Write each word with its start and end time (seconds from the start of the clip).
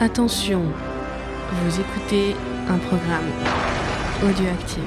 Attention, 0.00 0.62
vous 1.50 1.80
écoutez 1.80 2.36
un 2.68 2.78
programme 2.78 3.24
audioactif. 4.22 4.80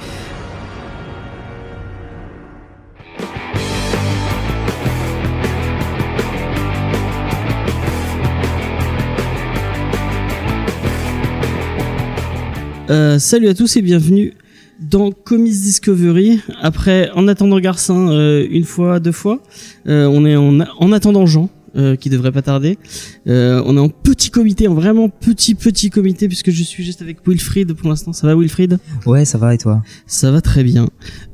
Euh, 12.90 13.20
salut 13.20 13.50
à 13.50 13.54
tous 13.54 13.76
et 13.76 13.82
bienvenue 13.82 14.34
dans 14.80 15.12
Comics 15.12 15.52
Discovery. 15.52 16.40
Après, 16.62 17.10
en 17.16 17.28
attendant 17.28 17.60
Garcin, 17.60 18.10
euh, 18.10 18.48
une 18.50 18.64
fois, 18.64 19.02
deux 19.02 19.12
fois, 19.12 19.44
euh, 19.88 20.06
on 20.06 20.26
est 20.26 20.38
en, 20.38 20.62
en 20.62 20.92
attendant 20.94 21.26
Jean. 21.26 21.50
Euh, 21.76 21.96
qui 21.96 22.10
devrait 22.10 22.32
pas 22.32 22.42
tarder. 22.42 22.78
Euh, 23.28 23.62
on 23.66 23.78
est 23.78 23.80
en 23.80 23.90
petit 23.90 24.30
comité, 24.30 24.68
en 24.68 24.74
vraiment 24.74 25.10
petit 25.10 25.56
petit 25.56 25.90
comité 25.90 26.28
puisque 26.28 26.52
je 26.52 26.64
suis 26.64 26.84
juste 26.84 27.02
avec 27.02 27.18
Wilfried 27.26 27.74
pour 27.74 27.90
l'instant. 27.90 28.14
Ça 28.14 28.28
va 28.28 28.36
Wilfried? 28.36 28.78
Ouais, 29.06 29.26
ça 29.26 29.38
va 29.38 29.54
et 29.54 29.58
toi? 29.58 29.82
Ça 30.06 30.32
va 30.32 30.42
très 30.42 30.64
bien. 30.64 30.88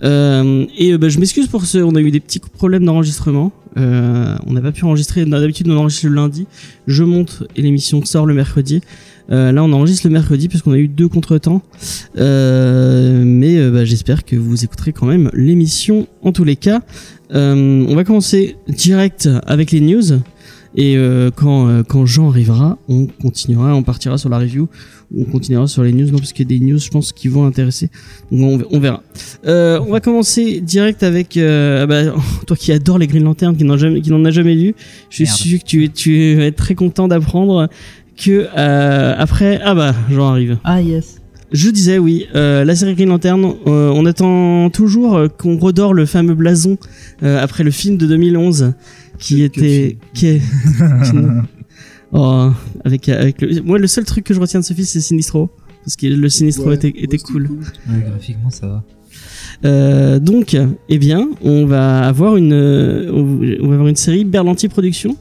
Euh, 0.04 0.66
et 0.78 0.94
euh, 0.94 0.98
bah, 0.98 1.09
je 1.09 1.20
m'excuse 1.20 1.48
pour 1.48 1.66
ce, 1.66 1.80
on 1.80 1.95
a 1.95 2.02
eu 2.02 2.12
des 2.12 2.20
petits 2.20 2.40
problèmes 2.40 2.86
d'enregistrement. 2.86 3.52
Euh, 3.78 4.36
on 4.45 4.54
n'a 4.54 4.62
pas 4.62 4.72
pu 4.72 4.86
enregistrer. 4.86 5.26
D'habitude, 5.26 5.68
on 5.70 5.78
enregistre 5.78 6.08
le 6.08 6.16
lundi. 6.16 6.48
Je 6.88 7.04
monte 7.04 7.44
et 7.56 7.62
l'émission 7.62 8.04
sort 8.06 8.26
le 8.26 8.34
mercredi. 8.34 8.81
Euh, 9.30 9.52
là, 9.52 9.64
on 9.64 9.72
enregistre 9.73 10.08
le 10.08 10.14
mercredi 10.14 10.48
parce 10.48 10.62
qu'on 10.62 10.72
a 10.72 10.78
eu 10.78 10.88
deux 10.88 11.09
contretemps. 11.09 11.62
Euh, 12.17 13.23
mais 13.26 13.70
bah, 13.70 13.86
j'espère 13.86 14.23
que 14.23 14.36
vous 14.36 14.64
écouterez 14.64 14.94
quand 14.94 15.06
même 15.06 15.30
l'émission 15.34 16.08
en 16.23 16.31
tous 16.31 16.44
les 16.44 16.56
cas. 16.56 16.81
Euh, 17.34 17.86
on 17.88 17.95
va 17.95 18.04
commencer 18.04 18.55
direct 18.67 19.30
avec 19.45 19.72
les 19.72 19.81
news. 19.81 20.20
Et 20.76 20.95
euh, 20.95 21.31
quand, 21.36 21.67
euh, 21.67 21.84
quand 21.84 22.05
Jean 22.05 22.30
arrivera, 22.30 22.77
on 22.88 23.08
continuera, 23.08 23.73
on 23.73 23.84
partira 23.84 24.17
sur 24.17 24.30
la 24.30 24.38
review, 24.38 24.67
on 25.16 25.23
continuera 25.23 25.66
sur 25.66 25.83
les 25.83 25.94
news, 25.94 26.05
non 26.11 26.20
parce 26.20 26.33
qu'il 26.33 26.52
y 26.52 26.55
a 26.55 26.59
des 26.59 26.64
news, 26.64 26.78
je 26.78 26.89
pense, 26.89 27.14
qui 27.14 27.30
vont 27.30 27.45
intéresser. 27.45 27.89
Donc 28.31 28.64
on, 28.70 28.75
on 28.75 28.80
verra. 28.80 29.02
Euh, 29.45 29.80
on 29.80 29.92
va 29.92 30.02
commencer 30.02 30.61
direct 30.61 31.02
avec 31.03 31.38
euh, 31.38 31.83
ah 31.83 31.88
bah, 31.88 32.03
toi 32.48 32.55
qui 32.55 32.72
adore 32.72 33.00
les 33.00 33.08
Green 33.08 33.23
Lanterns, 33.23 33.55
qui 33.55 33.64
n'en 33.64 33.78
jamais, 33.78 34.02
qui 34.02 34.11
n'en 34.11 34.23
a 34.25 34.31
jamais 34.31 34.55
lu. 34.55 34.75
Je 35.09 35.16
suis 35.16 35.28
sûr 35.28 35.59
que 35.59 35.66
tu, 35.66 35.89
tu 35.89 36.36
vas 36.36 36.45
être 36.45 36.58
très 36.58 36.75
content 36.75 37.08
d'apprendre 37.08 37.70
que 38.16 38.48
euh, 38.58 39.16
après, 39.17 39.59
ah 39.64 39.73
bah, 39.73 39.95
Jean 40.11 40.28
arrive. 40.28 40.58
Ah 40.64 40.81
yes. 40.81 41.22
Je 41.52 41.70
disais 41.70 41.98
oui, 41.98 42.28
euh, 42.36 42.66
la 42.66 42.76
série 42.76 42.94
Green 42.95 43.08
Lantern, 43.09 43.44
euh, 43.67 43.90
on 43.94 44.06
attend 44.06 44.70
toujours 44.70 45.16
euh, 45.16 45.28
qu'on 45.30 45.58
redore 45.58 45.94
le 45.94 46.06
fameux 46.06 46.36
blason 46.36 46.78
euh, 47.23 47.42
après 47.42 47.64
le 47.64 47.72
film 47.72 47.98
de 47.98 48.06
2011 48.06 48.73
qui 49.17 49.44
était 49.44 49.98
qui 50.14 50.28
est 50.28 50.42
oh, 52.12 52.50
avec 52.84 53.08
avec 53.09 53.42
le 53.42 53.62
moi 53.62 53.80
le 53.80 53.88
seul 53.88 54.04
truc 54.04 54.26
que 54.26 54.34
je 54.34 54.39
retiens 54.39 54.59
de 54.59 54.66
ce 54.66 54.73
film 54.73 54.86
c'est 54.86 55.00
Sinistro 55.00 55.50
parce 55.84 55.95
que 55.95 56.08
le 56.08 56.30
Sinistro 56.30 56.67
Ouais, 56.67 56.76
était, 56.76 56.88
ouais, 56.88 56.94
était 56.98 57.17
c'était 57.17 57.31
cool. 57.31 57.50
Ouais, 57.89 58.04
graphiquement 58.06 58.50
ça 58.50 58.67
va. 58.67 58.84
Euh, 59.66 60.20
donc 60.20 60.56
eh 60.89 60.98
bien, 60.98 61.30
on 61.42 61.66
va 61.66 62.00
avoir 62.00 62.36
une 62.36 62.54
euh, 62.54 63.09
on 63.11 63.67
va 63.67 63.73
avoir 63.76 63.88
une 63.88 63.95
série 63.95 64.26
Berlanti 64.26 64.67
Productions. 64.67 65.16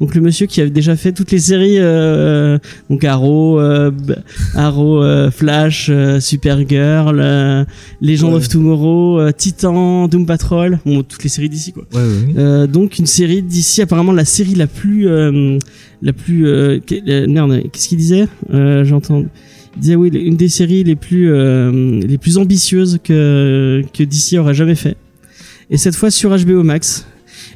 Donc 0.00 0.14
le 0.14 0.20
monsieur 0.20 0.46
qui 0.46 0.60
a 0.60 0.68
déjà 0.68 0.96
fait 0.96 1.12
toutes 1.12 1.30
les 1.30 1.38
séries 1.38 1.76
euh, 1.78 2.58
donc 2.90 3.04
Arrow, 3.04 3.60
euh, 3.60 3.90
Arrow, 4.54 5.02
euh, 5.02 5.30
Flash, 5.30 5.88
euh, 5.90 6.20
Supergirl, 6.20 7.18
euh, 7.20 7.64
Legend 8.00 8.30
Ouais. 8.32 8.36
of 8.38 8.48
Tomorrow, 8.48 9.20
euh, 9.20 9.30
Titan, 9.32 10.08
Doom 10.08 10.26
Patrol, 10.26 10.78
bon 10.84 11.02
toutes 11.02 11.22
les 11.22 11.28
séries 11.28 11.48
d'ici 11.48 11.72
quoi. 11.72 11.84
Ouais, 11.94 12.00
ouais. 12.00 12.34
Euh, 12.38 12.66
donc 12.66 12.98
une 12.98 13.06
série 13.06 13.42
d'ici 13.42 13.82
apparemment 13.82 14.12
la 14.12 14.24
série 14.24 14.54
la 14.54 14.66
plus 14.66 15.06
euh, 15.08 15.58
la 16.02 16.12
plus 16.12 16.44
merde 17.28 17.62
qu'est-ce 17.72 17.88
qu'il 17.88 17.98
disait 17.98 18.26
euh, 18.52 18.84
j'entends 18.84 19.24
il 19.76 19.80
disait 19.80 19.96
oui 19.96 20.08
une 20.12 20.36
des 20.36 20.48
séries 20.48 20.84
les 20.84 20.96
plus 20.96 21.32
euh, 21.32 22.00
les 22.00 22.18
plus 22.18 22.38
ambitieuses 22.38 22.98
que 23.02 23.82
que 23.92 24.02
DC 24.02 24.38
aurait 24.38 24.54
jamais 24.54 24.74
fait 24.74 24.96
et 25.70 25.76
cette 25.78 25.94
fois 25.96 26.10
sur 26.10 26.30
HBO 26.36 26.62
Max 26.62 27.06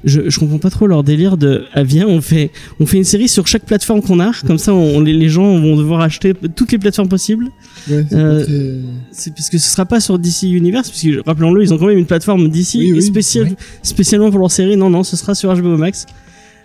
je, 0.04 0.28
je 0.30 0.38
comprends 0.38 0.58
pas 0.58 0.70
trop 0.70 0.86
leur 0.86 1.02
délire 1.02 1.36
de 1.36 1.64
ah 1.74 1.82
viens 1.82 2.06
on 2.06 2.20
fait 2.20 2.50
on 2.80 2.86
fait 2.86 2.98
une 2.98 3.04
série 3.04 3.28
sur 3.28 3.46
chaque 3.46 3.64
plateforme 3.64 4.00
qu'on 4.02 4.20
a 4.20 4.30
comme 4.46 4.58
ça 4.58 4.72
on, 4.74 5.00
les, 5.00 5.12
les 5.12 5.28
gens 5.28 5.58
vont 5.58 5.76
devoir 5.76 6.00
acheter 6.00 6.34
toutes 6.54 6.72
les 6.72 6.78
plateformes 6.78 7.08
possibles 7.08 7.46
Ouais, 7.90 8.04
c'est 8.08 8.16
Euh, 8.16 8.80
c'est 9.12 9.34
parce 9.34 9.48
que 9.50 9.58
ce 9.58 9.68
sera 9.70 9.86
pas 9.86 10.00
sur 10.00 10.18
DC 10.18 10.42
Universe 10.44 10.88
parce 10.90 11.02
que 11.02 11.22
rappelons-le 11.26 11.62
ils 11.62 11.72
ont 11.74 11.78
quand 11.78 11.86
même 11.86 11.98
une 11.98 12.06
plateforme 12.06 12.48
DC 12.48 12.74
Oui, 12.76 12.92
oui, 12.92 13.02
spéciale 13.02 13.44
ouais. 13.48 13.56
spécialement 13.82 14.30
pour 14.30 14.40
leur 14.40 14.50
série 14.50 14.76
non 14.76 14.90
non 14.90 15.02
ce 15.04 15.16
sera 15.16 15.34
sur 15.34 15.54
HBO 15.54 15.76
Max 15.76 16.06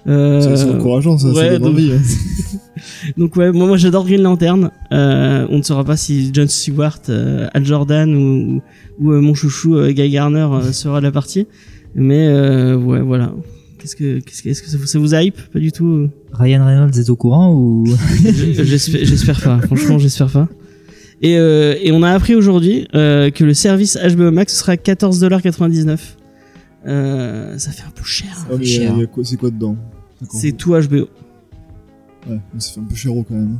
euh, 0.06 0.56
c'est 0.58 0.66
encourageant, 0.70 1.18
ça, 1.18 1.30
ouais, 1.30 1.58
donc- 1.60 1.70
envie. 1.76 1.94
hein. 1.94 2.02
donc 3.18 3.36
ouais 3.38 3.52
moi, 3.54 3.68
moi 3.68 3.78
j'adore 3.78 4.06
Green 4.06 4.22
Lantern 4.22 4.70
euh, 4.92 5.48
on 5.50 5.58
ne 5.60 5.64
saura 5.64 5.86
pas 5.86 5.96
si 5.96 6.30
John 6.34 6.48
Stewart 6.50 7.00
euh, 7.10 7.48
Al 7.54 7.66
Jordan 7.66 8.14
ou, 8.14 8.62
ou, 9.00 9.12
euh, 9.12 9.22
mon 9.22 9.34
chouchou 9.34 9.76
euh, 9.78 9.92
Guy 9.92 10.10
Garner 10.10 10.48
euh, 10.52 10.72
sera 10.74 11.00
de 11.00 11.06
la 11.06 11.12
partie 11.14 11.48
mais 11.96 12.28
euh, 12.28 12.76
ouais 12.76 13.02
voilà 13.02 13.34
qu'est-ce 13.80 13.96
que 13.96 14.20
qu'est-ce 14.20 14.42
que 14.44 14.50
est-ce 14.50 14.62
que 14.64 14.70
ça 14.70 14.78
vous, 14.78 14.86
ça 14.86 15.00
vous 15.00 15.14
hype? 15.14 15.40
Pas 15.52 15.60
du 15.60 15.72
tout? 15.72 16.10
Ryan 16.32 16.66
Reynolds 16.66 16.98
est 16.98 17.10
au 17.10 17.16
courant 17.16 17.54
ou? 17.54 17.86
Je- 17.88 18.64
J'espère 18.64 19.06
j'espère 19.06 19.42
pas. 19.42 19.60
Franchement, 19.62 19.98
j'espère 20.00 20.30
pas. 20.32 20.48
Et, 21.22 21.38
euh, 21.38 21.76
et 21.82 21.92
on 21.92 22.02
a 22.04 22.12
appris 22.12 22.36
aujourd'hui 22.36 22.88
euh, 22.96 23.30
que 23.30 23.44
le 23.46 23.54
service 23.54 23.98
HBO 23.98 24.32
Max 24.32 24.58
sera 24.58 24.76
14,99$. 24.76 25.98
Euh, 26.86 27.58
ça 27.58 27.72
fait 27.72 27.84
un 27.88 27.92
peu 27.92 28.04
cher. 28.04 28.30
Ah, 28.52 28.56
mais 28.60 28.66
cher. 28.66 28.92
il 28.96 29.00
y 29.00 29.04
a 29.04 29.08
quoi- 29.08 29.24
c'est 29.24 29.38
quoi 29.38 29.50
dedans? 29.52 29.78
C'est 30.32 30.52
tout 30.52 30.72
HBO. 30.72 31.08
Ouais, 32.30 32.40
mais 32.54 32.60
ça 32.60 32.74
fait 32.74 32.80
un 32.80 32.84
peu 32.84 32.96
cher 32.96 33.12
quand 33.28 33.36
même. 33.36 33.58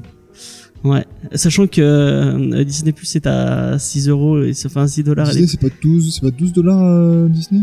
Ouais. 0.84 1.06
Sachant 1.34 1.68
que 1.68 1.80
euh, 1.82 2.64
Disney 2.66 2.92
Plus 2.92 3.16
est 3.16 3.28
à 3.28 3.78
6 3.80 4.10
euros 4.10 4.42
et 4.44 4.54
ça 4.54 4.68
fait 4.68 4.80
un 4.80 4.88
6 4.88 5.04
dollars. 5.04 5.28
Disney, 5.28 5.48
c'est 5.48 5.60
pas 5.60 5.74
12, 5.82 6.14
c'est 6.16 6.22
pas 6.22 6.32
12 6.32 6.52
dollars 6.54 6.82
euh, 6.84 7.28
Disney? 7.30 7.62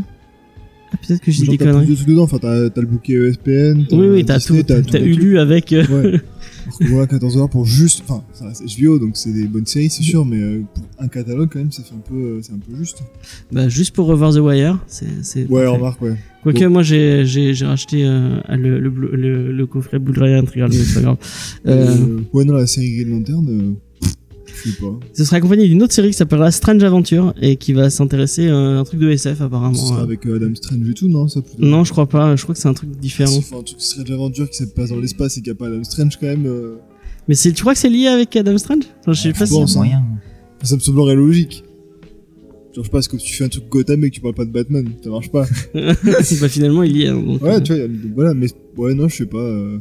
Peut-être 1.06 1.21
que 1.21 1.31
Genre, 1.31 1.49
des 1.49 1.59
t'as 1.59 1.65
plus 1.67 1.73
conneries. 1.73 1.97
de 1.97 2.05
dedans, 2.05 2.23
enfin 2.25 2.39
t'as 2.41 2.69
le 2.81 2.87
bouquet 2.87 3.12
ESPN. 3.15 3.84
Oui, 3.93 4.06
oui, 4.09 4.25
t'as 4.25 4.41
tout. 4.41 4.62
T'as 4.62 5.01
Hulu 5.01 5.39
avec. 5.39 5.73
euh. 5.73 5.84
Ouais. 5.87 6.21
Alors 6.67 6.78
que 6.78 6.84
voilà, 6.84 7.06
14 7.06 7.34
dollars 7.34 7.49
pour 7.49 7.65
juste. 7.65 8.03
Enfin, 8.06 8.23
ça 8.33 8.47
reste 8.47 8.62
HBO, 8.78 8.99
donc 8.99 9.17
c'est 9.17 9.33
des 9.33 9.47
bonnes 9.47 9.67
séries, 9.67 9.89
c'est 9.91 10.03
sûr, 10.03 10.25
mais 10.25 10.41
euh, 10.41 10.62
pour 10.75 10.84
un 10.99 11.09
catalogue, 11.09 11.49
quand 11.53 11.59
même, 11.59 11.73
ça 11.73 11.83
fait 11.83 11.95
un 11.95 11.99
peu, 12.06 12.15
euh, 12.15 12.39
c'est 12.43 12.53
un 12.53 12.59
peu 12.59 12.77
juste. 12.77 12.99
bah, 13.51 13.69
juste 13.69 13.95
pour 13.95 14.06
revoir 14.06 14.33
The 14.34 14.39
Wire. 14.39 14.78
C'est. 14.87 15.49
Ouais, 15.49 15.67
remarque, 15.67 16.01
ouais. 16.03 16.15
Quoique 16.43 16.65
Bon. 16.65 16.71
moi 16.71 16.83
j'ai 16.83 17.25
j'ai 17.27 17.53
j'ai 17.55 17.67
racheté 17.67 18.05
euh, 18.05 18.41
le, 18.51 18.78
le, 18.78 18.89
le, 18.91 19.53
le 19.53 19.67
coffret 19.67 19.99
Blu-ray 19.99 20.34
intégral, 20.34 20.71
mais 20.71 20.77
c'est 20.77 20.95
pas 20.95 21.01
grave. 21.03 21.17
Ouais, 22.33 22.45
non, 22.45 22.55
la 22.55 22.67
série 22.67 22.95
Green 22.97 23.11
Lantern, 23.11 23.75
Ce 25.12 25.25
sera 25.25 25.37
accompagné 25.37 25.66
d'une 25.69 25.82
autre 25.82 25.93
série 25.93 26.09
qui 26.09 26.15
s'appellera 26.16 26.50
Strange 26.50 26.82
Adventure 26.82 27.34
et 27.41 27.56
qui 27.56 27.72
va 27.72 27.91
s'intéresser 27.91 28.48
à 28.48 28.56
un 28.56 28.84
truc 28.84 29.00
de 29.00 29.10
SF 29.10 29.41
apparemment. 29.41 29.75
Ce 29.75 29.87
sera 29.88 30.03
avec 30.03 30.26
euh, 30.26 30.37
Adam 30.37 30.54
Strange 30.54 30.88
et 30.88 30.94
tout, 30.94 31.09
non 31.09 31.28
ça, 31.28 31.41
plutôt 31.43 31.65
Non, 31.65 31.84
je 31.84 31.93
crois 31.93 32.06
pas. 32.09 32.37
Je 32.37 32.43
crois 32.43 32.54
que 32.54 32.60
c'est 32.60 32.69
un 32.69 32.75
truc 32.75 32.91
différent. 32.98 33.31
Si, 33.32 33.38
enfin, 33.38 33.59
un 33.59 33.62
truc 33.62 33.81
Strange 33.81 34.10
Adventure 34.10 34.48
qui 34.50 34.56
se 34.59 34.65
passe 34.65 34.91
dans 34.91 34.98
l'espace 35.00 35.37
et 35.38 35.43
qui 35.43 35.50
a 35.50 35.54
pas 35.54 35.66
Adam 35.69 35.82
Strange 35.84 36.16
quand 36.21 36.26
même. 36.26 36.47
euh, 36.47 36.76
Mais 37.28 37.34
c'est, 37.34 37.53
tu 37.53 37.62
crois 37.62 37.75
que 37.75 37.81
c'est 37.81 37.91
lié 37.91 38.06
avec 38.09 38.34
Adam 38.37 38.56
Strange? 38.59 38.84
Enfin, 39.00 39.12
Je 39.12 39.21
sais 39.21 39.32
pas 39.32 39.44
je 39.44 39.50
si. 39.50 39.54
pense. 39.54 39.76
hein. 39.76 39.81
moyen. 39.81 40.03
Ça 40.62 40.75
me 40.75 40.81
semblerait 40.81 41.15
logique. 41.16 41.65
Genre, 42.75 42.84
je 42.84 42.88
sais 42.88 42.92
pas, 42.92 42.98
est-ce 43.00 43.09
que 43.09 43.16
tu 43.16 43.34
fais 43.34 43.44
un 43.44 43.48
truc 43.48 43.65
Gotham 43.69 44.04
et 44.04 44.10
que 44.10 44.15
tu 44.15 44.21
parles 44.21 44.34
pas 44.34 44.44
de 44.44 44.50
Batman 44.53 44.88
Ça 45.03 45.10
marche 45.10 45.31
pas. 45.31 45.44
bah 45.75 46.48
finalement 46.48 46.82
il 46.84 46.97
y 46.97 47.03
est. 47.04 47.09
hein, 47.09 47.21
donc, 47.21 47.42
Ouais, 47.42 47.54
euh, 47.56 47.60
tu 47.60 47.72
vois, 47.72 47.81
y 47.81 47.84
a- 47.84 47.88
voilà, 48.15 48.34
mais 48.34 48.47
ouais, 48.77 48.94
non, 48.94 49.09
je 49.09 49.16
sais 49.16 49.27
pas. 49.27 49.38
euh, 49.38 49.78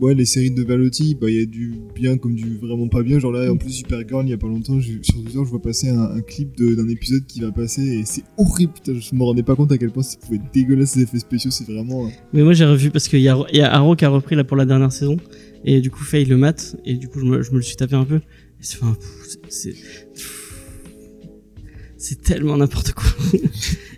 Ouais, 0.00 0.14
les 0.14 0.26
séries 0.26 0.50
de 0.50 0.62
Berlotti, 0.62 1.14
bah, 1.18 1.30
il 1.30 1.36
y 1.36 1.42
a 1.42 1.46
du 1.46 1.74
bien 1.94 2.18
comme 2.18 2.34
du 2.34 2.58
vraiment 2.58 2.86
pas 2.88 3.02
bien. 3.02 3.18
Genre 3.18 3.32
là, 3.32 3.50
en 3.50 3.56
plus, 3.56 3.70
Supergirl, 3.70 4.26
il 4.26 4.30
y 4.30 4.34
a 4.34 4.36
pas 4.36 4.46
longtemps, 4.46 4.78
sur 4.80 5.14
Twitter, 5.14 5.32
je 5.32 5.38
vois 5.48 5.62
passer 5.62 5.88
un, 5.88 6.20
clip 6.20 6.56
d'un 6.58 6.88
épisode 6.88 7.24
qui 7.26 7.40
va 7.40 7.50
passer 7.50 7.82
et 7.82 8.02
c'est 8.04 8.24
horrible. 8.36 8.74
Je 8.86 9.14
me 9.14 9.22
rendais 9.22 9.42
pas 9.42 9.56
compte 9.56 9.72
à 9.72 9.78
quel 9.78 9.90
point 9.90 10.02
ça 10.02 10.18
pouvait 10.18 10.36
être 10.36 10.52
dégueulasse, 10.52 10.90
ces 10.90 11.02
effets 11.02 11.18
spéciaux, 11.18 11.50
c'est 11.50 11.66
vraiment. 11.66 12.06
euh, 12.06 12.10
Mais 12.34 12.42
moi 12.42 12.52
j'ai 12.52 12.66
revu 12.66 12.90
parce 12.90 13.08
qu'il 13.08 13.20
y 13.20 13.28
a, 13.28 13.38
y 13.52 13.96
qui 13.96 14.04
a 14.04 14.08
repris 14.08 14.36
là 14.36 14.44
pour 14.44 14.56
la 14.56 14.66
dernière 14.66 14.92
saison 14.92 15.16
et 15.64 15.80
du 15.80 15.90
coup 15.90 16.04
Faye 16.04 16.24
le 16.24 16.36
mat 16.36 16.76
et 16.84 16.94
du 16.94 17.08
coup 17.08 17.20
je 17.20 17.24
me, 17.24 17.38
le 17.38 17.62
suis 17.62 17.76
tapé 17.76 17.94
un 17.94 18.04
peu. 18.04 18.20
C'est, 18.60 19.74
c'est 21.96 22.22
tellement 22.22 22.56
n'importe 22.56 22.92
quoi. 22.92 23.08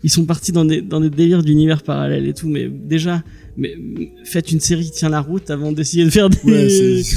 Ils 0.02 0.10
sont 0.10 0.24
partis 0.24 0.52
dans 0.52 0.64
des, 0.64 0.80
dans 0.80 1.00
des 1.00 1.10
délires 1.10 1.42
d'univers 1.42 1.82
parallèles 1.82 2.26
et 2.26 2.34
tout, 2.34 2.48
mais 2.48 2.68
déjà, 2.68 3.22
mais 3.58 3.76
faites 4.24 4.50
une 4.52 4.60
série 4.60 4.84
qui 4.86 4.92
tient 4.92 5.08
la 5.10 5.20
route 5.20 5.50
avant 5.50 5.72
d'essayer 5.72 6.04
de 6.04 6.10
faire 6.10 6.30
des. 6.30 6.38
Ouais, 6.44 6.68
c'est. 6.68 7.02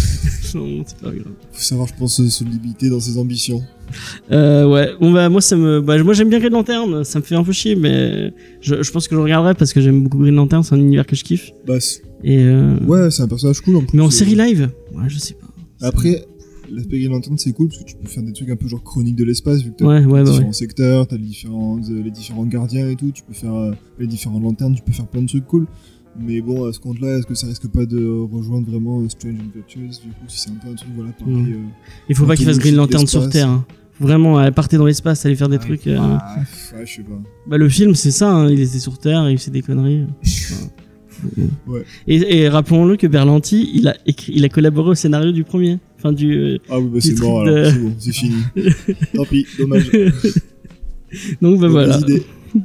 Non, 0.54 0.84
c'est 0.86 0.98
pas 0.98 1.12
grave. 1.12 1.32
Faut 1.54 1.62
savoir, 1.62 1.88
je 1.88 1.94
pense, 1.98 2.22
se- 2.28 2.44
limiter 2.44 2.90
dans 2.90 3.00
ses 3.00 3.18
ambitions. 3.18 3.62
Euh, 4.34 4.66
ouais, 4.70 4.90
bon 5.00 5.12
bah 5.14 5.30
moi 5.30 5.40
ça 5.40 5.56
me, 5.56 5.80
bah, 5.80 6.02
moi 6.04 6.14
j'aime 6.14 6.28
bien 6.30 6.40
Green 6.40 6.52
Lantern, 6.52 7.06
ça 7.06 7.20
me 7.20 7.24
fait 7.24 7.36
un 7.36 7.44
peu 7.44 7.54
chier, 7.54 7.76
mais 7.78 8.34
je, 8.62 8.84
je 8.84 8.92
pense 8.92 9.08
que 9.08 9.16
je 9.16 9.20
regarderai 9.22 9.54
parce 9.54 9.72
que 9.72 9.80
j'aime 9.80 10.04
beaucoup 10.04 10.18
Green 10.18 10.36
Lantern, 10.36 10.62
c'est 10.64 10.76
un 10.76 10.80
univers 10.80 11.06
que 11.06 11.16
je 11.16 11.24
kiffe. 11.24 11.52
Bah, 11.66 11.78
Et 12.26 12.40
euh, 12.40 12.78
ouais, 12.86 13.10
c'est 13.12 13.22
un 13.24 13.28
personnage 13.30 13.62
cool 13.62 13.78
en 13.78 13.82
plus. 13.86 13.96
mais 13.98 14.04
en 14.04 14.10
série 14.10 14.36
live, 14.36 14.70
ouais, 14.94 15.04
je 15.08 15.20
sais 15.20 15.36
pas. 15.36 15.48
Après, 15.88 16.26
l'aspect 16.70 17.00
Green 17.00 17.12
Lantern, 17.12 17.38
c'est 17.38 17.54
cool 17.54 17.70
parce 17.70 17.80
que 17.80 17.86
tu 17.90 17.96
peux 17.96 18.08
faire 18.10 18.24
des 18.24 18.34
trucs 18.34 18.50
un 18.50 18.56
peu 18.58 18.68
genre 18.68 18.84
chronique 18.84 19.16
de 19.16 19.24
l'espace, 19.24 19.62
vu 19.64 19.72
que 19.72 19.78
t'as 19.78 19.86
Ouais, 19.86 20.04
ouais, 20.06 20.24
bah 20.24 20.30
différents 20.30 20.48
ouais. 20.48 20.54
secteurs, 20.54 21.08
t'as 21.08 21.16
les 21.18 21.24
différents, 21.24 21.78
euh, 21.80 22.04
les 22.04 22.12
différents 22.12 22.46
gardiens 22.46 22.90
et 22.90 22.96
tout, 22.98 23.12
tu 23.12 23.24
peux 23.24 23.34
faire 23.34 23.54
euh, 23.56 23.72
les 24.00 24.08
différents 24.08 24.40
lanternes, 24.40 24.76
tu 24.76 24.82
peux 24.82 24.92
faire 24.94 25.08
plein 25.08 25.22
de 25.22 25.28
trucs 25.28 25.46
cool. 25.48 25.66
Mais 26.20 26.42
bon, 26.42 26.66
à 26.68 26.74
ce 26.74 26.80
compte-là, 26.80 27.18
est-ce 27.18 27.26
que 27.26 27.36
ça 27.36 27.48
risque 27.48 27.68
pas 27.70 27.86
de 27.86 28.06
rejoindre 28.32 28.70
vraiment 28.70 29.00
euh, 29.02 29.08
Strange 29.10 29.36
Adventures 29.36 29.82
Du 30.04 30.10
coup, 30.10 30.26
si 30.28 30.40
c'est 30.42 30.50
un 30.50 30.54
peu 30.56 30.70
un 30.70 30.74
truc, 30.76 30.90
voilà, 30.96 31.12
pareil. 31.14 31.34
Mm. 31.36 31.54
euh, 31.54 31.58
Il 32.10 32.16
faut 32.16 32.26
pas 32.26 32.36
qu'il 32.36 32.46
fasse 32.46 32.60
Green 32.60 32.76
Lantern 32.76 33.08
sur. 33.08 33.30
Terre. 33.30 33.50
hein. 33.50 33.66
Vraiment, 34.00 34.42
elle 34.42 34.52
partait 34.52 34.78
dans 34.78 34.86
l'espace, 34.88 35.26
aller 35.28 35.36
faire 35.36 35.48
des 35.50 35.58
Ah 35.58 35.60
trucs. 35.60 35.86
euh, 35.88 35.96
bah, 35.98 36.24
ouais, 36.76 36.86
je 36.86 36.96
sais 36.96 37.04
pas. 37.04 37.22
Bah, 37.48 37.58
le 37.58 37.70
film, 37.70 37.94
c'est 37.96 38.10
ça, 38.12 38.32
hein, 38.34 38.50
il 38.50 38.60
était 38.60 38.80
sur 38.80 38.98
Terre, 38.98 39.30
il 39.30 39.38
faisait 39.38 39.52
des 39.52 39.62
conneries. 39.62 40.06
Ouais. 41.68 41.84
Et, 42.08 42.40
et 42.40 42.50
rappelons-le 42.50 42.98
que 42.98 43.06
Berlanti, 43.06 43.70
il 43.76 43.88
a 43.88 43.96
écrit, 44.08 44.34
il 44.36 44.44
a 44.44 44.50
collaboré 44.50 44.90
au 44.90 44.96
scénario 44.96 45.32
du 45.32 45.44
premier. 45.44 45.78
Enfin, 46.00 46.14
du. 46.14 46.34
euh, 46.36 46.58
Ah 46.68 46.80
oui, 46.80 46.90
bah 46.92 46.98
c'est 47.00 47.20
mort 47.20 47.46
de- 47.46 47.50
alors, 47.52 47.72
c'est 47.72 47.80
bon, 47.80 47.94
c'est 48.00 48.12
fini. 48.12 48.36
Tant 49.14 49.26
pis, 49.26 49.46
dommage. 49.60 49.92
Donc, 51.42 51.60
bah 51.60 51.68
voilà. 51.68 52.00
Idée. 52.00 52.24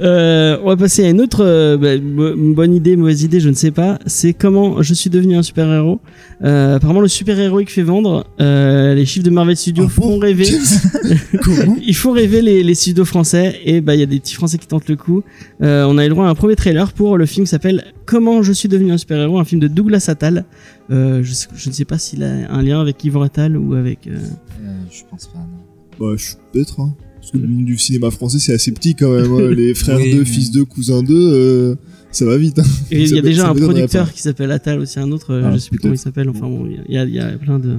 Euh, 0.00 0.56
on 0.62 0.68
va 0.68 0.76
passer 0.76 1.04
à 1.04 1.10
une 1.10 1.20
autre 1.20 1.44
euh, 1.44 1.76
bah, 1.76 1.96
bonne 1.98 2.74
idée, 2.74 2.96
mauvaise 2.96 3.22
idée, 3.22 3.38
je 3.40 3.48
ne 3.48 3.54
sais 3.54 3.70
pas. 3.70 3.98
C'est 4.06 4.32
comment 4.32 4.82
je 4.82 4.94
suis 4.94 5.10
devenu 5.10 5.36
un 5.36 5.42
super 5.42 5.70
héros. 5.72 6.00
Euh, 6.42 6.76
apparemment, 6.76 7.00
le 7.00 7.08
super 7.08 7.38
héros 7.38 7.58
qui 7.60 7.66
fait 7.72 7.82
vendre. 7.82 8.26
euh, 8.40 8.94
les 8.94 9.04
chiffres 9.06 9.24
de 9.24 9.30
Marvel 9.30 9.56
Studios 9.56 9.84
Ah 9.86 9.90
font 9.90 10.08
bon 10.08 10.18
rêver. 10.18 10.46
Il 11.86 11.94
faut 11.94 12.12
rêver 12.12 12.42
les, 12.42 12.62
les 12.62 12.74
studios 12.74 13.04
français 13.04 13.60
et 13.64 13.80
bah 13.80 13.94
il 13.94 14.00
y 14.00 14.02
a 14.02 14.06
des 14.06 14.20
petits 14.20 14.34
français 14.34 14.58
qui 14.58 14.66
tentent 14.66 14.88
le 14.88 14.96
coup. 14.96 15.22
Euh, 15.62 15.84
on 15.88 15.98
a 15.98 16.04
eu 16.04 16.08
le 16.08 16.14
droit 16.14 16.26
à 16.26 16.30
un 16.30 16.34
premier 16.34 16.56
trailer 16.56 16.92
pour 16.92 17.16
le 17.18 17.26
film 17.26 17.44
qui 17.44 17.50
s'appelle 17.50 17.84
Comment 18.06 18.42
je 18.42 18.52
suis 18.52 18.68
devenu 18.68 18.92
un 18.92 18.98
super 18.98 19.18
héros, 19.18 19.38
un 19.38 19.44
film 19.44 19.60
de 19.60 19.68
Douglas 19.68 20.06
Attal. 20.08 20.44
Euh, 20.90 21.20
je, 21.22 21.32
sais- 21.32 21.48
je 21.54 21.68
ne 21.68 21.74
sais 21.74 21.84
pas 21.84 21.98
s'il 21.98 22.22
a 22.22 22.30
un 22.50 22.62
lien 22.62 22.80
avec 22.80 23.02
Yvon 23.04 23.22
Attal 23.22 23.56
ou 23.56 23.74
avec. 23.74 24.06
euh, 24.06 24.16
euh, 24.62 24.72
je 24.90 25.02
pense 25.10 25.26
pas, 25.26 25.38
non. 25.40 25.46
Bah, 26.10 26.14
je 26.16 26.32
peut-être, 26.52 26.80
hein. 26.80 26.94
Parce 27.20 27.30
que 27.32 27.38
le 27.38 27.46
monde 27.48 27.64
du 27.64 27.76
cinéma 27.78 28.10
français, 28.10 28.38
c'est 28.38 28.54
assez 28.54 28.72
petit 28.72 28.94
quand 28.94 29.10
même. 29.10 29.32
hein. 29.32 29.50
Les 29.54 29.74
frères 29.74 29.98
Oui, 29.98 30.14
d'eux, 30.14 30.24
fils 30.24 30.50
d'eux, 30.50 30.64
cousins 30.64 31.02
d'eux, 31.02 31.14
euh, 31.32 31.74
ça 32.10 32.24
va 32.24 32.36
vite. 32.38 32.58
Hein. 32.58 32.64
Et 32.90 33.02
il 33.02 33.14
y 33.14 33.18
a 33.18 33.22
déjà 33.22 33.48
un 33.50 33.54
producteur 33.54 34.12
qui 34.12 34.22
s'appelle 34.22 34.50
Attal 34.50 34.78
aussi, 34.78 34.98
un 34.98 35.10
autre, 35.12 35.32
euh, 35.34 35.42
Ah, 35.44 35.52
je 35.52 35.58
sais 35.58 35.68
plus 35.70 35.78
comment 35.78 35.94
il 35.94 35.98
s'appelle. 35.98 36.28
Enfin 36.30 36.46
bon, 36.48 36.66
il 36.88 36.94
y 36.94 36.96
a, 36.98 37.04
il 37.04 37.14
y 37.14 37.18
a 37.20 37.28
plein 37.38 37.58
de. 37.58 37.76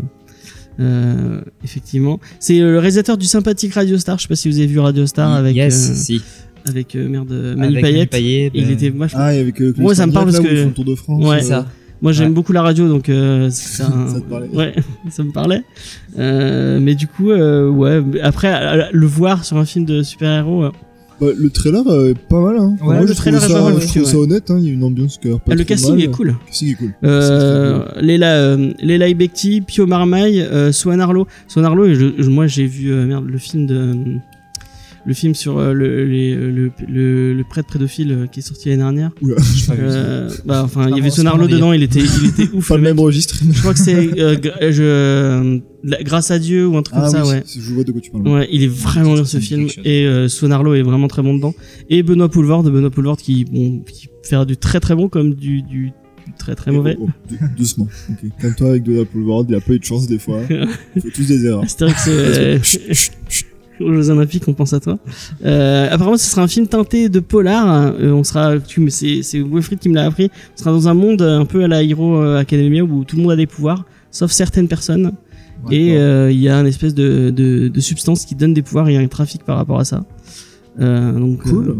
Euh, 0.79 1.41
effectivement, 1.63 2.19
c'est 2.39 2.59
le 2.59 2.77
réalisateur 2.79 3.17
du 3.17 3.25
sympathique 3.25 3.73
Radio 3.73 3.97
Star. 3.97 4.17
Je 4.17 4.23
sais 4.23 4.27
pas 4.29 4.35
si 4.35 4.49
vous 4.49 4.57
avez 4.57 4.67
vu 4.67 4.79
Radio 4.79 5.05
Star 5.05 5.33
avec 5.33 5.55
yes, 5.55 5.89
euh, 5.89 5.93
si. 5.95 6.21
avec 6.65 6.95
euh, 6.95 7.09
merde 7.09 7.31
Manu. 7.57 7.81
Payet, 7.81 8.51
Il 8.53 8.65
ben, 8.65 8.71
était 8.71 8.89
vachement. 8.89 9.19
Ah, 9.21 9.35
et 9.35 9.39
avec 9.39 9.61
euh, 9.61 9.73
Moi, 9.77 9.93
ça 9.95 10.05
me 10.07 10.13
parle 10.13 10.31
parce 10.31 10.39
que- 10.39 10.69
Tour 10.69 10.85
de 10.85 10.95
France. 10.95 11.25
Ouais. 11.25 11.41
c'est 11.41 11.47
ça. 11.49 11.67
Moi, 12.01 12.11
j'aime 12.13 12.27
Ouais. 12.29 12.33
beaucoup 12.33 12.53
la 12.53 12.61
radio, 12.61 12.87
donc 12.87 13.09
euh, 13.09 13.49
c'est 13.51 13.83
un- 13.83 14.07
Ça 14.07 14.19
te 14.21 14.29
parlait. 14.29 14.47
Ouais, 14.53 14.73
ça 15.09 15.23
me 15.23 15.31
parlait. 15.31 15.63
Euh, 16.17 16.79
mais 16.81 16.95
du 16.95 17.07
coup, 17.07 17.31
euh, 17.31 17.69
ouais. 17.69 18.01
Après, 18.23 18.89
le 18.91 19.05
voir 19.05 19.43
sur 19.45 19.57
un 19.57 19.65
film 19.65 19.85
de 19.85 20.01
super-héros, 20.01 20.63
euh, 20.65 20.71
Bah, 21.19 21.27
le 21.37 21.49
trailer 21.49 21.85
euh, 21.87 22.11
est 22.11 22.17
pas 22.17 22.39
mal. 22.39 22.55
Hein. 22.57 22.77
Ouais, 22.81 22.95
Moi, 22.95 23.01
le 23.01 23.07
je 23.07 23.13
trailer 23.13 23.41
trouve 23.41 23.51
est 23.51 23.53
ça, 23.53 23.59
pas 23.59 23.65
mal 23.71 23.73
je 23.81 23.85
aussi, 23.85 23.99
trouve 23.99 24.09
ça 24.11 24.17
honnête. 24.17 24.49
Hein. 24.49 24.55
Il 24.59 24.67
y 24.67 24.69
a 24.69 24.73
une 24.73 24.83
ambiance 24.85 25.17
qui 25.17 25.29
a 25.29 25.33
pas 25.33 25.51
ah, 25.51 25.55
le 25.55 25.63
casting 25.65 25.95
mal. 25.95 26.03
est 26.05 26.07
cool. 26.07 26.27
Le 26.27 26.33
casting 26.47 26.69
est 26.71 26.75
cool. 26.75 26.93
Euh, 27.03 27.83
Léla, 27.99 28.35
euh, 28.35 28.71
Léla 28.81 29.09
Ibekti, 29.09 29.59
Pio 29.59 29.85
Marmaille, 29.85 30.39
euh, 30.41 30.71
Swan 30.71 31.01
Arlo. 31.01 31.27
Swan 31.49 31.65
Arlo, 31.65 31.85
et 31.87 31.95
je- 31.95 32.13
je- 32.17 32.29
moi 32.29 32.47
j'ai 32.47 32.65
vu 32.65 32.93
euh, 32.93 33.05
merde, 33.05 33.25
le 33.27 33.37
film 33.37 33.65
de 33.67 33.75
euh, 33.75 33.93
le 35.05 35.13
film 35.13 35.33
sur 35.33 35.57
euh, 35.57 35.73
le, 35.73 36.05
les- 36.05 36.35
le, 36.35 36.71
le, 36.87 37.33
le 37.33 37.43
prêtre 37.43 37.71
pédophile 37.71 38.11
euh, 38.11 38.27
qui 38.27 38.39
est 38.39 38.43
sorti 38.43 38.69
l'année 38.69 38.81
dernière. 38.83 39.11
Oula. 39.21 39.35
Euh, 39.71 40.29
bah 40.45 40.63
enfin, 40.65 40.85
il 40.89 40.95
y 40.95 40.99
avait 40.99 41.09
bon, 41.09 41.15
Swan 41.15 41.25
c'est 41.25 41.31
Arlo 41.31 41.47
pas 41.47 41.53
dedans, 41.53 41.73
il 41.73 41.83
était, 41.83 41.99
il 41.99 42.29
était 42.29 42.49
ouf. 42.53 42.67
pas 42.67 42.75
le 42.77 42.81
même 42.83 42.99
registre. 42.99 43.35
Je 43.51 43.59
crois 43.59 43.73
que 43.73 43.79
c'est 43.79 44.19
euh, 44.19 44.35
euh, 44.61 45.59
grâce 46.03 46.31
à 46.31 46.39
Dieu 46.39 46.67
ou 46.67 46.75
un 46.77 46.81
truc 46.81 46.95
Ah 46.97 47.01
comme 47.03 47.11
ça, 47.11 47.25
ouais. 47.25 47.43
je 47.47 47.73
vois 47.73 47.83
de 47.83 47.91
quoi 47.91 48.01
tu 48.01 48.09
parles. 48.11 48.27
Ouais, 48.27 48.47
il 48.51 48.63
est 48.63 48.67
vraiment 48.67 49.13
bien 49.13 49.25
ce 49.25 49.37
film 49.37 49.67
et 49.85 50.05
euh, 50.05 50.27
Swan 50.27 50.51
Arlo 50.51 50.73
est 50.73 50.81
vraiment 50.81 51.07
très 51.07 51.21
bon 51.21 51.35
dedans. 51.35 51.53
Et 51.89 52.03
Benoît 52.03 52.29
Poulvord, 52.29 52.63
Benoît 52.63 52.89
Poulvord 52.89 53.17
qui, 53.17 53.45
bon, 53.45 53.79
qui 53.81 54.07
fait 54.23 54.43
du 54.45 54.57
très 54.57 54.79
très 54.79 54.95
bon 54.95 55.07
comme 55.07 55.35
du, 55.35 55.61
du, 55.61 55.91
très 56.37 56.55
très 56.55 56.71
mauvais. 56.71 56.97
Oh, 56.99 57.07
oh, 57.07 57.11
dou- 57.29 57.37
doucement. 57.57 57.87
Ok. 58.09 58.29
Calme-toi 58.41 58.69
avec 58.69 58.83
de 58.83 58.93
la 58.99 59.03
Boulevard, 59.05 59.45
il 59.47 59.55
a 59.55 59.61
pas 59.61 59.73
eu 59.73 59.79
de 59.79 59.83
chance 59.85 60.07
des 60.07 60.19
fois. 60.19 60.41
Il 60.49 60.67
faut 61.01 61.09
tous 61.13 61.27
des 61.27 61.45
erreurs. 61.45 61.61
Que 61.61 61.67
c'est 61.69 62.63
Chut, 62.63 62.81
chut, 62.93 63.11
chut. 63.29 63.45
Aux 63.81 63.93
Jeux 63.93 64.09
Olympiques, 64.09 64.43
on 64.47 64.53
pense 64.53 64.73
à 64.73 64.79
toi. 64.79 64.97
Euh, 65.45 65.87
apparemment, 65.91 66.17
ce 66.17 66.29
sera 66.29 66.41
un 66.43 66.47
film 66.47 66.67
teinté 66.67 67.09
de 67.09 67.19
polar. 67.19 67.93
Euh, 67.99 68.11
on 68.11 68.23
sera, 68.23 68.59
tu, 68.59 68.89
c'est, 68.89 69.21
c'est 69.23 69.39
Wilfried 69.41 69.79
qui 69.79 69.89
me 69.89 69.95
l'a 69.95 70.05
appris. 70.05 70.29
On 70.55 70.57
sera 70.59 70.71
dans 70.71 70.87
un 70.87 70.93
monde 70.93 71.21
un 71.21 71.45
peu 71.45 71.63
à 71.63 71.67
la 71.67 71.83
Hero 71.83 72.21
Academia 72.21 72.83
où 72.83 73.03
tout 73.03 73.15
le 73.15 73.21
monde 73.23 73.31
a 73.31 73.35
des 73.35 73.47
pouvoirs, 73.47 73.85
sauf 74.11 74.31
certaines 74.31 74.67
personnes. 74.67 75.11
et 75.71 75.97
euh, 75.97 76.31
il 76.31 76.39
y 76.39 76.47
a 76.49 76.57
une 76.59 76.67
espèce 76.67 76.93
de, 76.93 77.29
de, 77.31 77.67
de 77.67 77.79
substance 77.79 78.25
qui 78.25 78.35
donne 78.35 78.53
des 78.53 78.61
pouvoirs. 78.61 78.87
et 78.89 78.93
Il 78.93 78.95
y 78.95 78.97
a 78.97 79.01
un 79.01 79.07
trafic 79.07 79.43
par 79.43 79.57
rapport 79.57 79.79
à 79.79 79.85
ça. 79.85 80.03
Euh, 80.79 81.11
donc 81.19 81.41
Cool. 81.43 81.69
euh, 81.69 81.75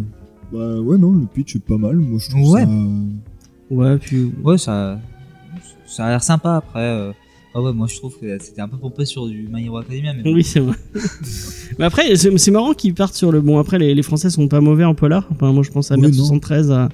Bah 0.52 0.82
ouais, 0.82 0.98
non, 0.98 1.12
le 1.14 1.26
pitch 1.34 1.56
est 1.56 1.64
pas 1.64 1.78
mal. 1.78 1.96
Moi, 1.96 2.20
je 2.22 2.30
trouve 2.30 2.50
Ouais. 2.52 2.64
ça. 2.66 2.70
ouais, 3.72 3.98
puis 3.98 4.32
Ouais, 4.44 4.58
ça, 4.58 5.00
ça 5.88 6.06
a 6.06 6.10
l'air 6.10 6.24
sympa 6.24 6.56
après. 6.58 7.12
Ah 7.56 7.62
ouais, 7.62 7.74
moi 7.74 7.88
je 7.88 7.96
trouve 7.96 8.16
que 8.20 8.38
c'était 8.40 8.62
un 8.62 8.68
peu 8.68 8.78
pompé 8.78 9.06
sur 9.06 9.28
du 9.28 9.48
My 9.52 9.66
Hero 9.66 9.78
Academia, 9.78 10.14
mais 10.14 10.22
bon. 10.22 10.34
Oui, 10.34 10.44
c'est 10.44 10.60
vrai. 10.60 10.76
mais 11.80 11.86
après, 11.86 12.16
c'est 12.16 12.52
marrant 12.52 12.74
qu'ils 12.74 12.94
partent 12.94 13.16
sur 13.16 13.32
le. 13.32 13.42
Bon, 13.42 13.58
après, 13.58 13.80
les, 13.80 13.96
les 13.96 14.04
Français 14.04 14.30
sont 14.30 14.48
pas 14.48 14.62
mauvais 14.62 14.84
en 14.84 14.94
polar. 14.94 15.28
Enfin, 15.32 15.52
moi, 15.52 15.64
je 15.64 15.72
pense 15.72 15.92
à 15.92 15.96
Oui, 15.96 16.02
Mer 16.02 16.12
non. 16.12 16.16
73, 16.16 16.72
à 16.72 16.90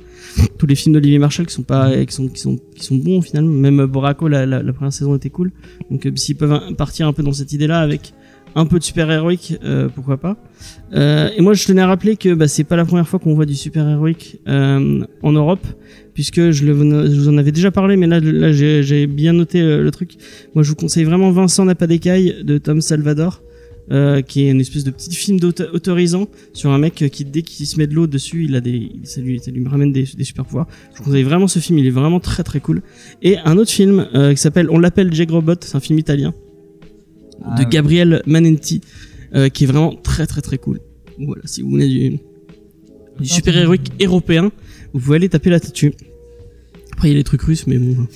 tous 0.57 0.65
les 0.65 0.75
films 0.75 0.93
d'Olivier 0.93 1.19
Marshall 1.19 1.45
qui 1.45 1.53
sont 1.53 1.63
pas, 1.63 1.91
qui 2.05 2.13
sont, 2.13 2.29
qui 2.29 2.39
sont, 2.39 2.57
qui 2.73 2.85
sont 2.85 2.95
bons 2.95 3.21
finalement. 3.21 3.51
Même 3.51 3.85
Boraco, 3.85 4.29
la, 4.29 4.45
la, 4.45 4.63
la 4.63 4.73
première 4.73 4.93
saison 4.93 5.13
était 5.15 5.29
cool. 5.29 5.51
Donc, 5.91 6.05
euh, 6.05 6.11
s'ils 6.15 6.37
peuvent 6.37 6.73
partir 6.75 7.07
un 7.07 7.13
peu 7.13 7.21
dans 7.23 7.33
cette 7.33 7.51
idée-là 7.51 7.79
avec 7.79 8.13
un 8.55 8.65
peu 8.65 8.79
de 8.79 8.83
super 8.83 9.11
héroïque, 9.11 9.57
euh, 9.63 9.89
pourquoi 9.93 10.17
pas. 10.17 10.37
Euh, 10.93 11.29
et 11.35 11.41
moi, 11.41 11.53
je 11.53 11.65
tenais 11.65 11.81
à 11.81 11.87
rappeler 11.87 12.15
que 12.15 12.33
bah, 12.33 12.47
c'est 12.47 12.63
pas 12.63 12.77
la 12.77 12.85
première 12.85 13.07
fois 13.07 13.19
qu'on 13.19 13.35
voit 13.35 13.45
du 13.45 13.55
super 13.55 13.87
héroïque 13.87 14.39
euh, 14.47 15.05
en 15.21 15.31
Europe, 15.33 15.65
puisque 16.13 16.51
je, 16.51 16.65
le, 16.65 16.73
je 16.73 17.19
vous 17.19 17.29
en 17.29 17.37
avais 17.37 17.51
déjà 17.51 17.71
parlé, 17.71 17.97
mais 17.97 18.07
là, 18.07 18.19
là 18.19 18.53
j'ai 18.53 19.07
bien 19.07 19.33
noté 19.33 19.61
euh, 19.61 19.83
le 19.83 19.91
truc. 19.91 20.13
Moi, 20.53 20.63
je 20.63 20.69
vous 20.69 20.75
conseille 20.75 21.03
vraiment 21.03 21.31
Vincent 21.31 21.65
n'a 21.65 21.75
pas 21.75 21.87
d'écaille 21.87 22.35
de 22.43 22.57
Tom 22.57 22.81
Salvador. 22.81 23.41
euh, 23.91 24.21
qui 24.21 24.45
est 24.45 24.51
une 24.51 24.61
espèce 24.61 24.83
de 24.83 24.91
petit 24.91 25.13
film 25.13 25.39
autorisant 25.73 26.27
sur 26.53 26.71
un 26.71 26.77
mec 26.77 26.95
qui 27.11 27.25
dès 27.25 27.41
qu'il 27.41 27.65
se 27.65 27.77
met 27.77 27.87
de 27.87 27.93
l'eau 27.93 28.07
dessus, 28.07 28.45
il 28.45 28.55
a 28.55 28.61
des, 28.61 28.91
ça 29.03 29.21
lui, 29.21 29.39
ça 29.39 29.51
lui 29.51 29.65
ramène 29.67 29.91
des, 29.91 30.03
des 30.03 30.23
super 30.23 30.45
pouvoirs. 30.45 30.67
Je 30.93 30.99
vous 30.99 31.03
conseille 31.03 31.23
vraiment 31.23 31.47
ce 31.47 31.59
film, 31.59 31.79
il 31.79 31.87
est 31.87 31.91
vraiment 31.91 32.19
très 32.19 32.43
très 32.43 32.59
cool. 32.59 32.81
Et 33.21 33.37
un 33.37 33.57
autre 33.57 33.71
film 33.71 34.07
euh, 34.13 34.31
qui 34.31 34.37
s'appelle, 34.37 34.69
on 34.69 34.79
l'appelle 34.79 35.13
Jack 35.13 35.31
Robot, 35.31 35.55
c'est 35.61 35.75
un 35.75 35.79
film 35.79 35.99
italien 35.99 36.33
Ah, 37.43 37.55
de. 37.63 37.69
Gabriel 37.69 38.21
Manenti, 38.25 38.81
euh, 39.35 39.49
qui 39.49 39.63
est 39.65 39.67
vraiment 39.67 39.95
très 39.95 40.27
très 40.27 40.41
très 40.41 40.57
cool. 40.57 40.79
Voilà, 41.19 41.41
si 41.45 41.61
vous 41.61 41.69
voulez 41.69 41.87
du, 41.87 42.19
du 43.19 43.27
super 43.27 43.55
héroïque 43.57 43.91
européen, 44.01 44.51
vous 44.93 44.99
pouvez 44.99 45.17
aller 45.17 45.29
taper 45.29 45.49
là-dessus. 45.49 45.93
Après, 46.93 47.09
il 47.09 47.11
y 47.11 47.15
a 47.15 47.17
les 47.17 47.23
trucs 47.23 47.41
russes, 47.41 47.67
mais 47.67 47.77
bon. 47.77 48.07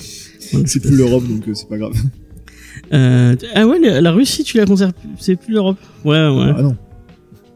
voilà, 0.52 0.68
C'est 0.68 0.80
plus 0.80 0.96
l'Europe, 0.96 1.28
donc 1.28 1.48
euh, 1.48 1.54
c'est 1.54 1.68
pas 1.68 1.78
grave. 1.78 1.94
Euh, 2.94 3.36
ah 3.56 3.68
ouais, 3.68 3.80
la 3.80 4.02
la 4.02 4.12
Russie, 4.12 4.44
tu 4.44 4.58
la 4.58 4.66
conserves, 4.66 4.94
c'est 5.20 5.36
plus 5.36 5.54
l'Europe. 5.54 5.78
Ouais, 6.06 6.28
ouais. 6.30 6.54
Ah 6.56 6.62
non. 6.62 6.78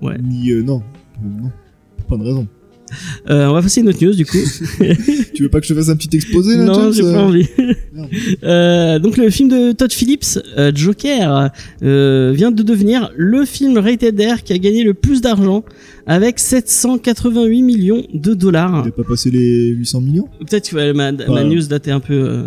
Ouais. 0.02 0.18
Ni 0.22 0.52
euh, 0.52 0.62
non. 0.62 0.84
Non. 1.24 1.50
Pas 2.10 2.18
de 2.18 2.24
raison. 2.24 2.48
Euh, 3.30 3.48
on 3.48 3.54
va 3.54 3.62
passer 3.62 3.82
une 3.82 3.90
autre 3.90 4.04
news 4.04 4.14
du 4.14 4.26
coup. 4.26 4.38
Tu 5.34 5.44
veux 5.44 5.50
pas 5.50 5.60
que 5.60 5.66
je 5.66 5.74
te 5.74 5.80
fasse 5.80 5.90
un 5.90 5.96
petit 5.96 6.16
exposé 6.16 6.58
là 6.58 6.66
non, 6.66 6.92
j'ai 6.92 7.02
pas 7.02 7.24
envie. 7.24 7.48
Euh, 8.44 9.00
donc 9.00 9.18
le 9.18 9.30
film 9.30 9.50
de 9.50 9.72
Todd 9.72 9.92
Phillips, 9.92 10.40
euh, 10.58 10.72
Joker, 10.74 11.52
vient 11.82 12.52
de 12.52 12.64
devenir 12.64 13.12
le 13.16 13.46
film 13.46 13.78
rated 13.78 14.20
R 14.20 14.44
qui 14.44 14.54
a 14.54 14.58
gagné 14.58 14.84
le 14.84 14.94
plus 14.94 15.22
d'argent 15.22 15.64
avec 16.06 16.40
788 16.40 17.62
millions 17.62 18.04
de 18.14 18.34
dollars. 18.34 18.84
Il 18.86 18.90
a 18.90 18.92
pas 18.92 19.04
passé 19.04 19.32
les 19.32 19.68
800 19.70 20.02
millions 20.02 20.28
Peut-être 20.40 20.70
que 20.70 20.92
ma, 20.92 21.12
news 21.44 21.64
datait 21.68 21.92
un 21.92 22.00
peu. 22.00 22.46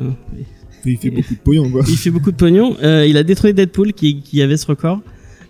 Il 0.84 0.98
fait 0.98 1.10
beaucoup 1.10 1.34
de 1.34 1.40
pognon 1.40 1.70
quoi. 1.70 1.82
il 1.88 1.96
fait 1.96 2.10
beaucoup 2.10 2.32
de 2.32 2.36
pognon. 2.36 2.76
Il 2.82 3.16
a 3.16 3.22
détruit 3.22 3.54
Deadpool 3.54 3.92
qui, 3.92 4.20
qui 4.20 4.42
avait 4.42 4.56
ce 4.56 4.66
record. 4.66 5.00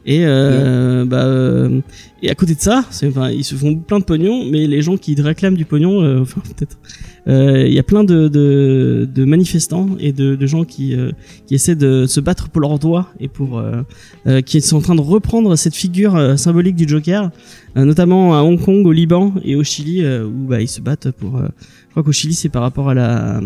Et, 0.07 0.21
euh, 0.25 1.05
bah, 1.05 1.25
euh, 1.25 1.81
et 2.23 2.31
à 2.31 2.35
côté 2.37 2.55
de 2.55 2.61
ça, 2.61 2.85
enfin, 3.05 3.31
ils 3.31 3.45
se 3.45 3.57
font 3.57 3.75
plein 3.75 3.99
de 3.99 4.05
pognon, 4.05 4.45
mais 4.49 4.69
les 4.69 4.81
gens 4.81 4.97
qui 4.97 5.21
réclament 5.21 5.57
du 5.57 5.65
pognon, 5.65 6.03
euh, 6.03 6.21
enfin 6.23 6.41
peut-être, 6.41 6.79
euh, 7.29 7.67
il 7.67 7.75
y 7.75 7.79
a 7.79 7.83
plein 7.83 8.05
de, 8.05 8.29
de, 8.29 9.09
de 9.13 9.25
manifestants 9.25 9.91
et 9.99 10.13
de, 10.13 10.37
de 10.37 10.47
gens 10.47 10.65
qui, 10.65 10.95
euh, 10.95 11.11
qui 11.47 11.57
essaient 11.57 11.75
de 11.75 12.07
se 12.07 12.21
battre 12.21 12.49
pour 12.51 12.61
leurs 12.61 12.79
droits 12.79 13.09
et 13.19 13.27
pour 13.27 13.59
euh, 13.59 14.41
qui 14.43 14.61
sont 14.61 14.77
en 14.77 14.81
train 14.81 14.95
de 14.95 15.01
reprendre 15.01 15.57
cette 15.57 15.75
figure 15.75 16.39
symbolique 16.39 16.77
du 16.77 16.89
Joker, 16.89 17.31
notamment 17.75 18.37
à 18.37 18.43
Hong 18.43 18.61
Kong, 18.61 18.87
au 18.87 18.93
Liban 18.93 19.35
et 19.45 19.57
au 19.57 19.65
Chili, 19.65 20.07
où 20.07 20.47
bah, 20.47 20.61
ils 20.61 20.69
se 20.69 20.81
battent 20.81 21.11
pour. 21.11 21.41
Crois 22.01 22.03
qu'au 22.05 22.13
Chili, 22.13 22.35
c'est 22.35 22.49
par 22.51 22.63
rapport 22.63 22.91
à 22.91 22.95
la, 22.95 23.41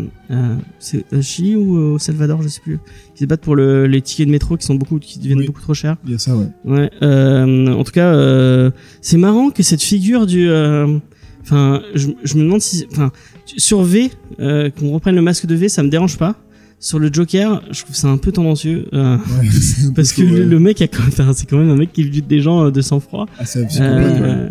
c'est 0.78 1.04
au 1.12 1.22
Chili 1.22 1.54
ou 1.56 1.76
au 1.76 1.98
Salvador, 1.98 2.42
je 2.42 2.48
sais 2.48 2.60
plus. 2.60 2.78
Ils 3.16 3.20
se 3.20 3.24
battent 3.26 3.42
pour 3.42 3.54
le, 3.54 3.86
les 3.86 4.00
tickets 4.02 4.26
de 4.26 4.32
métro 4.32 4.56
qui 4.56 4.66
sont 4.66 4.74
beaucoup, 4.74 4.98
qui 4.98 5.18
deviennent 5.20 5.38
Oui. 5.38 5.46
beaucoup 5.46 5.60
trop 5.60 5.74
chers. 5.74 5.96
Il 6.04 6.12
y 6.12 6.14
a 6.14 6.18
ça, 6.18 6.34
ouais. 6.36 6.46
Ouais. 6.64 6.90
Euh, 7.02 7.68
en 7.72 7.84
tout 7.84 7.92
cas, 7.92 8.12
euh, 8.12 8.70
c'est 9.02 9.18
marrant 9.18 9.50
que 9.50 9.62
cette 9.62 9.82
figure 9.82 10.26
du, 10.26 10.48
euh, 10.48 10.98
enfin, 11.42 11.80
je, 11.94 12.08
je 12.24 12.34
me 12.36 12.42
demande 12.42 12.60
si, 12.60 12.86
enfin, 12.90 13.12
sur 13.56 13.82
V, 13.82 14.10
euh, 14.40 14.70
qu'on 14.70 14.90
reprenne 14.90 15.14
le 15.14 15.22
masque 15.22 15.46
de 15.46 15.54
V, 15.54 15.68
ça 15.68 15.82
me 15.82 15.88
dérange 15.88 16.18
pas. 16.18 16.34
Sur 16.82 16.98
le 16.98 17.12
Joker, 17.12 17.62
je 17.70 17.82
trouve 17.82 17.94
ça 17.94 18.08
un 18.08 18.16
peu 18.16 18.32
tendancieux. 18.32 18.86
euh, 18.94 19.16
Ouais, 19.18 19.22
peu 19.86 19.92
parce 19.96 20.12
que 20.12 20.22
chaud, 20.22 20.28
le, 20.34 20.40
ouais. 20.40 20.46
le 20.46 20.58
mec 20.58 20.80
a 20.82 20.86
c'est 21.34 21.48
quand 21.48 21.58
même 21.58 21.68
un 21.70 21.76
mec 21.76 21.92
qui 21.92 22.04
bute 22.04 22.26
des 22.26 22.40
gens 22.40 22.70
de 22.70 22.80
sang-froid. 22.80 23.26
Ah, 23.38 23.44
c'est. 23.44 23.66
Euh, 23.80 24.48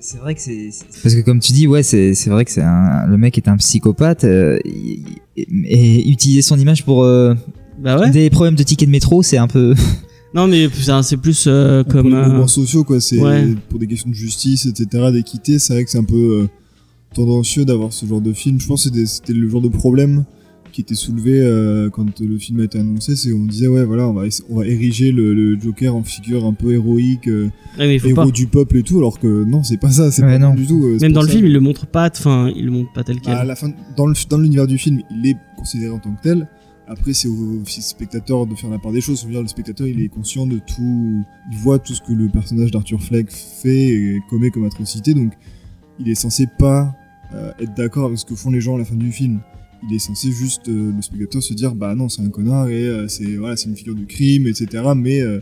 c'est 0.00 0.18
vrai 0.18 0.34
que 0.34 0.40
c'est 0.40 0.70
parce 1.02 1.14
que 1.14 1.20
comme 1.20 1.40
tu 1.40 1.52
dis 1.52 1.66
ouais 1.66 1.82
c'est 1.82 2.14
c'est 2.14 2.30
vrai 2.30 2.44
que 2.44 2.50
c'est 2.50 2.62
un 2.62 3.06
le 3.06 3.16
mec 3.18 3.36
est 3.36 3.48
un 3.48 3.56
psychopathe 3.58 4.24
euh, 4.24 4.58
et, 4.64 5.02
et 5.36 6.08
utiliser 6.10 6.42
son 6.42 6.58
image 6.58 6.84
pour 6.84 7.04
euh, 7.04 7.34
Bah 7.78 7.98
ouais. 7.98 8.10
des 8.10 8.30
problèmes 8.30 8.54
de 8.56 8.62
tickets 8.62 8.88
de 8.88 8.92
métro 8.92 9.22
c'est 9.22 9.36
un 9.38 9.48
peu 9.48 9.74
Non, 10.32 10.46
mais 10.46 10.68
putain, 10.68 11.02
c'est 11.02 11.16
plus 11.16 11.46
euh, 11.48 11.82
Pour 11.82 11.92
comme. 11.92 12.08
les 12.10 12.14
euh, 12.14 12.28
mouvements 12.28 12.46
sociaux, 12.46 12.84
quoi. 12.84 13.00
C'est 13.00 13.18
ouais. 13.18 13.48
pour 13.68 13.80
des 13.80 13.88
questions 13.88 14.08
de 14.10 14.14
justice, 14.14 14.64
etc., 14.64 15.10
d'équité. 15.12 15.58
C'est 15.58 15.72
vrai 15.72 15.84
que 15.84 15.90
c'est 15.90 15.98
un 15.98 16.04
peu 16.04 16.14
euh, 16.44 16.48
tendancieux 17.14 17.64
d'avoir 17.64 17.92
ce 17.92 18.06
genre 18.06 18.20
de 18.20 18.32
film. 18.32 18.60
Je 18.60 18.68
pense 18.68 18.84
que 18.84 18.90
c'était- 18.90 19.06
c'était 19.06 19.32
le 19.32 19.48
genre 19.48 19.60
de 19.60 19.68
problème 19.68 20.24
qui 20.70 20.80
était 20.80 20.94
soulevé 20.94 21.40
euh, 21.40 21.90
quand 21.90 22.20
le 22.20 22.38
film 22.38 22.60
a 22.60 22.64
été 22.64 22.78
annoncé. 22.78 23.16
C'est 23.16 23.32
on 23.32 23.44
disait 23.44 23.66
ouais 23.68 23.84
voilà 23.84 24.08
on 24.08 24.12
va 24.14 24.26
essa- 24.26 24.42
on 24.48 24.56
va 24.56 24.66
ériger 24.66 25.12
le, 25.12 25.34
le 25.34 25.58
Joker 25.60 25.94
en 25.94 26.02
figure 26.02 26.44
un 26.46 26.52
peu 26.52 26.72
héroïque, 26.72 27.28
euh, 27.28 27.48
faut 27.76 27.82
héros 27.82 28.14
pas. 28.14 28.26
du 28.30 28.46
peuple 28.46 28.78
et 28.78 28.82
tout. 28.82 28.98
Alors 28.98 29.18
que 29.18 29.44
non 29.44 29.62
c'est 29.62 29.76
pas 29.78 29.90
ça. 29.90 30.10
C'est 30.10 30.22
Ouais, 30.22 30.38
pas 30.38 30.38
non. 30.38 30.54
du 30.54 30.66
tout. 30.66 30.82
euh, 30.84 30.98
Même 31.00 31.12
dans 31.12 31.22
le 31.22 31.28
film, 31.28 31.46
il 31.46 31.52
le 31.52 31.60
montre 31.60 31.86
pas. 31.86 32.08
Enfin, 32.10 32.50
il 32.54 32.64
le 32.64 32.70
montre 32.70 32.92
pas 32.92 33.04
tel 33.04 33.20
quel. 33.20 33.34
À 33.34 33.44
la 33.44 33.56
fin, 33.56 33.70
dans 33.96 34.06
le 34.06 34.14
dans 34.28 34.38
l'univers 34.38 34.66
du 34.66 34.78
film, 34.78 35.00
il 35.10 35.26
est 35.30 35.36
considéré 35.56 35.90
en 35.92 35.98
tant 35.98 36.12
que 36.14 36.22
tel. 36.22 36.48
Après, 36.86 37.12
c'est 37.12 37.28
au 37.28 37.60
spectateur 37.64 38.46
de 38.46 38.54
faire 38.56 38.68
la 38.68 38.78
part 38.80 38.90
des 38.90 39.00
choses. 39.00 39.24
Dire, 39.24 39.42
le 39.42 39.46
spectateur, 39.46 39.86
il 39.86 40.00
est 40.02 40.08
conscient 40.08 40.44
de 40.46 40.58
tout. 40.58 41.24
Il 41.52 41.56
voit 41.58 41.78
tout 41.78 41.94
ce 41.94 42.00
que 42.00 42.12
le 42.12 42.28
personnage 42.28 42.72
d'Arthur 42.72 43.00
Fleck 43.00 43.30
fait 43.30 43.90
et 43.90 44.20
commet 44.28 44.50
comme 44.50 44.64
atrocité. 44.64 45.14
Donc, 45.14 45.32
il 46.00 46.08
est 46.08 46.16
censé 46.16 46.48
pas 46.58 46.92
euh, 47.32 47.52
être 47.60 47.74
d'accord 47.76 48.06
avec 48.06 48.18
ce 48.18 48.24
que 48.24 48.34
font 48.34 48.50
les 48.50 48.60
gens 48.60 48.74
à 48.74 48.78
la 48.78 48.84
fin 48.84 48.96
du 48.96 49.12
film. 49.12 49.38
Il 49.88 49.94
est 49.94 49.98
censé 49.98 50.30
juste, 50.30 50.68
euh, 50.68 50.92
le 50.94 51.00
spectateur, 51.02 51.42
se 51.42 51.54
dire 51.54 51.74
bah 51.74 51.94
non, 51.94 52.08
c'est 52.08 52.22
un 52.22 52.28
connard 52.28 52.68
et 52.68 52.86
euh, 52.86 53.08
c'est 53.08 53.36
voilà, 53.36 53.56
c'est 53.56 53.68
une 53.68 53.76
figure 53.76 53.94
du 53.94 54.06
crime, 54.06 54.46
etc. 54.46 54.82
Mais 54.94 55.20
euh, 55.22 55.40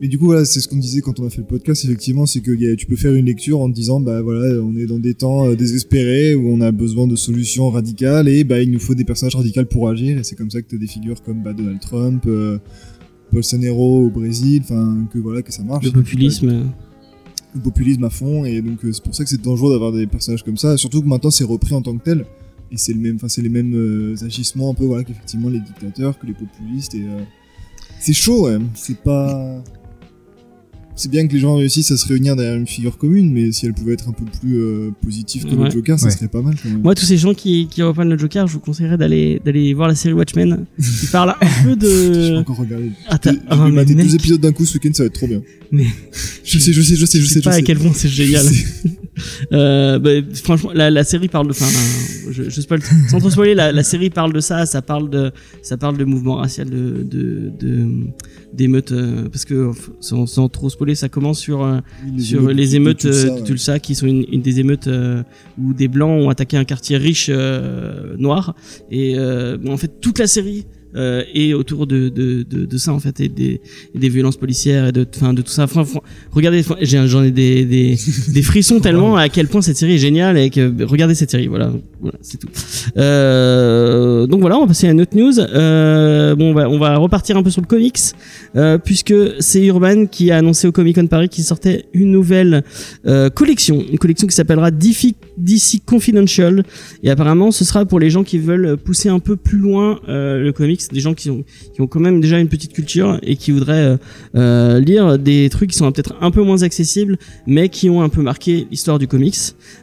mais 0.00 0.08
du 0.08 0.18
coup, 0.18 0.26
voilà, 0.26 0.44
c'est 0.44 0.60
ce 0.60 0.68
qu'on 0.68 0.76
disait 0.76 1.00
quand 1.00 1.18
on 1.20 1.26
a 1.26 1.30
fait 1.30 1.38
le 1.40 1.46
podcast, 1.46 1.84
effectivement, 1.84 2.26
c'est 2.26 2.40
que 2.40 2.50
a- 2.72 2.76
tu 2.76 2.86
peux 2.86 2.96
faire 2.96 3.14
une 3.14 3.26
lecture 3.26 3.60
en 3.60 3.68
te 3.70 3.74
disant, 3.74 4.00
bah 4.00 4.22
voilà, 4.22 4.60
on 4.62 4.76
est 4.76 4.86
dans 4.86 4.98
des 4.98 5.14
temps 5.14 5.52
désespérés 5.54 6.34
où 6.34 6.48
on 6.48 6.60
a 6.60 6.72
besoin 6.72 7.06
de 7.06 7.16
solutions 7.16 7.70
radicales 7.70 8.28
et 8.28 8.44
bah 8.44 8.60
il 8.60 8.70
nous 8.70 8.80
faut 8.80 8.94
des 8.94 9.04
personnages 9.04 9.36
radicaux 9.36 9.64
pour 9.64 9.88
agir. 9.88 10.18
Et 10.18 10.24
c'est 10.24 10.36
comme 10.36 10.50
ça 10.50 10.62
que 10.62 10.68
tu 10.68 10.76
as 10.76 10.78
des 10.78 10.86
figures 10.88 11.22
comme 11.22 11.42
bah, 11.42 11.52
Donald 11.54 11.80
Trump, 11.80 12.26
Bolsonaro 13.32 14.06
au 14.06 14.10
Brésil, 14.10 14.62
enfin, 14.64 15.08
que 15.12 15.18
voilà, 15.18 15.42
que 15.42 15.52
ça 15.52 15.62
marche. 15.62 15.84
le 15.84 15.90
populisme. 15.92 16.64
Le 17.54 17.60
populisme 17.60 18.02
à 18.02 18.10
fond, 18.10 18.44
et 18.44 18.60
donc 18.62 18.80
c'est 18.82 19.02
pour 19.02 19.14
ça 19.14 19.22
que 19.22 19.30
c'est 19.30 19.40
dangereux 19.40 19.72
d'avoir 19.72 19.92
des 19.92 20.08
personnages 20.08 20.42
comme 20.42 20.56
ça, 20.56 20.76
surtout 20.76 21.00
que 21.02 21.06
maintenant 21.06 21.30
c'est 21.30 21.44
repris 21.44 21.72
en 21.72 21.82
tant 21.82 21.96
que 21.96 22.02
tel. 22.02 22.26
Et 22.72 22.76
c'est 22.76 22.92
le 22.92 22.98
même, 23.00 23.16
enfin 23.16 23.28
c'est 23.28 23.42
les 23.42 23.48
mêmes 23.48 23.74
euh, 23.74 24.14
agissements 24.24 24.70
un 24.70 24.74
peu 24.74 24.84
voilà 24.84 25.04
qu'effectivement 25.04 25.48
les 25.48 25.60
dictateurs, 25.60 26.18
que 26.18 26.26
les 26.26 26.32
populistes 26.32 26.94
et 26.94 27.02
euh, 27.02 27.20
c'est 28.00 28.12
chaud 28.14 28.46
ouais. 28.48 28.58
C'est 28.74 28.98
pas, 28.98 29.62
c'est 30.96 31.10
bien 31.10 31.26
que 31.26 31.32
les 31.32 31.40
gens 31.40 31.56
réussissent 31.56 31.90
à 31.90 31.96
se 31.96 32.06
réunir 32.06 32.36
derrière 32.36 32.54
une 32.56 32.66
figure 32.66 32.96
commune, 32.98 33.32
mais 33.32 33.50
si 33.52 33.66
elle 33.66 33.74
pouvait 33.74 33.94
être 33.94 34.08
un 34.08 34.12
peu 34.12 34.24
plus 34.24 34.58
euh, 34.58 34.90
positive 35.02 35.44
que 35.44 35.54
Ouais. 35.54 35.64
le 35.66 35.70
Joker, 35.70 35.98
ça 35.98 36.06
Ouais. 36.06 36.12
serait 36.12 36.28
pas 36.28 36.40
mal 36.42 36.54
quand 36.60 36.68
même. 36.68 36.82
Moi, 36.82 36.94
tous 36.94 37.04
ces 37.04 37.16
gens 37.16 37.34
qui, 37.34 37.66
qui 37.68 37.82
reprennent 37.82 38.08
le 38.10 38.16
Joker, 38.18 38.46
je 38.46 38.52
vous 38.54 38.60
conseillerais 38.60 38.96
d'aller 38.96 39.40
d'aller 39.44 39.74
voir 39.74 39.88
la 39.88 39.94
série 39.96 40.14
Watchmen, 40.14 40.66
qui 40.78 41.06
parle 41.08 41.30
un 41.40 41.46
peu 41.64 41.70
J'ai 41.70 41.76
de. 42.30 42.34
pas 42.34 42.40
encore 42.40 42.56
regardé. 42.58 42.90
Ah, 43.08 43.18
t'as- 43.18 43.32
J'ai 43.32 43.38
ah, 43.48 43.56
j'ai 43.56 43.62
mais 43.64 43.70
maté 43.72 43.94
mec, 43.96 44.06
deux 44.06 44.14
épisodes 44.14 44.40
d'un 44.40 44.52
coup 44.52 44.64
ce 44.64 44.74
week-end, 44.74 44.90
ça 44.94 45.02
va 45.02 45.06
être 45.08 45.14
trop 45.14 45.26
bien. 45.28 45.42
Mais- 45.72 45.86
je 46.44 46.58
sais, 46.58 46.72
je 46.72 46.80
sais, 46.80 46.94
je 46.96 47.04
sais, 47.06 47.18
je 47.18 47.24
je 47.24 47.28
sais, 47.28 47.34
sais 47.34 47.40
je 47.40 47.44
pas 47.44 47.50
à 47.50 47.54
sais. 47.54 47.62
quel 47.64 47.78
point 47.78 47.92
c'est 47.92 48.08
génial. 48.08 48.44
Euh, 49.52 49.98
bah, 49.98 50.10
franchement, 50.42 50.70
la, 50.74 50.90
la 50.90 51.04
série 51.04 51.28
parle 51.28 51.46
de, 51.46 51.52
enfin, 51.52 51.66
je, 52.30 52.44
je 52.50 52.60
spoil, 52.60 52.80
sans 53.08 53.18
trop 53.18 53.30
spoiler, 53.30 53.54
la, 53.54 53.72
la 53.72 53.82
série 53.82 54.10
parle 54.10 54.32
de 54.32 54.40
ça, 54.40 54.66
ça 54.66 54.82
parle 54.82 55.08
de, 55.10 55.30
ça 55.62 55.76
parle 55.76 55.96
de 55.96 56.04
mouvement 56.04 56.36
racial, 56.36 56.68
de, 56.68 57.02
de, 57.04 57.50
de 57.58 57.88
d'émeutes, 58.52 58.92
euh, 58.92 59.28
parce 59.28 59.44
que 59.44 59.70
sans, 60.00 60.26
sans 60.26 60.48
trop 60.48 60.70
spoiler, 60.70 60.94
ça 60.94 61.08
commence 61.08 61.38
sur 61.38 61.64
euh, 61.64 61.78
sur 62.18 62.48
les 62.48 62.76
émeutes 62.76 63.06
de 63.06 63.10
Tulsa, 63.12 63.28
de 63.28 63.32
ouais. 63.34 63.42
Tulsa, 63.44 63.78
qui 63.80 63.94
sont 63.94 64.06
une, 64.06 64.24
une 64.30 64.42
des 64.42 64.60
émeutes 64.60 64.86
euh, 64.88 65.22
où 65.60 65.74
des 65.74 65.88
blancs 65.88 66.22
ont 66.22 66.28
attaqué 66.28 66.56
un 66.56 66.64
quartier 66.64 66.96
riche 66.96 67.28
euh, 67.32 68.16
noir, 68.16 68.54
et 68.90 69.14
euh, 69.16 69.58
en 69.68 69.76
fait 69.76 70.00
toute 70.00 70.18
la 70.18 70.26
série. 70.26 70.66
Euh, 70.96 71.24
est 71.34 71.54
autour 71.54 71.88
de, 71.88 72.08
de, 72.08 72.44
de, 72.48 72.66
de 72.66 72.78
ça 72.78 72.92
en 72.92 73.00
fait 73.00 73.18
et 73.18 73.28
des, 73.28 73.60
et 73.94 73.98
des 73.98 74.08
violences 74.08 74.36
policières 74.36 74.86
et 74.86 74.92
de 74.92 75.04
enfin 75.16 75.34
de 75.34 75.42
tout 75.42 75.50
ça. 75.50 75.64
Enfin, 75.64 75.84
regardez 76.30 76.62
j'en 76.82 77.24
ai 77.24 77.32
des, 77.32 77.64
des, 77.64 77.98
des 78.28 78.42
frissons 78.42 78.78
tellement 78.78 79.16
à 79.16 79.28
quel 79.28 79.48
point 79.48 79.60
cette 79.60 79.76
série 79.76 79.94
est 79.94 79.98
géniale 79.98 80.38
et 80.38 80.50
que 80.50 80.84
regardez 80.84 81.16
cette 81.16 81.32
série 81.32 81.48
voilà 81.48 81.72
voilà 82.00 82.16
c'est 82.22 82.38
tout. 82.38 82.46
Euh, 82.96 84.28
donc 84.28 84.40
voilà 84.40 84.56
on 84.56 84.60
va 84.60 84.66
passer 84.68 84.86
à 84.86 84.92
une 84.92 85.00
autre 85.00 85.16
news. 85.16 85.40
Euh, 85.40 86.36
bon 86.36 86.50
on 86.50 86.54
va, 86.54 86.70
on 86.70 86.78
va 86.78 86.96
repartir 86.96 87.36
un 87.36 87.42
peu 87.42 87.50
sur 87.50 87.60
le 87.60 87.66
comics 87.66 87.98
euh, 88.54 88.78
puisque 88.78 89.14
c'est 89.40 89.64
Urban 89.64 90.06
qui 90.06 90.30
a 90.30 90.36
annoncé 90.36 90.68
au 90.68 90.72
Comic 90.72 90.94
Con 90.94 91.08
Paris 91.08 91.28
qu'il 91.28 91.42
sortait 91.42 91.86
une 91.92 92.12
nouvelle 92.12 92.62
euh, 93.06 93.30
collection. 93.30 93.82
Une 93.90 93.98
collection 93.98 94.28
qui 94.28 94.36
s'appellera 94.36 94.70
DC, 94.70 95.14
DC 95.38 95.84
Confidential. 95.84 96.62
Et 97.02 97.10
apparemment 97.10 97.50
ce 97.50 97.64
sera 97.64 97.84
pour 97.84 97.98
les 97.98 98.10
gens 98.10 98.22
qui 98.22 98.38
veulent 98.38 98.76
pousser 98.76 99.08
un 99.08 99.18
peu 99.18 99.34
plus 99.34 99.58
loin 99.58 99.98
euh, 100.08 100.40
le 100.40 100.52
comics 100.52 100.83
des 100.92 101.00
gens 101.00 101.14
qui 101.14 101.30
ont 101.30 101.44
qui 101.74 101.80
ont 101.80 101.86
quand 101.86 102.00
même 102.00 102.20
déjà 102.20 102.38
une 102.38 102.48
petite 102.48 102.72
culture 102.72 103.18
et 103.22 103.36
qui 103.36 103.52
voudraient 103.52 103.74
euh, 103.74 103.96
euh, 104.36 104.80
lire 104.80 105.18
des 105.18 105.48
trucs 105.50 105.70
qui 105.70 105.76
sont 105.76 105.90
peut-être 105.92 106.14
un 106.20 106.30
peu 106.30 106.42
moins 106.42 106.62
accessibles 106.62 107.18
mais 107.46 107.68
qui 107.68 107.90
ont 107.90 108.02
un 108.02 108.08
peu 108.08 108.22
marqué 108.22 108.66
l'histoire 108.70 108.98
du 108.98 109.08
comics. 109.08 109.36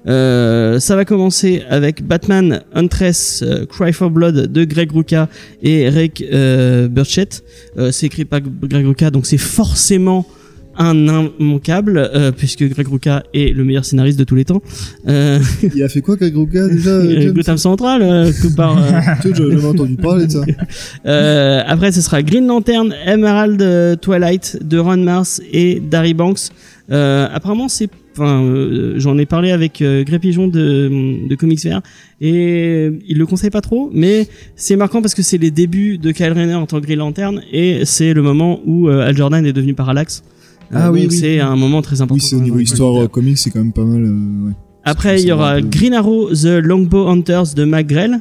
Euh, 0.07 0.79
ça 0.79 0.95
va 0.95 1.05
commencer 1.05 1.63
avec 1.69 2.05
Batman 2.05 2.63
Huntress 2.73 3.43
Cry 3.69 3.93
for 3.93 4.09
Blood 4.09 4.51
de 4.51 4.63
Greg 4.63 4.91
Rucka 4.91 5.29
et 5.61 5.89
Rick 5.89 6.23
Burchett. 6.89 7.43
C'est 7.91 8.05
écrit 8.05 8.25
par 8.25 8.41
Greg 8.41 8.85
Rucka 8.85 9.11
donc 9.11 9.25
c'est 9.25 9.37
forcément 9.37 10.25
un 10.81 11.29
immanquable 11.39 11.97
euh, 11.97 12.31
puisque 12.31 12.63
Greg 12.63 12.87
Rucka 12.87 13.23
est 13.33 13.55
le 13.55 13.63
meilleur 13.63 13.85
scénariste 13.85 14.19
de 14.19 14.23
tous 14.23 14.35
les 14.35 14.45
temps. 14.45 14.61
Euh, 15.07 15.39
Il 15.75 15.83
a 15.83 15.89
fait 15.89 16.01
quoi, 16.01 16.15
Greg 16.15 16.35
Rucka, 16.35 16.67
déjà 16.67 17.01
Gotham 17.31 17.57
Central 17.57 18.01
euh, 18.01 18.31
que 18.31 18.53
par 18.55 18.77
j'avais 19.23 19.65
entendu 19.65 19.95
parler 19.95 20.27
de 20.27 20.31
ça. 20.31 20.41
Après, 21.71 21.91
ce 21.91 22.01
sera 22.01 22.21
Green 22.23 22.47
Lantern, 22.47 22.93
Emerald 23.05 23.99
Twilight 24.01 24.59
de 24.63 24.77
Ron 24.77 24.97
Mars 24.97 25.41
et 25.51 25.79
Darry 25.79 26.13
Banks. 26.13 26.49
Apparemment, 26.89 27.69
c'est, 27.69 27.89
enfin, 28.13 28.43
euh, 28.43 28.95
j'en 28.97 29.17
ai 29.17 29.25
parlé 29.25 29.51
avec 29.51 29.81
euh, 29.81 30.03
Gré 30.03 30.19
Pigeon 30.19 30.47
de, 30.47 31.27
de 31.27 31.35
Comics 31.35 31.63
Vert 31.63 31.81
et 32.19 32.91
il 33.07 33.17
le 33.17 33.25
conseille 33.25 33.49
pas 33.49 33.61
trop, 33.61 33.89
mais 33.93 34.27
c'est 34.55 34.75
marquant 34.75 35.01
parce 35.01 35.15
que 35.15 35.21
c'est 35.21 35.37
les 35.37 35.51
débuts 35.51 35.97
de 35.97 36.11
Kyle 36.11 36.33
Rayner 36.33 36.55
en 36.55 36.65
tant 36.65 36.79
que 36.79 36.85
Green 36.85 36.99
Lantern 36.99 37.41
et 37.51 37.85
c'est 37.85 38.13
le 38.13 38.21
moment 38.21 38.59
où 38.65 38.89
Al 38.89 39.15
Jordan 39.15 39.45
est 39.45 39.53
devenu 39.53 39.73
Parallax. 39.73 40.23
Euh, 40.73 40.77
Ah 40.77 40.91
oui, 40.91 41.01
donc 41.03 41.11
oui. 41.11 41.17
c'est 41.17 41.39
un 41.39 41.55
moment 41.55 41.81
très 41.81 42.01
important. 42.01 42.15
Oui, 42.15 42.21
c'est 42.29 42.35
au 42.35 42.41
niveau 42.41 42.59
histoire 42.59 43.01
euh, 43.03 43.07
comics, 43.07 43.37
c'est 43.37 43.49
quand 43.51 43.59
même 43.59 43.73
pas 43.73 43.83
mal. 43.83 44.03
euh, 44.03 44.47
ouais. 44.47 44.53
Après, 44.83 45.21
il 45.21 45.27
y 45.27 45.31
aura 45.31 45.61
Green 45.61 45.93
Arrow, 45.93 46.29
The 46.33 46.45
Longbow 46.63 47.07
Hunters 47.07 47.53
de 47.55 47.65
McGrell. 47.65 48.19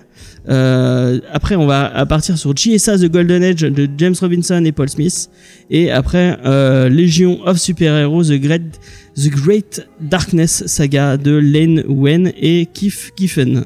Euh, 0.49 1.19
après, 1.33 1.57
on 1.57 1.67
va 1.67 2.05
partir 2.05 2.37
sur 2.37 2.53
GSA 2.55 2.99
The 2.99 3.11
Golden 3.11 3.43
Age 3.43 3.61
de 3.63 3.89
James 3.97 4.15
Robinson 4.21 4.63
et 4.67 4.73
Paul 4.73 4.91
Smith. 4.91 5.31
Et 5.71 5.91
après, 5.91 6.37
euh, 6.45 6.91
Legion 6.91 7.41
of 7.47 7.57
Super 7.59 7.95
Heroes 7.97 8.25
The 8.25 8.39
Great, 8.41 8.79
The 9.17 9.31
Great 9.31 9.87
Darkness 10.03 10.65
Saga 10.67 11.17
de 11.17 11.31
Lane 11.31 11.83
Wen 11.89 12.31
et 12.39 12.67
Keith 12.67 13.13
Giffen. 13.17 13.65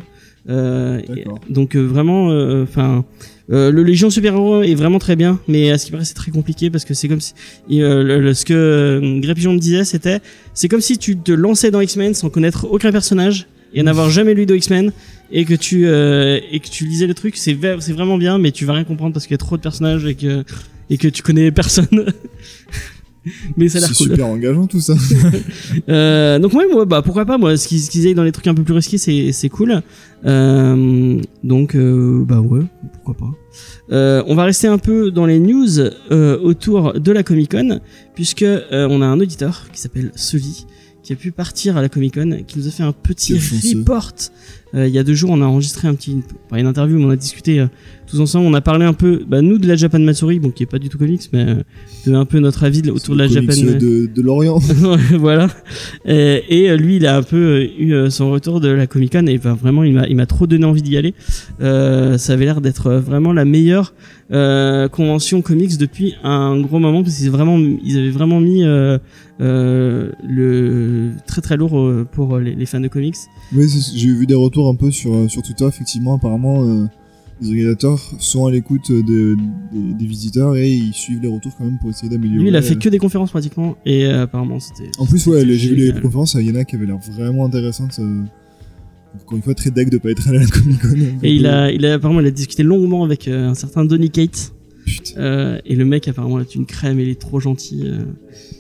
Euh, 0.49 1.01
donc 1.51 1.75
euh, 1.75 1.81
vraiment, 1.81 2.29
enfin. 2.63 3.05
Euh, 3.53 3.71
le 3.71 3.83
Légion 3.83 4.09
Super 4.09 4.33
Héros 4.35 4.63
est 4.63 4.75
vraiment 4.75 4.99
très 4.99 5.17
bien, 5.17 5.39
mais 5.49 5.71
à 5.71 5.77
ce 5.77 5.85
qui 5.85 5.91
paraît 5.93 6.07
c'est 6.07 6.15
très 6.15 6.31
compliqué 6.31 6.71
parce 6.71 6.85
que 6.87 6.95
c'est 6.95 7.09
comme 7.09 7.21
si 7.21 7.35
et, 7.69 7.83
euh, 7.83 8.03
le- 8.03 8.21
le- 8.21 8.33
ce 8.33 8.47
que 8.47 8.55
euh, 8.55 9.21
Grey 9.21 9.35
Pigeon 9.35 9.53
me 9.53 9.59
disait 9.59 9.85
c'était 9.85 10.21
c'est 10.55 10.69
comme 10.69 10.81
si 10.81 10.97
tu 10.97 11.19
te 11.19 11.31
lançais 11.31 11.71
dans 11.71 11.83
X-Men 11.83 12.15
sans 12.15 12.31
connaître 12.31 12.67
aucun 12.71 12.91
personnage 12.91 13.47
et 13.75 13.83
n'avoir 13.83 14.09
jamais 14.09 14.33
lu 14.33 14.47
de 14.47 14.55
X-Men 14.55 14.93
et 15.31 15.45
que 15.45 15.53
tu 15.55 15.87
euh, 15.87 16.41
et 16.51 16.59
que 16.61 16.69
tu 16.69 16.87
lisais 16.87 17.07
le 17.07 17.13
truc. 17.13 17.37
C'est 17.37 17.55
c'est 17.81 17.93
vraiment 17.93 18.17
bien 18.17 18.39
mais 18.39 18.51
tu 18.51 18.65
vas 18.65 18.73
rien 18.73 18.85
comprendre 18.85 19.13
parce 19.13 19.27
qu'il 19.27 19.35
y 19.35 19.37
a 19.37 19.39
trop 19.39 19.59
de 19.59 19.63
personnages 19.63 20.07
et 20.07 20.15
que 20.15 20.43
et 20.89 20.97
que 20.97 21.09
tu 21.09 21.23
connais 21.23 21.51
personne 21.51 21.89
mais 23.57 23.69
ça 23.69 23.79
a 23.79 23.81
l'air 23.83 23.91
C'est 23.91 24.05
cool 24.05 24.11
super 24.11 24.27
engageant 24.27 24.67
tout 24.67 24.81
ça. 24.81 24.95
euh, 25.89 26.39
donc 26.39 26.53
ouais, 26.53 26.67
moi, 26.71 26.85
bah 26.85 27.03
pourquoi 27.03 27.25
pas 27.25 27.39
moi, 27.39 27.57
ce 27.57 27.69
qu'ils 27.69 27.89
qu'ils 27.89 28.07
aillent 28.07 28.15
dans 28.15 28.25
les 28.25 28.33
trucs 28.33 28.47
un 28.47 28.55
peu 28.55 28.63
plus 28.63 28.75
risqués, 28.75 28.99
c'est 28.99 29.33
c'est 29.33 29.49
cool. 29.49 29.83
Euh, 30.27 31.21
donc 31.43 31.75
euh, 31.75 32.25
bah 32.27 32.41
ouais, 32.41 32.63
pourquoi 32.93 33.15
pas. 33.15 33.35
Euh, 33.93 34.23
on 34.27 34.35
va 34.35 34.45
rester 34.45 34.67
un 34.67 34.79
peu 34.79 35.11
dans 35.11 35.27
les 35.27 35.39
news 35.39 35.79
euh, 35.79 36.39
autour 36.41 36.95
de 36.95 37.13
la 37.13 37.23
Comic 37.23 37.51
Con 37.51 37.81
puisque 38.15 38.43
euh, 38.43 38.89
on 38.91 39.03
a 39.03 39.07
un 39.07 39.21
auditeur 39.21 39.67
qui 39.73 39.81
s'appelle 39.81 40.11
Sully 40.15 40.67
qui 41.05 41.13
a 41.13 41.17
pu 41.17 41.31
partir 41.31 41.77
à 41.77 41.83
la 41.83 41.89
Comic 41.91 42.15
Con, 42.15 42.39
qui 42.47 42.59
nous 42.59 42.67
a 42.67 42.71
fait 42.71 42.83
un 42.83 42.93
petit 42.93 43.35
report 43.75 44.15
Euh, 44.75 44.89
il 44.89 44.93
y 44.93 44.99
a 44.99 45.05
deux 45.05 45.15
jours, 45.15 45.31
on 45.31 45.41
a 45.41 45.45
enregistré 45.45 45.87
un 45.87 45.95
petit, 45.95 46.17
pas 46.49 46.59
une 46.59 46.67
interview, 46.67 46.99
mais 46.99 47.05
on 47.05 47.11
a 47.11 47.17
discuté 47.17 47.61
euh, 47.61 47.67
tous 48.09 48.19
ensemble. 48.19 48.47
On 48.47 48.55
a 48.55 48.61
parlé 48.61 48.85
un 48.85 48.93
peu, 48.93 49.23
bah, 49.25 49.41
nous 49.41 49.59
de 49.59 49.69
la 49.69 49.77
Japan 49.77 50.01
Matsuri, 50.01 50.41
bon, 50.41 50.51
qui 50.51 50.65
est 50.65 50.67
pas 50.67 50.81
du 50.81 50.89
tout 50.89 50.99
comics, 50.99 51.29
mais 51.33 51.49
euh, 51.49 51.63
de 52.07 52.15
un 52.15 52.25
peu 52.25 52.41
notre 52.41 52.65
avis 52.65 52.83
autour 52.91 53.15
de 53.15 53.21
la 53.21 53.29
Japan. 53.29 53.55
de, 53.55 54.07
de 54.07 54.23
l'Orient. 54.23 54.59
voilà. 55.13 55.49
Et, 56.07 56.43
et, 56.49 56.71
euh, 56.71 56.77
lui, 56.77 56.97
il 56.97 57.07
a 57.07 57.17
un 57.17 57.23
peu 57.23 57.63
eu 57.79 58.11
son 58.11 58.33
retour 58.33 58.61
de 58.61 58.69
la 58.69 58.89
Comic 58.89 59.13
Con 59.13 59.27
et 59.27 59.39
ben, 59.39 59.55
vraiment, 59.55 59.85
il 59.85 59.95
m'a, 59.95 60.09
il 60.09 60.17
m'a 60.17 60.27
trop 60.27 60.49
donné 60.49 60.65
envie 60.65 60.83
d'y 60.83 60.97
aller. 60.97 61.15
Ça 61.61 62.33
avait 62.33 62.47
l'air 62.47 62.61
d'être 62.61 62.95
vraiment 62.95 63.33
la 63.33 63.45
meilleure 63.45 63.95
euh, 64.35 64.89
convention 64.89 65.41
comics 65.43 65.79
depuis 65.79 66.15
un 66.25 66.61
gros 66.61 66.79
moment 66.79 67.03
parce 67.03 67.17
qu'ils 67.17 67.31
vraiment, 67.31 67.57
ils 67.59 67.97
avaient 67.99 68.11
vraiment 68.11 68.41
mis 68.41 68.65
euh, 68.65 68.99
euh, 69.41 70.11
le 70.27 71.13
très 71.27 71.41
très 71.41 71.57
lourd 71.57 72.05
pour 72.13 72.39
les, 72.39 72.55
les 72.55 72.67
fans 72.67 72.81
de 72.81 72.89
comics. 72.89 73.17
Oui, 73.55 73.67
j'ai 73.95 74.09
vu 74.09 74.27
des 74.27 74.35
retours 74.35 74.69
un 74.69 74.75
peu 74.75 74.91
sur, 74.91 75.31
sur 75.31 75.43
Twitter, 75.43 75.67
effectivement, 75.67 76.15
apparemment, 76.17 76.63
les 77.41 77.49
organisateurs 77.49 78.01
sont 78.21 78.47
à 78.47 78.51
l'écoute 78.53 78.91
de, 78.93 79.03
des- 79.73 79.95
des 79.99 80.07
visiteurs 80.07 80.57
et 80.57 80.71
ils 80.71 80.93
suivent 80.93 81.21
les 81.21 81.29
retours 81.29 81.53
quand 81.57 81.65
même 81.65 81.79
pour 81.81 81.91
essayer 81.91 82.09
d'améliorer. 82.09 82.43
Lui, 82.43 82.49
il 82.49 82.57
a 82.57 82.63
fait 82.63 82.77
que 82.77 82.89
des 82.89 82.99
conférences 82.99 83.31
pratiquement 83.31 83.77
et 83.85 84.07
euh, 84.07 84.23
apparemment 84.23 84.61
c'était. 84.61 84.91
En 84.99 85.07
plus, 85.07 85.27
ouais, 85.27 85.45
j'ai 85.47 85.69
vu 85.75 85.77
les 85.93 86.01
conférences, 86.01 86.35
il 86.35 86.47
y 86.49 86.51
en 86.51 86.55
a 86.55 86.65
qui 86.65 86.77
avaient 86.77 86.87
l'air 86.87 86.99
vraiment 86.99 87.45
intéressantes. 87.45 87.99
euh, 87.99 88.23
Encore 89.23 89.37
une 89.37 89.43
fois, 89.43 89.55
très 89.55 89.71
deck 89.71 89.91
de 89.91 89.99
pas 89.99 90.11
être 90.11 90.29
à 90.29 90.33
la 90.33 90.47
Comic 90.47 90.81
Con. 90.81 90.97
Et 91.23 91.35
il 91.35 91.47
a, 91.47 91.71
il 91.71 91.85
a 91.87 91.95
apparemment, 91.95 92.21
il 92.21 92.27
a 92.27 92.31
discuté 92.31 92.63
longuement 92.63 93.05
avec 93.05 93.29
euh, 93.29 93.51
un 93.51 93.55
certain 93.55 93.85
Donny 93.85 94.11
Cates. 94.11 94.54
Euh, 95.17 95.59
et 95.65 95.75
le 95.77 95.85
mec 95.85 96.09
apparemment 96.09 96.41
est 96.41 96.55
une 96.55 96.67
crème, 96.67 97.01
il 97.01 97.09
est 97.09 97.19
trop 97.21 97.41
gentil. 97.41 97.85
euh, 97.87 97.99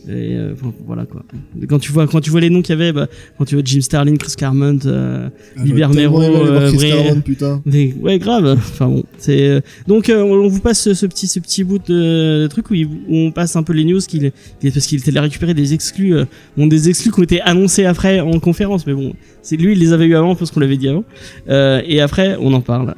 et 0.07 0.37
euh, 0.37 0.55
voilà 0.87 1.05
quoi. 1.07 1.25
Quand 1.69 1.79
tu 1.79 1.91
vois, 1.93 2.07
quand 2.07 2.21
tu 2.21 2.31
vois 2.31 2.41
les 2.41 2.51
noms 2.51 2.63
qu'il 2.63 2.75
y 2.75 2.79
avait, 2.81 2.93
bah, 2.93 3.09
quand 3.39 3.45
tu 3.45 3.55
vois 3.55 3.65
Jim 3.65 3.81
Starlin, 3.81 4.17
Chris 4.17 4.35
Claremont, 4.37 4.79
euh, 4.87 5.29
Ah, 5.57 5.65
Liber 5.65 5.89
Mero, 5.95 6.23
euh, 6.23 6.69
Chris 6.73 6.79
putain. 7.25 7.63
mais 7.67 7.95
ouais 8.01 8.19
grave. 8.19 8.47
Enfin 8.59 8.87
bon, 8.89 9.03
c'est 9.19 9.49
euh, 9.49 9.61
donc 9.87 10.09
euh, 10.11 10.23
on, 10.23 10.47
vous 10.49 10.61
passe 10.61 10.81
ce, 10.81 10.95
ce 10.95 11.07
petit 11.07 11.27
ce 11.27 11.41
petit 11.41 11.65
bout 11.65 11.79
de, 11.79 12.43
de 12.43 12.47
truc 12.49 12.71
où, 12.71 12.75
il- 12.75 12.87
où 12.87 13.17
on 13.17 13.33
passe 13.33 13.57
un 13.57 13.63
peu 13.63 13.73
les 13.73 13.85
news 13.85 13.99
qu'il 14.01 14.31
parce 14.63 14.87
qu'il 14.87 14.99
était 14.99 15.09
allé 15.11 15.21
récupérer 15.21 15.55
des 15.55 15.73
exclus, 15.75 16.15
euh, 16.15 16.25
bon 16.57 16.67
des 16.67 16.89
exclus 16.89 17.11
qui 17.11 17.21
ont 17.21 17.25
été 17.25 17.41
annoncés 17.41 17.85
après 17.87 18.21
en 18.21 18.39
conférence, 18.41 18.87
mais 18.87 18.95
bon 18.95 19.15
c'est 19.43 19.57
lui 19.57 19.73
il 19.73 19.79
les 19.79 19.93
avait 19.93 20.07
eu 20.07 20.15
avant 20.17 20.35
parce 20.37 20.51
qu'on 20.51 20.61
l'avait 20.61 20.77
dit 20.77 20.89
avant. 20.89 21.05
Euh, 21.49 21.81
et 21.87 22.01
après 22.01 22.37
on 22.41 22.53
en 22.53 22.61
parle. 22.61 22.95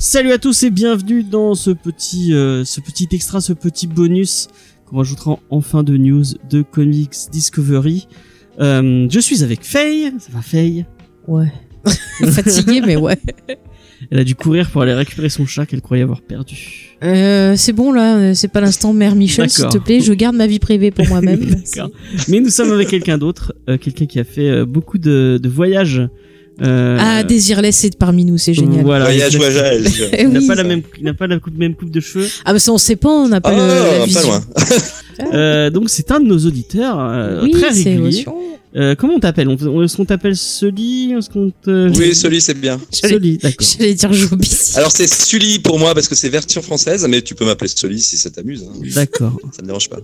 Salut 0.00 0.30
à 0.30 0.38
tous 0.38 0.62
et 0.62 0.70
bienvenue 0.70 1.24
dans 1.24 1.56
ce 1.56 1.70
petit 1.70 2.32
euh, 2.32 2.64
ce 2.64 2.80
petit 2.80 3.08
extra, 3.10 3.40
ce 3.40 3.52
petit 3.52 3.88
bonus 3.88 4.46
qu'on 4.86 4.98
rajoutera 4.98 5.40
en 5.50 5.60
fin 5.60 5.82
de 5.82 5.96
news 5.96 6.22
de 6.48 6.62
Comics 6.62 7.16
Discovery. 7.32 8.06
Euh, 8.60 9.08
je 9.10 9.18
suis 9.18 9.42
avec 9.42 9.64
Faye, 9.64 10.12
ça 10.20 10.30
va 10.32 10.40
Faye? 10.40 10.86
Ouais. 11.26 11.52
Fatigué, 12.30 12.80
mais 12.86 12.94
ouais. 12.94 13.18
Elle 14.12 14.20
a 14.20 14.24
dû 14.24 14.36
courir 14.36 14.70
pour 14.70 14.82
aller 14.82 14.94
récupérer 14.94 15.30
son 15.30 15.46
chat 15.46 15.66
qu'elle 15.66 15.82
croyait 15.82 16.04
avoir 16.04 16.22
perdu. 16.22 16.96
Euh, 17.02 17.54
c'est 17.56 17.72
bon 17.72 17.90
là, 17.92 18.18
euh, 18.18 18.34
c'est 18.34 18.48
pas 18.48 18.60
l'instant 18.60 18.92
mère 18.92 19.16
Michel, 19.16 19.50
s'il 19.50 19.66
te 19.66 19.78
plaît. 19.78 20.00
Je 20.00 20.12
garde 20.12 20.36
ma 20.36 20.46
vie 20.46 20.60
privée 20.60 20.92
pour 20.92 21.08
moi-même. 21.08 21.40
Mais 22.28 22.38
nous 22.40 22.50
sommes 22.50 22.70
avec 22.70 22.86
quelqu'un 22.86 23.18
d'autre, 23.18 23.52
euh, 23.68 23.78
quelqu'un 23.78 24.06
qui 24.06 24.20
a 24.20 24.24
fait 24.24 24.48
euh, 24.48 24.64
beaucoup 24.64 24.98
de, 24.98 25.40
de 25.42 25.48
voyages. 25.48 26.02
Euh, 26.62 26.96
Ah, 27.00 27.22
Désirless 27.22 27.84
est 27.84 27.96
parmi 27.96 28.24
nous, 28.24 28.36
c'est 28.38 28.54
génial. 28.54 28.82
Voilà, 28.84 29.04
Voyage, 29.04 29.34
il 29.34 29.36
a- 29.44 29.50
voyage. 29.50 29.84
Il 30.18 30.28
n'a 30.30 30.40
oui. 30.40 30.46
pas 30.46 30.54
la 30.56 30.64
même, 30.64 30.82
il 30.98 31.04
n'a 31.04 31.14
pas 31.14 31.26
la 31.26 31.38
coupe, 31.38 31.56
même 31.56 31.74
coupe 31.74 31.90
de 31.90 32.00
cheveux. 32.00 32.26
Ah, 32.44 32.52
bah 32.52 32.58
ça, 32.58 32.72
on 32.72 32.78
sait 32.78 32.96
pas, 32.96 33.08
on 33.10 33.28
n'a 33.28 33.40
pas 33.40 33.52
le, 33.52 33.56
la 33.58 34.02
Ah, 34.02 34.04
vision. 34.04 34.20
pas 34.22 34.26
loin. 34.26 34.44
Euh, 35.34 35.70
donc 35.70 35.88
c'est 35.90 36.10
un 36.12 36.20
de 36.20 36.26
nos 36.26 36.38
auditeurs 36.38 36.98
euh, 37.00 37.42
Oui, 37.42 37.50
très 37.52 37.72
c'est 37.74 37.94
régulier. 37.96 38.24
Euh, 38.76 38.94
comment 38.94 39.14
on 39.14 39.18
t'appelle? 39.18 39.48
Est-ce 39.50 39.96
qu'on 39.96 40.04
t'appelle 40.04 40.36
Sully? 40.36 41.12
Est-ce 41.18 41.30
qu'on 41.30 41.50
te... 41.50 41.88
Oui, 41.98 42.14
celui 42.14 42.40
c'est 42.40 42.54
bien. 42.54 42.78
Sully, 42.92 43.38
d'accord. 43.38 43.66
J'allais 43.78 43.94
dire 43.94 44.12
Jobici. 44.12 44.76
Alors 44.76 44.92
c'est 44.92 45.12
Sully 45.12 45.58
pour 45.58 45.78
moi 45.78 45.94
parce 45.94 46.06
que 46.06 46.14
c'est 46.14 46.28
version 46.28 46.60
française, 46.62 47.04
mais 47.08 47.22
tu 47.22 47.34
peux 47.34 47.44
m'appeler 47.46 47.68
Sully 47.74 47.98
si 48.00 48.16
ça 48.16 48.30
t'amuse. 48.30 48.62
hein. 48.68 48.78
D'accord. 48.94 49.38
Ça 49.56 49.62
me 49.62 49.66
dérange 49.68 49.88
pas. 49.88 49.98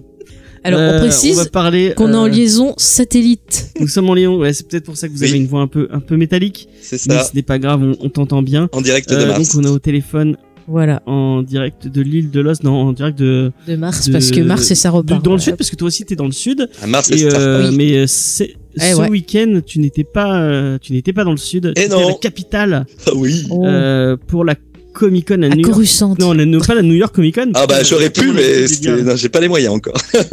Alors, 0.67 0.81
Euh, 0.81 0.97
on 0.97 0.99
précise 1.01 1.37
va 1.37 1.45
parler, 1.45 1.93
qu'on 1.95 2.11
est 2.13 2.17
en 2.17 2.25
euh, 2.25 2.29
liaison 2.29 2.75
satellite. 2.79 3.71
Nous 3.81 3.87
sommes 3.89 4.09
en 4.09 4.15
Lyon. 4.15 4.39
Ouais, 4.39 4.53
c'est 4.55 4.67
peut-être 4.67 4.85
pour 4.85 4.97
ça 4.97 5.09
que 5.09 5.13
vous 5.13 5.21
Oui. 5.23 5.29
avez 5.29 5.37
une 5.39 5.47
voix 5.47 5.61
un 5.61 5.67
peu, 5.67 5.89
un 5.93 6.01
peu 6.01 6.17
métallique. 6.17 6.69
C'est 6.81 7.07
Mais 7.07 7.17
ça. 7.19 7.25
ce 7.25 7.35
n'est 7.37 7.43
pas 7.43 7.59
grave, 7.59 7.83
on, 7.83 7.97
on 8.07 8.09
t'entend 8.09 8.43
bien. 8.43 8.69
En 8.73 8.81
direct 8.81 9.11
de 9.11 9.15
Euh, 9.17 9.27
Mars. 9.27 9.55
donc 9.55 9.63
on 9.63 9.69
est 9.69 9.71
au 9.71 9.79
téléphone 9.79 10.37
Voilà, 10.67 11.03
en 11.05 11.43
direct 11.43 11.87
de 11.89 12.01
l'île 12.01 12.31
de 12.31 12.41
Los, 12.41 12.63
non, 12.63 12.73
en 12.75 12.93
direct 12.95 13.19
de, 13.19 13.53
de 13.69 13.77
Mars, 13.77 14.07
De- 14.07 14.13
parce 14.13 14.31
que 14.31 14.41
Mars, 14.41 14.63
c'est 14.63 14.75
ça 14.75 14.89
de- 14.91 14.95
repart. 14.97 15.23
dans 15.23 15.35
le 15.35 15.39
sud, 15.39 15.57
parce 15.57 15.69
que 15.69 15.77
toi 15.77 15.89
aussi 15.89 16.07
t'es 16.07 16.17
dans 16.17 16.25
le 16.25 16.33
sud. 16.33 16.67
À 16.83 16.87
Mars, 16.87 17.11
Et 17.11 17.23
euh, 17.31 17.69
Oui. 17.69 17.77
mais 17.77 17.97
euh, 17.99 18.05
c'est- 18.07 18.55
Eh 18.77 18.81
ce 18.81 18.97
ouais. 18.97 19.09
week-end, 19.11 19.61
tu 19.67 19.79
n'étais 19.81 20.05
pas, 20.05 20.41
euh, 20.41 20.79
tu 20.81 20.95
n'étais 20.95 21.13
pas 21.13 21.25
dans 21.25 21.31
le 21.33 21.37
sud. 21.37 21.73
tu 21.77 21.83
Eh 21.83 21.85
étais 21.85 21.95
à 21.95 21.99
la 22.09 22.15
capitale 22.15 22.87
Ah 23.07 23.11
oui. 23.15 23.45
Oh, 23.51 23.67
euh, 23.67 24.17
pour 24.27 24.43
la 24.47 24.55
Comic 24.95 25.29
Con 25.29 25.43
à, 25.43 25.47
à 25.47 25.49
New 25.51 25.57
York. 25.59 25.71
Coruscant. 25.73 26.15
Non, 26.19 26.33
la- 26.33 26.47
pas 26.67 26.75
la 26.75 26.83
New 26.83 26.95
York 26.95 27.15
Comic 27.15 27.35
Con. 27.35 27.51
Ah 27.55 27.67
bah 27.67 27.83
j'aurais 27.83 28.11
pu, 28.11 28.21
comment 28.29 28.35
mais 28.35 29.03
non, 29.03 29.17
j'ai 29.17 29.29
pas 29.29 29.41
les 29.41 29.49
moyens 29.49 29.75
encore. 29.75 29.95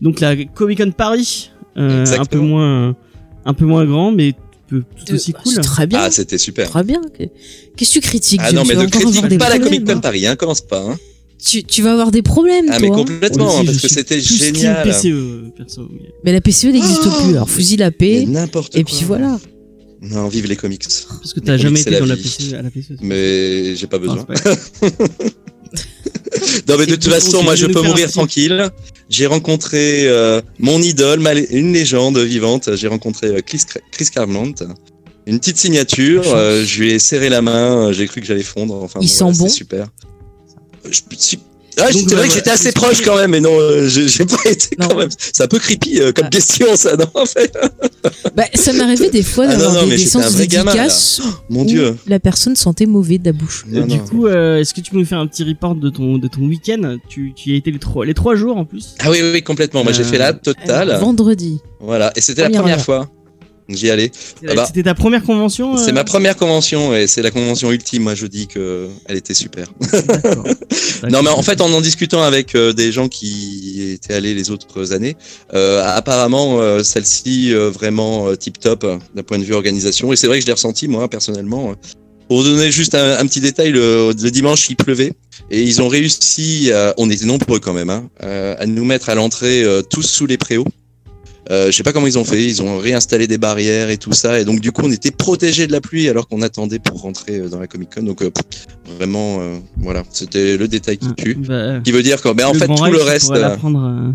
Donc 0.00 0.20
la 0.20 0.34
Comic 0.54 0.78
Con 0.82 0.90
Paris, 0.92 1.50
euh, 1.76 2.06
un 2.18 2.24
peu 2.24 2.38
moins, 2.38 2.96
un 3.44 3.54
peu 3.54 3.66
moins 3.66 3.84
grand, 3.84 4.12
mais 4.12 4.32
tout 4.68 4.82
De- 5.06 5.14
aussi 5.14 5.32
cool. 5.32 5.54
Très 5.56 5.86
bien. 5.86 5.98
Ah 6.02 6.10
c'était 6.10 6.38
super. 6.38 6.70
Très 6.70 6.84
bien. 6.84 7.00
Qu'est-ce 7.76 7.90
que 7.94 7.94
tu 7.94 8.00
critiques 8.00 8.40
Ah 8.42 8.52
non, 8.52 8.62
mais 8.66 8.74
ne 8.76 8.86
critique 8.86 9.38
pas 9.38 9.48
la 9.50 9.58
Comic 9.58 9.84
Con 9.84 9.96
hein. 9.96 10.00
Paris, 10.00 10.26
hein, 10.26 10.36
commence 10.36 10.60
pas. 10.62 10.80
Hein. 10.82 10.96
Tu, 11.42 11.64
tu 11.64 11.80
vas 11.82 11.92
avoir 11.92 12.10
des 12.10 12.20
problèmes, 12.22 12.66
Ah 12.68 12.78
toi. 12.78 12.88
mais 12.88 12.94
complètement, 12.94 13.64
parce 13.64 13.78
que 13.80 13.88
c'était 13.88 14.20
génial. 14.20 14.82
PCE, 14.86 15.50
perso. 15.56 15.88
mais- 16.24 16.32
la 16.32 16.40
PCE 16.42 16.66
n'existe 16.66 17.00
Oh 17.06 17.22
plus. 17.22 17.30
Alors, 17.34 17.48
fusil 17.48 17.78
la 17.78 17.90
paix. 17.90 18.26
N'importe 18.28 18.76
Et 18.76 18.84
quoi. 18.84 18.94
puis 18.94 19.04
voilà. 19.06 19.38
Non, 20.02 20.28
vive 20.28 20.46
les 20.46 20.56
comics. 20.56 20.84
Parce 21.08 21.34
que 21.34 21.40
t'as 21.40 21.56
jamais 21.58 21.80
été 21.82 21.90
la 21.90 22.00
dans 22.00 22.06
la. 22.06 22.16
PCE, 22.16 22.54
à 22.54 22.62
la. 22.62 22.70
Mais 23.02 23.76
j'ai 23.76 23.86
pas 23.86 23.98
besoin. 23.98 24.26
Non 26.68 26.76
mais 26.78 26.86
de 26.86 26.94
toute 26.94 27.08
façon, 27.08 27.42
moi 27.42 27.54
je 27.54 27.66
peux 27.66 27.82
mourir 27.82 28.06
petit- 28.06 28.12
tranquille. 28.14 28.70
J'ai 29.08 29.26
rencontré 29.26 30.06
euh, 30.08 30.40
mon 30.58 30.80
idole, 30.80 31.20
ma- 31.20 31.34
une 31.34 31.72
légende 31.72 32.18
vivante. 32.18 32.74
J'ai 32.76 32.88
rencontré 32.88 33.26
euh, 33.28 33.40
Chris, 33.44 33.60
Chris 33.92 34.06
Claremont. 34.06 34.54
Une 35.26 35.38
petite 35.38 35.58
signature. 35.58 36.22
euh, 36.34 36.64
je 36.64 36.80
lui 36.80 36.92
ai 36.92 36.98
serré 36.98 37.28
la 37.28 37.42
main. 37.42 37.92
J'ai 37.92 38.06
cru 38.06 38.20
que 38.20 38.26
j'allais 38.26 38.42
fondre. 38.42 38.74
Enfin, 38.82 39.00
Il 39.02 39.06
bon, 39.08 39.12
sent 39.12 39.18
voilà, 39.24 39.38
bon 39.38 39.48
C'est 39.48 39.54
super. 39.54 39.88
Je- 40.90 41.00
si- 41.18 41.38
Ah, 41.78 41.86
c'est 41.92 42.14
vrai 42.14 42.28
que 42.28 42.34
j'étais 42.34 42.50
assez 42.50 42.72
proche 42.72 43.00
quand 43.02 43.16
même, 43.16 43.30
mais 43.30 43.40
non, 43.40 43.52
euh, 43.58 43.86
j'ai 43.88 44.24
pas 44.26 44.50
été 44.50 44.76
Non. 44.78 44.88
quand 44.88 44.96
même. 44.96 45.08
C'est 45.18 45.42
un 45.42 45.46
peu 45.46 45.58
creepy 45.58 46.00
euh, 46.00 46.12
comme 46.12 46.26
Ah. 46.26 46.30
question, 46.30 46.66
ça, 46.76 46.96
non 46.96 47.06
En 47.14 47.26
fait, 47.26 47.52
Bah, 48.34 48.44
ça 48.54 48.72
m'est 48.72 48.80
arrivé 48.82 49.10
des 49.10 49.22
fois 49.22 49.44
Ah 49.48 49.52
non, 49.54 49.58
d'avoir 49.58 49.82
non, 49.84 49.88
des, 49.88 49.96
des 49.96 50.04
là. 50.04 50.30
dédicaces 50.30 51.20
mon 51.48 51.62
où 51.62 51.66
Dieu. 51.66 51.96
la 52.06 52.18
personne 52.20 52.56
sentait 52.56 52.86
mauvais 52.86 53.18
de 53.18 53.24
la 53.26 53.32
bouche. 53.32 53.64
Non, 53.68 53.86
du 53.86 53.96
non. 53.96 54.04
coup, 54.04 54.26
euh, 54.26 54.58
est-ce 54.58 54.74
que 54.74 54.80
tu 54.80 54.90
peux 54.90 54.98
nous 54.98 55.04
faire 55.06 55.18
un 55.18 55.26
petit 55.26 55.44
report 55.44 55.74
de 55.74 55.90
ton, 55.90 56.18
de 56.18 56.28
ton 56.28 56.42
week-end? 56.42 56.96
Tu, 57.08 57.32
tu 57.34 57.50
y 57.50 57.54
as 57.54 57.56
été 57.56 57.70
les 57.70 57.78
trois, 57.78 58.04
les 58.04 58.14
trois 58.14 58.34
jours 58.34 58.56
en 58.56 58.64
plus? 58.64 58.94
Ah 59.00 59.10
oui, 59.10 59.18
oui, 59.22 59.30
oui, 59.34 59.42
complètement. 59.42 59.82
Moi, 59.84 59.92
j'ai 59.92 60.04
fait 60.04 60.18
la 60.18 60.32
totale. 60.32 60.96
Vendredi. 61.00 61.60
Voilà, 61.80 62.12
et 62.16 62.20
c'était 62.20 62.42
la 62.42 62.48
Première 62.48 62.62
première 62.62 62.78
heure. 62.78 62.84
fois. 62.84 63.10
J'y 63.74 63.90
allais. 63.90 64.10
Ah 64.48 64.54
bah. 64.54 64.64
C'était 64.66 64.82
ta 64.82 64.94
première 64.94 65.22
convention 65.22 65.76
C'est 65.76 65.90
euh 65.90 65.94
ma 65.94 66.04
première 66.04 66.36
convention 66.36 66.94
et 66.94 67.06
c'est 67.06 67.22
la 67.22 67.30
convention 67.30 67.70
ultime. 67.72 68.02
Moi, 68.04 68.14
je 68.14 68.26
dis 68.26 68.46
que 68.46 68.88
elle 69.06 69.16
était 69.16 69.34
super. 69.34 69.66
Non, 71.10 71.22
mais 71.22 71.30
en 71.30 71.42
fait, 71.42 71.60
en 71.60 71.70
en 71.72 71.80
discutant 71.80 72.22
avec 72.22 72.54
euh, 72.54 72.72
des 72.72 72.92
gens 72.92 73.08
qui 73.08 73.90
étaient 73.92 74.12
allés 74.14 74.34
les 74.34 74.50
autres 74.50 74.92
années, 74.92 75.16
euh, 75.54 75.82
apparemment, 75.84 76.60
euh, 76.60 76.82
celle-ci 76.82 77.52
vraiment 77.54 78.34
tip 78.36 78.58
top 78.58 78.86
d'un 79.14 79.22
point 79.22 79.38
de 79.38 79.44
vue 79.44 79.54
organisation. 79.54 80.12
Et 80.12 80.16
c'est 80.16 80.26
vrai 80.26 80.36
que 80.38 80.42
je 80.42 80.46
l'ai 80.46 80.52
ressenti 80.52 80.88
moi 80.88 81.08
personnellement. 81.08 81.74
Pour 82.28 82.42
vous 82.42 82.44
donner 82.44 82.70
juste 82.70 82.94
un, 82.94 83.18
un 83.18 83.26
petit 83.26 83.40
détail, 83.40 83.70
le, 83.70 84.12
le 84.20 84.30
dimanche 84.30 84.68
il 84.70 84.76
pleuvait 84.76 85.12
et 85.50 85.62
ils 85.62 85.80
ont 85.82 85.88
réussi, 85.88 86.70
à- 86.72 86.94
on 86.96 87.10
était 87.10 87.24
nombreux 87.24 87.58
quand 87.58 87.72
même, 87.72 87.90
hein, 87.90 88.08
à 88.20 88.66
nous 88.66 88.84
mettre 88.84 89.08
à 89.08 89.14
l'entrée 89.14 89.64
tous 89.90 90.02
sous 90.02 90.26
les 90.26 90.36
préaux. 90.36 90.66
Euh, 91.50 91.66
je 91.66 91.72
sais 91.72 91.82
pas 91.82 91.92
comment 91.92 92.06
ils 92.06 92.18
ont 92.18 92.24
fait, 92.24 92.44
ils 92.44 92.62
ont 92.62 92.78
réinstallé 92.78 93.26
des 93.26 93.38
barrières 93.38 93.90
et 93.90 93.96
tout 93.96 94.12
ça, 94.12 94.38
et 94.38 94.44
donc 94.44 94.60
du 94.60 94.70
coup 94.70 94.82
on 94.84 94.92
était 94.92 95.10
protégés 95.10 95.66
de 95.66 95.72
la 95.72 95.80
pluie 95.80 96.08
alors 96.08 96.28
qu'on 96.28 96.42
attendait 96.42 96.78
pour 96.78 97.00
rentrer 97.02 97.38
euh, 97.40 97.48
dans 97.48 97.58
la 97.58 97.66
Comic 97.66 97.92
Con. 97.94 98.02
Donc 98.04 98.22
euh, 98.22 98.30
vraiment, 98.96 99.38
euh, 99.40 99.58
voilà, 99.78 100.04
c'était 100.12 100.56
le 100.56 100.68
détail 100.68 100.98
qui 100.98 101.12
tue. 101.14 101.34
Bah, 101.34 101.80
Qui 101.82 101.90
veut 101.92 102.02
dire 102.04 102.22
que, 102.22 102.32
ben, 102.32 102.46
en 102.46 102.54
fait, 102.54 102.66
tout 102.66 102.74
Rex 102.74 102.96
le 102.96 103.02
reste, 103.02 103.30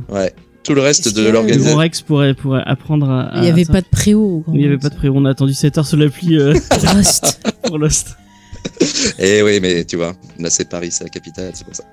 ouais, 0.10 0.34
tout 0.64 0.74
le 0.74 0.82
reste 0.82 1.14
de 1.14 1.22
a- 1.22 1.26
Le 1.26 1.32
l'organisation. 1.32 1.78
Rex 1.78 2.02
pourrait, 2.02 2.34
pourrait 2.34 2.64
apprendre 2.66 3.10
à. 3.10 3.32
Il 3.36 3.42
n'y 3.42 3.50
avait 3.50 3.66
pas 3.66 3.82
de 3.82 3.88
préau. 3.88 4.44
Il 4.54 4.60
n'y 4.60 4.66
avait 4.66 4.78
pas 4.78 4.90
de 4.90 4.96
pré. 4.96 5.10
On 5.10 5.26
a 5.26 5.32
attendu 5.32 5.54
7 5.54 5.78
heures 5.78 5.86
sous 5.88 5.98
la 5.98 6.10
pluie 6.10 6.40
euh, 6.40 6.54
pour 7.64 7.78
Lost. 7.78 8.16
Et 9.20 9.42
oui, 9.44 9.60
mais 9.62 9.84
tu 9.86 9.96
vois, 9.96 10.16
là 10.40 10.50
c'est 10.50 10.68
Paris, 10.70 10.90
c'est 10.92 11.04
la 11.04 11.10
capitale, 11.10 11.52
c'est 11.54 11.66
pour 11.66 11.76
ça. 11.76 11.84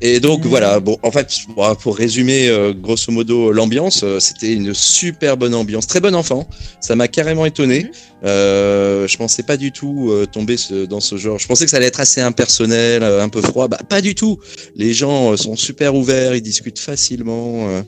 Et 0.00 0.20
donc 0.20 0.44
voilà, 0.44 0.78
bon, 0.80 0.98
en 1.02 1.10
fait, 1.10 1.28
pour 1.80 1.96
résumer 1.96 2.48
euh, 2.48 2.72
grosso 2.74 3.10
modo 3.10 3.50
l'ambiance, 3.52 4.02
euh, 4.04 4.20
c'était 4.20 4.52
une 4.52 4.74
super 4.74 5.36
bonne 5.36 5.54
ambiance, 5.54 5.86
très 5.86 6.00
bon 6.00 6.14
enfant. 6.14 6.46
Ça 6.80 6.96
m'a 6.96 7.08
carrément 7.08 7.46
étonné. 7.46 7.90
Euh, 8.24 9.06
je 9.08 9.16
pensais 9.16 9.42
pas 9.42 9.56
du 9.56 9.72
tout 9.72 10.08
euh, 10.10 10.26
tomber 10.26 10.56
ce- 10.56 10.84
dans 10.86 11.00
ce 11.00 11.16
genre. 11.16 11.38
Je 11.38 11.46
pensais 11.46 11.64
que 11.64 11.70
ça 11.70 11.78
allait 11.78 11.86
être 11.86 12.00
assez 12.00 12.20
impersonnel, 12.20 13.02
un 13.02 13.28
peu 13.28 13.40
froid. 13.40 13.68
Bah 13.68 13.78
pas 13.88 14.00
du 14.00 14.14
tout. 14.14 14.38
Les 14.74 14.92
gens 14.92 15.36
sont 15.36 15.56
super 15.56 15.94
ouverts, 15.94 16.34
ils 16.34 16.42
discutent 16.42 16.78
facilement. 16.78 17.82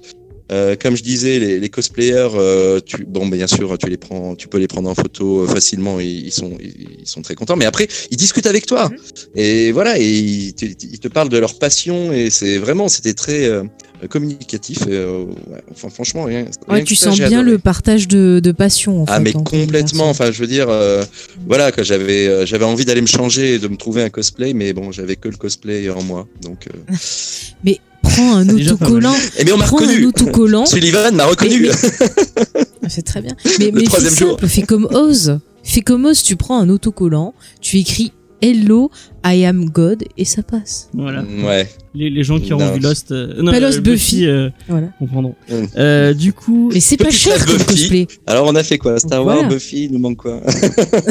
Euh. 0.53 0.77
Comme 0.81 0.97
je 0.97 1.03
disais, 1.03 1.39
les, 1.39 1.61
les 1.61 1.69
cosplayers, 1.69 2.29
euh, 2.35 2.81
tu, 2.85 3.05
bon, 3.05 3.27
bien 3.27 3.47
sûr, 3.47 3.77
tu 3.79 3.89
les 3.89 3.97
prends, 3.97 4.35
tu 4.35 4.49
peux 4.49 4.59
les 4.59 4.69
prendre 4.69 4.89
en 4.89 4.95
photo 4.95 5.43
euh, 5.43 5.47
facilement. 5.47 6.01
Ils, 6.01 6.27
ils 6.27 6.33
sont, 6.33 6.57
ils, 6.61 6.99
ils 7.01 7.07
sont 7.07 7.23
très 7.23 7.35
contents. 7.35 7.57
Mais 7.57 7.67
après, 7.67 7.89
ils 8.11 8.17
discutent 8.17 8.47
avec 8.47 8.67
toi. 8.67 8.91
Et 9.35 9.73
voilà, 9.73 9.99
et 9.99 10.09
ils 10.09 10.55
te, 10.55 10.65
ils 10.65 10.99
te 11.01 11.09
parlent 11.09 11.29
de 11.29 11.39
leur 11.39 11.59
passion. 11.59 12.13
Et 12.13 12.31
c'est 12.31 12.59
vraiment, 12.59 12.89
c'était 12.89 13.15
très 13.15 13.45
euh, 13.45 13.65
communicatif. 14.09 14.83
Et, 14.87 14.93
euh, 14.93 15.25
ouais, 15.25 15.63
enfin, 15.71 15.89
franchement, 15.91 16.25
rien. 16.25 16.45
rien 16.69 16.77
Ouais, 16.77 16.83
que 16.83 16.87
tu 16.87 16.95
ça, 16.95 17.11
sens 17.11 17.17
bien 17.19 17.27
adoré. 17.41 17.51
le 17.53 17.59
partage 17.59 18.07
de, 18.09 18.41
de 18.43 18.53
passion. 18.53 19.03
En 19.03 19.05
Ah 19.09 19.17
fait, 19.17 19.21
mais 19.23 19.33
les 19.33 19.33
complètement. 19.33 20.09
Enfin, 20.09 20.31
je 20.31 20.41
veux 20.41 20.47
dire, 20.47 20.69
euh, 20.69 21.05
voilà, 21.47 21.73
que 21.73 21.83
j'avais, 21.83 22.27
euh, 22.29 22.47
j'avais 22.47 22.65
envie 22.65 22.85
d'aller 22.85 23.01
me 23.01 23.07
changer 23.07 23.55
et 23.55 23.59
de 23.59 23.69
me 23.69 23.77
trouver 23.77 24.03
un 24.03 24.11
cosplay, 24.11 24.53
mais 24.55 24.73
bon, 24.73 24.93
j'avais 24.93 25.17
que 25.17 25.29
le 25.29 25.37
cosplay 25.37 25.89
en 25.91 26.03
moi. 26.03 26.27
Donc, 26.43 26.69
euh... 26.69 26.95
Mais 27.65 27.81
prends 28.03 28.37
un 28.37 28.49
autocollant. 28.49 29.15
eh 29.39 29.45
bien, 29.45 29.55
on 29.55 29.59
m'a 29.59 29.65
Prends 29.67 29.79
un 29.79 29.83
reconnu. 29.83 30.07
autocollant. 30.07 30.67
Sullivan 30.67 31.15
m'a 31.15 31.27
reconnu. 31.27 31.69
Mais- 31.69 32.59
C'est 32.89 33.03
très 33.03 33.21
bien. 33.21 33.37
Mais, 33.59 33.67
Le 33.67 33.73
mais 33.73 33.81
fais 33.81 33.87
troisième 33.87 34.15
jour. 34.15 34.31
simple, 34.31 34.47
fais 34.49 34.63
comme 34.63 34.89
Oz. 34.93 35.39
Fais 35.63 35.81
comme 35.83 36.07
Oz, 36.07 36.23
tu 36.23 36.37
prends 36.37 36.59
un 36.59 36.69
autocollant, 36.71 37.35
tu 37.61 37.79
écris 37.79 38.13
Hello, 38.41 38.89
I 39.27 39.45
am 39.47 39.69
God 39.69 40.05
et 40.17 40.25
ça 40.25 40.45
passe. 40.45 40.89
Voilà. 40.95 41.25
Ouais. 41.45 41.69
Les, 41.93 42.09
les 42.09 42.23
gens 42.23 42.39
qui 42.39 42.51
Non. 42.51 42.57
auront 42.61 42.73
vu 42.75 42.79
Lost, 42.81 43.11
euh, 43.11 43.35
non, 43.43 43.51
Pas 43.51 43.57
euh, 43.57 43.61
Lost, 43.61 43.81
Buffy. 43.81 44.27
euh, 44.27 44.49
Voilà. 44.69 44.87
comprendront. 45.01 45.35
Mm. 45.51 45.55
Euh, 45.77 46.15
du 46.15 46.33
coup, 46.33 46.71
Mais 46.73 46.79
c'est 46.79 46.97
pas 46.97 47.11
cher 47.11 47.45
comme 47.45 47.57
Buffy. 47.57 47.67
cosplay. 47.67 48.07
Alors, 48.29 48.47
on 48.47 48.55
a 48.55 48.63
fait 48.63 48.79
quoi? 48.79 48.97
Star 49.01 49.27
Wars, 49.27 49.35
Voilà. 49.39 49.49
Buffy, 49.53 49.87
il 49.87 49.93
nous 49.93 49.99
manque 49.99 50.19
quoi? 50.19 50.41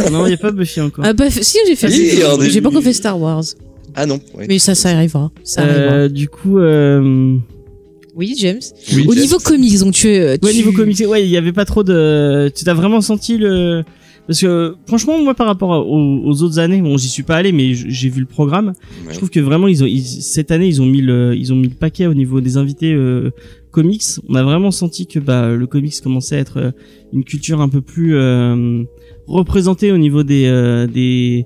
Non, 0.09 0.25
il 0.25 0.29
n'y 0.29 0.33
a 0.35 0.37
pas 0.37 0.51
Buffy 0.51 0.79
encore. 0.79 1.03
Ah 1.05 1.11
bah 1.11 1.25
si 1.29 1.57
j'ai 1.67 1.75
fait 1.75 1.87
Oui, 1.89 2.49
j'ai 2.49 2.61
pas 2.61 2.69
encore 2.69 2.81
fait 2.81 2.93
Star 2.93 3.19
Wars. 3.19 3.43
Ah 3.97 4.05
non. 4.05 4.19
oui. 4.35 4.45
Mais 4.47 4.59
ça 4.59 4.75
ça 4.75 4.89
arrivera. 4.89 5.31
Ça 5.43 5.63
arrivera. 5.63 5.93
Euh, 5.95 6.07
du 6.09 6.29
coup, 6.29 6.59
euh, 6.59 7.35
Oui, 8.15 8.33
James. 8.37 8.61
Oui, 8.95 9.05
Au 9.07 9.15
niveau 9.15 9.37
comics, 9.39 9.79
donc 9.79 9.93
tu, 9.93 10.07
euh, 10.07 10.37
ouais, 10.41 10.51
tu- 10.51 10.57
niveau 10.57 10.71
comics, 10.71 10.97
ouais, 11.07 11.23
il 11.25 11.29
y 11.29 11.37
avait 11.37 11.51
pas 11.51 11.65
trop 11.65 11.83
de. 11.83 12.49
Tu 12.55 12.63
t'as 12.63 12.73
vraiment 12.75 13.01
senti 13.01 13.37
le. 13.37 13.83
Parce 14.27 14.41
que 14.41 14.75
franchement, 14.85 15.21
moi, 15.23 15.33
par 15.35 15.47
rapport 15.47 15.87
aux, 15.87 16.21
aux 16.25 16.41
autres 16.43 16.59
années, 16.59 16.81
bon, 16.81 16.97
j'y 16.97 17.07
suis 17.07 17.23
pas 17.23 17.37
allé, 17.37 17.51
mais 17.53 17.73
j'ai 17.73 18.09
vu 18.09 18.19
le 18.19 18.25
programme. 18.27 18.67
Ouais. 19.05 19.13
Je 19.13 19.17
trouve 19.17 19.29
que 19.29 19.39
vraiment, 19.39 19.67
ils 19.69 19.83
ont, 19.83 19.87
ils- 19.87 20.03
cette 20.03 20.51
année, 20.51 20.67
ils 20.67 20.81
ont 20.81 20.85
mis 20.85 21.01
le, 21.01 21.33
ils 21.35 21.53
ont 21.53 21.55
mis 21.55 21.69
le 21.69 21.75
paquet 21.75 22.07
au 22.07 22.13
niveau 22.13 22.41
des 22.41 22.57
invités 22.57 22.93
euh, 22.93 23.31
comics. 23.71 24.03
On 24.27 24.35
a 24.35 24.43
vraiment 24.43 24.71
senti 24.71 25.07
que 25.07 25.19
bah, 25.19 25.53
le 25.55 25.65
comics 25.65 25.93
commençait 26.03 26.35
à 26.35 26.39
être 26.39 26.73
une 27.13 27.23
culture 27.23 27.61
un 27.61 27.69
peu 27.69 27.79
plus 27.81 28.15
euh, 28.17 28.83
représentée 29.27 29.91
au 29.93 29.97
niveau 29.97 30.23
des, 30.23 30.45
euh, 30.47 30.87
des, 30.87 31.45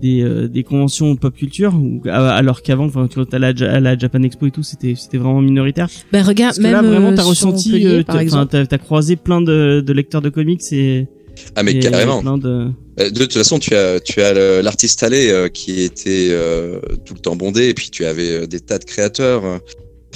des, 0.00 0.22
euh, 0.22 0.48
des 0.48 0.62
conventions 0.62 1.16
pop 1.16 1.34
culture, 1.34 1.74
alors 2.10 2.62
qu'avant, 2.62 2.86
enfin, 2.86 3.08
quand 3.12 3.32
à 3.34 3.38
la, 3.38 3.48
à 3.48 3.80
la 3.80 3.98
Japan 3.98 4.22
Expo 4.22 4.46
et 4.46 4.50
tout, 4.50 4.62
c'était, 4.62 4.94
c'était 4.96 5.18
vraiment 5.18 5.40
minoritaire. 5.40 5.88
Bah 6.12 6.22
regarde, 6.22 6.56
Parce 6.56 6.58
que 6.58 6.62
même 6.62 6.72
là, 6.72 6.82
vraiment, 6.82 7.08
euh, 7.10 7.14
t'as 7.14 7.22
sur 7.22 7.30
ressenti, 7.30 7.86
euh, 7.86 8.02
par 8.02 8.48
t'as, 8.48 8.66
t'as 8.66 8.78
croisé 8.78 9.16
plein 9.16 9.40
de, 9.40 9.82
de 9.84 9.92
lecteurs 9.92 10.22
de 10.22 10.28
comics 10.28 10.62
et, 10.72 11.06
Ah 11.54 11.62
mais 11.62 11.72
et 11.72 11.78
carrément. 11.80 12.20
plein 12.22 12.38
de. 12.38 12.68
De 12.98 13.10
toute 13.10 13.34
façon, 13.34 13.58
tu 13.58 13.74
as, 13.74 14.00
tu 14.00 14.22
as 14.22 14.62
l'artiste 14.62 15.02
allé 15.02 15.28
euh, 15.30 15.48
qui 15.48 15.82
était 15.82 16.28
euh, 16.30 16.80
tout 17.04 17.12
le 17.12 17.20
temps 17.20 17.36
bondé, 17.36 17.68
et 17.68 17.74
puis 17.74 17.90
tu 17.90 18.06
avais 18.06 18.46
des 18.46 18.60
tas 18.60 18.78
de 18.78 18.84
créateurs. 18.84 19.42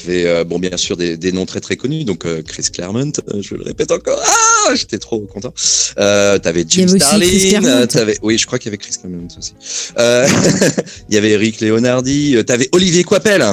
Avais, 0.05 0.27
euh, 0.27 0.45
bon, 0.45 0.59
bien 0.59 0.77
sûr, 0.77 0.97
des, 0.97 1.17
des 1.17 1.33
noms 1.33 1.47
très 1.47 1.61
très 1.61 1.77
connus, 1.77 2.05
donc 2.05 2.25
euh, 2.25 2.43
Chris 2.43 2.65
Claremont, 2.73 3.13
euh, 3.29 3.43
je 3.43 3.55
le 3.55 3.63
répète 3.63 3.91
encore. 3.91 4.21
Ah, 4.25 4.75
j'étais 4.75 4.99
trop 4.99 5.21
content. 5.21 5.53
Euh, 5.99 6.39
t'avais 6.39 6.65
Jim 6.67 6.87
avait 6.89 6.99
Starlin, 6.99 7.65
euh, 7.65 7.87
t'avais, 7.87 8.19
oui, 8.23 8.39
je 8.39 8.47
crois 8.47 8.59
qu'il 8.59 8.69
y 8.69 8.71
avait 8.71 8.79
Chris 8.79 8.95
Claremont 9.01 9.29
aussi. 9.39 9.55
Euh, 9.99 10.27
il 11.09 11.15
y 11.15 11.19
avait 11.19 11.31
Eric 11.31 11.61
Leonardi, 11.61 12.37
t'avais 12.47 12.69
Olivier 12.73 13.05
Coipel. 13.05 13.45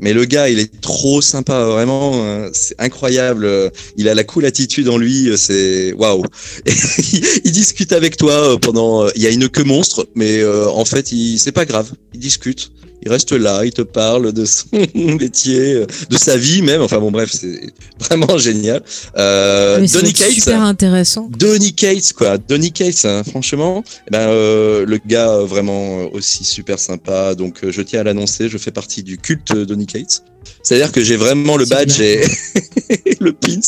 Mais 0.00 0.14
le 0.14 0.24
gars, 0.24 0.48
il 0.48 0.58
est 0.58 0.80
trop 0.80 1.20
sympa, 1.20 1.64
vraiment, 1.64 2.12
euh, 2.14 2.48
c'est 2.52 2.74
incroyable. 2.80 3.48
Il 3.96 4.08
a 4.08 4.14
la 4.14 4.24
cool 4.24 4.46
attitude 4.46 4.88
en 4.88 4.96
lui, 4.96 5.30
c'est 5.36 5.92
waouh. 5.92 6.24
Il, 7.44 7.52
discute 7.52 7.92
avec 7.92 8.16
toi 8.16 8.58
pendant. 8.58 9.08
Il 9.10 9.22
y 9.22 9.26
a 9.26 9.30
une 9.30 9.48
queue 9.48 9.64
monstre, 9.64 10.08
mais 10.16 10.44
en 10.44 10.84
fait, 10.84 11.12
il 11.12 11.38
c'est 11.38 11.52
pas 11.52 11.66
grave. 11.66 11.92
Il 12.14 12.20
discute. 12.20 12.72
Il 13.04 13.10
reste 13.10 13.32
là, 13.32 13.64
il 13.64 13.72
te 13.72 13.82
parle 13.82 14.32
de 14.32 14.44
son 14.44 14.66
métier, 14.94 15.74
euh, 15.74 15.86
de 16.08 16.16
sa 16.16 16.36
vie 16.36 16.62
même. 16.62 16.82
Enfin 16.82 16.98
bon, 17.00 17.10
bref, 17.10 17.30
c'est 17.32 17.60
vraiment 17.98 18.38
génial. 18.38 18.82
Euh, 19.16 19.78
Mais 19.80 19.88
Donny 19.88 20.12
Cates. 20.12 20.30
super 20.32 20.62
intéressant. 20.62 21.28
Donny 21.36 21.74
Cates, 21.74 22.12
quoi. 22.12 22.38
Donny 22.38 22.70
Cates, 22.70 23.04
hein, 23.04 23.22
franchement, 23.28 23.82
eh 24.06 24.10
ben, 24.12 24.28
euh, 24.28 24.84
le 24.86 24.98
gars 25.04 25.30
euh, 25.32 25.44
vraiment 25.44 26.02
euh, 26.02 26.06
aussi 26.12 26.44
super 26.44 26.78
sympa. 26.78 27.34
Donc, 27.34 27.58
je 27.68 27.82
tiens 27.82 28.00
à 28.00 28.04
l'annoncer, 28.04 28.48
je 28.48 28.56
fais 28.58 28.70
partie 28.70 29.02
du 29.02 29.18
culte 29.18 29.52
Donny 29.52 29.86
Cates. 29.86 30.22
C'est-à-dire 30.62 30.92
que 30.92 31.02
j'ai 31.02 31.16
vraiment 31.16 31.56
le 31.56 31.64
badge 31.64 32.00
et 32.00 32.20
le 33.20 33.32
pins. 33.32 33.60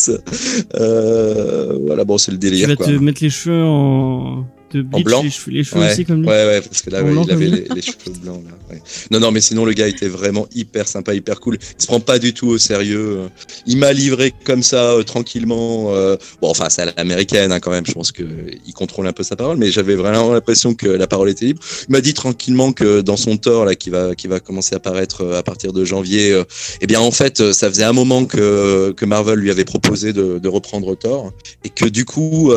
Euh, 0.77 1.79
voilà, 1.87 2.05
bon, 2.05 2.19
c'est 2.19 2.31
le 2.33 2.39
Tu 2.39 2.51
délire, 2.51 2.69
vas 2.69 2.77
quoi. 2.77 2.87
te 2.87 2.93
mettre 2.93 3.23
les 3.23 3.31
cheveux 3.31 3.65
en. 3.65 4.45
Te 4.75 4.79
bleach 4.83 5.05
blanc 5.05 5.23
les 5.23 5.31
cheveux, 5.31 5.53
les 5.53 5.63
cheveux 5.65 5.81
Ouais, 5.83 5.93
aussi 5.93 6.05
comme 6.05 6.23
lui. 6.23 6.29
Ouais, 6.29 6.47
ouais, 6.47 6.61
parce 6.61 6.83
que 6.83 6.91
là, 6.91 7.01
En 7.01 7.05
ouais, 7.05 7.13
blanc 7.13 7.25
il 7.27 7.33
avait 7.33 7.47
les, 7.47 7.65
les 7.75 7.83
cheveux 7.83 8.13
blancs. 8.21 8.43
Là, 8.45 8.75
ouais. 8.75 8.83
Non, 9.13 9.21
non, 9.21 9.31
mais 9.31 9.41
sinon, 9.41 9.65
le 9.65 9.73
gars 9.73 9.87
était 9.87 10.09
vraiment 10.09 10.49
hyper 10.53 10.89
sympa, 10.89 11.15
hyper 11.15 11.39
cool. 11.39 11.59
Il 11.79 11.83
se 11.83 11.87
prend 11.87 12.01
pas 12.01 12.19
du 12.19 12.35
tout 12.35 12.49
au 12.49 12.59
sérieux. 12.59 13.19
euh. 13.21 13.29
Il 13.67 13.77
m'a 13.79 13.93
livré 13.93 14.35
comme 14.45 14.65
ça, 14.65 14.95
euh, 14.95 15.05
tranquillement. 15.05 15.95
euh. 15.95 16.17
Bon, 16.43 16.49
enfin, 16.51 16.67
c'est 16.71 16.83
à 16.83 16.93
l'américaine 16.97 17.53
hein, 17.53 17.61
quand 17.61 17.71
même. 17.71 17.87
Je 17.87 17.93
pense 17.93 18.11
que 18.11 18.25
il 18.67 18.73
contrôle 18.73 19.07
un 19.07 19.13
peu 19.13 19.23
sa 19.23 19.37
parole, 19.37 19.59
mais 19.59 19.71
j'avais 19.71 19.95
vraiment 19.95 20.33
l'impression 20.33 20.75
que 20.75 20.89
la 20.89 21.07
parole 21.07 21.31
était 21.31 21.47
libre. 21.47 21.63
Il 21.89 21.93
m'a 21.93 22.01
dit 22.01 22.15
tranquillement 22.15 22.73
que 22.73 23.01
dans 23.01 23.17
son 23.17 23.37
tort 23.37 23.65
là, 23.65 23.77
qui 23.77 23.91
va, 23.91 24.17
qui 24.17 24.27
va 24.27 24.41
commencer 24.41 24.75
à 24.75 24.79
apparaître 24.79 25.25
à 25.35 25.45
partir 25.45 25.73
de 25.73 25.85
janvier, 25.85 26.33
euh, 26.33 26.43
eh 26.81 26.89
bien, 26.89 26.99
en 27.01 27.13
fait, 27.13 27.53
ça 27.53 27.69
faisait 27.69 27.85
un 27.85 27.93
moment 27.93 28.25
que 28.25 28.93
que 28.97 29.05
Marvel 29.05 29.39
lui 29.39 29.51
avait 29.53 29.65
proposé 29.65 30.13
de, 30.13 30.39
de 30.41 30.49
reprendre 30.49 30.97
Thor 30.97 31.33
et 31.65 31.69
que 31.69 31.85
du 31.87 32.05
coup, 32.05 32.53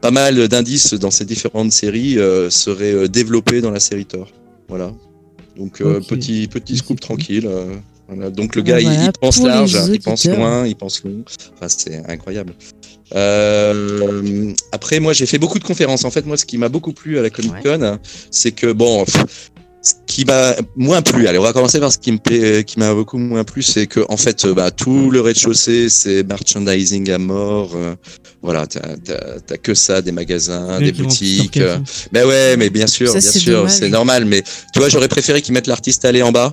pas 0.00 0.10
mal 0.10 0.48
d'indices 0.48 0.94
dans 0.94 1.10
ces 1.10 1.24
différentes 1.30 1.72
séries 1.72 2.18
euh, 2.18 2.50
seraient 2.50 2.92
euh, 2.94 3.08
développés 3.08 3.60
dans 3.60 3.70
la 3.70 3.80
série 3.80 4.04
Thor. 4.06 4.28
Voilà. 4.68 4.92
Donc 5.56 5.80
euh, 5.80 6.00
petit 6.00 6.48
petit 6.48 6.76
scoop 6.76 7.00
tranquille. 7.00 7.48
voilà. 8.08 8.30
Donc 8.30 8.56
le 8.56 8.62
Voilà, 8.62 8.82
gars, 8.82 8.92
il- 8.92 9.04
il, 9.06 9.12
pense 9.20 9.42
large, 9.42 9.76
il 9.92 10.00
pense 10.00 10.24
loin, 10.26 10.66
il 10.66 10.76
pense 10.76 11.02
long. 11.04 11.24
Enfin, 11.54 11.68
c'est 11.68 11.96
incroyable. 12.08 12.52
Euh, 13.14 14.52
après, 14.72 15.00
moi, 15.00 15.12
j'ai 15.12 15.26
fait 15.26 15.38
beaucoup 15.38 15.58
de 15.58 15.64
conférences. 15.64 16.04
En 16.04 16.10
fait, 16.10 16.24
moi, 16.26 16.36
ce 16.36 16.44
qui 16.44 16.58
m'a 16.58 16.68
beaucoup 16.68 16.92
plu 16.92 17.18
à 17.18 17.22
la 17.22 17.30
Comic 17.30 17.52
Con, 17.62 17.98
c'est 18.30 18.52
que 18.52 18.72
bon, 18.72 19.04
pff, 19.04 19.50
ce 19.82 19.94
qui 20.06 20.24
m'a 20.26 20.54
moins 20.76 21.00
plu. 21.02 21.26
Allez, 21.26 21.38
on 21.38 21.42
va 21.42 21.52
commencer 21.54 21.80
par 21.80 21.90
ce 21.92 21.98
qui 21.98 22.12
me 22.12 22.18
plaît, 22.18 22.64
qui 22.64 22.78
m'a 22.78 22.92
beaucoup 22.92 23.16
moins 23.18 23.44
plu, 23.44 23.62
c'est 23.62 23.86
que 23.86 24.00
en 24.08 24.16
fait, 24.18 24.44
euh, 24.44 24.52
bah, 24.54 24.70
tout 24.70 25.10
le 25.10 25.20
rez-de-chaussée, 25.22 25.88
c'est 25.88 26.22
merchandising 26.24 27.10
à 27.10 27.18
mort. 27.18 27.70
euh, 27.74 27.94
voilà, 28.42 28.66
t'as 28.66 28.96
t'as- 29.04 29.40
t'as 29.46 29.56
que 29.56 29.72
ça, 29.74 30.02
des 30.02 30.12
magasins, 30.12 30.78
des 30.80 30.92
boutiques. 30.92 31.56
euh, 31.58 31.78
ben 32.12 32.26
ouais, 32.26 32.56
mais 32.58 32.68
bien 32.70 32.86
sûr, 32.86 33.08
Ça, 33.08 33.18
bien 33.20 33.30
c'est 33.30 33.38
sûr, 33.38 33.56
dommage. 33.58 33.72
c'est 33.72 33.88
normal. 33.88 34.24
Mais 34.26 34.42
tu 34.72 34.80
vois, 34.80 34.88
j'aurais 34.90 35.08
préféré 35.08 35.40
qu'ils 35.42 35.54
mettent 35.54 35.66
l'artiste 35.66 36.04
allé 36.04 36.22
en 36.22 36.32
bas. 36.32 36.50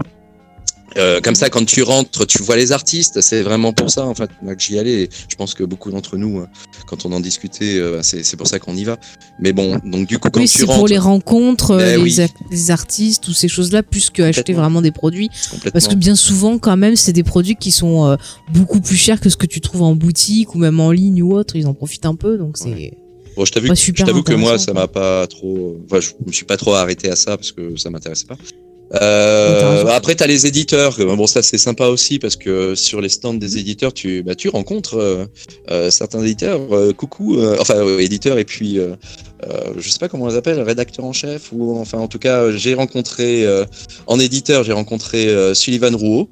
Euh, 0.98 1.22
comme 1.22 1.36
ça, 1.36 1.50
quand 1.50 1.64
tu 1.66 1.84
rentres, 1.84 2.26
tu 2.26 2.42
vois 2.44 2.56
les 2.56 2.72
artistes. 2.72 3.22
C'est 3.22 3.42
vraiment 3.42 3.74
pour 3.74 3.90
ça, 3.92 4.06
en 4.06 4.16
fait, 4.16 4.30
que 4.30 4.60
j'y 4.60 4.80
allais. 4.80 5.04
Et 5.04 5.10
je 5.30 5.36
pense 5.36 5.54
que 5.54 5.64
beaucoup 5.64 5.92
d'entre 5.92 6.18
nous, 6.18 6.40
euh, 6.40 6.46
quand 6.88 7.06
on 7.06 7.12
en 7.12 7.20
discutait, 7.20 7.78
euh, 7.78 8.02
c'est 8.04 8.24
c'est 8.24 8.38
pour 8.38 8.48
ça 8.48 8.60
qu'on 8.60 8.76
y 8.76 8.84
va. 8.84 8.98
Mais 9.40 9.54
bon, 9.54 9.80
donc 9.86 10.08
du 10.08 10.18
coup, 10.20 10.30
quand 10.30 10.40
Oui, 10.40 10.48
tu 10.50 10.64
rentres, 10.64 10.78
pour 10.80 10.88
les 10.88 10.98
rencontres, 10.98 11.72
euh, 11.72 11.78
Ben 11.78 11.98
les, 11.98 12.04
oui. 12.04 12.12
ac- 12.16 12.32
les 12.52 12.72
artistes, 12.72 13.24
toutes 13.24 13.36
ces 13.36 13.48
choses-là, 13.48 13.84
plus 13.84 14.10
que 14.10 14.22
acheter 14.24 14.54
vraiment 14.54 14.82
des 14.82 14.92
produits. 14.92 15.30
Parce 15.72 15.88
que 15.88 15.96
bien 15.96 16.16
souvent, 16.16 16.58
quand 16.58 16.78
même, 16.78 16.96
c'est 16.96 17.14
des 17.14 17.24
produits 17.24 17.56
qui 17.56 17.72
sont 17.72 18.18
beaucoup 18.54 18.82
plus 18.82 18.96
chers 18.98 19.20
que 19.20 19.30
ce 19.30 19.38
que 19.38 19.46
tu 19.46 19.62
trouves 19.62 19.84
en 19.84 19.96
boutique 19.96 20.56
ou 20.56 20.58
même 20.58 20.80
en 20.80 20.92
ligne 20.92 21.22
ou 21.22 21.34
autre. 21.36 21.56
Ils 21.56 21.68
en 21.68 21.74
profitent 21.74 22.06
un 22.06 22.16
peu, 22.16 22.38
donc 22.38 22.58
c'est. 22.58 22.94
Bon, 23.36 23.46
je 23.46 23.52
t'avoue, 23.52 24.24
que 24.24 24.34
moi, 24.34 24.58
ça 24.58 24.74
m'a 24.74 24.88
pas 24.88 25.28
trop. 25.28 25.78
Enfin, 25.86 26.00
je 26.00 26.10
me 26.26 26.32
suis 26.32 26.46
pas 26.46 26.58
trop 26.58 26.74
arrêté 26.74 27.08
à 27.12 27.16
ça 27.16 27.38
parce 27.38 27.52
que 27.52 27.78
ça 27.78 27.92
m'intéressait 27.92 28.26
pas. 28.26 28.36
Ouais, 28.92 29.00
Euh, 29.02 29.86
après, 29.88 30.16
t'as 30.16 30.28
les 30.28 30.46
éditeurs. 30.48 30.96
que, 30.96 31.04
Bon, 31.04 31.28
ça 31.28 31.42
c'est 31.42 31.58
sympa 31.58 31.88
aussi 31.88 32.20
parce 32.20 32.36
que 32.36 32.74
sur 32.76 33.02
les 33.02 33.10
stands 33.10 33.34
des 33.34 33.58
éditeurs, 33.58 33.94
tu, 33.94 34.24
bah, 34.24 34.36
tu 34.36 34.50
rencontres 34.50 34.96
euh, 34.98 35.26
euh, 35.72 35.90
certains 35.92 36.22
éditeurs. 36.24 36.62
euh, 36.74 36.94
coucou, 36.94 37.38
euh, 37.38 37.58
enfin 37.60 37.76
euh, 37.76 38.00
éditeurs 38.00 38.38
et 38.40 38.46
puis 38.46 38.80
euh, 38.80 38.96
euh, 39.46 39.74
je 39.78 39.90
sais 39.90 40.00
pas 40.00 40.08
comment 40.08 40.26
on 40.26 40.30
les 40.30 40.36
appelle, 40.38 40.60
rédacteur 40.62 41.06
en 41.06 41.14
chef 41.14 41.52
ou 41.52 41.78
enfin 41.80 41.98
en 42.00 42.08
tout 42.08 42.20
cas, 42.20 42.44
euh, 42.44 42.58
j'ai 42.58 42.74
rencontré 42.74 43.46
euh, 43.46 43.66
en 44.08 44.20
éditeur, 44.20 44.64
j'ai 44.64 44.74
rencontré 44.74 45.28
euh, 45.28 45.54
Sullivan 45.54 45.96
Rouault 45.96 46.30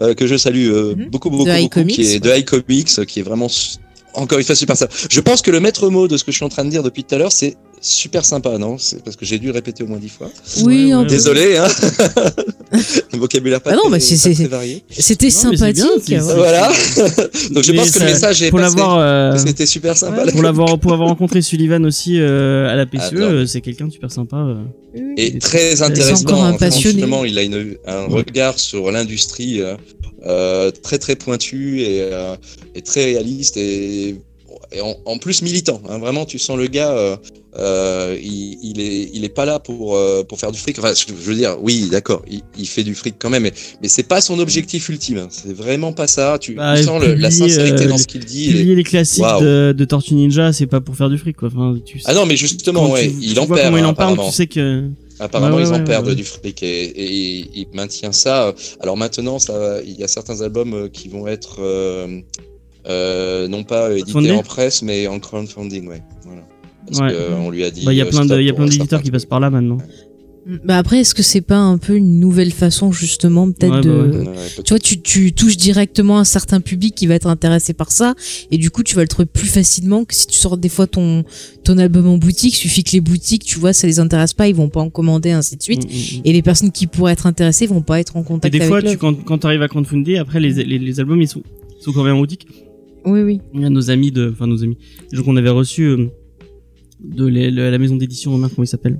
euh, 0.00 0.14
que 0.14 0.26
je 0.26 0.36
salue 0.36 0.68
euh, 0.70 0.94
Mhm. 0.94 1.10
beaucoup 1.10 1.30
beaucoup 1.30 1.44
beaucoup, 1.44 1.84
qui 1.94 2.02
est 2.14 2.20
de 2.20 2.30
iComics, 2.38 3.04
qui 3.06 3.20
est 3.20 3.22
vraiment 3.24 3.48
encore 4.14 4.38
une 4.38 4.44
fois 4.44 4.54
super 4.54 4.76
ça. 4.76 4.88
Je 5.10 5.20
pense 5.20 5.42
que 5.42 5.50
le 5.50 5.60
maître 5.60 5.88
mot 5.90 6.06
de 6.08 6.16
ce 6.16 6.24
que 6.24 6.30
je 6.32 6.36
suis 6.36 6.44
en 6.44 6.48
train 6.48 6.64
de 6.64 6.70
dire 6.70 6.82
depuis 6.82 7.04
tout 7.04 7.14
à 7.14 7.18
l'heure, 7.18 7.32
c'est 7.32 7.56
super 7.86 8.24
sympa, 8.24 8.58
non? 8.58 8.76
C'est 8.78 9.02
parce 9.02 9.16
que 9.16 9.24
j'ai 9.24 9.38
dû 9.38 9.46
le 9.46 9.52
répéter 9.52 9.82
au 9.84 9.86
moins 9.86 9.98
dix 9.98 10.08
fois. 10.08 10.30
Oui, 10.64 10.92
Ouais, 10.92 10.94
ouais. 10.94 11.06
Désolé, 11.06 11.56
hein. 11.56 11.68
Un 13.12 13.16
vocabulaire 13.18 13.60
pas, 13.60 13.70
Ah 13.72 13.76
non, 13.76 13.82
très, 13.90 13.98
bah, 13.98 13.98
pas 13.98 14.48
varié. 14.48 14.82
C'était 14.90 15.26
Non, 15.28 15.50
mais 15.50 15.56
c'est 15.56 15.56
sympathique. 15.72 16.06
bien, 16.08 16.24
ouais. 16.26 16.34
Voilà. 16.34 16.68
Donc 17.52 17.64
je 17.64 17.72
Mais 17.72 17.78
pense 17.78 17.90
que 17.90 17.98
ça- 17.98 18.04
le 18.04 18.10
message 18.12 18.42
est 18.42 18.50
pour 18.50 18.58
passé. 18.60 18.76
l'avoir 18.76 18.98
euh, 18.98 19.32
que 19.32 19.38
C'était 19.38 19.66
super 19.66 19.96
sympa. 19.96 20.26
pour 20.32 20.42
l'avoir 20.42 20.78
pour 20.80 20.92
avoir 20.92 21.08
rencontré 21.08 21.42
Sullivan 21.42 21.84
aussi 21.86 22.18
euh, 22.20 22.68
à 22.68 22.74
la 22.76 22.86
PCE, 22.86 23.00
Ah, 23.14 23.22
euh, 23.22 23.46
c'est 23.46 23.60
quelqu'un 23.60 23.86
de 23.86 23.92
super 23.92 24.10
sympa. 24.10 24.36
euh. 24.36 24.56
Et 25.16 25.38
très 25.38 25.82
intéressant. 25.82 26.22
encore 26.22 26.44
un 26.44 26.54
passionné. 26.54 26.94
Justement, 26.94 27.24
il 27.24 27.38
a 27.38 27.42
une, 27.42 27.76
un 27.86 28.06
regard 28.06 28.58
sur 28.58 28.90
l'industrie 28.90 29.60
très 30.82 30.98
très 30.98 31.16
pointu 31.16 31.80
et, 31.82 32.00
euh, 32.02 32.34
et 32.74 32.82
très 32.82 33.04
réaliste 33.04 33.56
et, 33.56 34.16
et 34.72 34.80
en, 34.80 34.96
en 35.04 35.18
plus 35.18 35.42
militant. 35.42 35.80
hein. 35.88 35.98
Vraiment, 35.98 36.24
tu 36.24 36.38
sens 36.38 36.56
le 36.58 36.66
gars. 36.66 36.92
euh, 36.92 37.16
euh, 37.58 38.18
il, 38.22 38.58
il 38.62 38.80
est 38.80 39.10
il 39.14 39.24
est 39.24 39.30
pas 39.30 39.46
là 39.46 39.58
pour 39.58 39.96
euh, 39.96 40.22
pour 40.22 40.38
faire 40.38 40.52
du 40.52 40.58
fric. 40.58 40.78
Enfin, 40.78 40.92
je, 40.94 41.10
veux 41.14 41.34
dire, 41.34 41.56
oui, 41.62 41.88
d'accord, 41.90 42.22
il, 42.30 42.42
il 42.58 42.66
fait 42.68 42.82
du 42.84 42.94
fric 42.94 43.14
quand 43.18 43.30
même, 43.30 43.44
mais 43.44 43.52
mais 43.80 43.88
c'est 43.88 44.02
pas 44.02 44.20
son 44.20 44.38
objectif 44.38 44.88
ultime. 44.90 45.18
hein. 45.18 45.28
C'est 45.30 45.54
vraiment 45.54 45.92
pas 45.94 46.06
ça. 46.06 46.36
Tu, 46.38 46.52
Bah, 46.54 46.74
tu 46.76 46.84
sens 46.84 47.02
le- 47.02 47.14
la 47.14 47.30
sincérité 47.30 47.86
dans 47.86 47.96
ce 47.96 48.06
qu'il 48.06 48.24
dit. 48.26 48.50
et- 48.50 48.74
les 48.74 48.82
classiques 48.84 49.24
de, 49.40 49.74
de 49.76 49.84
Tortue 49.86 50.14
Ninja, 50.14 50.52
c'est 50.52 50.66
pas 50.66 50.82
pour 50.82 50.96
faire 50.96 51.08
du 51.08 51.16
fric 51.16 51.34
quoi. 51.36 51.48
Enfin, 51.48 51.78
tu 51.82 51.98
Ah 52.04 52.12
non, 52.12 52.26
mais 52.26 52.36
justement, 52.36 52.90
ouais, 52.90 53.08
tu, 53.08 53.14
il 53.22 53.32
tu 53.34 53.38
en 53.40 53.46
vois 53.46 53.56
perd. 53.56 53.68
comment 53.68 53.78
il 53.78 53.86
en 53.86 53.94
parle, 53.94 54.18
tu 54.26 54.32
sais 54.32 54.46
que 54.46 54.84
Apparemment, 55.18 55.56
Ouais, 55.56 55.62
ils 55.62 55.68
en 55.68 55.78
ouais, 55.78 55.84
perdent 55.84 56.14
du 56.14 56.24
fric 56.24 56.62
et, 56.62 56.66
et 56.84 57.10
il- 57.14 57.48
il 57.54 57.66
maintient 57.72 58.12
ça. 58.12 58.54
Alors 58.80 58.98
maintenant, 58.98 59.38
ça, 59.38 59.80
il 59.82 59.98
y 59.98 60.04
a 60.04 60.08
certains 60.08 60.42
albums 60.42 60.90
qui 60.90 61.08
vont 61.08 61.26
être 61.26 61.56
euh, 61.60 62.20
non 63.48 63.64
pas 63.64 63.88
Crowdfundés 63.88 64.30
en 64.32 64.42
presse, 64.42 64.82
mais 64.82 65.06
en 65.06 65.18
crowdfunding, 65.18 65.88
ouais. 65.88 66.02
Voilà. 66.24 66.42
Parce 66.86 67.00
Ouais. 67.00 67.50
lui 67.50 67.64
a 67.64 67.70
dit. 67.70 67.84
bah 67.84 67.92
il 67.92 67.96
y 67.96 68.00
a 68.00 68.04
euh, 68.04 68.08
plein 68.10 68.20
de 68.20 68.26
stop 68.26 68.38
il 68.40 68.46
y 68.46 68.48
a 68.48 68.52
pour 68.52 68.58
plein 68.58 68.66
un 68.66 68.68
d'éditeurs 68.68 68.88
certain 68.88 69.04
qui 69.04 69.10
passent 69.10 69.24
par 69.24 69.40
là 69.40 69.50
maintenant. 69.50 69.78
Bah 70.64 70.78
après, 70.78 71.00
est-ce 71.00 71.12
que 71.12 71.24
c'est 71.24 71.40
pas 71.40 71.58
un 71.58 71.76
peu 71.76 71.96
une 71.96 72.20
nouvelle 72.20 72.52
façon 72.52 72.92
justement 72.92 73.50
peut-être 73.50 73.74
Ouais, 73.74 73.80
de... 73.80 73.88
bah 73.90 74.02
ouais. 74.02 74.18
Ouais, 74.28 74.34
peut-être. 74.34 74.62
Tu 74.62 74.72
vois, 74.72 74.78
tu, 74.78 75.00
tu 75.00 75.32
touches 75.32 75.56
directement 75.56 76.20
un 76.20 76.24
certain 76.24 76.60
public 76.60 76.94
qui 76.94 77.08
va 77.08 77.16
être 77.16 77.26
intéressé 77.26 77.72
par 77.72 77.90
ça, 77.90 78.14
et 78.52 78.56
du 78.56 78.70
coup, 78.70 78.84
tu 78.84 78.94
vas 78.94 79.02
le 79.02 79.08
trouver 79.08 79.26
plus 79.26 79.48
facilement 79.48 80.04
que 80.04 80.14
si 80.14 80.28
tu 80.28 80.38
sors 80.38 80.56
des 80.56 80.68
fois 80.68 80.86
ton, 80.86 81.24
ton 81.64 81.78
album 81.78 82.06
en 82.06 82.16
boutique. 82.16 82.54
Suffit 82.54 82.84
que 82.84 82.92
les 82.92 83.00
boutiques, 83.00 83.42
tu 83.42 83.58
vois, 83.58 83.72
ça 83.72 83.88
les 83.88 83.98
intéresse 83.98 84.34
pas, 84.34 84.46
ils 84.46 84.54
vont 84.54 84.68
pas 84.68 84.80
en 84.80 84.88
commander, 84.88 85.32
ainsi 85.32 85.56
de 85.56 85.62
suite. 85.64 85.84
Mm, 85.84 85.88
mm, 85.92 86.18
mm. 86.18 86.22
Et 86.26 86.32
les 86.32 86.42
personnes 86.42 86.70
qui 86.70 86.86
pourraient 86.86 87.14
être 87.14 87.26
intéressées 87.26 87.66
vont 87.66 87.82
pas 87.82 87.98
être 87.98 88.16
en 88.16 88.20
Et 88.20 88.24
contact 88.24 88.52
des 88.52 88.60
avec 88.60 88.68
fois, 88.68 88.82
tu, 88.82 88.96
quand, 88.98 89.14
quand 89.24 89.38
tu 89.38 89.46
arrives 89.48 89.62
à 89.62 89.66
crowdfunder, 89.68 90.18
après 90.18 90.38
les, 90.38 90.52
les, 90.62 90.78
les 90.78 91.00
albums 91.00 91.20
ils 91.20 91.26
sont, 91.26 91.42
ils 91.80 91.82
sont 91.82 91.92
quand 91.92 92.04
même 92.04 92.14
en 92.14 92.20
boutique. 92.20 92.46
Oui, 93.06 93.22
oui. 93.22 93.40
Il 93.54 93.60
y 93.60 93.64
a 93.64 93.70
nos 93.70 93.90
amis 93.90 94.10
de, 94.12 94.30
enfin 94.32 94.46
nos 94.46 94.62
amis, 94.64 94.76
les 95.10 95.16
gens 95.18 95.24
qu'on 95.24 95.36
avait 95.36 95.48
reçus 95.50 95.84
euh, 95.84 96.06
de 97.02 97.24
les- 97.26 97.50
le- 97.50 97.70
la 97.70 97.78
maison 97.78 97.96
d'édition, 97.96 98.36
merde, 98.36 98.52
comment 98.54 98.64
il 98.64 98.68
s'appelle? 98.68 98.98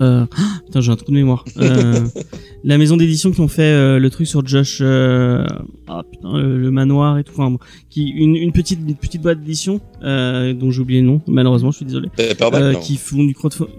Euh, 0.00 0.24
ah, 0.36 0.60
Putain, 0.64 0.80
j'ai 0.80 0.92
un 0.92 0.96
trou 0.96 1.10
de 1.10 1.16
mémoire. 1.16 1.44
Euh, 1.58 2.00
la 2.64 2.78
maison 2.78 2.96
d'édition 2.96 3.32
qui 3.32 3.40
ont 3.40 3.48
fait 3.48 3.62
euh, 3.62 3.98
le 3.98 4.08
truc 4.10 4.26
sur 4.26 4.46
Josh, 4.46 4.78
euh, 4.80 5.44
ah 5.88 6.02
putain, 6.10 6.38
le, 6.38 6.58
le 6.58 6.70
manoir 6.70 7.18
et 7.18 7.24
tout, 7.24 7.32
enfin, 7.34 7.50
bon, 7.50 7.58
qui 7.90 8.08
une, 8.08 8.34
une 8.36 8.52
petite 8.52 8.78
une 8.86 8.94
petite 8.94 9.20
boîte 9.22 9.40
d'édition 9.40 9.80
euh, 10.02 10.54
dont 10.54 10.70
j'ai 10.70 10.80
oublié 10.80 11.00
le 11.02 11.06
nom, 11.06 11.20
malheureusement, 11.26 11.70
je 11.70 11.76
suis 11.78 11.84
désolé, 11.86 12.08
Paperback, 12.16 12.62
euh, 12.62 12.72
non. 12.72 12.80
qui 12.80 12.96
font 12.96 13.22
du 13.24 13.34
crowdfunding. 13.34 13.74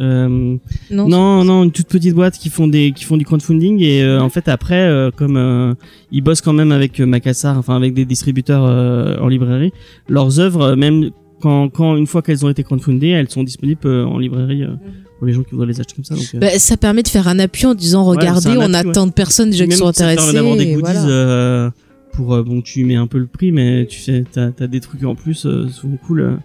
Euh, 0.00 0.56
Non, 0.90 1.08
non, 1.08 1.44
non, 1.44 1.64
une 1.64 1.70
toute 1.70 1.86
petite 1.88 2.14
boîte 2.14 2.36
qui 2.38 2.50
font 2.50 2.66
des 2.66 2.92
qui 2.92 3.04
font 3.04 3.16
du 3.16 3.24
crowdfunding 3.24 3.80
et 3.82 4.02
euh, 4.02 4.20
en 4.20 4.28
fait 4.28 4.48
après 4.48 4.80
euh, 4.82 5.10
comme 5.14 5.36
euh, 5.36 5.74
ils 6.10 6.20
bossent 6.22 6.40
quand 6.40 6.52
même 6.52 6.72
avec 6.72 6.98
Macassar, 7.00 7.56
enfin 7.58 7.76
avec 7.76 7.94
des 7.94 8.04
distributeurs 8.04 8.64
euh, 8.66 9.16
en 9.18 9.28
librairie, 9.28 9.72
leurs 10.08 10.40
œuvres 10.40 10.74
même 10.74 11.10
quand 11.40 11.68
quand 11.68 11.96
une 11.96 12.06
fois 12.06 12.22
qu'elles 12.22 12.44
ont 12.44 12.48
été 12.50 12.62
crowdfundées, 12.64 13.08
elles 13.08 13.30
sont 13.30 13.44
disponibles 13.44 13.80
euh, 13.86 14.04
en 14.04 14.18
librairie 14.18 14.64
euh, 14.64 14.74
pour 15.18 15.26
les 15.28 15.32
gens 15.32 15.42
qui 15.42 15.52
voudraient 15.52 15.68
les 15.68 15.78
acheter 15.80 15.94
comme 15.94 16.04
ça. 16.04 16.14
Donc, 16.16 16.24
euh, 16.34 16.38
Bah, 16.40 16.58
ça 16.58 16.76
permet 16.76 17.02
de 17.04 17.08
faire 17.08 17.28
un 17.28 17.38
appui 17.38 17.66
en 17.66 17.74
disant 17.74 18.02
Ouais, 18.10 18.16
regardez, 18.16 18.56
on 18.58 18.74
a 18.74 18.82
ouais. 18.84 18.92
tant 18.92 19.06
de 19.06 19.12
personnes 19.12 19.50
déjà 19.50 19.66
qui 19.66 19.76
sont 19.76 19.92
ça 19.92 20.06
intéressées. 20.08 20.32
d'avoir 20.34 20.56
des 20.56 20.72
goodies 20.72 20.80
voilà. 20.80 21.06
euh, 21.06 21.70
pour 22.14 22.42
bon 22.44 22.62
tu 22.62 22.84
mets 22.84 22.94
un 22.96 23.06
peu 23.06 23.18
le 23.18 23.26
prix 23.26 23.52
mais 23.52 23.86
tu 23.86 24.00
sais 24.00 24.24
t'as 24.32 24.50
as 24.60 24.66
des 24.66 24.80
trucs 24.80 25.02
en 25.04 25.14
plus 25.16 25.46
euh, 25.46 25.68
souvent 25.68 25.96
cool 26.06 26.38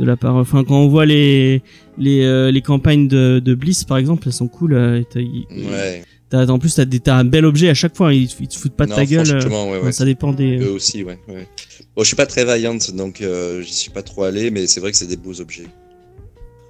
de 0.00 0.04
la 0.06 0.16
part 0.16 0.34
enfin 0.34 0.64
quand 0.64 0.80
on 0.80 0.88
voit 0.88 1.04
les 1.06 1.62
les 1.98 2.22
euh, 2.24 2.50
les 2.50 2.62
campagnes 2.62 3.06
de, 3.06 3.38
de 3.38 3.54
Bliss 3.54 3.84
par 3.84 3.98
exemple 3.98 4.24
elles 4.26 4.32
sont 4.32 4.48
cool 4.48 4.72
euh, 4.72 5.02
Ouais. 5.14 6.02
En 6.32 6.58
plus, 6.60 6.76
t'as, 6.76 6.84
des, 6.84 7.00
t'as 7.00 7.16
un 7.16 7.24
bel 7.24 7.44
objet 7.44 7.68
à 7.70 7.74
chaque 7.74 7.96
fois. 7.96 8.14
Ils, 8.14 8.28
ils 8.40 8.46
te 8.46 8.54
foutent 8.56 8.76
pas 8.76 8.84
de 8.86 8.90
Non, 8.90 8.96
ta 8.96 9.04
gueule. 9.04 9.28
euh, 9.28 9.48
ouais, 9.48 9.80
ouais. 9.82 9.90
ça 9.92 10.04
dépend 10.04 10.32
des. 10.32 10.58
Eux 10.58 10.70
aussi, 10.70 11.02
ouais. 11.02 11.18
ouais. 11.26 11.48
Bon, 11.96 12.02
je 12.02 12.06
suis 12.06 12.14
pas 12.14 12.26
très 12.26 12.44
Valiant, 12.44 12.78
donc 12.94 13.20
euh, 13.20 13.62
j'y 13.62 13.72
suis 13.74 13.90
pas 13.90 14.02
trop 14.02 14.22
allé, 14.22 14.52
mais 14.52 14.68
c'est 14.68 14.78
vrai 14.78 14.92
que 14.92 14.96
c'est 14.96 15.08
des 15.08 15.16
beaux 15.16 15.40
objets. 15.40 15.66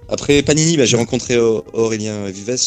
Après 0.09 0.41
Panini, 0.41 0.77
bah, 0.77 0.85
j'ai 0.85 0.97
rencontré 0.97 1.37
Au- 1.37 1.63
Aurélien 1.73 2.25
Vives, 2.31 2.57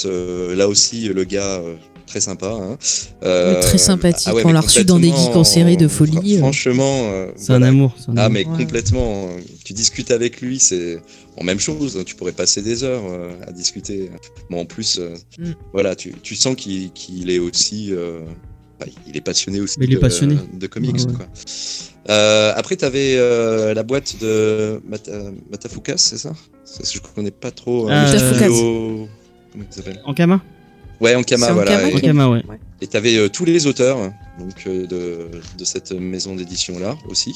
là 0.57 0.68
aussi 0.68 1.09
le 1.09 1.24
gars 1.24 1.61
très 2.07 2.21
sympa. 2.21 2.49
Hein. 2.49 2.77
Euh, 3.23 3.55
Mais 3.55 3.61
très 3.61 3.79
sympathique. 3.79 4.33
ouais, 4.33 4.43
On 4.45 4.49
mais 4.49 4.53
l'a 4.55 4.61
reçu 4.61 4.85
dans 4.85 4.99
des 4.99 5.09
geeks 5.09 5.35
en 5.37 5.45
série 5.45 5.77
de 5.77 5.88
folie, 5.88 6.17
fr- 6.17 6.37
euh. 6.37 6.38
Franchement, 6.38 7.01
euh, 7.12 7.31
C'est 7.37 7.53
un 7.53 7.62
amour. 7.62 7.95
un 8.09 8.17
Ah 8.17 8.25
amour. 8.25 8.33
mais 8.33 8.47
Ouais. 8.47 8.64
complètement. 8.64 9.29
euh, 9.29 9.40
Tu 9.64 9.73
discutes 9.73 10.11
avec 10.11 10.40
lui, 10.40 10.59
c'est 10.59 11.01
en 11.38 11.45
même 11.45 11.59
chose. 11.61 12.03
Tu 12.07 12.14
pourrais 12.14 12.33
passer 12.33 12.62
des 12.62 12.85
heures 12.85 13.03
euh, 13.09 13.31
à 13.47 13.53
discuter. 13.53 14.11
Bon, 14.51 14.61
en 14.61 14.64
plus, 14.67 14.99
euh, 14.99 15.14
Mm. 15.38 15.53
voilà, 15.73 15.95
tu, 15.97 16.12
tu 16.23 16.35
sens 16.37 16.55
qu'il 16.57 16.90
qu'il 16.93 17.31
est 17.31 17.38
aussi. 17.38 17.88
euh, 17.93 18.21
enfin, 18.81 18.90
il 19.09 19.17
est 19.17 19.21
passionné 19.21 19.61
aussi. 19.61 19.77
Mais 19.79 19.87
il 19.87 19.93
est 19.93 19.97
de- 19.97 20.01
passionné. 20.01 20.37
de 20.53 20.67
comics. 20.67 20.95
Ouais, 20.97 21.07
ouais. 21.07 21.12
Quoi. 21.14 21.27
Euh, 22.11 22.53
après, 22.55 22.77
tu 22.77 22.85
avais 22.85 23.17
la 23.75 23.83
boîte 23.83 24.17
de 24.21 24.81
Mata, 24.87 25.12
Matafukas, 25.51 25.97
c'est 25.97 26.19
ça? 26.19 26.33
Je 26.83 26.99
connais 27.14 27.31
pas 27.31 27.51
trop. 27.51 27.88
Ah, 27.90 28.05
le 28.07 28.12
Matafukas. 28.12 28.49
Comment 28.49 29.09
il 29.71 29.75
s'appelle? 29.75 30.03
Ouais, 31.01 31.15
Ankama, 31.15 31.47
C'est 31.47 31.53
voilà. 31.53 31.73
Ankama 31.77 31.89
Et- 31.91 31.95
En 31.95 32.01
Kama, 32.01 32.29
ouais. 32.29 32.43
et 32.81 32.87
tu 32.87 32.97
avais 32.97 33.29
tous 33.29 33.45
les 33.45 33.67
auteurs 33.67 33.99
donc, 34.39 34.65
euh, 34.67 34.87
de, 34.87 35.29
de 35.59 35.65
cette 35.65 35.93
maison 35.93 36.35
d'édition-là 36.35 36.97
aussi. 37.09 37.35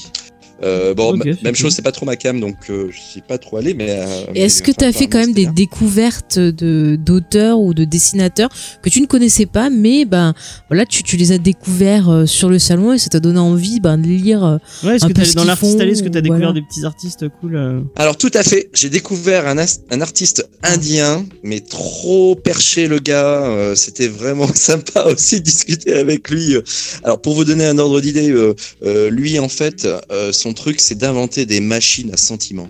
Euh, 0.63 0.93
bon, 0.93 1.17
même 1.43 1.55
chose, 1.55 1.73
c'est 1.73 1.81
pas 1.81 1.91
trop 1.91 2.05
ma 2.05 2.15
cam, 2.15 2.39
donc 2.39 2.55
euh, 2.69 2.89
je 2.91 2.99
suis 2.99 3.21
pas 3.21 3.37
trop 3.37 3.57
allé. 3.57 3.73
Mais, 3.73 3.89
euh, 3.91 4.05
est-ce 4.35 4.61
que 4.61 4.71
tu 4.71 4.83
as 4.83 4.91
fait 4.91 5.07
quand 5.07 5.19
même 5.19 5.33
des 5.33 5.43
bien. 5.43 5.53
découvertes 5.53 6.37
de 6.39 6.97
d'auteurs 7.03 7.59
ou 7.59 7.73
de 7.73 7.85
dessinateurs 7.85 8.49
que 8.81 8.89
tu 8.89 9.01
ne 9.01 9.05
connaissais 9.05 9.45
pas, 9.45 9.69
mais 9.69 10.05
ben 10.05 10.33
voilà, 10.69 10.85
tu, 10.85 11.03
tu 11.03 11.17
les 11.17 11.31
as 11.31 11.37
découverts 11.37 12.09
euh, 12.09 12.25
sur 12.25 12.49
le 12.49 12.59
salon 12.59 12.93
et 12.93 12.97
ça 12.97 13.09
t'a 13.09 13.19
donné 13.19 13.39
envie 13.39 13.79
ben, 13.79 13.97
de 13.97 14.07
lire. 14.07 14.59
Ouais, 14.83 14.95
est-ce 14.95 15.03
que 15.05 15.13
peu 15.13 15.21
t'as, 15.21 15.25
ce 15.25 15.35
dans 15.35 15.43
l'artiste 15.45 15.79
allé, 15.79 15.91
est-ce 15.91 16.03
que 16.03 16.09
t'as 16.09 16.21
découvert 16.21 16.49
voilà. 16.51 16.59
des 16.59 16.65
petits 16.67 16.85
artistes 16.85 17.25
cool 17.39 17.55
euh 17.55 17.81
Alors 17.95 18.17
tout 18.17 18.31
à 18.33 18.43
fait, 18.43 18.69
j'ai 18.73 18.89
découvert 18.89 19.47
un, 19.47 19.57
as- 19.57 19.81
un 19.91 20.01
artiste 20.01 20.49
indien, 20.63 21.25
mais 21.43 21.59
trop 21.61 22.35
perché 22.35 22.87
le 22.87 22.99
gars. 22.99 23.43
euh, 23.45 23.75
C'était 23.75 24.07
vraiment 24.07 24.47
sympa 24.53 25.05
aussi 25.05 25.39
de 25.39 25.45
discuter 25.45 25.93
avec 25.93 26.29
lui. 26.29 26.55
Alors 27.03 27.21
pour 27.21 27.33
vous 27.35 27.45
donner 27.45 27.65
un 27.65 27.77
ordre 27.77 28.01
d'idée, 28.01 28.29
euh, 28.31 28.53
euh, 28.83 29.09
lui 29.09 29.39
en 29.39 29.49
fait, 29.49 29.87
euh, 30.11 30.31
son 30.49 30.53
truc 30.53 30.79
c'est 30.81 30.95
d'inventer 30.95 31.45
des 31.45 31.59
machines 31.59 32.11
à 32.13 32.17
sentiments. 32.17 32.69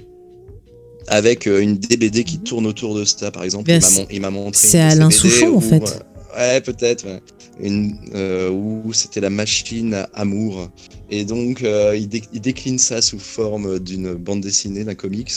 Avec 1.07 1.47
euh, 1.47 1.59
une 1.61 1.77
DBD 1.77 2.23
qui 2.23 2.39
tourne 2.39 2.67
autour 2.67 2.93
de 2.93 3.03
ça, 3.05 3.31
par 3.31 3.43
exemple. 3.43 3.65
Ben, 3.65 3.81
il 4.11 4.21
m'a 4.21 4.29
montré. 4.29 4.67
c'est 4.67 4.79
Alain 4.79 5.09
Souchon, 5.09 5.55
en 5.55 5.61
fait. 5.61 5.81
euh, 5.83 6.37
Ouais, 6.37 6.61
peut-être. 6.61 7.05
ouais. 7.05 7.19
Une, 7.61 7.95
euh, 8.13 8.49
où 8.51 8.93
c'était 8.93 9.19
la 9.19 9.29
machine 9.31 9.93
à 9.95 10.03
amour. 10.13 10.69
Et 11.09 11.25
donc, 11.25 11.63
euh, 11.63 11.95
il, 11.97 12.07
dé- 12.07 12.21
il 12.31 12.39
décline 12.41 12.77
ça 12.77 13.01
sous 13.01 13.17
forme 13.19 13.79
d'une 13.79 14.13
bande 14.13 14.41
dessinée, 14.41 14.83
d'un 14.83 14.93
comics. 14.95 15.31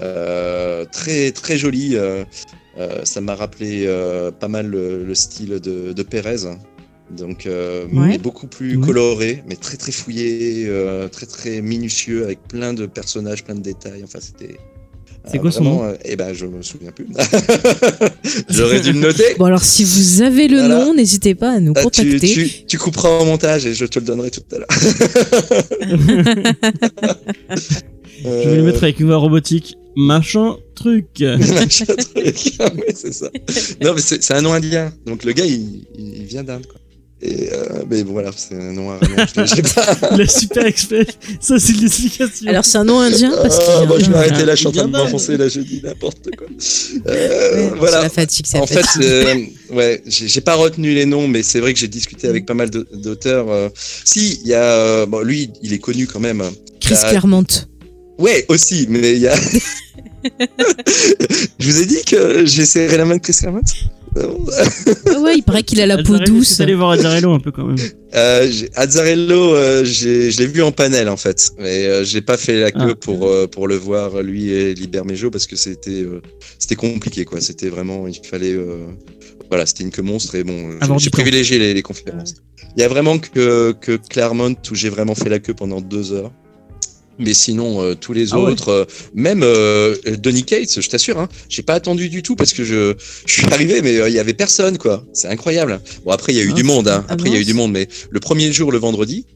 Euh, 0.00 0.84
très, 0.92 1.30
très 1.32 1.56
joli. 1.56 1.96
ça 3.04 3.20
m'a 3.22 3.34
rappelé 3.34 3.86
pas 4.40 4.48
mal 4.48 4.66
le, 4.66 5.04
le 5.04 5.14
style 5.14 5.58
de, 5.60 5.92
de 5.94 6.02
Pérez. 6.02 6.44
Donc, 7.10 7.46
euh, 7.46 7.84
Ouais. 7.92 8.08
mais 8.08 8.18
beaucoup 8.18 8.46
plus 8.46 8.76
Ouais. 8.76 8.86
coloré, 8.86 9.42
mais 9.48 9.56
très, 9.56 9.76
très 9.76 9.92
fouillé, 9.92 10.64
euh, 10.66 11.06
très, 11.08 11.26
très 11.26 11.60
minutieux, 11.60 12.24
avec 12.24 12.40
plein 12.48 12.72
de 12.74 12.86
personnages, 12.86 13.44
plein 13.44 13.54
de 13.54 13.60
détails. 13.62 14.02
Enfin, 14.04 14.18
c'était. 14.20 14.56
C'est 15.30 15.38
quoi 15.38 15.50
son 15.50 15.64
vraiment, 15.64 15.84
euh, 15.84 15.94
Eh 16.04 16.16
ben, 16.16 16.34
je 16.34 16.44
me 16.44 16.60
souviens 16.60 16.90
plus. 16.92 17.06
J'aurais 18.50 18.80
dû 18.80 18.92
le 18.92 19.00
noter. 19.06 19.34
Bon 19.38 19.46
alors 19.46 19.62
si 19.64 19.82
vous 19.82 20.20
avez 20.20 20.48
le 20.48 20.58
Voilà. 20.58 20.84
nom, 20.84 20.92
n'hésitez 20.94 21.34
pas 21.34 21.52
à 21.52 21.60
nous 21.60 21.72
Ah, 21.76 21.80
tu, 21.80 21.84
contacter. 22.02 22.18
tu, 22.28 22.50
tu 22.66 22.76
couperas 22.78 23.20
au 23.20 23.24
montage 23.24 23.64
et 23.64 23.72
je 23.74 23.86
te 23.86 23.98
le 23.98 24.04
donnerai 24.04 24.30
tout 24.30 24.42
à 24.52 24.58
l'heure. 24.58 24.68
Je 28.22 28.48
vais 28.48 28.56
le 28.56 28.62
mettre 28.62 28.82
avec 28.82 29.00
une 29.00 29.06
voix 29.06 29.16
robotique. 29.16 29.76
Machin 29.96 30.56
truc. 30.74 31.06
Machin 31.20 31.84
truc. 31.86 32.54
Ouais, 32.60 32.92
c'est 32.94 33.12
ça. 33.12 33.30
Non, 33.82 33.94
mais 33.94 34.00
c'est 34.00 34.22
c'est 34.22 34.34
un 34.34 34.42
nom 34.42 34.52
indien. 34.52 34.92
Donc 35.06 35.24
le 35.24 35.32
gars, 35.32 35.44
il, 35.46 35.84
il 35.98 36.24
vient 36.24 36.42
d'Inde, 36.42 36.66
quoi. 36.66 36.80
Et 37.26 37.48
euh, 37.54 37.84
mais 37.88 38.02
voilà, 38.02 38.30
c'est 38.36 38.54
un 38.54 38.72
nom 38.72 38.90
indien. 38.90 39.26
Je 39.34 39.54
l'ai 39.56 39.62
pas. 39.62 40.14
Le 40.14 40.26
super 40.26 40.66
expert. 40.66 41.06
Ça, 41.40 41.58
c'est 41.58 41.72
l'explication. 41.72 42.46
Alors 42.48 42.66
c'est 42.66 42.76
un 42.76 42.84
nom 42.84 43.00
indien 43.00 43.30
parce 43.42 43.58
qu'il 43.58 43.66
Ah, 43.78 43.84
moi, 43.86 43.98
je 43.98 44.10
arrêter 44.12 44.44
là, 44.44 44.54
je 44.54 44.58
suis 44.58 44.66
en 44.66 44.72
train 44.72 44.86
de 44.88 44.92
m'enfoncer 44.92 45.38
là, 45.38 45.48
je 45.48 45.60
dis 45.60 45.80
n'importe 45.82 46.28
quoi. 46.36 46.46
Euh, 46.48 46.54
Ouais, 46.54 47.70
C'est 47.70 47.78
voilà. 47.78 48.02
la 48.02 48.08
fatigue, 48.10 48.44
c'est 48.46 48.58
la 48.58 48.64
En 48.64 48.66
fait, 48.66 48.84
euh, 49.00 49.36
ouais, 49.72 50.02
j'ai 50.06 50.40
pas 50.42 50.54
retenu 50.54 50.92
les 50.94 51.06
noms, 51.06 51.26
mais 51.26 51.42
c'est 51.42 51.60
vrai 51.60 51.72
que 51.72 51.78
j'ai 51.80 51.88
discuté 51.88 52.28
avec 52.28 52.44
pas 52.44 52.52
mal 52.54 52.68
d'auteurs. 52.70 53.50
euh. 53.50 53.68
Si, 54.04 54.40
il 54.42 54.48
y 54.48 54.54
a, 54.54 54.62
euh, 54.62 55.06
bon, 55.06 55.20
lui, 55.20 55.50
il 55.62 55.72
est 55.72 55.78
connu 55.78 56.06
quand 56.06 56.20
même. 56.20 56.42
Chris 56.80 56.94
t'as- 57.00 57.08
Claremont. 57.10 57.46
Ouais, 58.18 58.44
aussi, 58.48 58.86
mais 58.90 59.12
il 59.12 59.18
y 59.22 59.28
a, 59.28 59.34
Je 61.58 61.70
vous 61.70 61.80
ai 61.80 61.86
dit 61.86 62.02
que 62.04 62.44
j'ai 62.46 62.64
serré 62.66 62.96
la 62.96 63.04
main 63.04 63.16
de 63.16 63.20
Chris 63.20 63.34
Claremont? 63.38 63.60
Ah 64.16 65.20
ouais, 65.20 65.36
il 65.36 65.42
paraît 65.42 65.62
qu'il 65.62 65.80
a 65.80 65.86
la 65.86 66.02
peau 66.02 66.18
douce. 66.18 66.60
allé 66.60 66.74
voir 66.74 66.90
Azzarello 66.90 67.32
un 67.32 67.40
peu 67.40 67.50
quand 67.50 67.64
même. 67.66 67.76
Euh, 68.14 68.48
j'ai- 68.50 68.70
Azzarello, 68.74 69.54
euh, 69.54 69.84
je 69.84 70.36
l'ai 70.38 70.46
vu 70.46 70.62
en 70.62 70.70
panel 70.72 71.08
en 71.08 71.16
fait, 71.16 71.50
mais 71.58 71.86
euh, 71.86 72.04
j'ai 72.04 72.20
pas 72.20 72.36
fait 72.36 72.60
la 72.60 72.70
queue 72.70 72.92
Ah. 72.92 72.94
pour 72.94 73.26
euh, 73.26 73.46
pour 73.48 73.66
le 73.66 73.74
voir 73.76 74.22
lui 74.22 74.50
et 74.50 74.74
Libermejo 74.74 75.30
parce 75.30 75.46
que 75.46 75.56
c'était 75.56 76.02
euh, 76.02 76.20
c'était 76.58 76.76
compliqué 76.76 77.24
quoi. 77.24 77.40
C'était 77.40 77.68
vraiment 77.68 78.06
il 78.06 78.20
fallait 78.24 78.52
euh, 78.52 78.86
voilà 79.50 79.66
c'était 79.66 79.82
une 79.84 79.90
queue 79.90 80.02
monstre 80.02 80.36
et 80.36 80.44
bon 80.44 80.78
j'ai 80.98 81.10
privilégié 81.10 81.58
les, 81.58 81.74
les 81.74 81.82
conférences. 81.82 82.34
Il 82.76 82.80
y 82.80 82.84
a 82.84 82.88
vraiment 82.88 83.18
que 83.18 83.72
que 83.80 83.96
Claremont 83.96 84.54
où 84.70 84.74
j'ai 84.74 84.90
vraiment 84.90 85.14
fait 85.16 85.28
la 85.28 85.38
queue 85.40 85.54
pendant 85.54 85.80
deux 85.80 86.12
heures. 86.12 86.30
Mais 87.18 87.32
sinon, 87.34 87.80
euh, 87.82 87.94
tous 87.94 88.12
les 88.12 88.32
Ah 88.32 88.38
ouais. 88.40 88.50
autres, 88.52 88.68
euh, 88.70 88.84
même 89.14 89.42
euh, 89.44 89.94
Donny 90.18 90.42
Cates, 90.44 90.80
je 90.80 90.88
t'assure, 90.88 91.18
hein, 91.18 91.28
j'ai 91.48 91.62
pas 91.62 91.74
attendu 91.74 92.08
du 92.08 92.22
tout 92.22 92.34
parce 92.34 92.52
que 92.52 92.64
je, 92.64 92.94
je 93.26 93.32
suis 93.32 93.46
arrivé, 93.52 93.82
mais 93.82 93.96
euh, 93.98 94.08
il 94.08 94.14
y 94.14 94.18
avait 94.18 94.34
personne, 94.34 94.78
quoi. 94.78 95.04
C'est 95.12 95.28
incroyable. 95.28 95.80
Bon, 96.04 96.10
après, 96.10 96.32
il 96.32 96.36
y 96.36 96.40
a 96.40 96.44
eu 96.44 96.50
Ah, 96.50 96.54
du 96.54 96.64
monde, 96.64 96.88
hein. 96.88 97.04
ah 97.08 97.12
Après, 97.12 97.28
il 97.30 97.34
y 97.34 97.36
a 97.36 97.40
eu 97.40 97.44
du 97.44 97.54
monde, 97.54 97.70
mais 97.72 97.86
le 98.10 98.20
premier 98.20 98.52
jour, 98.52 98.72
le 98.72 98.78
vendredi, 98.78 99.26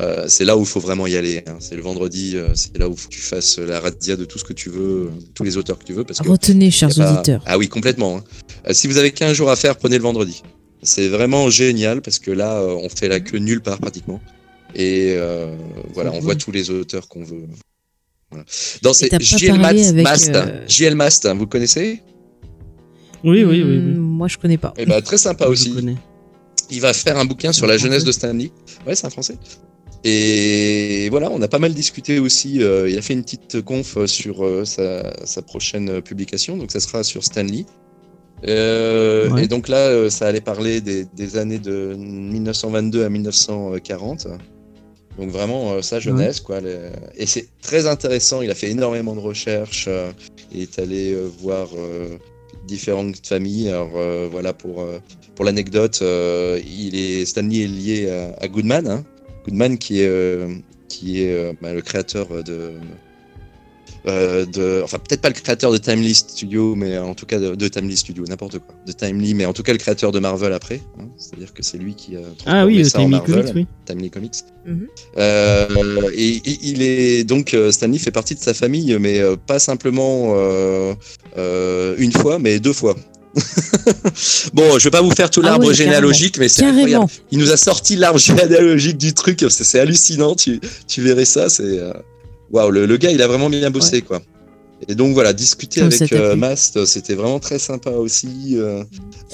euh, 0.00 0.24
c'est 0.28 0.44
là 0.44 0.56
où 0.56 0.60
il 0.60 0.66
faut 0.66 0.80
vraiment 0.80 1.06
y 1.06 1.16
aller. 1.16 1.42
hein. 1.46 1.56
C'est 1.60 1.74
le 1.74 1.82
vendredi, 1.82 2.32
euh, 2.36 2.48
c'est 2.54 2.76
là 2.78 2.88
où 2.88 2.96
faut 2.96 3.08
que 3.08 3.14
tu 3.14 3.20
fasses 3.20 3.58
la 3.58 3.80
razzia 3.80 4.16
de 4.16 4.24
tout 4.26 4.38
ce 4.38 4.44
que 4.44 4.52
tu 4.52 4.68
veux, 4.68 5.10
tous 5.34 5.44
les 5.44 5.56
auteurs 5.56 5.78
que 5.78 5.84
tu 5.84 5.92
veux, 5.94 6.04
parce 6.04 6.18
que 6.18 6.28
Retenez, 6.28 6.70
chers 6.70 6.94
pas- 6.94 7.12
auditeurs. 7.14 7.42
Ah 7.46 7.56
oui, 7.56 7.68
complètement. 7.68 8.18
hein. 8.66 8.72
Si 8.74 8.88
vous 8.88 8.98
avez 8.98 9.10
qu'un 9.10 9.32
jour 9.32 9.50
à 9.50 9.56
faire, 9.56 9.76
prenez 9.76 9.96
le 9.96 10.02
vendredi. 10.02 10.42
C'est 10.82 11.08
vraiment 11.08 11.48
génial 11.48 12.02
parce 12.02 12.18
que 12.18 12.30
là, 12.30 12.60
on 12.62 12.88
fait 12.88 13.08
la 13.08 13.20
queue 13.20 13.38
nulle 13.38 13.60
part 13.60 13.78
pratiquement. 13.78 14.20
Et 14.74 15.14
euh, 15.16 15.54
voilà, 15.94 16.12
on 16.12 16.20
voit 16.20 16.34
tous 16.34 16.50
les 16.52 16.70
auteurs 16.70 17.08
qu'on 17.08 17.24
veut. 17.24 17.44
Voilà. 18.30 18.44
Dans 18.82 18.92
ces 18.94 19.08
JL 19.20 19.58
Mast, 19.58 20.30
euh, 20.34 20.64
JL 20.66 20.94
Mast, 20.94 21.28
vous 21.28 21.46
connaissez? 21.46 22.00
Oui, 23.24 23.44
oui, 23.44 23.62
oui. 23.62 23.78
Hmm, 23.78 23.88
oui. 23.88 23.94
Moi, 23.98 24.28
je 24.28 24.38
connais 24.38 24.56
pas. 24.58 24.72
Eh 24.76 24.86
ben, 24.86 25.00
très 25.02 25.18
sympa 25.18 25.44
Je 25.46 25.50
aussi. 25.50 25.74
connais. 25.74 25.96
Il 26.70 26.80
va 26.80 26.92
faire 26.94 27.18
un 27.18 27.24
bouquin 27.26 27.52
sur 27.52 27.66
la 27.66 27.76
jeunesse 27.76 28.04
de 28.04 28.12
Stanley. 28.12 28.50
Ouais, 28.86 28.94
c'est 28.94 29.06
un 29.06 29.10
français. 29.10 29.36
Et 30.04 31.08
voilà, 31.10 31.30
on 31.30 31.40
a 31.42 31.48
pas 31.48 31.58
mal 31.60 31.74
discuté 31.74 32.18
aussi. 32.18 32.62
euh, 32.62 32.88
il 32.88 32.96
a 32.98 33.02
fait 33.02 33.12
une 33.12 33.22
petite 33.22 33.62
conf 33.62 34.04
sur 34.06 34.44
euh, 34.44 34.64
sa, 34.64 35.12
sa 35.26 35.42
prochaine 35.42 36.00
publication, 36.02 36.56
donc 36.56 36.72
ça 36.72 36.80
sera 36.80 37.04
sur 37.04 37.22
Stanley. 37.22 37.66
Euh, 38.48 39.30
Ouais. 39.30 39.44
Et 39.44 39.46
donc 39.48 39.68
là, 39.68 40.10
ça 40.10 40.26
allait 40.26 40.40
parler 40.40 40.80
des, 40.80 41.04
des 41.04 41.36
années 41.36 41.60
de 41.60 41.94
1922 41.96 43.04
à 43.04 43.08
1940. 43.08 44.26
Donc 45.18 45.30
vraiment 45.30 45.72
euh, 45.72 45.82
sa 45.82 46.00
jeunesse, 46.00 46.40
quoi. 46.40 46.60
Et 47.16 47.26
c'est 47.26 47.48
très 47.60 47.86
intéressant. 47.86 48.42
Il 48.42 48.50
a 48.50 48.54
fait 48.54 48.70
énormément 48.70 49.14
de 49.14 49.20
recherches. 49.20 49.86
euh, 49.88 50.10
il 50.50 50.62
est 50.62 50.78
allé 50.78 51.12
euh, 51.12 51.28
voir 51.40 51.68
différentes 52.66 53.26
familles. 53.26 53.68
Alors 53.68 53.90
voilà 54.30 54.52
pour 54.52 54.86
pour 55.34 55.44
l'anecdote, 55.44 56.02
il 56.02 56.94
est 56.94 57.24
Stanley 57.24 57.64
est 57.64 57.66
lié 57.66 58.10
à, 58.10 58.36
à 58.40 58.48
Goodman, 58.48 58.86
hein. 58.86 59.04
Goodman 59.44 59.78
qui 59.78 60.00
est 60.00 60.46
qui 60.88 61.22
est 61.22 61.52
bah, 61.60 61.72
le 61.72 61.82
créateur 61.82 62.44
de 62.44 62.72
euh, 64.06 64.44
de 64.46 64.80
enfin 64.82 64.98
peut-être 64.98 65.20
pas 65.20 65.28
le 65.28 65.34
créateur 65.34 65.70
de 65.72 65.78
Timely 65.78 66.14
Studio, 66.14 66.74
mais 66.74 66.98
en 66.98 67.14
tout 67.14 67.26
cas 67.26 67.38
de, 67.38 67.54
de 67.54 67.68
Timely 67.68 67.96
Studio, 67.96 68.24
n'importe 68.28 68.58
quoi, 68.58 68.74
de 68.86 68.92
Timely, 68.92 69.34
mais 69.34 69.46
en 69.46 69.52
tout 69.52 69.62
cas 69.62 69.72
le 69.72 69.78
créateur 69.78 70.10
de 70.12 70.18
Marvel 70.18 70.52
après. 70.52 70.80
hein. 71.00 71.04
C'est-à-dire 71.16 71.52
que 71.54 71.62
c'est 71.62 71.78
lui 71.78 71.94
qui 71.94 72.16
a 72.16 72.20
Ah 72.46 72.66
oui, 72.66 72.84
ça 72.84 72.98
en 72.98 73.02
Timely 73.02 73.16
Marvel. 73.16 73.34
Comics, 73.44 73.54
oui. 73.54 73.66
Timely 73.86 74.10
Comics. 74.10 74.34
Mhm. 74.66 74.86
Euh, 75.18 76.10
et, 76.14 76.36
et 76.36 76.58
il 76.62 76.82
est 76.82 77.24
donc 77.24 77.54
euh, 77.54 77.70
Stanley 77.72 77.98
fait 77.98 78.10
partie 78.10 78.34
de 78.34 78.40
sa 78.40 78.54
famille, 78.54 78.96
mais 79.00 79.20
euh, 79.20 79.36
pas 79.36 79.58
simplement 79.58 80.34
euh, 80.36 80.94
euh, 81.38 81.94
une 81.98 82.12
fois, 82.12 82.38
mais 82.38 82.58
deux 82.60 82.72
fois. 82.72 82.96
bon, 84.52 84.78
je 84.78 84.84
vais 84.84 84.90
pas 84.90 85.00
vous 85.00 85.10
faire 85.10 85.30
tout 85.30 85.40
Ah 85.42 85.46
l'arbre 85.50 85.68
oui, 85.68 85.74
généalogique, 85.74 86.38
mais 86.38 86.48
c'est 86.48 86.64
incroyable. 86.64 87.06
Il 87.30 87.38
nous 87.38 87.50
a 87.50 87.56
sorti 87.56 87.96
l'arbre 87.96 88.18
généalogique 88.30 88.98
du 88.98 89.14
truc, 89.14 89.44
c'est 89.48 89.64
c'est 89.64 89.80
hallucinant. 89.80 90.34
Tu, 90.34 90.60
tu 90.86 91.00
verrais 91.02 91.24
ça, 91.24 91.48
c'est 91.48 91.62
euh, 91.62 91.92
waouh. 92.52 92.70
Le, 92.70 92.86
le 92.86 92.96
gars, 92.96 93.10
il 93.10 93.20
a 93.22 93.26
vraiment 93.26 93.50
bien 93.50 93.70
bossé, 93.70 94.02
quoi. 94.02 94.22
Et 94.88 94.96
donc 94.96 95.14
voilà, 95.14 95.32
discuter 95.32 95.80
avec 95.80 96.12
euh. 96.12 96.34
Mast, 96.34 96.84
c'était 96.86 97.14
vraiment 97.14 97.38
très 97.38 97.60
sympa 97.60 97.90
aussi. 97.90 98.54
euh, 98.56 98.82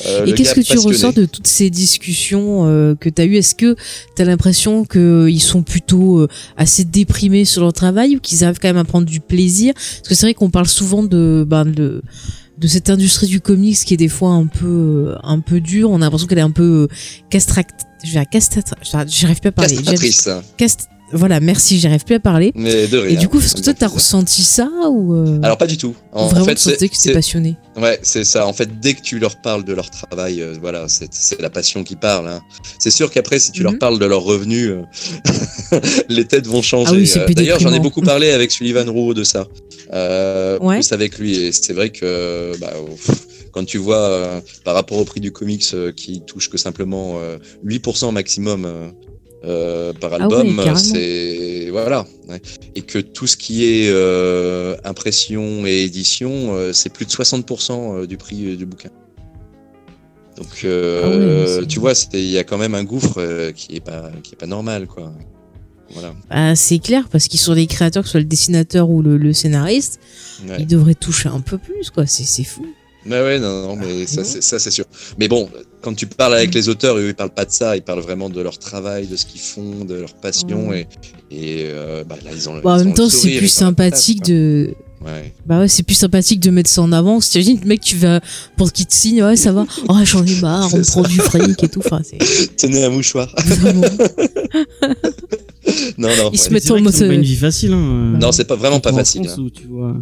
euh, 0.07 0.27
Et 0.27 0.35
qu'est-ce 0.35 0.55
que 0.55 0.61
tu 0.61 0.77
ressens 0.79 1.13
de 1.13 1.25
toutes 1.25 1.47
ces 1.47 1.71
discussions 1.71 2.67
euh, 2.67 2.95
que 2.95 3.09
tu 3.09 3.23
as 3.23 3.25
eues? 3.25 3.37
Est-ce 3.37 3.55
que 3.55 3.75
tu 4.15 4.21
as 4.21 4.27
l'impression 4.27 4.85
qu'ils 4.85 5.41
sont 5.41 5.63
plutôt 5.63 6.27
assez 6.59 6.85
déprimés 6.85 7.47
sur 7.47 7.63
leur 7.63 7.73
travail 7.73 8.17
ou 8.17 8.21
qu'ils 8.21 8.45
arrivent 8.45 8.59
quand 8.61 8.69
même 8.69 8.77
à 8.77 8.85
prendre 8.85 9.07
du 9.07 9.21
plaisir? 9.21 9.73
Parce 9.75 10.09
que 10.09 10.15
c'est 10.15 10.27
vrai 10.27 10.35
qu'on 10.35 10.51
parle 10.51 10.69
souvent 10.69 11.03
de, 11.03 11.47
ben, 11.49 11.65
de 11.65 12.03
de 12.59 12.67
cette 12.67 12.91
industrie 12.91 13.29
du 13.29 13.41
comics 13.41 13.79
qui 13.87 13.95
est 13.95 13.99
des 13.99 14.09
fois 14.09 14.31
un 14.33 14.47
peu 14.47 15.15
un 15.23 15.41
peu 15.41 15.61
dure. 15.61 15.91
On 15.91 15.97
a 15.97 16.01
l'impression 16.01 16.27
qu'elle 16.27 16.39
est 16.39 16.43
un 16.43 16.51
peu 16.51 16.89
euh, 16.91 16.95
castract. 17.31 17.87
Je 18.05 18.13
vais 18.13 18.19
à 18.19 18.27
castrat. 18.27 18.61
J'arrive 19.07 19.41
plus 19.41 19.49
à 19.49 19.53
parler. 19.53 19.77
Castratrice. 19.77 20.29
Cast- 20.59 20.89
Voilà, 21.13 21.41
merci. 21.41 21.79
J'arrive 21.81 22.05
plus 22.05 22.17
à 22.17 22.21
parler. 22.21 22.53
mais 22.55 22.87
de 22.87 22.99
rien. 22.99 23.11
Et 23.11 23.17
du 23.17 23.29
coup, 23.29 23.39
est-ce 23.41 23.55
que 23.55 23.61
toi, 23.63 23.73
t'as 23.75 23.87
ressenti 23.89 24.43
ça 24.43 24.69
ou 24.91 25.15
euh, 25.15 25.41
Alors 25.43 25.57
pas 25.57 25.67
du 25.67 25.77
tout. 25.79 25.95
En, 26.13 26.25
en 26.25 26.27
vraiment 26.29 26.45
fait, 26.47 26.55
tu 26.57 26.63
sentais 26.63 26.77
c'est- 26.79 26.89
que 26.89 26.97
c'est- 26.97 27.13
passionné 27.13 27.57
Ouais, 27.77 27.99
c'est 28.03 28.25
ça. 28.25 28.47
En 28.47 28.53
fait, 28.53 28.81
dès 28.81 28.95
que 28.95 29.01
tu 29.03 29.19
leur 29.19 29.41
parles 29.41 29.65
de 29.65 29.73
leur 29.73 29.89
travail, 29.91 30.43
euh, 30.43 30.55
voilà, 30.61 30.87
c'est 30.89 31.41
la 31.41 31.49
passion 31.51 31.85
qui 31.85 31.97
parle. 31.97 32.29
hein. 32.29 32.41
C'est 32.79 32.91
sûr 32.91 33.11
qu'après, 33.11 33.39
si 33.39 33.53
tu 33.53 33.63
leur 33.63 33.73
Mhm. 33.73 33.79
parles 33.79 33.99
de 33.99 34.05
leurs 34.07 34.23
revenus, 34.23 34.69
euh, 34.71 34.83
les 36.09 36.25
têtes 36.27 36.47
vont 36.47 36.63
changer. 36.63 36.91
Ah 37.19 37.25
oui, 37.27 37.35
D'ailleurs, 37.35 37.61
j'en 37.61 37.73
ai 37.73 37.81
beaucoup 37.81 38.03
parlé 38.03 38.31
avec 38.31 38.51
Sullivan 38.51 38.89
Roux 38.91 39.15
de 39.15 39.25
ça. 39.25 39.47
Ouais. 40.61 40.77
Plus 40.81 40.93
avec 40.93 41.19
lui. 41.19 41.37
Et 41.37 41.53
c'est 41.53 41.73
vrai 41.73 41.91
que 41.91 42.53
bah, 42.61 42.73
pff, 43.07 43.17
quand 43.53 43.65
tu 43.65 43.79
vois 43.79 44.43
par 44.65 44.75
rapport 44.75 44.99
au 44.99 45.05
prix 45.05 45.21
du 45.21 45.33
comics 45.33 45.75
qui 45.97 46.21
touche 46.27 46.51
que 46.51 46.59
simplement 46.59 47.15
euh, 47.21 47.39
8% 47.65 48.13
maximum. 48.13 48.67
Euh, 49.45 49.91
euh, 49.91 49.93
par 49.93 50.13
Ah 50.15 50.23
album, 50.25 50.61
c'est 50.77 51.69
voilà, 51.71 52.07
ouais. 52.29 52.41
et 52.75 52.83
que 52.83 52.99
tout 52.99 53.27
ce 53.27 53.37
qui 53.37 53.65
est 53.65 53.89
euh, 53.91 54.77
impression 54.85 55.65
et 55.67 55.83
édition, 55.85 56.55
euh, 56.55 56.73
c'est 56.73 56.93
plus 56.93 57.05
de 57.07 57.11
60% 57.11 58.07
du 58.07 58.17
prix 58.17 58.47
euh, 58.53 58.57
du 58.57 58.67
bouquin. 58.67 58.91
Donc, 60.37 60.65
euh, 60.65 61.61
Ah 61.63 61.67
tu 61.67 61.81
vois, 61.81 61.93
il 62.13 62.21
y 62.31 62.39
a 62.39 62.45
quand 62.45 62.59
même 62.59 62.75
un 62.75 62.85
gouffre 62.85 63.15
euh, 63.19 63.51
qui 63.53 63.75
est 63.77 63.81
pas 63.81 64.11
qui 64.23 64.35
est 64.35 64.37
pas 64.37 64.47
normal, 64.47 64.87
quoi. 64.87 65.13
Voilà. 65.91 66.15
Bah, 66.31 66.55
c'est 66.55 66.79
clair 66.79 67.09
parce 67.11 67.29
qu'ils 67.29 67.41
sont 67.41 67.55
les 67.55 67.67
créateurs, 67.67 68.03
que 68.03 68.09
ce 68.09 68.13
soit 68.13 68.21
le 68.21 68.27
dessinateur 68.27 68.91
ou 68.91 69.03
le, 69.03 69.17
le 69.17 69.33
scénariste, 69.33 69.99
Ouais. 70.47 70.57
ils 70.61 70.67
devraient 70.67 70.95
toucher 70.95 71.29
un 71.31 71.41
peu 71.41 71.59
plus, 71.59 71.91
quoi. 71.91 72.07
C'est 72.07 72.25
c'est 72.25 72.45
fou. 72.45 72.67
Mais 73.07 73.21
ouais, 73.23 73.39
non, 73.39 73.63
non, 73.69 73.77
mais 73.77 74.07
ça, 74.07 74.25
c'est, 74.25 74.43
ça, 74.43 74.59
c'est 74.59 74.71
sûr. 74.71 74.85
Mais 75.19 75.29
bon, 75.29 75.49
quand 75.83 75.95
tu 75.95 76.07
parles 76.07 76.35
avec 76.35 76.53
les 76.55 76.69
auteurs, 76.69 76.97
eux, 76.99 77.09
ils 77.09 77.15
parlent 77.15 77.31
pas 77.35 77.45
de 77.45 77.51
ça, 77.53 77.77
ils 77.77 77.83
parlent 77.83 78.01
vraiment 78.01 78.29
de 78.29 78.41
leur 78.41 78.59
travail, 78.59 79.07
de 79.07 79.17
ce 79.17 79.25
qu'ils 79.25 79.41
font, 79.41 79.85
de 79.85 79.95
leur 79.95 80.15
passion, 80.15 80.73
et, 80.73 80.87
et 81.31 81.63
euh, 81.67 82.05
bah, 82.05 82.17
là, 82.25 82.31
ils 82.35 82.49
ont. 82.49 82.59
Bon, 82.61 82.71
en 82.71 82.77
ils 82.77 82.81
même 82.81 82.89
le 82.89 82.95
temps, 82.95 83.09
c'est 83.09 83.39
plus 83.39 83.49
sympathique 83.49 84.25
de. 84.25 84.75
Ouais. 85.01 85.33
Bah 85.47 85.61
ouais, 85.61 85.69
c'est 85.69 85.85
plus 85.85 85.95
sympathique 85.95 86.41
de 86.41 86.51
mettre 86.51 86.69
ça 86.69 86.83
en 86.83 86.91
avant. 86.91 87.21
T'imagines, 87.21 87.61
le 87.63 87.69
mec, 87.69 87.81
tu 87.81 87.95
vas 87.97 88.21
pour 88.57 88.73
qu'il 88.73 88.85
te 88.85 88.93
signe, 88.93 89.23
ouais, 89.23 89.37
ça 89.37 89.53
va. 89.53 89.65
Oh, 89.89 89.95
j'en 90.03 90.27
ai 90.27 90.41
marre, 90.41 90.67
on 90.67 90.71
C'est 90.71 90.83
ça. 90.85 90.93
prend 90.93 91.03
du 91.03 91.19
fric 91.19 91.63
et 91.63 91.69
tout. 91.69 91.81
Enfin, 91.87 92.01
c'est 92.03 92.19
Tenez 92.57 92.83
un 92.85 92.91
mouchoir. 92.91 93.33
vraiment. 93.47 93.83
non, 95.99 96.09
non. 96.09 96.31
Ils 96.33 96.39
se 96.39 96.51
mettent 96.51 96.65
C'est 96.65 96.73
en 96.73 96.81
mode. 96.81 96.99
pas 96.99 97.07
une 97.07 97.23
vie 97.23 97.37
facile. 97.37 97.73
Hein. 97.73 98.17
Non, 98.21 98.33
c'est 98.33 98.45
pas 98.45 98.57
vraiment 98.57 98.81
pas 98.81 98.93
facile. 98.93 99.29
Hein. 99.29 99.37
où 99.39 99.51
tu 99.51 99.67
vois. 99.69 99.95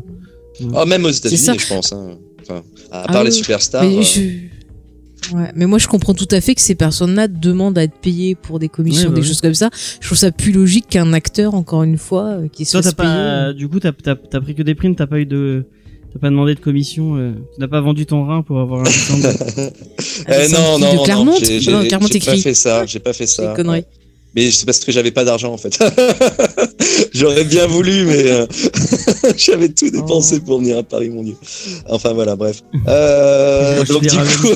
Ah, 0.75 0.87
même 0.87 1.05
aux. 1.05 1.11
États-Unis, 1.11 1.59
je 1.59 1.67
pense. 1.67 1.93
Hein. 1.93 2.17
Enfin, 2.49 2.63
à 2.91 3.05
Ah 3.09 3.13
part 3.13 3.25
les 3.25 3.31
oui. 3.31 3.37
superstars. 3.37 3.83
Mais 3.85 3.97
euh, 3.99 4.03
je- 4.03 4.47
Ouais, 5.35 5.51
mais 5.57 5.67
moi 5.67 5.79
je 5.81 5.89
comprends 5.89 6.15
tout 6.15 6.29
à 6.31 6.41
fait 6.41 6.55
que 6.55 6.61
ces 6.61 6.77
personnes-là 6.77 7.27
demandent 7.27 7.77
à 7.79 7.83
être 7.83 7.97
payées 8.01 8.37
pour 8.37 8.61
des 8.61 8.69
commissions, 8.69 9.05
Ouais, 9.05 9.09
bah 9.09 9.15
des 9.17 9.21
oui. 9.23 9.27
choses 9.27 9.41
comme 9.41 9.55
ça. 9.55 9.71
Je 10.01 10.07
trouve 10.07 10.19
ça 10.19 10.31
plus 10.31 10.53
logique 10.53 10.87
qu'un 10.89 11.13
acteur, 11.13 11.55
encore 11.55 11.83
une 11.83 11.99
fois, 11.99 12.25
euh, 12.43 12.49
qui 12.49 12.65
se 12.65 12.79
Toi, 12.79 12.93
pas. 12.93 13.53
Du 13.53 13.67
coup, 13.69 13.81
t'as 13.81 13.91
t'as- 13.93 14.15
t'as 14.15 14.41
pris 14.41 14.55
que 14.55 14.63
des 14.63 14.77
primes, 14.77 14.95
t'as 14.95 15.07
pas 15.09 15.19
eu 15.19 15.27
de. 15.27 15.65
T'as 16.13 16.21
pas 16.21 16.31
demandé 16.31 16.55
de 16.55 16.61
commission. 16.61 17.17
euh, 17.17 17.33
Tu 17.55 17.61
n'as 17.61 17.67
pas 17.67 17.81
vendu 17.81 18.07
ton 18.07 18.25
rein 18.25 18.43
pour 18.43 18.61
avoir 18.61 18.81
un 18.83 18.85
de. 18.85 19.67
un 20.29 20.49
non, 20.49 20.79
non, 20.79 20.95
de 21.01 21.05
Clermont, 21.05 21.25
non, 21.25 21.37
j'ai, 21.43 21.61
j'ai, 21.61 21.73
non, 21.73 21.85
Clermont 21.85 22.07
j'ai 22.07 22.21
pas 22.21 22.27
écrit. 22.33 22.41
fait 22.43 22.55
ça, 22.55 22.87
j'ai 22.87 23.01
pas 23.01 23.13
fait 23.13 23.27
C'est 23.27 23.43
ça. 23.43 23.51
une 23.51 23.57
connerie. 23.57 23.85
Mais 24.37 24.51
c'est 24.51 24.67
parce 24.67 24.81
que 24.81 24.93
j'avais 24.93 25.11
pas 25.11 25.25
d'argent 25.25 25.53
en 25.53 25.57
fait. 25.57 25.79
J'aurais 27.15 27.45
bien 27.45 27.67
voulu, 27.67 28.05
mais 28.05 28.31
euh, 28.31 28.47
j'avais 29.37 29.71
tout 29.71 29.89
dépensé 29.91 30.37
Oh. 30.39 30.45
pour 30.45 30.59
venir 30.59 30.77
à 30.79 30.83
Paris, 30.83 31.09
mon 31.09 31.23
dieu. 31.23 31.35
Enfin 31.89 32.13
voilà, 32.13 32.37
bref. 32.37 32.63
Euh, 32.89 33.85
donc 33.85 34.03
du 34.03 34.09
coup, 34.17 34.49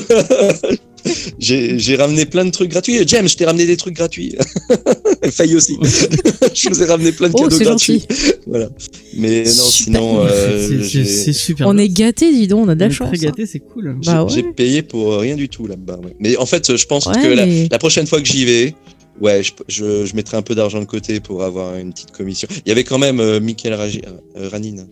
j'ai 1.39 1.95
ramené 1.95 2.25
plein 2.25 2.45
de 2.45 2.51
trucs 2.51 2.69
gratuits. 2.69 2.99
James, 3.07 3.27
je 3.27 3.35
t'ai 3.35 3.45
ramené 3.45 3.65
des 3.65 3.77
trucs 3.77 3.95
gratuits. 3.95 4.35
Failli 5.31 5.55
aussi. 5.55 5.77
je 6.53 6.69
vous 6.69 6.81
ai 6.83 6.85
ramené 6.85 7.11
plein 7.11 7.29
de 7.29 7.33
Oh, 7.35 7.43
cadeaux 7.43 7.57
c'est 7.57 7.63
gratuits. 7.63 7.99
gentil. 8.07 8.31
Voilà. 8.47 8.69
Mais 9.17 9.43
non, 9.43 9.49
Super. 9.49 9.65
sinon, 9.71 10.25
euh, 10.25 10.83
C'est- 10.83 11.33
super. 11.33 11.67
On 11.67 11.77
est 11.77 11.89
gâtés, 11.89 12.31
dis 12.31 12.47
donc, 12.47 12.65
on 12.65 12.69
a 12.69 12.75
de 12.75 12.83
On 12.85 12.87
la 12.87 12.93
chance. 12.93 13.07
Très 13.09 13.17
hein. 13.25 13.29
gâté, 13.29 13.45
c'est 13.45 13.59
cool. 13.59 13.97
j'ai 14.01 14.11
Bah 14.11 14.23
ouais. 14.23 14.29
j'ai 14.33 14.43
payé 14.43 14.81
pour 14.83 15.17
rien 15.17 15.35
du 15.35 15.49
tout 15.49 15.65
là-bas. 15.67 15.97
ouais. 16.03 16.15
Mais 16.19 16.37
en 16.37 16.45
fait, 16.45 16.75
je 16.77 16.85
pense 16.85 17.05
Ouais, 17.07 17.13
que 17.15 17.69
la 17.71 17.79
prochaine 17.79 18.05
fois 18.07 18.21
que 18.21 18.27
j'y 18.27 18.45
vais, 18.45 18.75
ouais, 19.19 19.43
je, 19.43 19.51
je, 19.67 20.05
je 20.05 20.15
mettrai 20.15 20.37
un 20.37 20.41
peu 20.41 20.55
d'argent 20.55 20.79
de 20.79 20.85
côté 20.85 21.19
pour 21.19 21.43
avoir 21.43 21.75
une 21.75 21.91
petite 21.91 22.11
commission. 22.11 22.47
Il 22.65 22.69
y 22.69 22.71
avait 22.71 22.83
quand 22.83 22.97
même 22.99 23.19
euh, 23.19 23.39
Michael 23.39 23.73
Raji- 23.73 24.03
euh, 24.37 24.49
Ranin. 24.49 24.85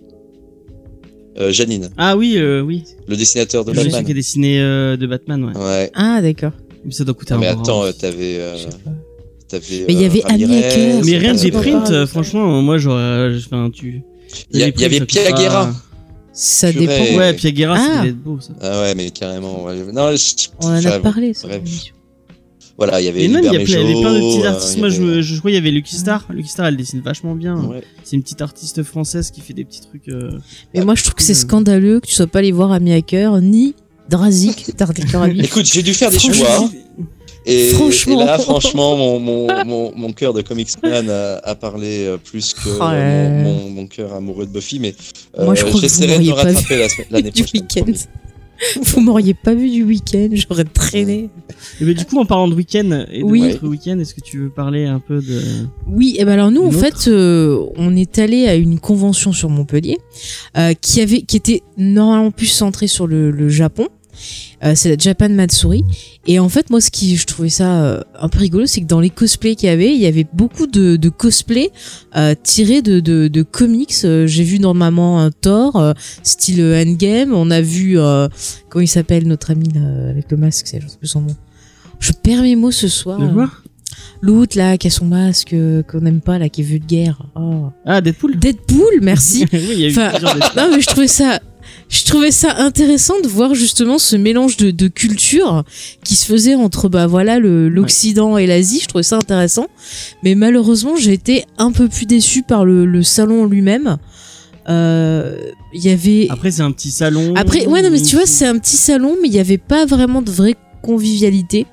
Euh, 1.39 1.51
Janine, 1.53 1.89
Ah 1.97 2.17
oui, 2.17 2.33
euh, 2.37 2.59
oui. 2.61 2.83
le 3.07 3.15
dessinateur 3.15 3.63
de 3.63 3.71
Je 3.73 3.79
sais 3.79 3.85
Batman. 3.85 4.03
qui 4.05 4.11
a 4.11 4.13
dessiné 4.13 4.59
euh, 4.61 4.97
de 4.97 5.07
Batman, 5.07 5.45
ouais. 5.45 5.55
Ouais. 5.57 5.91
Ah, 5.93 6.21
d'accord. 6.21 6.51
Mais 6.83 6.91
ça 6.91 7.05
doit 7.05 7.13
coûter 7.13 7.33
mais 7.37 7.47
un 7.47 7.53
bras. 7.53 7.61
attends, 7.63 7.83
euh, 7.83 7.91
t'avais. 7.93 8.37
euh, 8.39 8.57
Je 8.57 8.63
sais 8.63 8.77
pas. 8.83 8.91
t'avais, 9.47 9.85
Mais 9.87 9.93
il 9.93 10.01
y 10.01 10.05
avait 10.05 10.19
Ramirez. 10.21 11.01
Mais 11.05 11.19
que 11.19 11.41
des 11.41 11.51
prints, 11.51 12.05
franchement, 12.07 12.61
moi 12.61 12.77
j'aurais. 12.77 13.33
Enfin, 13.37 13.69
tu. 13.71 14.01
Il 14.51 14.59
y, 14.59 14.63
avait 14.63 14.99
prints, 15.05 15.73
ça 16.33 16.73
pas- 16.73 16.79
dépend. 16.79 17.17
Ouais, 17.17 17.33
Pia 17.33 17.51
Guerra, 17.51 17.77
ça 17.77 17.83
Ah. 17.89 17.97
devait 17.99 18.09
être 18.09 18.21
beau 18.21 18.39
ça. 18.41 18.53
Ah 18.61 18.81
ouais, 18.81 18.95
mais 18.95 19.09
carrément. 19.11 19.63
ouais. 19.63 19.75
Non, 19.93 20.11
je- 20.15 20.47
On 20.61 20.67
en 20.67 20.85
a 20.85 20.99
parlé, 20.99 21.33
ça. 21.33 21.47
bref. 21.47 21.61
Voilà, 22.79 22.99
il 23.01 23.05
y 23.05 23.07
avait. 23.09 23.23
Et 23.25 23.27
même, 23.27 23.43
il 23.43 23.45
y, 23.45 23.49
a 23.49 23.53
Hubert 23.61 23.65
plein- 23.65 23.75
il 23.81 23.87
y 23.89 23.91
avait 23.91 24.01
plein 24.01 24.13
de 24.13 24.19
petits 24.19 24.41
euh, 24.45 24.49
artistes. 24.49 24.73
il 24.75 24.79
Moi, 24.79 24.89
je, 24.89 25.01
avait- 25.03 25.21
je 25.21 25.37
crois 25.37 25.51
qu'il 25.51 25.55
y 25.55 25.61
avait 25.61 25.71
Lucky 25.71 25.95
Star. 25.95 26.25
Lucky 26.31 26.49
Star, 26.49 26.65
elle 26.65 26.77
dessine 26.77 27.01
vachement 27.01 27.35
bien. 27.35 27.55
Ouais. 27.65 27.83
C'est 28.03 28.15
une 28.15 28.23
petite 28.23 28.41
artiste 28.41 28.81
française 28.83 29.29
qui 29.31 29.41
fait 29.41 29.53
des 29.53 29.65
petits 29.65 29.81
trucs. 29.81 30.07
euh, 30.07 30.31
Mais 30.73 30.83
moi, 30.83 30.95
je 30.95 31.03
trouve 31.03 31.13
que 31.15 31.21
c'est 31.23 31.33
cool. 31.33 31.41
scandaleux 31.41 31.99
que 31.99 32.07
tu 32.07 32.13
sois 32.15 32.25
pas 32.27 32.39
allé 32.39 32.51
voir 32.51 32.71
Amy 32.71 32.93
Hacker 32.93 33.39
ni 33.41 33.75
Drazik. 34.09 34.71
Écoute, 35.43 35.65
j'ai 35.65 35.83
dû 35.83 35.93
faire 35.93 36.09
des 36.09 36.17
choix. 36.19 36.69
Et, 37.45 37.69
Franchement. 37.69 38.21
et 38.21 38.25
là, 38.25 38.37
franchement, 38.37 38.95
mon, 38.97 39.19
mon, 39.19 39.47
mon, 39.65 39.93
mon 39.95 40.13
cœur 40.13 40.33
de 40.33 40.41
comicsman 40.41 41.09
a, 41.09 41.37
a 41.37 41.55
parlé 41.55 42.05
euh, 42.05 42.17
plus 42.17 42.53
que 42.53 42.69
Oh 42.69 42.83
mon, 42.83 43.43
mon, 43.43 43.69
mon 43.71 43.87
cœur 43.87 44.13
amoureux 44.13 44.45
de 44.45 44.51
Buffy. 44.51 44.79
Mais 44.79 44.93
euh, 45.37 45.45
Moi, 45.45 45.55
je 45.55 45.61
crois 45.61 45.71
que 45.71 45.75
vous 45.77 45.81
j'essaierai 45.81 46.19
de 46.19 46.23
me 46.27 46.31
rattraper 46.33 46.77
la 46.77 46.89
semaine- 46.89 47.07
l'année 47.09 47.31
du 47.31 47.43
prochaine. 47.43 47.95
Vous 48.81 49.01
m'auriez 49.01 49.33
pas 49.33 49.53
vu 49.53 49.69
du 49.69 49.83
week-end, 49.83 50.29
j'aurais 50.33 50.63
traîné. 50.65 51.29
Et 51.79 51.85
mais 51.85 51.93
du 51.93 52.05
coup, 52.05 52.19
en 52.19 52.25
parlant 52.25 52.47
de 52.47 52.55
week-end 52.55 53.05
et 53.11 53.19
de 53.19 53.23
Oui. 53.23 53.41
notre 53.41 53.67
week-end, 53.67 53.97
est-ce 53.99 54.13
que 54.13 54.21
tu 54.21 54.37
veux 54.39 54.49
parler 54.49 54.85
un 54.85 54.99
peu 54.99 55.21
de. 55.21 55.41
Oui, 55.87 56.15
et 56.19 56.25
ben 56.25 56.33
alors 56.33 56.51
nous, 56.51 56.63
en 56.63 56.71
fait, 56.71 57.07
euh, 57.07 57.65
on 57.77 57.95
est 57.95 58.19
allé 58.19 58.47
à 58.47 58.55
une 58.55 58.79
convention 58.79 59.31
sur 59.31 59.49
Montpellier 59.49 59.97
euh, 60.57 60.73
qui 60.73 61.01
avait, 61.01 61.21
qui 61.21 61.37
était 61.37 61.61
normalement 61.77 62.31
plus 62.31 62.47
centrée 62.47 62.87
sur 62.87 63.07
le, 63.07 63.31
le 63.31 63.49
Japon. 63.49 63.87
Euh, 64.63 64.73
c'est 64.75 64.89
la 64.89 64.97
Japan 64.97 65.29
Matsuri. 65.29 65.83
Et 66.27 66.39
en 66.39 66.49
fait, 66.49 66.69
moi, 66.69 66.81
ce 66.81 66.91
qui 66.91 67.15
je 67.15 67.25
trouvais 67.25 67.49
ça 67.49 67.83
euh, 67.83 68.01
un 68.19 68.29
peu 68.29 68.39
rigolo, 68.39 68.65
c'est 68.65 68.81
que 68.81 68.85
dans 68.85 68.99
les 68.99 69.09
cosplays 69.09 69.55
qu'il 69.55 69.67
y 69.67 69.71
avait, 69.71 69.93
il 69.93 70.01
y 70.01 70.05
avait 70.05 70.27
beaucoup 70.33 70.67
de, 70.67 70.95
de 70.95 71.09
cosplays 71.09 71.71
euh, 72.15 72.35
tirés 72.41 72.81
de, 72.81 72.99
de, 72.99 73.27
de 73.27 73.43
comics. 73.43 73.95
J'ai 74.01 74.43
vu 74.43 74.59
normalement 74.59 75.21
un 75.21 75.31
Thor, 75.31 75.93
style 76.23 76.61
Endgame. 76.61 77.33
On 77.33 77.51
a 77.51 77.61
vu 77.61 77.97
comment 78.69 78.81
il 78.81 78.87
s'appelle 78.87 79.27
notre 79.27 79.51
ami 79.51 79.69
là, 79.73 80.09
avec 80.09 80.31
le 80.31 80.37
masque, 80.37 80.65
je 80.67 80.71
sais 80.87 80.97
plus 80.97 81.07
son 81.07 81.21
nom. 81.21 81.35
Je 81.99 82.11
perds 82.13 82.41
mes 82.43 82.55
mots 82.55 82.71
ce 82.71 82.87
soir. 82.87 83.19
L'autre 84.21 84.57
là 84.57 84.77
qui 84.77 84.87
a 84.87 84.89
son 84.89 85.05
masque 85.05 85.53
euh, 85.53 85.81
qu'on 85.83 86.01
n'aime 86.01 86.21
pas 86.21 86.37
là 86.39 86.49
qui 86.49 86.61
est 86.61 86.63
vulgaire. 86.65 87.21
Oh. 87.35 87.69
Ah, 87.85 88.01
Deadpool 88.01 88.37
Deadpool, 88.37 88.99
merci. 89.01 89.45
Oui, 89.53 89.59
il 89.73 89.79
y 89.79 89.85
a 89.85 89.87
eu 89.87 89.91
Enfin, 89.91 90.11
non 90.57 90.69
mais 90.75 90.81
je 90.81 90.87
trouvais 90.87 91.07
ça 91.07 91.39
je 91.89 92.03
trouvais 92.05 92.31
ça 92.31 92.55
intéressant 92.57 93.15
de 93.21 93.27
voir 93.27 93.55
justement 93.55 93.97
ce 93.97 94.15
mélange 94.15 94.57
de, 94.57 94.69
de 94.71 94.87
cultures 94.87 95.63
qui 96.03 96.15
se 96.15 96.25
faisait 96.25 96.55
entre 96.55 96.87
bah 96.87 97.07
voilà 97.07 97.39
l'Occident 97.39 98.37
et 98.37 98.45
l'Asie. 98.47 98.79
Je 98.81 98.87
trouvais 98.87 99.03
ça 99.03 99.17
intéressant, 99.17 99.67
mais 100.23 100.35
malheureusement 100.35 100.95
j'ai 100.95 101.13
été 101.13 101.45
un 101.57 101.71
peu 101.71 101.87
plus 101.87 102.05
déçue 102.05 102.43
par 102.43 102.63
le, 102.63 102.85
le 102.85 103.01
salon 103.03 103.45
lui-même. 103.45 103.97
Euh, 104.67 105.35
Il 105.73 105.83
y 105.83 105.89
avait 105.89 106.27
Après, 106.29 106.51
c'est 106.51 106.61
un 106.61 106.71
petit 106.71 106.91
salon. 106.91 107.33
après, 107.35 107.65
ouais, 107.65 107.81
non, 107.81 107.89
mais 107.89 108.01
tu 108.01 108.15
vois, 108.15 108.25
c'est 108.27 108.45
un 108.45 108.57
petit 108.59 108.77
salon, 108.77 109.15
mais 109.21 109.27
il 109.27 109.31
n'y 109.31 109.39
avait 109.39 109.57
pas 109.57 109.85
vraiment 109.85 110.21
de 110.21 110.29
vraie 110.31 110.55
convivialité. 110.83 111.65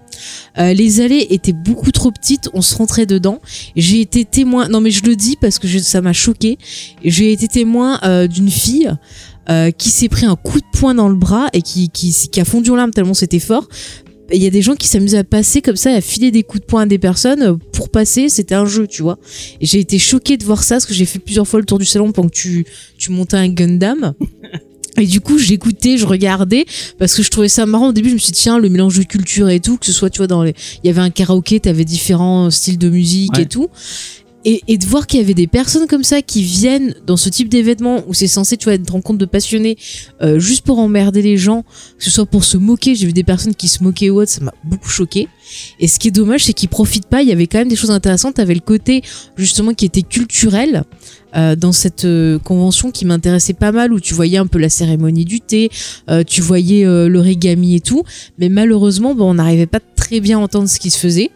Euh, 0.59 0.73
les 0.73 1.01
allées 1.03 1.27
étaient 1.31 1.53
beaucoup 1.53 1.93
trop 1.93 2.11
petites, 2.11 2.49
on 2.55 2.63
se 2.63 2.75
rentrait 2.75 3.05
dedans. 3.05 3.39
J'ai 3.77 4.01
été 4.01 4.25
témoin, 4.25 4.69
non 4.69 4.81
mais 4.81 4.91
je 4.91 5.05
le 5.05 5.15
dis 5.15 5.37
parce 5.39 5.59
que 5.59 5.69
je- 5.69 5.79
ça 5.79 6.01
m'a 6.01 6.15
choqué. 6.15 6.57
J'ai 7.05 7.33
été 7.33 7.49
témoin 7.49 8.01
euh, 8.03 8.27
d'une 8.27 8.51
fille 8.51 8.91
euh, 9.49 9.71
qui 9.71 9.91
s'est 9.91 10.09
pris 10.09 10.27
un 10.27 10.37
coup 10.37 10.59
de 10.61 10.67
poing 10.79 10.95
dans 10.95 11.09
le 11.09 11.15
bras 11.15 11.49
et 11.53 11.63
qui, 11.63 11.89
qui, 11.89 12.13
qui 12.31 12.41
a 12.41 12.45
fondu 12.45 12.71
en 12.71 12.77
larmes 12.77 12.91
tellement 12.93 13.15
c'était 13.15 13.39
fort. 13.39 13.69
Il 14.33 14.43
y 14.43 14.47
a 14.47 14.51
des 14.51 14.61
gens 14.63 14.75
qui 14.75 14.89
s'amusaient 14.89 15.19
à 15.19 15.25
passer 15.25 15.63
comme 15.63 15.77
ça, 15.77 15.93
à 15.93 16.01
filer 16.01 16.33
des 16.33 16.43
coups 16.43 16.63
de 16.63 16.67
poing 16.67 16.83
à 16.83 16.87
des 16.87 16.99
personnes 16.99 17.43
euh, 17.43 17.55
pour 17.73 17.91
passer. 17.91 18.29
C'était 18.29 18.57
un 18.57 18.67
jeu, 18.67 18.89
tu 18.89 19.03
vois. 19.03 19.19
Et 19.61 19.67
j'ai 19.67 19.79
été 19.79 19.99
choquée 20.01 20.37
de 20.37 20.45
voir 20.45 20.65
ça 20.65 20.75
parce 20.77 20.87
que 20.87 20.95
j'ai 20.95 21.05
fait 21.07 21.21
plusieurs 21.21 21.47
fois 21.47 21.61
le 21.61 21.65
tour 21.67 21.79
du 21.79 21.85
salon 21.85 22.11
pendant 22.11 22.29
que 22.29 22.35
tu, 22.35 22.67
tu 22.99 23.13
montais 23.13 23.37
un 23.37 23.49
Gundam. 23.49 24.15
Et 24.99 25.07
du 25.07 25.21
coup, 25.21 25.37
j'écoutais, 25.39 25.99
je 25.99 26.07
regardais 26.07 26.65
parce 26.99 27.15
que 27.15 27.23
je 27.23 27.31
trouvais 27.31 27.51
ça 27.51 27.67
marrant. 27.67 27.89
Au 27.89 27.93
début, 27.93 28.09
je 28.09 28.15
me 28.15 28.19
suis 28.19 28.33
dit 28.33 28.41
tiens, 28.41 28.59
le 28.59 28.71
mélange 28.71 28.99
de 28.99 29.05
culture 29.05 29.51
et 29.51 29.61
tout, 29.61 29.77
que 29.77 29.85
ce 29.85 29.93
soit 29.93 30.09
tu 30.09 30.19
vois 30.19 30.27
dans 30.27 30.43
les, 30.43 30.55
il 30.83 30.87
y 30.87 30.91
avait 30.91 31.03
un 31.03 31.11
karaoké, 31.11 31.61
t'avais 31.61 31.85
différents 31.85 32.51
styles 32.51 32.79
de 32.79 32.89
musique 32.89 33.35
Ouais. 33.37 33.43
et 33.43 33.47
tout. 33.47 33.69
Et, 34.49 34.79
de 34.79 34.87
voir 34.87 35.09
qu'il 35.09 35.19
y 35.19 35.23
avait 35.25 35.35
des 35.35 35.49
personnes 35.49 35.89
comme 35.89 36.05
ça 36.05 36.23
qui 36.23 36.41
viennent 36.41 36.95
dans 37.05 37.17
ce 37.17 37.29
type 37.29 37.49
d'événement 37.49 38.05
où 38.07 38.15
c'est 38.15 38.29
censé 38.29 38.57
tu 38.57 38.67
vois 38.67 38.75
être 38.75 38.89
rencontre 38.89 39.19
de 39.19 39.25
passionnés 39.25 39.77
euh, 40.23 40.39
juste 40.39 40.65
pour 40.65 40.79
emmerder 40.79 41.21
les 41.21 41.37
gens, 41.37 41.65
que 41.99 42.05
ce 42.05 42.13
soit 42.13 42.27
pour 42.27 42.45
se 42.45 42.57
moquer. 42.57 42.95
J'ai 42.95 43.07
vu 43.07 43.13
des 43.13 43.25
personnes 43.25 43.57
qui 43.57 43.67
se 43.67 43.83
moquaient 43.83 44.09
ou 44.09 44.21
autre, 44.21 44.31
ça 44.31 44.45
m'a 44.45 44.55
beaucoup 44.63 44.89
choqué. 44.89 45.27
Et 45.81 45.89
ce 45.89 45.99
qui 45.99 46.09
est 46.09 46.13
dommage, 46.13 46.45
c'est 46.45 46.53
qu'ils 46.53 46.69
profitent 46.69 47.09
pas. 47.09 47.23
Il 47.23 47.29
y 47.29 47.33
avait 47.33 47.49
quand 47.49 47.59
même 47.59 47.69
des 47.69 47.75
choses 47.75 47.91
intéressantes. 47.91 48.35
T'avais 48.35 48.55
le 48.55 48.61
côté 48.61 49.03
justement 49.37 49.75
qui 49.75 49.85
était 49.85 50.03
culturel 50.03 50.85
euh, 51.35 51.57
dans 51.57 51.73
cette 51.73 52.05
euh, 52.05 52.39
convention 52.39 52.93
qui 52.93 53.05
m'intéressait 53.05 53.53
pas 53.53 53.73
mal, 53.73 53.93
où 53.93 53.99
tu 53.99 54.15
voyais 54.15 54.39
un 54.39 54.47
peu 54.47 54.61
la 54.61 54.69
cérémonie 54.69 55.25
du 55.25 55.41
thé, 55.41 55.71
tu 56.25 56.41
voyais 56.41 56.85
l'origami 57.09 57.75
et 57.75 57.81
tout. 57.81 58.05
Mais 58.39 58.49
malheureusement, 58.49 59.17
bon, 59.17 59.31
on 59.31 59.35
n'arrivait 59.35 59.67
pas 59.67 59.81
très 59.81 60.21
bien 60.21 60.39
à 60.39 60.43
entendre 60.43 60.69
ce 60.69 60.79
qui 60.79 60.91
se 60.91 60.99
faisait. 60.99 61.33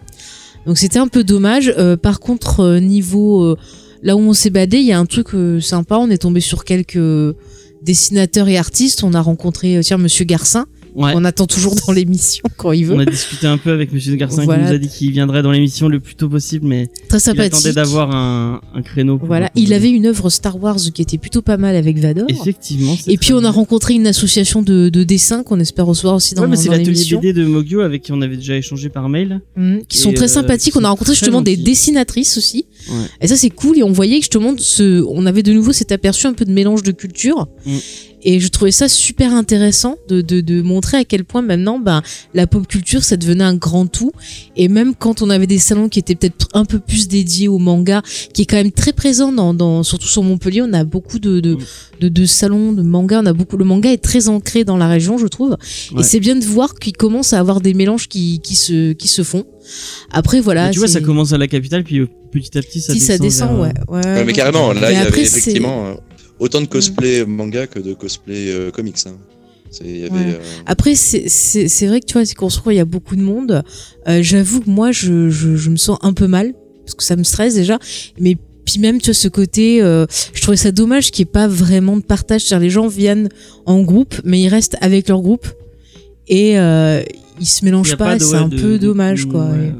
Donc 0.66 0.78
c'était 0.78 0.98
un 0.98 1.08
peu 1.08 1.24
dommage. 1.24 1.72
Euh, 1.76 1.96
par 1.96 2.20
contre, 2.20 2.60
euh, 2.60 2.80
niveau 2.80 3.42
euh, 3.42 3.56
là 4.02 4.16
où 4.16 4.20
on 4.20 4.32
s'est 4.32 4.50
badé, 4.50 4.78
il 4.78 4.86
y 4.86 4.92
a 4.92 4.98
un 4.98 5.06
truc 5.06 5.28
sympa. 5.60 5.96
On 5.96 6.10
est 6.10 6.18
tombé 6.18 6.40
sur 6.40 6.64
quelques 6.64 7.36
dessinateurs 7.82 8.48
et 8.48 8.58
artistes. 8.58 9.02
On 9.04 9.14
a 9.14 9.20
rencontré 9.20 9.80
tiens 9.82 9.98
Monsieur 9.98 10.24
Garcin. 10.24 10.66
Ouais. 10.94 11.12
On 11.14 11.24
attend 11.24 11.46
toujours 11.46 11.74
dans 11.86 11.92
l'émission 11.92 12.42
quand 12.56 12.72
il 12.72 12.86
veut. 12.86 12.94
On 12.94 12.98
a 12.98 13.04
discuté 13.04 13.46
un 13.46 13.58
peu 13.58 13.70
avec 13.70 13.92
Monsieur 13.92 14.16
Garcin 14.16 14.44
Voilà. 14.44 14.64
qui 14.64 14.68
nous 14.70 14.74
a 14.74 14.78
dit 14.78 14.88
qu'il 14.88 15.10
viendrait 15.12 15.42
dans 15.42 15.50
l'émission 15.52 15.88
le 15.88 16.00
plus 16.00 16.14
tôt 16.14 16.28
possible, 16.28 16.66
mais 16.66 16.88
Très 17.08 17.18
il 17.18 17.20
sympathique. 17.20 17.54
attendait 17.54 17.72
d'avoir 17.72 18.14
un, 18.14 18.60
un 18.74 18.82
créneau. 18.82 19.18
Voilà, 19.22 19.50
il 19.54 19.72
avait 19.72 19.90
une 19.90 20.06
œuvre 20.06 20.30
Star 20.30 20.62
Wars 20.62 20.76
qui 20.92 21.02
était 21.02 21.18
plutôt 21.18 21.42
pas 21.42 21.56
mal 21.56 21.76
avec 21.76 21.98
Vador. 21.98 22.26
Effectivement. 22.28 22.96
Et 23.06 23.16
puis 23.18 23.32
on 23.32 23.44
a 23.44 23.50
rencontré 23.50 23.94
une 23.94 24.06
association 24.06 24.62
de, 24.62 24.88
de 24.88 25.04
dessin 25.04 25.42
qu'on 25.42 25.60
espère 25.60 25.86
recevoir 25.86 26.14
aussi 26.16 26.34
dans, 26.34 26.42
Ouais, 26.42 26.48
mais 26.48 26.56
c'est 26.56 26.68
l'atelier. 26.68 27.16
BD 27.16 27.32
de 27.32 27.44
Mogyo 27.44 27.80
avec 27.80 28.02
qui 28.02 28.12
on 28.12 28.20
avait 28.22 28.36
déjà 28.36 28.56
échangé 28.56 28.88
par 28.88 29.08
mail. 29.08 29.40
Mhm, 29.56 29.82
qui 29.88 29.98
sont 29.98 30.12
très 30.12 30.24
euh, 30.24 30.28
sympathiques. 30.28 30.76
On 30.76 30.84
a 30.84 30.88
rencontré 30.88 31.14
justement 31.14 31.42
des 31.42 31.56
dessinatrices 31.56 32.36
aussi. 32.38 32.66
Ouais. 32.90 32.94
Et 33.20 33.28
ça 33.28 33.36
c'est 33.36 33.50
cool. 33.50 33.78
Et 33.78 33.82
on 33.82 33.92
voyait 33.92 34.16
que 34.16 34.22
justement 34.22 34.54
ce, 34.58 35.04
on 35.08 35.26
avait 35.26 35.42
de 35.42 35.52
nouveau 35.52 35.72
cet 35.72 35.92
aperçu 35.92 36.26
un 36.26 36.32
peu 36.32 36.44
de 36.44 36.52
mélange 36.52 36.82
de 36.82 36.92
culture. 36.92 37.46
Mm. 37.66 37.70
Et 38.22 38.38
je 38.40 38.48
trouvais 38.48 38.70
ça 38.72 38.88
super 38.88 39.32
intéressant 39.34 39.96
de, 40.08 40.20
de, 40.20 40.40
de 40.40 40.60
montrer 40.62 40.98
à 40.98 41.04
quel 41.04 41.24
point 41.24 41.42
maintenant, 41.42 41.78
ben, 41.78 42.02
la 42.34 42.46
pop 42.46 42.66
culture, 42.66 43.02
ça 43.02 43.16
devenait 43.16 43.44
un 43.44 43.54
grand 43.54 43.86
tout. 43.86 44.12
Et 44.56 44.68
même 44.68 44.94
quand 44.94 45.22
on 45.22 45.30
avait 45.30 45.46
des 45.46 45.58
salons 45.58 45.88
qui 45.88 45.98
étaient 45.98 46.14
peut-être 46.14 46.48
un 46.52 46.64
peu 46.64 46.78
plus 46.78 47.08
dédiés 47.08 47.48
au 47.48 47.58
manga, 47.58 48.02
qui 48.34 48.42
est 48.42 48.46
quand 48.46 48.56
même 48.56 48.72
très 48.72 48.92
présent 48.92 49.32
dans, 49.32 49.54
dans 49.54 49.82
surtout 49.82 50.06
sur 50.08 50.22
Montpellier, 50.22 50.62
on 50.62 50.72
a 50.72 50.84
beaucoup 50.84 51.18
de, 51.18 51.40
de, 51.40 51.56
de, 52.00 52.08
de 52.08 52.26
salons 52.26 52.72
de 52.72 52.82
manga. 52.82 53.20
On 53.22 53.26
a 53.26 53.32
beaucoup, 53.32 53.56
le 53.56 53.64
manga 53.64 53.90
est 53.90 54.02
très 54.02 54.28
ancré 54.28 54.64
dans 54.64 54.76
la 54.76 54.88
région, 54.88 55.16
je 55.18 55.26
trouve. 55.26 55.56
Ouais. 55.92 56.00
Et 56.00 56.02
c'est 56.02 56.20
bien 56.20 56.36
de 56.36 56.44
voir 56.44 56.74
qu'il 56.74 56.92
commence 56.96 57.32
à 57.32 57.38
avoir 57.38 57.60
des 57.60 57.72
mélanges 57.74 58.08
qui, 58.08 58.40
qui 58.40 58.54
se, 58.56 58.92
qui 58.92 59.08
se 59.08 59.22
font. 59.22 59.44
Après, 60.10 60.40
voilà. 60.40 60.66
Mais 60.66 60.72
tu 60.72 60.78
vois, 60.78 60.88
ça 60.88 61.00
commence 61.00 61.32
à 61.32 61.38
la 61.38 61.46
capitale, 61.48 61.84
puis 61.84 61.98
euh, 62.00 62.08
petit 62.32 62.58
à 62.58 62.62
petit, 62.62 62.80
ça 62.80 62.92
si 62.92 62.98
descend. 62.98 63.16
ça 63.16 63.22
descend, 63.22 63.48
vers- 63.62 63.72
ouais. 63.88 63.98
ouais. 63.98 64.04
Ouais, 64.14 64.24
mais 64.24 64.32
carrément, 64.32 64.72
là, 64.72 64.80
Mais 64.82 64.92
il 64.92 64.94
y 64.94 64.96
après, 64.96 65.12
avait 65.20 65.22
effectivement 65.22 65.86
euh, 65.86 65.94
autant 66.40 66.60
de 66.60 66.66
cosplay 66.66 67.24
manga 67.24 67.66
que 67.68 67.78
de 67.78 67.94
cosplay 67.94 68.50
euh, 68.50 68.70
comics. 68.70 68.96
hein. 69.06 69.12
C'est- 69.70 69.84
Il 69.84 69.98
y 69.98 70.04
avait. 70.04 70.10
Ouais. 70.12 70.34
euh, 70.34 70.38
Après, 70.66 70.96
c'est- 70.96 71.28
c'est 71.28 71.68
c'est 71.68 71.86
vrai 71.86 72.00
que 72.00 72.06
tu 72.06 72.14
vois, 72.14 72.24
c'est 72.26 72.34
qu'on 72.34 72.50
se 72.50 72.58
trouve, 72.58 72.72
il 72.72 72.76
y 72.76 72.80
a 72.80 72.84
beaucoup 72.84 73.14
de 73.14 73.22
monde. 73.22 73.62
Euh, 74.08 74.20
J'avoue 74.22 74.60
que 74.60 74.68
moi, 74.70 74.90
je, 74.90 75.30
je, 75.30 75.54
je 75.54 75.70
me 75.70 75.76
sens 75.76 75.96
un 76.02 76.12
peu 76.12 76.26
mal, 76.26 76.54
parce 76.84 76.94
que 76.96 77.04
ça 77.04 77.14
me 77.14 77.22
stresse 77.22 77.54
déjà. 77.54 77.78
Mais 78.18 78.36
puis 78.64 78.80
même, 78.80 78.98
tu 79.00 79.06
vois, 79.06 79.14
ce 79.14 79.28
côté, 79.28 79.80
euh, 79.80 80.06
je 80.34 80.42
trouvais 80.42 80.56
ça 80.56 80.72
dommage 80.72 81.10
qu'il 81.12 81.24
n'y 81.24 81.28
ait 81.28 81.32
pas 81.32 81.46
vraiment 81.46 81.96
de 81.96 82.02
partage. 82.02 82.42
C'est-à-dire, 82.42 82.64
les 82.64 82.70
gens 82.70 82.88
viennent 82.88 83.28
en 83.64 83.80
groupe, 83.82 84.14
mais 84.24 84.40
ils 84.40 84.48
restent 84.48 84.76
avec 84.80 85.08
leur 85.08 85.20
groupe. 85.22 85.46
Et 86.26 86.58
euh, 86.58 87.02
ils 87.40 87.46
se 87.46 87.64
mélangent 87.64 87.92
a 87.92 87.96
pas, 87.96 88.18
c'est 88.18 88.24
ouais, 88.26 88.36
un 88.36 88.48
de- 88.48 88.56
peu 88.60 88.72
de- 88.78 88.86
dommage, 88.86 89.26
quoi. 89.26 89.46
ouais. 89.50 89.72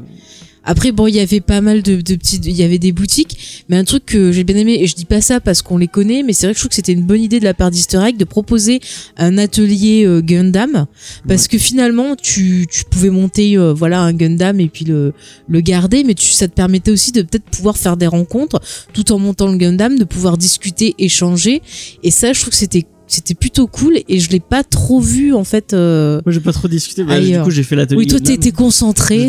Après, 0.63 0.91
bon, 0.91 1.07
il 1.07 1.15
y 1.15 1.19
avait 1.19 1.41
pas 1.41 1.61
mal 1.61 1.81
de, 1.81 2.01
de 2.01 2.15
petits, 2.15 2.37
il 2.37 2.51
y 2.51 2.63
avait 2.63 2.77
des 2.77 2.91
boutiques, 2.91 3.65
mais 3.69 3.77
un 3.77 3.83
truc 3.83 4.05
que 4.05 4.31
j'ai 4.31 4.43
bien 4.43 4.55
aimé, 4.55 4.77
et 4.79 4.87
je 4.87 4.95
dis 4.95 5.05
pas 5.05 5.21
ça 5.21 5.39
parce 5.39 5.61
qu'on 5.61 5.77
les 5.77 5.87
connaît, 5.87 6.21
mais 6.23 6.33
c'est 6.33 6.45
vrai 6.45 6.53
que 6.53 6.57
je 6.57 6.61
trouve 6.61 6.69
que 6.69 6.75
c'était 6.75 6.93
une 6.93 7.05
bonne 7.05 7.21
idée 7.21 7.39
de 7.39 7.45
la 7.45 7.53
part 7.53 7.71
d'Easter 7.71 7.99
Egg 8.05 8.17
de 8.17 8.25
proposer 8.25 8.79
un 9.17 9.37
atelier 9.37 10.05
euh, 10.05 10.21
Gundam, 10.21 10.85
parce 11.27 11.47
que 11.47 11.57
finalement, 11.57 12.15
tu, 12.15 12.67
tu 12.69 12.83
pouvais 12.85 13.09
monter, 13.09 13.57
euh, 13.57 13.73
voilà, 13.73 14.01
un 14.01 14.13
Gundam 14.13 14.59
et 14.59 14.67
puis 14.67 14.85
le, 14.85 15.13
le 15.47 15.61
garder, 15.61 16.03
mais 16.03 16.13
tu, 16.13 16.27
ça 16.27 16.47
te 16.47 16.53
permettait 16.53 16.91
aussi 16.91 17.11
de 17.11 17.23
peut-être 17.23 17.45
pouvoir 17.45 17.77
faire 17.77 17.97
des 17.97 18.07
rencontres 18.07 18.59
tout 18.93 19.11
en 19.11 19.19
montant 19.19 19.47
le 19.47 19.57
Gundam, 19.57 19.97
de 19.97 20.03
pouvoir 20.03 20.37
discuter, 20.37 20.93
échanger, 20.99 21.61
et 22.03 22.11
ça, 22.11 22.33
je 22.33 22.39
trouve 22.39 22.51
que 22.51 22.57
c'était 22.57 22.85
c'était 23.13 23.33
plutôt 23.33 23.67
cool 23.67 23.99
et 24.07 24.19
je 24.19 24.29
l'ai 24.29 24.39
pas 24.39 24.63
trop 24.63 24.99
vu 25.01 25.33
en 25.33 25.43
fait. 25.43 25.73
euh, 25.73 26.21
Moi, 26.25 26.31
j'ai 26.33 26.39
pas 26.39 26.53
trop 26.53 26.67
discuté. 26.67 27.03
Bah, 27.03 27.19
du 27.19 27.25
Ailleurs. 27.27 27.43
coup, 27.43 27.51
j'ai 27.51 27.63
fait 27.63 27.75
l'atelier. 27.75 27.97
Oui, 27.97 28.07
toi 28.07 28.19
t'étais 28.19 28.51
concentré. 28.51 29.27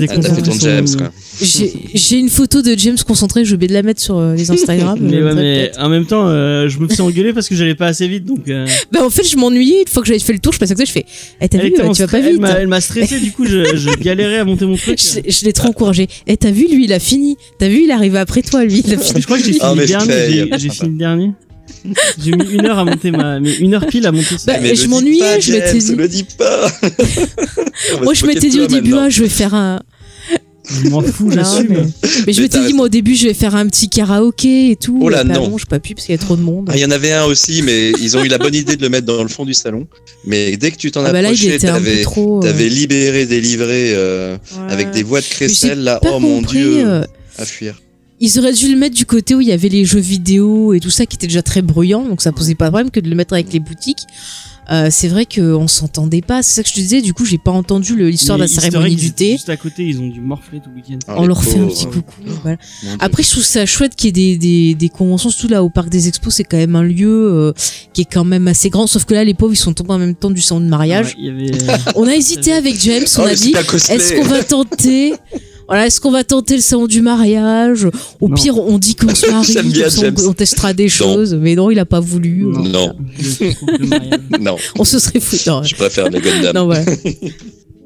J'ai 1.94 2.18
une 2.18 2.28
photo 2.28 2.62
de 2.62 2.74
James 2.78 2.96
concentré, 3.06 3.44
je 3.44 3.56
vais 3.56 3.66
de 3.66 3.72
la 3.72 3.82
mettre 3.82 4.00
sur 4.00 4.16
euh, 4.18 4.34
les 4.34 4.50
Instagram. 4.50 4.98
Mais 5.02 5.16
je 5.18 5.22
ouais, 5.24 5.34
mais 5.34 5.72
en 5.78 5.88
même 5.88 6.06
temps, 6.06 6.26
euh, 6.28 6.68
je 6.68 6.78
me 6.78 6.88
fais 6.88 7.00
engueuler 7.00 7.32
parce 7.32 7.48
que 7.48 7.54
j'allais 7.54 7.74
pas 7.74 7.86
assez 7.86 8.06
vite, 8.08 8.24
donc. 8.24 8.48
euh, 8.48 8.66
Bah 8.92 9.04
en 9.04 9.10
fait 9.10 9.24
je 9.28 9.36
m'ennuyais 9.36 9.80
une 9.82 9.88
fois 9.88 10.02
que 10.02 10.08
j'avais 10.08 10.20
fait 10.20 10.32
le 10.32 10.38
tour, 10.38 10.52
je 10.52 10.58
passais 10.58 10.72
à 10.72 10.74
côté, 10.74 10.86
je 10.86 10.92
fais 10.92 11.06
Eh 11.40 11.48
t'as 11.48 11.58
elle 11.58 11.66
vu, 11.72 11.74
euh, 11.80 11.90
tu 11.92 12.02
vas 12.02 12.08
pas 12.08 12.20
vite. 12.20 12.40
m'a- 12.40 12.50
Elle 12.52 12.68
m'a 12.68 12.80
stressé, 12.80 13.18
du 13.20 13.32
coup, 13.32 13.44
je, 13.46 13.76
je 13.76 13.90
galérais 14.00 14.38
à 14.38 14.44
monter 14.44 14.64
mon 14.66 14.76
truc. 14.76 15.00
Je, 15.02 15.20
l'ai- 15.20 15.30
je 15.30 15.44
l'ai 15.44 15.52
trop 15.52 15.68
encouragé. 15.68 16.08
Eh 16.26 16.36
t'as 16.36 16.50
vu 16.50 16.66
lui 16.68 16.84
il 16.84 16.92
a 16.92 16.98
fini. 16.98 17.36
T'as 17.58 17.68
vu 17.68 17.82
il 17.84 17.90
est 17.90 17.92
arrivé 17.92 18.18
après 18.18 18.42
toi 18.42 18.64
lui. 18.64 18.82
Il 18.86 18.94
a 18.94 18.98
fini. 18.98 19.20
Je 19.20 19.24
crois 19.26 19.38
que 19.38 19.44
j'ai 19.44 19.52
fini 19.52 19.60
Ah, 19.64 19.74
mais 19.74 19.82
le 19.82 19.88
dernier. 19.88 20.50
J'ai 20.58 20.68
fini 20.70 20.90
le 20.92 20.98
dernier. 20.98 21.30
J'ai 22.22 22.32
mis 22.32 22.44
une 22.52 22.66
heure 22.66 22.78
à 22.78 22.84
monter 22.84 23.10
ma, 23.10 23.40
mais 23.40 23.54
une 23.56 23.74
heure 23.74 23.86
pile 23.86 24.06
à 24.06 24.12
monter. 24.12 24.38
ça. 24.38 24.52
Bah, 24.54 24.58
Mais 24.62 24.74
je 24.74 24.86
m'ennuyais, 24.88 25.40
je 25.40 25.52
m'étais 25.52 25.78
dit- 25.78 25.94
le 25.94 26.08
dis 26.08 26.24
pas. 26.24 26.70
Moi 28.02 28.14
je 28.14 28.26
m'étais 28.26 28.48
dit 28.48 28.60
au 28.60 28.66
début 28.66 28.94
ah, 28.96 29.08
je 29.08 29.22
vais 29.22 29.28
faire 29.28 29.54
un. 29.54 29.80
Je 30.84 30.88
m'en 30.90 31.02
fous, 31.02 31.28
j'assume. 31.30 31.66
mais- 31.70 32.08
Mais 32.26 32.32
je 32.32 32.40
m'étais 32.40 32.64
dit 32.64 32.72
moi 32.72 32.86
au 32.86 32.88
début 32.88 33.16
je 33.16 33.26
vais 33.26 33.34
faire 33.34 33.56
un 33.56 33.66
petit 33.66 33.88
karaoké 33.88 34.70
et 34.70 34.76
tout. 34.76 34.96
Oh 35.02 35.08
là, 35.08 35.22
Et 35.22 35.24
non. 35.24 35.58
je 35.58 35.66
pas 35.66 35.80
pu 35.80 35.94
parce 35.94 36.06
qu'il 36.06 36.14
y 36.14 36.18
a 36.18 36.20
trop 36.20 36.36
de 36.36 36.40
monde. 36.42 36.68
Ah, 36.70 36.76
il 36.76 36.80
y 36.80 36.84
en 36.84 36.90
avait 36.92 37.12
un 37.12 37.24
aussi, 37.24 37.62
mais 37.62 37.90
ils 38.00 38.16
ont 38.16 38.24
eu 38.24 38.28
la 38.28 38.38
bonne 38.38 38.54
idée 38.54 38.76
de 38.76 38.82
le 38.82 38.88
mettre 38.88 39.06
dans 39.06 39.22
le 39.22 39.28
fond 39.28 39.44
du 39.44 39.54
salon. 39.54 39.88
Mais 40.24 40.56
dès 40.56 40.70
que 40.70 40.76
tu 40.76 40.92
t'en 40.92 41.04
Ah, 41.04 41.10
bah 41.12 41.18
approchais, 41.18 41.58
t'avais 41.58 42.04
euh, 42.06 42.40
t'avais 42.40 42.68
libéré 42.68 43.26
des 43.26 43.40
livrets 43.40 43.92
euh, 43.94 44.34
ouais. 44.36 44.72
avec 44.72 44.90
des 44.92 45.02
voix 45.02 45.20
de 45.20 45.26
crécelle 45.26 45.80
là. 45.82 45.98
Oh 46.08 46.20
mon 46.20 46.42
dieu, 46.42 46.84
euh, 46.86 47.02
à 47.38 47.44
fuir. 47.44 47.80
Ils 48.24 48.38
auraient 48.38 48.52
dû 48.52 48.70
le 48.72 48.78
mettre 48.78 48.94
du 48.96 49.04
côté 49.04 49.34
où 49.34 49.40
il 49.40 49.48
y 49.48 49.52
avait 49.52 49.68
les 49.68 49.84
jeux 49.84 49.98
vidéo 49.98 50.72
et 50.74 50.80
tout 50.80 50.90
ça 50.90 51.06
qui 51.06 51.16
était 51.16 51.26
déjà 51.26 51.42
très 51.42 51.60
bruyant, 51.60 52.04
donc 52.04 52.22
ça 52.22 52.30
posait 52.30 52.54
pas 52.54 52.66
de 52.66 52.70
problème 52.70 52.90
que 52.92 53.00
de 53.00 53.08
le 53.10 53.16
mettre 53.16 53.34
avec 53.34 53.52
les 53.52 53.58
boutiques. 53.58 54.06
Euh, 54.70 54.88
c'est 54.92 55.08
vrai 55.08 55.26
qu'on 55.26 55.66
s'entendait 55.66 56.20
pas, 56.20 56.40
c'est 56.44 56.54
ça 56.54 56.62
que 56.62 56.68
je 56.68 56.74
te 56.74 56.78
disais, 56.80 57.02
du 57.02 57.12
coup 57.12 57.24
j'ai 57.24 57.36
pas 57.36 57.50
entendu 57.50 57.96
l'histoire 57.96 58.38
de 58.38 58.44
la 58.44 58.48
cérémonie 58.48 58.94
du 58.94 59.10
thé. 59.10 59.32
Juste 59.32 59.48
à 59.48 59.56
côté, 59.56 59.84
ils 59.84 59.98
ont 59.98 60.06
dû 60.06 60.20
morfler 60.20 60.60
tout 60.60 60.70
le 60.70 60.76
week-end. 60.76 60.98
Ah, 61.08 61.14
On 61.18 61.26
leur 61.26 61.42
fait 61.42 61.58
un 61.58 61.66
petit 61.66 61.86
coucou. 61.86 62.12
voilà. 62.42 62.58
Mon 62.84 62.88
Dieu. 62.90 62.98
Après, 63.00 63.24
je 63.24 63.30
trouve 63.32 63.42
ça 63.42 63.66
chouette 63.66 63.96
qu'il 63.96 64.06
y 64.16 64.30
ait 64.30 64.36
des, 64.36 64.38
des, 64.38 64.74
des 64.76 64.88
conventions, 64.88 65.30
surtout 65.30 65.48
là 65.48 65.64
au 65.64 65.68
parc 65.68 65.88
des 65.88 66.06
expos, 66.06 66.32
c'est 66.32 66.44
quand 66.44 66.56
même 66.58 66.76
un 66.76 66.84
lieu 66.84 67.08
euh, 67.32 67.52
qui 67.92 68.02
est 68.02 68.10
quand 68.10 68.24
même 68.24 68.46
assez 68.46 68.70
grand. 68.70 68.86
Sauf 68.86 69.04
que 69.04 69.14
là, 69.14 69.24
les 69.24 69.34
pauvres, 69.34 69.52
ils 69.52 69.56
sont 69.56 69.74
tombés 69.74 69.94
en 69.94 69.98
même 69.98 70.14
temps 70.14 70.30
du 70.30 70.40
salon 70.40 70.60
de 70.60 70.66
mariage. 70.68 71.06
Ouais, 71.06 71.14
il 71.18 71.24
y 71.24 71.28
avait. 71.28 71.50
On 71.96 72.06
a 72.06 72.14
hésité 72.14 72.52
avec 72.52 72.80
James, 72.80 73.04
on 73.18 73.22
Oh, 73.22 73.26
a 73.26 73.34
dit, 73.34 73.52
est-ce 73.90 74.14
qu'on 74.14 74.24
va 74.28 74.44
tenter 74.44 75.14
voilà, 75.68 75.86
est-ce 75.86 76.00
qu'on 76.00 76.10
va 76.10 76.24
tenter 76.24 76.56
le 76.56 76.60
salon 76.62 76.86
du 76.86 77.02
mariage? 77.02 77.86
Au 78.20 78.28
Non. 78.28 78.34
pire, 78.34 78.58
on 78.58 78.78
dit 78.78 78.94
qu'on 78.94 79.14
se 79.14 79.26
marie, 79.30 79.56
on, 80.24 80.28
on 80.28 80.32
testera 80.32 80.72
des 80.72 80.88
choses. 80.88 81.34
Mais 81.34 81.54
non, 81.54 81.70
il 81.70 81.78
a 81.78 81.84
pas 81.86 82.00
voulu. 82.00 82.44
Non. 82.44 82.94
Non, 84.40 84.56
On 84.78 84.84
se 84.84 84.98
serait 84.98 85.20
foutu. 85.20 85.50
Je 85.68 85.74
préfère 85.74 86.08
les 86.10 86.20
Gundam. 86.20 86.54
non, 86.54 86.64
voilà. 86.66 86.84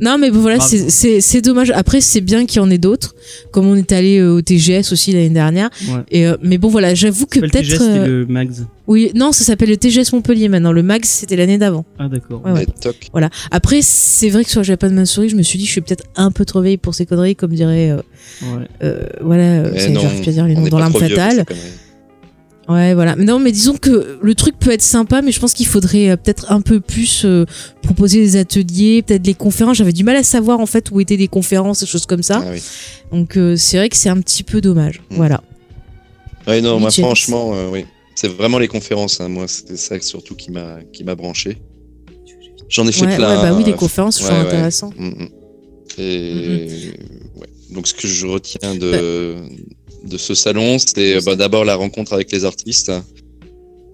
Non, 0.00 0.18
mais 0.18 0.30
bon, 0.30 0.40
voilà, 0.40 0.60
c'est- 0.60 1.40
dommage. 1.40 1.70
Après, 1.70 2.00
c'est 2.00 2.20
bien 2.20 2.44
qu'il 2.46 2.56
y 2.60 2.64
en 2.64 2.70
ait 2.70 2.78
d'autres, 2.78 3.14
comme 3.50 3.66
on 3.66 3.76
est 3.76 3.92
allé 3.92 4.18
euh, 4.18 4.34
au 4.36 4.42
TGS 4.42 4.92
aussi 4.92 5.12
l'année 5.12 5.28
dernière. 5.30 5.70
Ouais. 5.88 6.00
Et 6.10 6.26
euh, 6.26 6.36
mais 6.42 6.58
bon, 6.58 6.68
voilà, 6.68 6.94
j'avoue 6.94 7.26
que 7.26 7.38
Le 7.40 7.48
TGS, 7.48 7.68
peut-être. 7.78 7.82
c'était 7.82 7.98
euh, 8.00 8.06
le 8.06 8.26
Mags. 8.26 8.52
Oui, 8.86 9.10
non, 9.14 9.32
ça 9.32 9.44
s'appelle 9.44 9.68
le 9.70 9.76
TGS 9.76 10.12
Montpellier 10.12 10.48
maintenant. 10.48 10.72
Le 10.72 10.82
Max, 10.82 11.08
c'était 11.08 11.36
l'année 11.36 11.58
d'avant. 11.58 11.84
Ah, 11.98 12.08
d'accord. 12.08 12.42
Ouais, 12.44 12.52
ouais. 12.52 12.66
Voilà. 13.12 13.30
Après, 13.50 13.80
c'est 13.82 14.28
vrai 14.28 14.44
que 14.44 14.50
sur 14.50 14.62
Japan 14.62 14.90
Mansuri, 14.90 15.28
je 15.28 15.36
me 15.36 15.42
suis 15.42 15.58
dit, 15.58 15.66
je 15.66 15.70
suis 15.72 15.80
peut-être 15.80 16.04
un 16.16 16.30
peu 16.30 16.44
trop 16.44 16.60
vieille 16.60 16.76
pour 16.76 16.94
ces 16.94 17.06
conneries, 17.06 17.34
comme 17.36 17.52
dirait, 17.52 17.90
euh, 17.90 17.96
Ouais. 18.42 18.66
euh, 18.82 19.06
voilà, 19.22 19.62
Mais 19.70 19.80
ça, 19.80 19.88
non, 19.90 20.00
j'arrive 20.00 20.20
plus 20.20 20.28
à 20.30 20.32
dire 20.32 20.46
les 20.46 20.54
noms 20.54 20.62
dans 20.64 20.70
pas 20.70 20.78
l'arme 20.80 20.92
trop 20.92 21.00
vieux 21.04 21.16
Ouais, 22.68 22.94
voilà. 22.94 23.14
Non, 23.16 23.38
mais 23.38 23.52
disons 23.52 23.76
que 23.76 24.18
le 24.20 24.34
truc 24.34 24.58
peut 24.58 24.72
être 24.72 24.82
sympa, 24.82 25.22
mais 25.22 25.30
je 25.30 25.38
pense 25.38 25.54
qu'il 25.54 25.66
faudrait 25.66 26.10
euh, 26.10 26.16
peut-être 26.16 26.50
un 26.50 26.60
peu 26.60 26.80
plus 26.80 27.24
euh, 27.24 27.44
proposer 27.82 28.18
des 28.18 28.36
ateliers, 28.36 29.02
peut-être 29.02 29.22
des 29.22 29.34
conférences. 29.34 29.76
J'avais 29.76 29.92
du 29.92 30.02
mal 30.02 30.16
à 30.16 30.24
savoir 30.24 30.58
en 30.58 30.66
fait 30.66 30.90
où 30.90 31.00
étaient 31.00 31.16
des 31.16 31.28
conférences, 31.28 31.80
des 31.80 31.86
choses 31.86 32.06
comme 32.06 32.24
ça. 32.24 32.42
Ah 32.44 32.50
oui. 32.52 32.62
Donc 33.12 33.36
euh, 33.36 33.56
c'est 33.56 33.76
vrai 33.76 33.88
que 33.88 33.96
c'est 33.96 34.08
un 34.08 34.20
petit 34.20 34.42
peu 34.42 34.60
dommage. 34.60 35.00
Mm. 35.10 35.16
Voilà. 35.16 35.42
Ouais, 36.48 36.60
non, 36.60 36.80
moi, 36.80 36.90
franchement, 36.90 37.52
oui. 37.70 37.86
C'est 38.14 38.28
vraiment 38.28 38.58
les 38.58 38.68
conférences, 38.68 39.20
hein. 39.20 39.28
moi, 39.28 39.46
c'était 39.46 39.76
ça 39.76 40.00
surtout 40.00 40.34
qui 40.34 40.50
m'a 40.50 40.78
qui 40.92 41.04
m'a 41.04 41.14
branché. 41.14 41.58
J'en 42.68 42.86
ai 42.88 42.92
fait 42.92 43.06
Ouais, 43.06 43.16
plein. 43.16 43.36
ouais, 43.36 43.50
bah 43.50 43.54
oui, 43.56 43.62
les 43.64 43.74
conférences, 43.74 44.16
c'est 44.16 44.24
ouais, 44.24 44.30
toujours 44.30 44.42
ouais. 44.44 44.48
intéressant. 44.54 44.90
Mm, 44.96 45.08
mm. 45.08 45.28
Et 45.98 46.66
donc 47.70 47.86
ce 47.86 47.94
que 47.94 48.08
je 48.08 48.26
retiens 48.26 48.74
de 48.74 49.36
de 50.06 50.16
ce 50.16 50.34
salon, 50.34 50.78
c'était 50.78 51.20
bah, 51.20 51.36
d'abord 51.36 51.64
la 51.64 51.74
rencontre 51.76 52.12
avec 52.12 52.30
les 52.32 52.44
artistes, 52.44 52.92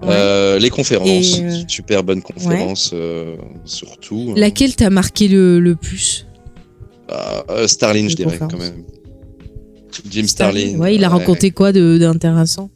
euh, 0.05 0.59
les 0.59 0.71
conférences, 0.71 1.39
euh, 1.41 1.63
super 1.69 2.03
bonnes 2.05 2.23
conférences 2.23 2.91
euh, 2.93 3.37
surtout. 3.65 4.35
Laquelle 4.37 4.75
t'a 4.77 4.91
marqué 4.91 5.29
le, 5.29 5.61
le 5.61 5.75
plus? 5.77 6.27
Ah, 7.09 7.45
euh, 7.51 7.67
Starlin, 7.69 8.09
je 8.09 8.17
dirais 8.17 8.39
quand 8.39 8.59
même. 8.59 8.85
Jim 10.11 10.27
Starlin. 10.27 10.79
Ouais, 10.79 10.95
il 10.95 11.05
a 11.05 11.09
raconté 11.09 11.51
quoi 11.51 11.73
de- 11.73 11.99
d'intéressant? 11.99 12.71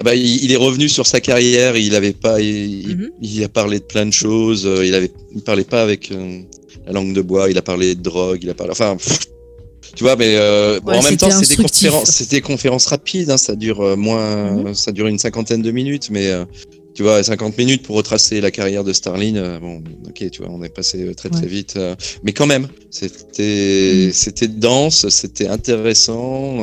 Ah 0.00 0.04
bah, 0.04 0.14
il, 0.14 0.44
il 0.44 0.52
est 0.52 0.56
revenu 0.56 0.88
sur 0.88 1.06
sa 1.06 1.20
carrière. 1.20 1.76
Il 1.76 1.94
avait 1.94 2.12
pas, 2.12 2.40
il, 2.40 2.86
Mhm. 2.96 3.10
il 3.22 3.42
a 3.44 3.48
parlé 3.48 3.78
de 3.80 3.84
plein 3.84 4.06
de 4.06 4.12
choses. 4.12 4.68
Il 4.84 4.94
avait, 4.94 5.10
il 5.34 5.40
parlait 5.42 5.64
pas 5.64 5.82
avec 5.82 6.12
la 6.86 6.92
langue 6.92 7.14
de 7.14 7.22
bois. 7.22 7.50
Il 7.50 7.58
a 7.58 7.62
parlé 7.62 7.94
de 7.94 8.02
drogue. 8.02 8.38
Il 8.42 8.50
a 8.50 8.54
parlé, 8.54 8.72
enfin, 8.72 8.96
pff, 8.96 9.18
tu 9.94 10.04
vois. 10.04 10.16
Mais 10.16 10.34
euh, 10.36 10.80
Ouais, 10.80 10.96
en 10.96 11.02
même 11.02 11.16
temps, 11.16 11.30
c'était 11.30 11.44
c'est 12.04 12.28
des 12.30 12.40
conférences, 12.40 12.86
rapides. 12.86 13.30
Hein, 13.30 13.36
ça 13.38 13.54
dure 13.56 13.80
euh, 13.80 13.96
moins, 13.96 14.52
Mhm. 14.52 14.74
ça 14.74 14.92
dure 14.92 15.06
une 15.06 15.18
cinquantaine 15.18 15.62
de 15.62 15.70
minutes, 15.70 16.08
mais 16.10 16.28
euh, 16.28 16.44
tu 16.94 17.02
vois, 17.02 17.22
50 17.22 17.56
minutes 17.58 17.82
pour 17.84 17.96
retracer 17.96 18.40
la 18.40 18.50
carrière 18.50 18.82
de 18.84 18.92
Starlin. 18.92 19.58
bon, 19.60 19.82
ok, 20.08 20.30
tu 20.30 20.42
vois, 20.42 20.50
on 20.50 20.62
est 20.62 20.68
passé 20.74 21.14
très 21.14 21.28
très 21.28 21.42
Ouais. 21.42 21.46
vite, 21.46 21.78
mais 22.24 22.32
quand 22.32 22.46
même, 22.46 22.68
c'était, 22.90 24.06
Mhm. 24.06 24.12
c'était 24.12 24.48
dense, 24.48 25.08
c'était 25.08 25.46
intéressant. 25.48 26.58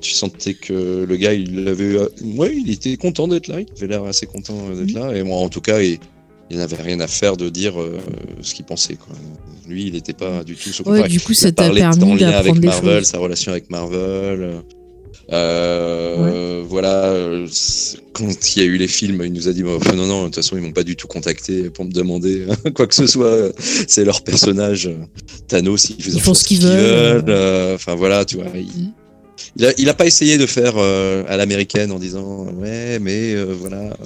tu 0.00 0.12
sentais 0.12 0.54
que 0.54 1.04
le 1.08 1.16
gars, 1.16 1.32
il 1.34 1.68
avait, 1.68 1.96
ouais, 2.36 2.56
il 2.56 2.70
était 2.70 2.96
content 2.96 3.28
d'être 3.28 3.48
là. 3.48 3.60
Il 3.60 3.66
avait 3.76 3.86
l'air 3.86 4.04
assez 4.04 4.26
content 4.26 4.70
d'être 4.70 4.92
là. 4.92 5.14
Et 5.16 5.22
moi, 5.22 5.38
en 5.38 5.48
tout 5.48 5.60
cas, 5.60 5.80
il, 5.80 5.98
il 6.50 6.58
n'avait 6.58 6.76
rien 6.76 7.00
à 7.00 7.06
faire 7.06 7.36
de 7.36 7.48
dire 7.48 7.80
euh, 7.80 7.98
ce 8.42 8.54
qu'il 8.54 8.64
pensait. 8.64 8.94
Quoi. 8.94 9.14
Lui, 9.68 9.86
il 9.88 9.92
n'était 9.94 10.12
pas 10.12 10.44
du 10.44 10.54
tout. 10.54 10.70
sur 10.70 10.86
Ouais, 10.86 11.08
du 11.08 11.20
coup, 11.20 11.34
ça 11.34 11.50
t'a 11.50 11.68
permis 11.70 12.12
avec 12.12 12.18
d'apprendre 12.18 12.60
des 12.60 12.66
Marvel, 12.68 13.04
sa 13.04 13.18
relation 13.18 13.50
avec 13.52 13.68
Marvel. 13.70 14.62
Euh, 15.32 16.62
Voilà. 16.68 17.06
euh, 17.06 17.48
Quand 18.12 18.56
il 18.56 18.62
y 18.62 18.62
a 18.62 18.68
eu 18.68 18.76
les 18.76 18.86
films, 18.86 19.22
il 19.24 19.32
nous 19.32 19.48
a 19.48 19.52
dit 19.52 19.62
bon, 19.64 19.78
non, 19.96 20.06
non, 20.06 20.20
de 20.20 20.24
toute 20.26 20.36
façon, 20.36 20.56
ils 20.56 20.62
m'ont 20.62 20.72
pas 20.72 20.84
du 20.84 20.94
tout 20.94 21.08
contacté 21.08 21.68
pour 21.70 21.84
me 21.84 21.90
demander 21.90 22.46
quoi 22.74 22.86
que 22.86 22.94
ce 22.94 23.06
soit. 23.06 23.50
C'est 23.58 24.04
leur 24.04 24.22
personnage. 24.22 24.88
Thanos, 25.48 25.90
ils, 25.90 25.96
Ils 26.14 26.20
font 26.20 26.34
ce 26.34 26.44
qu'ils 26.44 26.60
veulent. 26.60 27.74
Enfin 27.74 27.96
voilà, 27.96 28.24
tu 28.24 28.36
vois. 28.36 28.46
Il 28.54 28.92
a, 28.92 29.05
il 29.78 29.88
a 29.88 29.94
pas 29.94 30.06
essayé 30.06 30.38
de 30.38 30.46
faire 30.46 30.74
euh, 30.76 31.24
à 31.28 31.36
l'américaine 31.36 31.92
en 31.92 31.98
disant 31.98 32.46
ouais, 32.60 32.98
mais 33.00 33.34
euh, 33.34 33.54
voilà, 33.58 33.96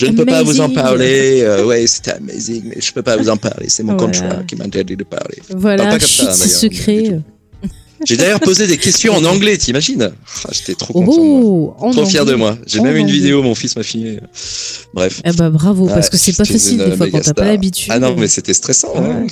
je 0.00 0.06
ne 0.06 0.16
peux 0.16 0.24
pas 0.26 0.42
vous 0.42 0.60
en 0.60 0.70
parler. 0.70 1.40
euh, 1.42 1.64
ouais, 1.64 1.86
c'était 1.86 2.12
amazing, 2.12 2.62
mais 2.66 2.80
je 2.80 2.92
peux 2.92 3.02
pas 3.02 3.16
vous 3.16 3.28
en 3.28 3.36
parler. 3.36 3.68
C'est 3.68 3.82
mon 3.82 3.96
Voilà. 3.96 4.12
contrat 4.18 4.42
qui 4.44 4.56
m'interdit 4.56 4.96
de 4.96 5.04
parler. 5.04 5.38
Parle 5.48 5.60
Voilà, 5.60 5.84
pas 5.86 5.98
comme 5.98 6.08
ça, 6.08 6.32
secret. 6.32 7.20
J'ai 8.06 8.16
d'ailleurs 8.16 8.38
posé 8.38 8.68
des 8.68 8.78
questions 8.78 9.12
en 9.14 9.24
anglais, 9.24 9.56
t'imagines? 9.58 10.12
Ah, 10.44 10.48
J'étais 10.52 10.74
trop 10.74 10.92
content. 10.92 11.20
moi. 11.20 11.76
Oh, 11.80 11.90
Trop 11.92 12.06
fier 12.06 12.24
de 12.24 12.34
moi. 12.34 12.56
J'ai 12.64 12.80
même 12.80 12.96
une 12.96 13.08
vidéo, 13.10 13.42
mon 13.42 13.56
fils 13.56 13.74
m'a 13.74 13.82
filmé. 13.82 14.20
Bref. 14.94 15.20
Eh 15.24 15.32
bah 15.32 15.50
bravo, 15.50 15.86
parce 15.86 16.06
Ouais, 16.06 16.10
que 16.12 16.16
c'est 16.16 16.36
pas 16.36 16.44
facile 16.44 16.80
une 16.80 16.90
des 16.90 16.96
fois 16.96 17.10
quand 17.10 17.18
t'as 17.20 17.34
pas 17.34 17.46
l'habitude. 17.46 17.90
Ah 17.92 17.98
non, 17.98 18.14
mais 18.16 18.28
c'était 18.28 18.54
stressant. 18.54 18.92
hein. 18.96 19.26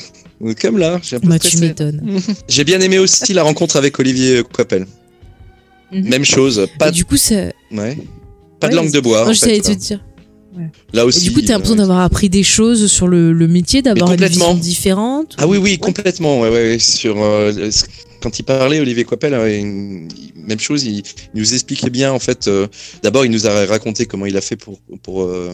Comme 0.60 0.78
là, 0.78 1.00
j'ai 1.02 1.14
un 1.16 1.20
peu 1.20 1.28
Bah, 1.28 1.38
tu 1.38 1.58
m'étonnes. 1.58 2.20
J'ai 2.48 2.64
bien 2.64 2.80
aimé 2.80 2.98
aussi 2.98 3.32
la 3.32 3.44
rencontre 3.44 3.76
avec 3.76 3.98
Olivier 4.00 4.42
Coppel. 4.52 4.84
Mhm. 5.92 6.08
Même 6.08 6.24
chose, 6.24 6.66
pas 6.78 6.88
Et 6.88 6.92
du 6.92 7.04
coup, 7.04 7.16
ça. 7.16 7.34
ouais, 7.70 7.96
pas 8.60 8.68
de 8.68 8.74
langue 8.76 8.90
de 8.92 9.00
bois. 9.00 9.24
Non, 9.24 9.30
en 9.30 9.32
je 9.32 9.40
fait, 9.40 9.60
te 9.60 9.68
là. 9.68 9.74
dire. 9.74 10.04
Là 10.94 11.02
Et 11.02 11.04
aussi. 11.04 11.24
du 11.26 11.32
coup, 11.32 11.42
t'as 11.42 11.52
l'impression 11.52 11.74
ouais. 11.74 11.80
d'avoir 11.80 12.00
appris 12.00 12.28
des 12.30 12.42
choses 12.42 12.90
sur 12.90 13.08
le, 13.08 13.32
le 13.32 13.46
métier, 13.46 13.82
d'avoir 13.82 14.10
une 14.10 14.16
complètement. 14.16 14.46
vision 14.54 14.60
différente. 14.60 15.34
Ah 15.38 15.46
oui, 15.46 15.58
oui, 15.58 15.78
complètement. 15.78 16.40
Ouais, 16.40 16.78
sur, 16.78 17.22
euh, 17.22 17.52
quand 18.22 18.38
il 18.38 18.42
parlait, 18.42 18.80
Olivier 18.80 19.04
Coppel, 19.04 19.34
hein, 19.34 19.44
même 20.48 20.58
chose, 20.58 20.84
il, 20.84 20.96
il 21.34 21.40
nous 21.40 21.52
expliquait 21.52 21.90
bien, 21.90 22.10
en 22.12 22.18
fait. 22.18 22.48
euh, 22.48 22.66
D'abord, 23.02 23.24
il 23.26 23.30
nous 23.30 23.46
a 23.46 23.66
raconté 23.66 24.06
comment 24.06 24.24
il 24.26 24.36
a 24.36 24.40
fait 24.40 24.56
pour, 24.56 24.78
pour 25.02 25.22
euh, 25.24 25.50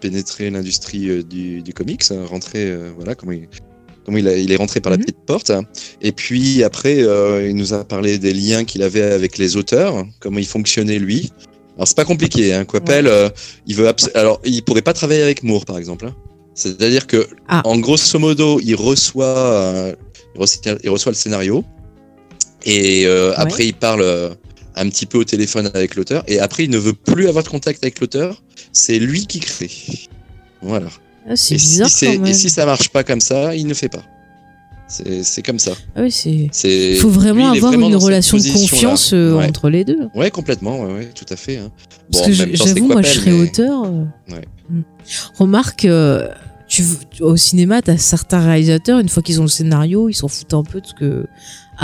pénétrer 0.00 0.50
l'industrie 0.50 1.08
euh, 1.08 1.22
du, 1.22 1.62
du 1.62 1.72
comics, 1.72 2.02
hein, 2.10 2.24
rentrer, 2.28 2.64
euh, 2.66 2.90
voilà, 2.96 3.14
comment 3.14 3.32
il, 3.32 3.46
comment 4.04 4.18
il, 4.18 4.28
a- 4.28 4.36
il 4.36 4.50
est 4.52 4.56
rentré 4.56 4.80
par 4.80 4.90
la 4.90 4.96
Mhm. 4.96 5.04
petite 5.04 5.24
porte. 5.26 5.52
Et 6.00 6.12
puis 6.12 6.62
après, 6.64 7.02
euh, 7.02 7.48
il 7.48 7.56
nous 7.56 7.72
a 7.74 7.84
parlé 7.84 8.18
des 8.18 8.32
liens 8.34 8.64
qu'il 8.64 8.82
avait 8.82 9.02
avec 9.02 9.38
les 9.38 9.56
auteurs, 9.56 10.04
comment 10.20 10.38
il 10.38 10.46
fonctionnait 10.46 10.98
lui. 10.98 11.30
Alors 11.76 11.88
c'est 11.88 11.96
pas 11.96 12.04
compliqué, 12.04 12.52
hein. 12.52 12.64
Coppel, 12.64 13.06
euh, 13.06 13.30
il 13.66 13.74
veut, 13.76 13.90
alors 14.14 14.40
il 14.44 14.62
pourrait 14.62 14.82
pas 14.82 14.92
travailler 14.92 15.22
avec 15.22 15.42
Moore, 15.42 15.64
par 15.64 15.78
exemple. 15.78 16.06
hein. 16.06 16.14
C'est-à-dire 16.54 17.06
que, 17.06 17.26
Ah. 17.48 17.62
en 17.64 17.78
grosso 17.78 18.18
modo, 18.18 18.60
il 18.62 18.74
reçoit, 18.74 19.24
euh, 19.38 19.94
il 20.34 20.40
reçoit, 20.40 20.74
il 20.84 20.90
reçoit 20.90 21.12
le 21.12 21.16
scénario 21.16 21.64
et 22.64 23.06
euh, 23.06 23.32
après 23.36 23.66
il 23.66 23.74
parle 23.74 24.02
euh, 24.02 24.30
un 24.76 24.88
petit 24.88 25.06
peu 25.06 25.18
au 25.18 25.24
téléphone 25.24 25.70
avec 25.74 25.94
l'auteur 25.96 26.22
et 26.28 26.38
après 26.40 26.64
il 26.64 26.70
ne 26.70 26.78
veut 26.78 26.92
plus 26.92 27.26
avoir 27.28 27.42
de 27.44 27.48
contact 27.48 27.82
avec 27.82 28.00
l'auteur. 28.00 28.42
C'est 28.72 28.98
lui 28.98 29.26
qui 29.26 29.40
crée. 29.40 29.70
Voilà. 30.62 30.88
Ah, 31.28 31.36
c'est 31.36 31.58
si, 31.58 31.70
bizarre 31.70 31.88
c'est- 31.88 32.06
quand 32.06 32.12
même. 32.12 32.26
et 32.26 32.34
si 32.34 32.50
ça 32.50 32.66
marche 32.66 32.88
pas 32.88 33.04
comme 33.04 33.20
ça, 33.20 33.54
il 33.54 33.66
ne 33.66 33.74
fait 33.74 33.88
pas. 33.88 34.02
C'est 34.88 35.40
comme 35.42 35.58
ça. 35.58 35.72
Ah 35.96 36.02
oui, 36.02 36.10
c'est. 36.52 36.94
Faut 36.96 37.08
vraiment 37.08 37.50
lui, 37.52 37.56
avoir 37.58 37.72
vraiment 37.72 37.88
une 37.88 37.96
relation 37.96 38.36
de 38.36 38.42
confiance 38.42 39.12
euh, 39.14 39.36
Ouais. 39.38 39.46
entre 39.48 39.70
les 39.70 39.84
deux. 39.84 40.08
Ouais, 40.14 40.30
complètement, 40.30 40.80
ouais, 40.82 40.92
ouais, 40.92 41.10
tout 41.14 41.24
à 41.30 41.36
fait. 41.36 41.56
hein. 41.56 41.70
Parce 42.12 42.26
que 42.26 42.32
j'avoue, 42.32 42.88
moi, 42.88 43.00
je 43.00 43.08
serais 43.08 43.30
mais- 43.30 43.40
auteur. 43.40 43.84
euh, 43.84 44.04
Ouais. 44.30 44.44
hmm. 44.68 44.82
Remarque, 45.38 45.86
euh, 45.86 46.28
tu, 46.68 46.84
au 47.20 47.36
cinéma, 47.38 47.80
t'as 47.80 47.96
certains 47.96 48.40
réalisateurs, 48.40 48.98
une 49.00 49.08
fois 49.08 49.22
qu'ils 49.22 49.38
ont 49.40 49.44
le 49.44 49.48
scénario, 49.48 50.10
ils 50.10 50.14
s'en 50.14 50.28
foutent 50.28 50.52
un 50.52 50.62
peu 50.62 50.82
de 50.82 50.86
ce 50.86 50.92
que 50.94 51.26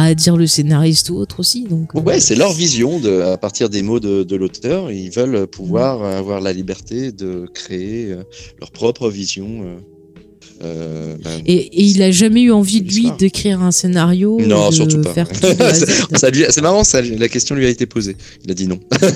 à 0.00 0.14
dire 0.14 0.36
le 0.36 0.46
scénariste 0.46 1.10
ou 1.10 1.16
autre 1.16 1.40
aussi. 1.40 1.64
Donc, 1.64 1.90
euh, 1.94 2.00
Ouais, 2.00 2.20
c'est 2.20 2.36
leur 2.36 2.52
vision 2.52 3.00
de, 3.00 3.20
à 3.20 3.36
partir 3.36 3.68
des 3.68 3.82
mots 3.82 3.98
de, 4.00 4.22
de 4.22 4.36
l'auteur. 4.36 4.90
Ils 4.92 5.10
veulent 5.10 5.46
pouvoir 5.46 6.02
avoir 6.04 6.40
la 6.40 6.52
liberté 6.52 7.10
de 7.12 7.46
créer 7.52 8.12
euh, 8.12 8.22
leur 8.60 8.70
propre 8.70 9.08
vision. 9.10 9.64
euh, 10.62 11.16
ben, 11.22 11.40
Et, 11.46 11.54
et 11.56 11.82
il 11.82 12.00
a 12.02 12.10
jamais 12.12 12.42
eu 12.42 12.52
envie, 12.52 12.80
lui, 12.80 13.10
d'écrire 13.18 13.60
un 13.60 13.72
scénario. 13.72 14.38
non, 14.40 14.68
de 14.70 14.74
surtout 14.74 15.00
pas. 15.02 15.14
C'est 16.14 16.60
marrant, 16.62 16.84
ça, 16.84 17.00
la 17.02 17.28
question 17.28 17.54
lui 17.56 17.66
a 17.66 17.68
été 17.68 17.86
posée. 17.86 18.16
Il 18.44 18.50
a 18.52 18.54
dit 18.54 18.68
non. 18.68 18.78
Ouais. 19.02 19.08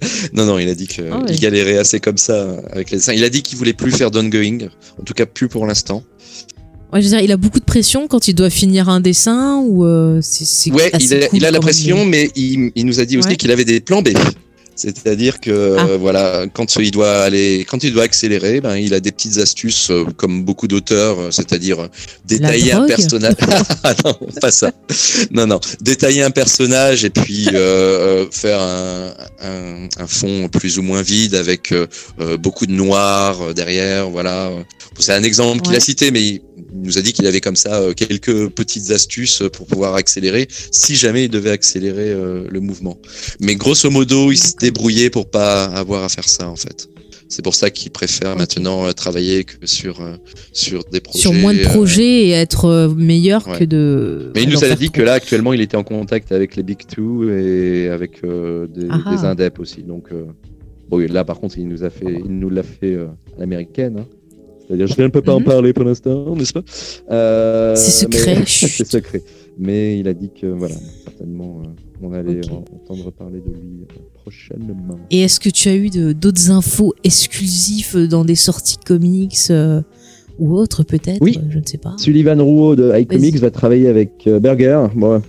non, 0.32 0.46
non, 0.46 0.58
il 0.58 0.68
a 0.70 0.74
dit 0.74 0.86
qu'il 0.86 1.04
Ah 1.12 1.18
ouais. 1.20 1.36
galérait 1.36 1.76
assez 1.78 2.00
comme 2.00 2.16
ça 2.18 2.56
avec 2.70 2.90
les 2.90 2.96
dessins. 2.96 3.12
Il 3.12 3.24
a 3.24 3.28
dit 3.30 3.42
qu'il 3.42 3.58
voulait 3.58 3.74
plus 3.74 3.92
faire 3.92 4.10
d'ongoing, 4.10 4.68
en 4.98 5.02
tout 5.04 5.14
cas 5.14 5.26
plus 5.26 5.48
pour 5.48 5.66
l'instant. 5.66 6.02
Ouais, 6.92 7.00
je 7.02 7.06
veux 7.06 7.10
dire, 7.10 7.20
il 7.20 7.32
a 7.32 7.36
beaucoup 7.36 7.60
de 7.60 7.64
pression 7.64 8.08
quand 8.08 8.28
il 8.28 8.34
doit 8.34 8.48
finir 8.50 8.88
un 8.88 9.00
dessin 9.00 9.56
ou 9.66 9.84
euh, 9.84 10.20
c'est 10.22 10.46
c'est 10.46 10.70
Ouais, 10.72 10.90
il 10.98 11.14
a, 11.14 11.26
cool 11.28 11.38
il 11.38 11.44
a 11.44 11.50
la 11.50 11.60
pression, 11.60 12.04
mais 12.06 12.30
il, 12.34 12.72
il 12.74 12.86
nous 12.86 12.98
a 13.00 13.04
dit 13.04 13.18
aussi 13.18 13.28
Ouais. 13.28 13.36
qu'il 13.36 13.50
avait 13.50 13.66
des 13.66 13.80
plans 13.80 14.00
B. 14.00 14.08
C'est-à-dire 14.78 15.40
que 15.40 15.76
Ah. 15.78 15.86
euh, 15.88 15.96
voilà, 15.98 16.46
quand 16.52 16.76
il 16.76 16.90
doit 16.92 17.22
aller, 17.22 17.66
quand 17.68 17.82
il 17.82 17.92
doit 17.92 18.04
accélérer, 18.04 18.60
ben 18.60 18.76
il 18.76 18.94
a 18.94 19.00
des 19.00 19.10
petites 19.12 19.38
astuces 19.38 19.90
euh, 19.90 20.04
comme 20.16 20.44
beaucoup 20.44 20.68
d'auteurs, 20.68 21.18
euh, 21.18 21.30
c'est-à-dire 21.32 21.88
détailler 22.24 22.72
un 22.72 22.86
personnage. 22.86 23.34
Ah 23.82 23.94
non, 24.04 24.14
pas 24.40 24.50
ça. 24.50 24.70
Non, 25.30 25.46
non, 25.46 25.60
détailler 25.80 26.22
un 26.22 26.30
personnage 26.30 27.04
et 27.04 27.10
puis 27.10 27.48
euh, 27.54 28.26
faire 28.30 28.60
un, 28.60 29.14
un, 29.42 29.88
un 29.98 30.06
fond 30.06 30.48
plus 30.48 30.78
ou 30.78 30.82
moins 30.82 31.02
vide 31.02 31.34
avec 31.34 31.72
beaucoup 32.40 32.66
de 32.66 32.72
noir 32.72 33.54
derrière. 33.54 34.10
Voilà, 34.10 34.50
c'est 34.98 35.12
un 35.12 35.22
exemple 35.22 35.62
qu'il 35.62 35.74
a 35.76 35.80
cité, 35.80 36.10
mais 36.10 36.22
il 36.26 36.40
nous 36.82 36.98
a 36.98 37.02
dit 37.02 37.12
qu'il 37.12 37.26
avait 37.26 37.40
comme 37.40 37.56
ça 37.56 37.74
euh, 37.80 37.92
quelques 37.94 38.48
petites 38.50 38.90
astuces 38.90 39.42
pour 39.52 39.66
pouvoir 39.66 39.94
accélérer 39.94 40.48
si 40.70 40.96
jamais 40.96 41.24
il 41.24 41.30
devait 41.30 41.50
accélérer 41.50 42.10
euh, 42.10 42.46
le 42.50 42.60
mouvement. 42.60 42.98
Mais 43.40 43.54
grosso 43.56 43.90
modo, 43.90 44.30
il 44.32 44.38
se 44.38 44.52
Débrouillait 44.70 45.10
pour 45.10 45.26
pas 45.30 45.64
avoir 45.82 46.04
à 46.04 46.08
faire 46.08 46.28
ça 46.28 46.48
en 46.48 46.56
fait. 46.56 46.88
C'est 47.30 47.42
pour 47.42 47.54
ça 47.54 47.68
qu'il 47.70 47.90
préfère 47.90 48.32
Ok. 48.32 48.38
maintenant 48.38 48.86
euh, 48.86 48.92
travailler 48.92 49.44
que 49.44 49.66
sur 49.66 50.00
euh, 50.00 50.16
sur 50.52 50.84
des 50.84 51.00
projets. 51.00 51.18
Sur 51.26 51.32
moins 51.34 51.52
de 51.52 51.58
euh, 51.60 51.68
projets 51.68 52.20
et 52.28 52.30
être 52.30 52.64
meilleur 52.96 53.46
ouais. 53.46 53.58
que 53.58 53.64
de. 53.64 54.32
mais 54.34 54.44
il 54.44 54.50
nous 54.50 54.64
a 54.64 54.70
dit 54.74 54.86
trop. 54.86 54.94
que 54.96 55.02
là, 55.02 55.12
actuellement, 55.12 55.52
il 55.52 55.60
était 55.60 55.76
en 55.76 55.84
contact 55.84 56.32
avec 56.32 56.56
les 56.56 56.62
Big 56.62 56.80
Two 56.86 57.28
et 57.30 57.88
avec 57.90 58.24
euh, 58.24 58.66
des, 58.66 58.86
Ah 58.90 59.00
ah. 59.04 59.10
des 59.14 59.24
Indep 59.26 59.58
aussi. 59.60 59.82
Donc, 59.82 60.04
euh, 60.10 60.24
bon, 60.88 60.98
là, 61.12 61.22
par 61.24 61.38
contre, 61.38 61.58
il 61.58 61.68
nous 61.68 61.84
a 61.84 61.90
fait, 61.90 62.06
il 62.24 62.32
nous 62.38 62.48
l'a 62.50 62.62
fait 62.62 62.94
euh, 62.94 63.08
à 63.36 63.40
l'américaine. 63.40 63.96
hein. 64.00 64.06
C'est-à-dire, 64.66 64.86
je 64.86 65.00
ne 65.02 65.08
peux 65.08 65.22
pas 65.22 65.32
en 65.34 65.40
Mhm. 65.40 65.44
parler 65.46 65.72
pour 65.74 65.84
l'instant, 65.84 66.34
n'est-ce 66.36 66.52
pas? 66.52 66.62
Euh, 67.10 67.74
C'est 67.76 67.90
secret. 68.06 68.42
C'est 68.46 68.86
secret. 68.86 69.22
Mais 69.58 69.98
il 69.98 70.06
a 70.08 70.14
dit 70.14 70.30
que, 70.38 70.46
voilà, 70.46 70.74
certainement, 71.04 71.62
euh, 71.64 71.68
on 72.02 72.12
allait 72.12 72.40
Ok. 72.44 72.52
en- 72.52 72.64
entendre 72.76 73.10
parler 73.10 73.40
de 73.40 73.50
lui 73.50 73.82
euh, 73.82 73.94
prochainement. 74.28 74.98
Et 75.10 75.20
est-ce 75.22 75.40
que 75.40 75.48
tu 75.48 75.68
as 75.68 75.76
eu 75.76 75.90
d'autres 76.14 76.50
infos 76.50 76.94
exclusives 77.04 78.06
dans 78.08 78.24
des 78.24 78.34
sorties 78.34 78.78
comics 78.84 79.36
euh, 79.50 79.80
ou 80.38 80.54
autres 80.56 80.82
peut-être? 80.82 81.18
Oui. 81.20 81.38
euh, 81.38 81.46
Je 81.50 81.58
ne 81.58 81.64
sais 81.64 81.78
pas. 81.78 81.94
Sullivan 81.98 82.40
Rouault 82.40 82.76
de 82.76 82.92
iComics 82.98 83.36
va 83.38 83.50
travailler 83.50 83.88
avec 83.88 84.10
euh, 84.26 84.38
Berger. 84.40 84.86
Bon, 84.94 85.22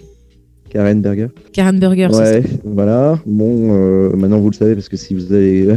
Karen 0.69 1.01
Berger. 1.01 1.27
Karen 1.53 1.79
Burger, 1.79 2.09
c'est 2.11 2.19
Ouais, 2.19 2.43
voilà. 2.63 3.19
Bon, 3.25 3.73
euh, 3.73 4.15
maintenant 4.15 4.39
vous 4.39 4.49
le 4.51 4.55
savez 4.55 4.75
parce 4.75 4.89
que 4.89 4.97
si 4.97 5.13
vous 5.13 5.31
avez. 5.33 5.67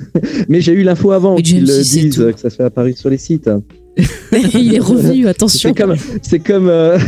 Mais 0.48 0.60
j'ai 0.60 0.72
eu 0.72 0.82
l'info 0.82 1.12
avant 1.12 1.36
qu'ils 1.36 1.60
le 1.60 1.82
disent, 1.82 2.16
que 2.16 2.38
ça 2.40 2.50
se 2.50 2.56
fait 2.56 2.64
apparaître 2.64 2.98
sur 2.98 3.08
les 3.10 3.16
sites. 3.18 3.44
ça 3.44 3.60
Il 4.58 4.74
est 4.74 4.78
revenu, 4.78 5.26
attention. 5.28 5.70
C'est 5.70 5.74
comme, 5.82 5.94
c'est 6.22 6.38
comme, 6.38 6.68
euh, 6.68 6.98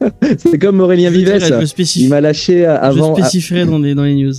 c'est 0.38 0.58
comme 0.58 0.80
Aurélien 0.80 1.10
Vives. 1.10 1.26
Je 1.40 2.00
Il 2.00 2.08
m'a 2.08 2.20
lâché 2.20 2.60
je 2.60 2.66
avant. 2.66 3.14
spécifierai 3.16 3.64
dans 3.66 3.78
les, 3.78 3.94
dans 3.94 4.04
les 4.04 4.14
news. 4.14 4.34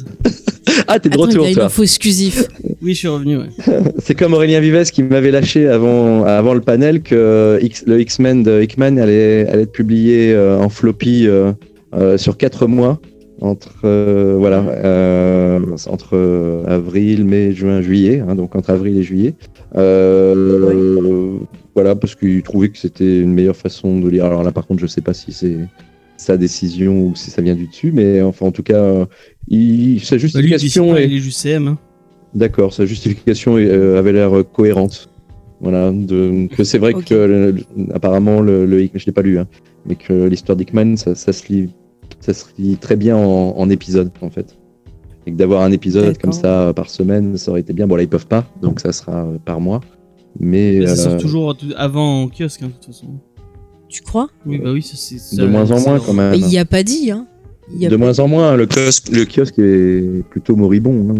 Ah, 0.87 0.99
t'es 0.99 1.09
de 1.09 1.13
Attends, 1.15 1.23
retour, 1.23 1.43
il 1.43 1.47
a 1.47 1.49
une 1.49 1.55
toi. 1.55 1.65
info 1.65 1.83
exclusive. 1.83 2.47
Oui, 2.81 2.93
je 2.93 2.99
suis 2.99 3.07
revenu, 3.07 3.37
ouais. 3.37 3.45
C'est 3.99 4.15
comme 4.15 4.33
Aurélien 4.33 4.59
Vives 4.59 4.83
qui 4.91 5.03
m'avait 5.03 5.31
lâché 5.31 5.67
avant, 5.67 6.23
avant 6.23 6.53
le 6.53 6.61
panel 6.61 7.01
que 7.01 7.59
X- 7.61 7.83
le 7.87 7.99
X-Men 8.01 8.43
de 8.43 8.61
Hickman 8.61 8.97
allait, 8.97 9.47
allait 9.49 9.63
être 9.63 9.71
publié 9.71 10.33
euh, 10.33 10.57
en 10.59 10.69
floppy 10.69 11.27
euh, 11.27 11.51
euh, 11.95 12.17
sur 12.17 12.37
quatre 12.37 12.67
mois 12.67 12.99
entre 13.41 13.73
euh, 13.85 14.35
voilà 14.37 14.59
euh, 14.67 15.59
entre 15.87 16.09
euh, 16.13 16.63
avril, 16.67 17.23
mai, 17.25 17.53
juin, 17.53 17.81
juillet, 17.81 18.21
hein, 18.27 18.35
donc 18.35 18.55
entre 18.55 18.69
avril 18.71 18.97
et 18.97 19.03
juillet. 19.03 19.33
Euh, 19.77 21.37
Voilà 21.75 21.95
parce 21.95 22.15
qu'il 22.15 22.41
trouvait 22.43 22.69
que 22.69 22.77
c'était 22.77 23.19
une 23.21 23.33
meilleure 23.33 23.55
façon 23.55 23.99
de 23.99 24.09
lire. 24.09 24.25
Alors 24.25 24.43
là, 24.43 24.51
par 24.51 24.67
contre, 24.67 24.81
je 24.81 24.87
sais 24.87 25.01
pas 25.01 25.13
si 25.13 25.31
c'est 25.31 25.57
sa 26.19 26.35
décision 26.37 27.01
ou 27.07 27.15
si 27.15 27.31
ça 27.31 27.41
vient 27.41 27.55
du 27.55 27.67
dessus, 27.67 27.91
mais 27.93 28.21
enfin 28.21 28.45
en 28.45 28.51
tout 28.51 28.61
cas, 28.63 28.75
euh, 28.83 29.05
il, 29.47 30.01
sa 30.01 30.17
Bah, 30.17 30.41
lui, 30.41 30.51
il 30.51 30.59
justification 30.59 30.91
pas, 30.93 31.01
est 31.01 31.07
il 31.07 31.67
hein. 31.67 31.77
D'accord, 32.35 32.73
sa 32.73 32.85
justification 32.85 33.55
euh, 33.57 33.97
avait 33.97 34.11
l'air 34.11 34.37
euh, 34.37 34.43
cohérente. 34.43 35.09
Voilà, 35.61 35.91
de, 35.91 36.47
que 36.47 36.63
c'est 36.63 36.77
vrai 36.77 36.93
que 36.93 37.13
le- 37.13 37.51
le- 37.51 37.63
apparemment 37.93 38.41
le, 38.41 38.65
le 38.65 38.89
je 38.93 39.05
l'ai 39.05 39.11
pas 39.11 39.21
lu, 39.21 39.39
hein, 39.39 39.47
mais 39.85 39.95
que 39.95 40.25
l'histoire 40.27 40.55
d'Hickman, 40.57 40.95
ça, 40.97 41.15
ça 41.15 41.33
se 41.33 41.51
lit, 41.51 41.69
ça 42.19 42.33
se 42.33 42.45
lit 42.57 42.77
très 42.77 42.95
bien 42.95 43.15
en, 43.17 43.57
en 43.57 43.69
épisode 43.69 44.11
en 44.21 44.29
fait. 44.29 44.57
Et 45.25 45.31
que 45.31 45.37
d'avoir 45.37 45.63
un 45.63 45.71
épisode 45.71 46.17
comme 46.17 46.33
ça 46.33 46.73
par 46.75 46.89
semaine, 46.89 47.37
ça 47.37 47.51
aurait 47.51 47.61
été 47.61 47.73
bien. 47.73 47.87
Bon 47.87 47.95
là 47.95 48.03
ils 48.03 48.09
peuvent 48.09 48.27
pas, 48.27 48.45
donc 48.61 48.79
ça 48.81 48.91
sera 48.91 49.25
par 49.45 49.59
mois. 49.61 49.81
Mais 50.39 50.77
Mais 50.79 50.87
ça 50.87 50.93
euh, 50.93 50.95
sort 51.11 51.17
toujours 51.17 51.57
avant 51.75 52.23
en 52.23 52.27
kiosque, 52.29 52.61
hein, 52.63 52.67
de 52.67 52.73
toute 52.73 52.85
façon. 52.85 53.07
Tu 53.89 54.01
crois 54.03 54.29
Oui, 54.45 54.59
bah 54.59 54.71
oui, 54.71 54.81
ça, 54.81 54.95
c'est. 54.95 55.35
de 55.35 55.45
moins 55.45 55.69
en 55.71 55.77
c'est 55.77 55.89
moins 55.89 55.99
quand 55.99 56.13
même. 56.13 56.33
Il 56.35 56.45
n'y 56.45 56.57
a 56.59 56.65
pas 56.65 56.83
dit. 56.83 57.11
Hein. 57.11 57.25
Il 57.73 57.81
y 57.81 57.85
a 57.85 57.89
De 57.89 57.95
pas- 57.95 57.99
moins 58.05 58.19
en 58.19 58.27
moins, 58.27 58.55
le, 58.55 58.65
Kiosque- 58.65 59.09
le 59.11 59.25
kiosque 59.25 59.59
est 59.59 60.23
plutôt 60.29 60.55
moribond. 60.55 61.07
hein. 61.11 61.15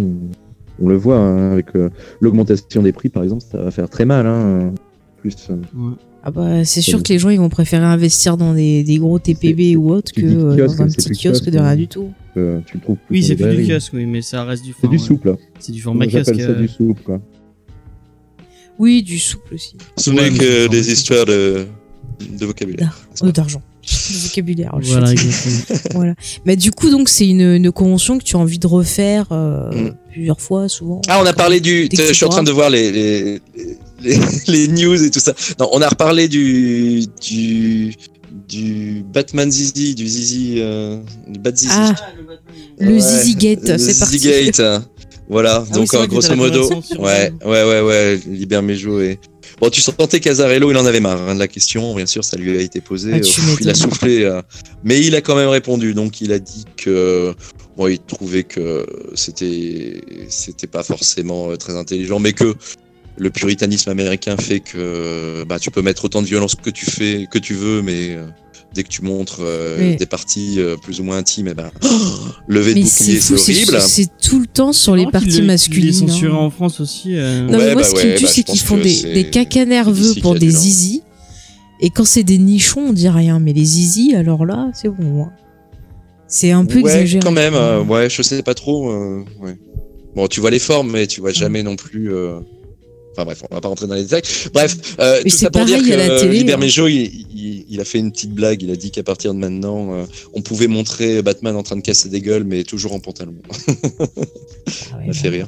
On 0.81 0.87
le 0.87 0.95
voit 0.95 1.17
hein, 1.17 1.51
avec 1.51 1.75
euh, 1.75 1.89
l'augmentation 2.21 2.81
des 2.81 2.91
prix 2.93 3.09
par 3.09 3.23
exemple, 3.23 3.43
ça 3.51 3.57
va 3.61 3.69
faire 3.71 3.89
très 3.89 4.05
mal. 4.05 4.25
Hein. 4.25 4.71
Plus, 5.19 5.35
euh, 5.49 5.55
Ouais. 5.75 5.93
Ah 6.23 6.31
bah, 6.31 6.63
c'est 6.65 6.81
sûr 6.81 6.99
C'est- 6.99 7.03
que 7.07 7.13
les 7.13 7.19
gens 7.19 7.29
ils 7.29 7.39
vont 7.39 7.49
préférer 7.49 7.83
investir 7.85 8.37
dans 8.37 8.53
des, 8.53 8.83
des 8.83 8.97
gros 8.97 9.19
TPB 9.19 9.71
C'est- 9.71 9.75
ou 9.75 9.89
autre 9.91 10.11
que 10.13 10.21
euh, 10.21 10.55
kiosque, 10.55 10.77
dans 10.77 10.83
un 10.85 10.89
c'est 10.89 10.95
petit 10.97 11.09
kiosque 11.27 11.43
kiosque, 11.45 11.49
de 11.49 11.57
rien 11.59 11.67
hein. 11.69 11.75
du 11.75 11.87
tout. 11.87 12.11
euh, 12.37 12.59
tu 12.65 12.77
le 12.77 12.81
trouves 12.83 12.97
plus 13.07 13.15
Oui, 13.17 13.23
c'est 13.23 13.35
plus 13.35 13.55
du 13.55 13.67
kiosque, 13.67 13.91
oui, 13.93 14.05
mais 14.05 14.21
ça 14.21 14.43
reste 14.45 14.63
du 14.63 14.71
C'est 14.73 14.81
format. 14.81 14.95
du 14.97 15.03
souple. 15.03 15.35
C'est 15.59 15.71
du 15.71 15.81
format 15.81 16.07
kiosque. 16.07 16.35
Ça 16.35 16.41
euh, 16.41 16.61
du 16.61 16.67
souple, 16.67 17.01
quoi. 17.03 17.19
Oui, 18.77 19.03
du 19.03 19.19
souple 19.19 19.55
aussi. 19.55 19.75
N'est 20.07 20.13
mais 20.13 20.29
que 20.37 20.43
c'est 20.63 20.69
des 20.69 20.91
histoires 20.91 21.25
de, 21.25 21.65
de 22.19 22.45
vocabulaire. 22.45 22.97
pas 23.19 23.31
D'argent. 23.31 23.61
De 23.83 24.17
vocabulaire. 24.27 24.75
je 24.81 24.91
Voilà. 24.91 25.13
Voilà. 25.93 26.13
Mais 26.45 26.55
du 26.55 26.71
coup, 26.71 26.89
donc, 26.89 27.09
c'est 27.09 27.27
une, 27.27 27.41
une 27.55 27.71
convention 27.71 28.17
que 28.17 28.23
tu 28.23 28.35
as 28.35 28.39
envie 28.39 28.59
de 28.59 28.67
refaire 28.67 29.27
euh, 29.31 29.71
Mm. 29.71 29.95
plusieurs 30.11 30.41
fois, 30.41 30.67
souvent. 30.69 31.01
Ah, 31.07 31.19
on 31.21 31.25
a 31.25 31.33
parlé 31.33 31.59
du. 31.59 31.87
Je 31.91 32.13
suis 32.13 32.25
en 32.25 32.29
train 32.29 32.43
de 32.43 32.51
voir 32.51 32.69
les, 32.69 32.91
les, 32.91 33.41
les, 34.01 34.19
les 34.47 34.67
news 34.67 35.01
et 35.03 35.09
tout 35.11 35.19
ça. 35.19 35.33
Non, 35.59 35.69
on 35.73 35.81
a 35.81 35.87
reparlé 35.89 36.27
du. 36.27 37.03
du 37.21 37.93
du 38.47 39.03
Batman 39.13 39.51
Zizi, 39.51 39.93
du 39.95 40.07
Zizi, 40.07 40.55
euh, 40.57 40.99
du 41.27 41.39
Bat 41.39 41.55
Zizi. 41.55 41.71
Ah, 41.71 41.95
le 42.79 42.93
Ouais, 42.93 42.99
Zizi 42.99 43.35
Gate, 43.35 43.67
le 43.67 43.77
c'est 43.77 43.99
parti. 43.99 44.17
Zizi 44.17 44.45
Gate. 44.51 44.61
Voilà, 45.29 45.63
oui, 45.63 45.71
donc 45.73 45.93
euh, 45.93 45.99
était 45.99 46.07
grosso 46.07 46.35
modo, 46.35 46.67
ouais, 46.97 47.31
ouais, 47.45 47.63
ouais, 47.63 47.81
ouais, 47.81 48.19
Libère 48.27 48.63
Mejo 48.63 48.99
et 49.01 49.19
bon, 49.59 49.69
tu 49.69 49.81
sentais 49.81 50.19
qu'Azarello, 50.19 50.71
il 50.71 50.77
en 50.77 50.85
avait 50.85 50.99
marre 50.99 51.21
hein, 51.21 51.35
de 51.35 51.39
la 51.39 51.47
question, 51.47 51.95
bien 51.95 52.05
sûr, 52.05 52.23
ça 52.23 52.37
lui 52.37 52.57
a 52.57 52.61
été 52.61 52.81
posé, 52.81 53.11
Ah, 53.13 53.17
il 53.59 53.69
a 53.69 53.73
soufflé, 53.73 54.23
euh, 54.23 54.41
mais 54.83 54.99
il 54.99 55.15
a 55.15 55.21
quand 55.21 55.35
même 55.35 55.49
répondu, 55.49 55.93
donc 55.93 56.21
il 56.21 56.31
a 56.31 56.39
dit 56.39 56.65
que 56.77 57.33
bon, 57.77 57.87
il 57.87 57.99
trouvait 57.99 58.43
que 58.43 58.85
c'était 59.15 60.01
c'était 60.29 60.67
pas 60.67 60.83
forcément 60.83 61.51
euh, 61.51 61.55
très 61.55 61.75
intelligent, 61.75 62.19
mais 62.19 62.33
que 62.33 62.55
le 63.19 63.29
puritanisme 63.29 63.89
américain 63.89 64.37
fait 64.37 64.59
que 64.61 65.43
bah 65.47 65.59
tu 65.59 65.69
peux 65.71 65.81
mettre 65.81 66.05
autant 66.05 66.21
de 66.21 66.27
violence 66.27 66.55
que 66.55 66.69
tu 66.69 66.85
fais 66.85 67.27
que 67.29 67.37
tu 67.37 67.53
veux, 67.53 67.81
mais 67.81 68.11
euh, 68.15 68.25
dès 68.73 68.83
que 68.83 68.87
tu 68.89 69.01
montres 69.03 69.39
euh, 69.41 69.95
des 69.97 70.05
parties 70.05 70.55
euh, 70.59 70.77
plus 70.77 70.99
ou 71.01 71.03
moins 71.03 71.17
intimes, 71.17 71.49
eh 71.49 71.53
ben, 71.53 71.69
lever 72.47 72.73
de 72.75 72.81
bouclier, 72.81 72.89
c'est 73.19 73.19
c'est 73.19 73.37
c'est 73.37 73.51
horrible. 73.71 73.81
c'est 73.81 74.07
tout 74.21 74.39
le 74.39 74.45
temps 74.47 74.71
sur 74.73 74.95
les 74.95 75.05
parties 75.07 75.41
masculines. 75.41 75.85
Il 75.85 75.89
est 75.89 75.93
censuré 76.07 76.31
hein. 76.33 76.37
en 76.37 76.49
France 76.49 76.79
aussi. 76.79 77.15
euh, 77.17 77.41
Non, 77.47 77.57
mais 77.57 77.73
moi, 77.73 77.75
bah 77.75 77.83
ce 77.83 77.91
qui 77.95 77.97
ouais, 78.07 78.13
me 78.13 78.17
tue, 78.17 78.23
bah, 78.25 78.31
c'est 78.33 78.43
qu'ils 78.43 78.59
font 78.59 78.77
des, 78.77 78.89
c'est- 78.89 79.13
des 79.13 79.29
cacas 79.29 79.65
nerveux 79.65 80.15
pour 80.21 80.35
des 80.35 80.49
lent. 80.51 80.59
zizi. 80.59 81.01
Et 81.81 81.89
quand 81.91 82.05
c'est 82.05 82.23
des 82.23 82.37
nichons, 82.37 82.87
on 82.89 82.93
dit 82.93 83.09
rien. 83.09 83.39
Mais 83.39 83.53
les 83.53 83.63
zizi, 83.65 84.13
alors 84.15 84.45
là, 84.45 84.69
c'est 84.73 84.89
bon. 84.89 85.23
hein. 85.23 85.31
C'est 86.27 86.51
un 86.51 86.63
peu 86.65 86.75
ouais, 86.81 86.91
exagéré. 86.91 87.23
quand 87.23 87.31
même. 87.31 87.55
euh, 87.55 87.81
ouais, 87.83 88.09
je 88.09 88.21
sais 88.21 88.43
pas 88.43 88.53
trop. 88.53 88.91
euh, 88.91 89.23
ouais. 89.41 89.55
Bon, 90.15 90.27
tu 90.27 90.39
vois 90.41 90.51
les 90.51 90.59
formes, 90.59 90.91
mais 90.91 91.07
tu 91.07 91.21
vois 91.21 91.31
jamais 91.31 91.63
non 91.63 91.75
plus. 91.75 92.13
Enfin 93.19 93.25
bref, 93.25 93.43
on 93.51 93.55
va 93.55 93.59
pas 93.59 93.67
rentrer 93.67 93.85
dans 93.87 93.95
les 93.95 94.03
détails. 94.03 94.21
Bref, 94.53 94.95
euh, 94.99 95.17
tout 95.21 95.29
c'est 95.29 95.37
ça 95.45 95.51
pour 95.51 95.65
dire 95.65 95.81
que 95.83 95.89
la 95.89 96.19
télé, 96.21 96.37
Liber 96.39 96.53
hein. 96.53 96.57
Mejo, 96.57 96.87
il, 96.87 97.01
il- 97.35 97.65
il 97.69 97.81
a 97.81 97.83
fait 97.83 97.99
une 97.99 98.11
petite 98.13 98.31
blague. 98.31 98.63
Il 98.63 98.71
a 98.71 98.77
dit 98.77 98.91
qu'à 98.91 99.03
partir 99.03 99.33
de 99.33 99.39
maintenant, 99.39 99.93
euh, 99.93 100.05
on 100.33 100.41
pouvait 100.41 100.67
montrer 100.67 101.21
Batman 101.21 101.55
en 101.57 101.63
train 101.63 101.75
de 101.75 101.81
casser 101.81 102.07
des 102.07 102.21
gueules, 102.21 102.45
mais 102.45 102.63
toujours 102.63 102.93
en 102.93 102.99
pantalon. 103.01 103.33
Ah 103.49 104.97
ouais, 105.05 105.13
Ça 105.13 105.13
fait 105.13 105.29
rire. 105.29 105.47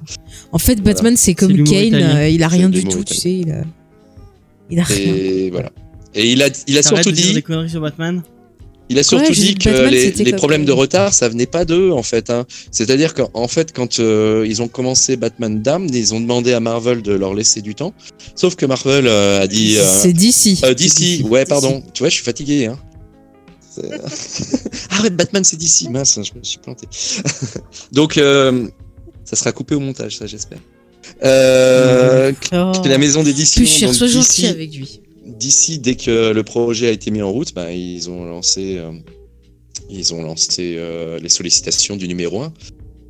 En 0.51 0.57
fait, 0.59 0.81
Batman, 0.81 1.15
c'est 1.15 1.33
comme 1.33 1.63
Kane, 1.63 1.93
euh, 1.95 2.27
il 2.27 2.43
a 2.43 2.47
rien 2.49 2.69
du 2.69 2.83
tout, 2.83 3.03
tu 3.05 3.13
sais. 3.15 3.31
Il 3.31 3.51
a, 3.51 3.63
il 4.69 4.79
a 4.79 4.83
rien. 4.83 5.13
Et 5.15 5.49
voilà. 5.49 5.71
Et 6.13 6.29
il 6.33 6.43
a, 6.43 6.49
il 6.67 6.77
a 6.77 6.83
surtout 6.83 7.11
dit, 7.11 7.33
des 7.33 7.41
conneries 7.41 7.69
sur 7.69 7.79
Batman? 7.79 8.21
Il 8.91 8.99
a 8.99 9.03
surtout 9.03 9.27
Ouais, 9.27 9.31
dit 9.31 9.55
que 9.55 9.69
Batman, 9.69 10.13
les, 10.17 10.33
problèmes 10.33 10.65
de 10.65 10.71
retard, 10.73 11.13
ça 11.13 11.29
venait 11.29 11.45
pas 11.45 11.63
d'eux 11.63 11.91
en 11.91 12.03
fait. 12.03 12.29
Hein. 12.29 12.45
C'est-à-dire 12.71 13.13
qu'en 13.13 13.47
fait, 13.47 13.71
quand 13.71 13.99
euh, 13.99 14.45
ils 14.47 14.61
ont 14.61 14.67
commencé 14.67 15.15
Batman 15.15 15.61
Damned, 15.61 15.95
ils 15.95 16.13
ont 16.13 16.19
demandé 16.19 16.51
à 16.51 16.59
Marvel 16.59 17.01
de 17.01 17.13
leur 17.13 17.33
laisser 17.33 17.61
du 17.61 17.73
temps. 17.73 17.93
Sauf 18.35 18.55
que 18.55 18.65
Marvel 18.65 19.07
euh, 19.07 19.41
a 19.41 19.47
dit. 19.47 19.77
euh, 19.77 19.99
C'est 20.01 20.11
d'ici. 20.11 20.59
Euh, 20.65 20.73
DC, 20.73 21.23
ouais, 21.29 21.45
pardon. 21.45 21.81
Tu 21.93 22.03
vois, 22.03 22.09
je 22.09 22.15
suis 22.15 22.23
fatigué. 22.23 22.65
Hein. 22.65 22.77
Ah 24.89 25.01
ouais, 25.03 25.09
Batman, 25.11 25.45
c'est 25.45 25.55
DC. 25.57 25.89
Mince, 25.89 26.19
je 26.21 26.37
me 26.37 26.43
suis 26.43 26.59
planté. 26.59 26.87
Donc, 27.93 28.15
ça 28.15 29.35
sera 29.37 29.53
coupé 29.53 29.73
au 29.75 29.79
montage, 29.79 30.17
ça, 30.17 30.27
j'espère. 30.27 30.59
Oh. 31.23 32.71
la 32.85 32.97
maison 32.97 33.23
d'édition. 33.23 33.61
Plus 33.61 33.69
cher, 33.71 33.93
sois 33.93 34.07
DC, 34.07 34.15
gentil 34.15 34.47
avec 34.47 34.75
lui. 34.75 35.01
DC, 35.25 35.79
dès 35.79 35.95
que 35.95 36.31
le 36.31 36.43
projet 36.43 36.87
a 36.87 36.91
été 36.91 37.11
mis 37.11 37.21
en 37.21 37.31
route, 37.31 37.53
bah, 37.53 37.71
ils 37.71 38.09
ont 38.09 38.25
lancé, 38.25 38.77
euh, 38.77 38.91
ils 39.89 40.13
ont 40.13 40.21
lancé 40.23 40.75
euh, 40.77 41.19
les 41.19 41.29
sollicitations 41.29 41.95
du 41.95 42.07
numéro 42.07 42.41
1. 42.41 42.53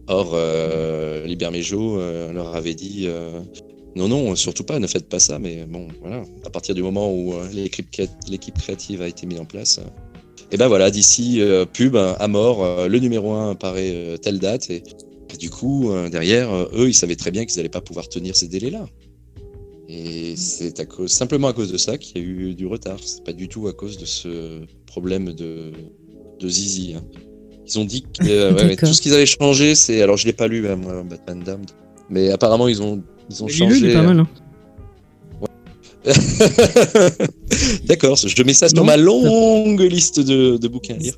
Or, 0.07 0.31
euh, 0.33 1.25
Liber 1.25 1.49
Mejo 1.51 1.97
euh, 1.97 2.33
leur 2.33 2.53
avait 2.55 2.73
dit 2.73 3.07
non, 3.95 4.07
non, 4.07 4.35
surtout 4.35 4.63
pas, 4.63 4.79
ne 4.79 4.87
faites 4.87 5.07
pas 5.07 5.19
ça. 5.19 5.39
Mais 5.39 5.65
bon, 5.65 5.87
voilà, 6.01 6.23
à 6.45 6.49
partir 6.49 6.75
du 6.75 6.81
moment 6.81 7.13
où 7.13 7.33
l'équipe 7.53 7.89
cré- 7.91 8.09
l'équipe 8.27 8.57
créative 8.57 9.01
a 9.01 9.07
été 9.07 9.25
mise 9.25 9.39
en 9.39 9.45
place, 9.45 9.79
et 10.51 10.57
ben 10.57 10.67
voilà, 10.67 10.91
d'ici 10.91 11.41
pub 11.71 11.95
à 11.95 12.27
mort, 12.27 12.87
le 12.89 12.99
numéro 12.99 13.31
1 13.31 13.51
apparaît 13.51 14.17
telle 14.21 14.39
date 14.39 14.69
et, 14.69 14.83
et 15.33 15.37
du 15.37 15.49
coup 15.49 15.91
derrière, 16.11 16.53
eux, 16.73 16.89
ils 16.89 16.93
savaient 16.93 17.15
très 17.15 17.31
bien 17.31 17.45
qu'ils 17.45 17.57
n'allaient 17.57 17.69
pas 17.69 17.79
pouvoir 17.79 18.09
tenir 18.09 18.35
ces 18.35 18.47
délais-là. 18.47 18.85
Et 19.93 20.35
c'est 20.37 20.79
à 20.79 20.85
cause, 20.85 21.11
simplement 21.11 21.49
à 21.49 21.53
cause 21.53 21.69
de 21.69 21.77
ça 21.77 21.97
qu'il 21.97 22.17
y 22.17 22.19
a 22.21 22.23
eu 22.25 22.55
du 22.55 22.65
retard. 22.65 22.97
C'est 23.03 23.25
pas 23.25 23.33
du 23.33 23.49
tout 23.49 23.67
à 23.67 23.73
cause 23.73 23.97
de 23.97 24.05
ce 24.05 24.61
problème 24.85 25.33
de, 25.33 25.71
de 26.39 26.47
Zizi. 26.49 26.93
hein. 26.95 27.03
Ils 27.67 27.77
ont 27.77 27.83
dit 27.83 28.03
que 28.03 28.25
euh, 28.25 28.53
ouais, 28.53 28.61
ouais, 28.61 28.67
D'accord. 28.69 28.87
tout 28.89 28.95
ce 28.95 29.01
qu'ils 29.01 29.13
avaient 29.13 29.25
changé, 29.25 29.75
c'est. 29.75 30.01
Alors 30.01 30.15
je 30.15 30.25
l'ai 30.27 30.33
pas 30.33 30.47
lu, 30.47 30.65
hein, 30.69 30.77
moi, 30.77 31.03
Batman 31.03 31.41
Damned. 31.43 31.71
Mais 32.09 32.29
apparemment, 32.31 32.69
ils 32.69 32.81
ont, 32.81 33.03
ils 33.29 33.43
ont 33.43 33.47
Mais 33.47 33.51
changé. 33.51 33.77
Il 33.79 33.85
est 33.89 33.93
pas 33.93 34.03
mal. 34.03 34.19
Hein. 34.21 34.27
D'accord, 37.85 38.15
je 38.15 38.43
mets 38.43 38.53
ça 38.53 38.69
sur 38.69 38.77
Non. 38.77 38.85
ma 38.85 38.97
longue 38.97 39.81
liste 39.81 40.19
de, 40.19 40.57
de 40.57 40.67
bouquins 40.67 40.95
à 40.95 40.97
lire. 40.97 41.13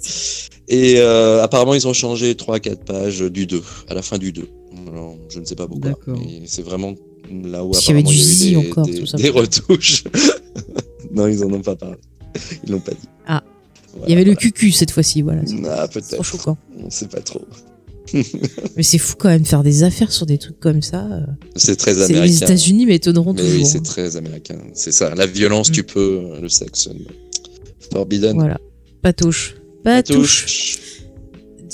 Et 0.67 0.95
euh, 0.97 1.41
apparemment, 1.43 1.73
ils 1.73 1.87
ont 1.87 1.93
changé 1.93 2.33
3-4 2.33 2.75
pages 2.83 3.19
du 3.21 3.45
2, 3.45 3.61
à 3.89 3.93
la 3.93 4.01
fin 4.01 4.17
du 4.17 4.31
2. 4.31 4.47
Alors, 4.91 5.15
je 5.29 5.39
ne 5.39 5.45
sais 5.45 5.55
pas 5.55 5.67
pourquoi. 5.67 5.91
Mais 6.07 6.41
C'est 6.45 6.63
vraiment 6.63 6.95
là 7.31 7.63
où 7.63 7.71
Parce 7.71 7.85
qu'il 7.85 7.95
y 7.95 7.99
avait 7.99 8.03
du 8.03 8.13
il 8.13 8.17
y 8.17 8.21
a 8.21 8.23
eu 8.23 8.25
zizi 8.27 8.49
des, 8.51 8.55
encore, 8.57 8.85
des- 8.85 8.99
tout 8.99 9.05
ça. 9.05 9.17
des 9.17 9.29
retouches. 9.29 10.03
non, 11.11 11.27
ils 11.27 11.43
en 11.43 11.51
ont 11.51 11.61
pas 11.61 11.75
parlé. 11.75 11.97
Ils 12.65 12.71
l'ont 12.71 12.79
pas 12.79 12.91
dit. 12.91 13.07
Ah. 13.27 13.43
Voilà, 13.93 14.07
Il 14.07 14.09
y 14.09 14.13
avait 14.13 14.23
le 14.23 14.35
cucu 14.35 14.71
cette 14.71 14.91
fois-ci, 14.91 15.21
voilà. 15.21 15.41
C'est 15.45 15.55
Ah, 15.67 15.87
trop 15.87 15.99
peut-être. 15.99 16.23
choquant. 16.23 16.57
On 16.79 16.89
sait 16.89 17.07
pas 17.07 17.21
trop. 17.21 17.45
Mais 18.75 18.83
c'est 18.83 18.97
fou 18.97 19.15
quand 19.17 19.29
même 19.29 19.43
de 19.43 19.47
faire 19.47 19.63
des 19.63 19.83
affaires 19.83 20.11
sur 20.11 20.25
des 20.25 20.37
trucs 20.37 20.59
comme 20.59 20.81
ça. 20.81 21.05
euh. 21.11 21.21
C'est 21.55 21.75
très 21.75 21.93
américain. 22.01 22.21
Les 22.25 22.37
États-Unis 22.43 22.85
m'étonneront 22.85 23.33
Mais 23.33 23.41
toujours. 23.41 23.55
oui, 23.61 23.65
c'est 23.65 23.83
très 23.83 24.17
américain. 24.17 24.57
C'est 24.73 24.91
ça. 24.91 25.13
La 25.15 25.25
violence, 25.25 25.69
Mm. 25.69 25.73
tu 25.73 25.83
peux. 25.83 26.21
Le 26.41 26.49
sexe. 26.49 26.87
euh, 26.87 26.93
Forbidden. 27.91 28.35
Voilà. 28.35 28.59
Patouche. 29.01 29.55
Patouche. 29.83 30.43
Touche. 30.45 30.79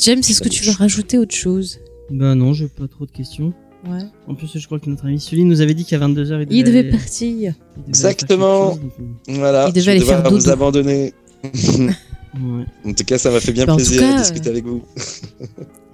James, 0.01 0.19
est-ce 0.19 0.41
que 0.41 0.49
tu 0.49 0.63
veux 0.63 0.71
rajouter 0.71 1.17
autre 1.17 1.35
chose? 1.35 1.79
Bah 2.09 2.35
non, 2.35 2.53
j'ai 2.53 2.67
pas 2.67 2.87
trop 2.87 3.05
de 3.05 3.11
questions. 3.11 3.53
Ouais. 3.87 3.99
En 4.27 4.35
plus, 4.35 4.57
je 4.57 4.65
crois 4.65 4.79
que 4.79 4.89
notre 4.89 5.05
ami 5.05 5.19
Sully 5.19 5.45
nous 5.45 5.61
avait 5.61 5.73
dit 5.73 5.85
qu'à 5.85 5.97
22h, 5.99 6.45
il, 6.49 6.57
Il 6.57 6.63
devait 6.65 6.79
aller- 6.79 6.89
partir. 6.89 7.27
il 7.27 7.33
devait 7.37 7.45
aller 7.47 7.53
faire 7.53 7.87
Exactement. 7.87 8.71
quelque 8.71 8.81
chose, 8.81 8.91
donc, 9.27 9.37
Voilà. 9.37 9.67
Il 9.67 9.73
devait 9.73 9.91
aller 9.91 10.01
faire 10.01 10.29
vous 10.29 10.49
abandonner. 10.49 11.13
euh, 12.35 12.59
ouais. 12.59 12.65
En 12.85 12.93
tout 12.93 13.03
cas, 13.03 13.17
ça 13.17 13.31
m'a 13.31 13.39
fait 13.39 13.51
bien 13.51 13.65
Bah, 13.65 13.75
plaisir 13.75 14.01
cas, 14.01 14.13
de 14.17 14.21
discuter 14.21 14.49
avec 14.49 14.65
vous. 14.65 14.83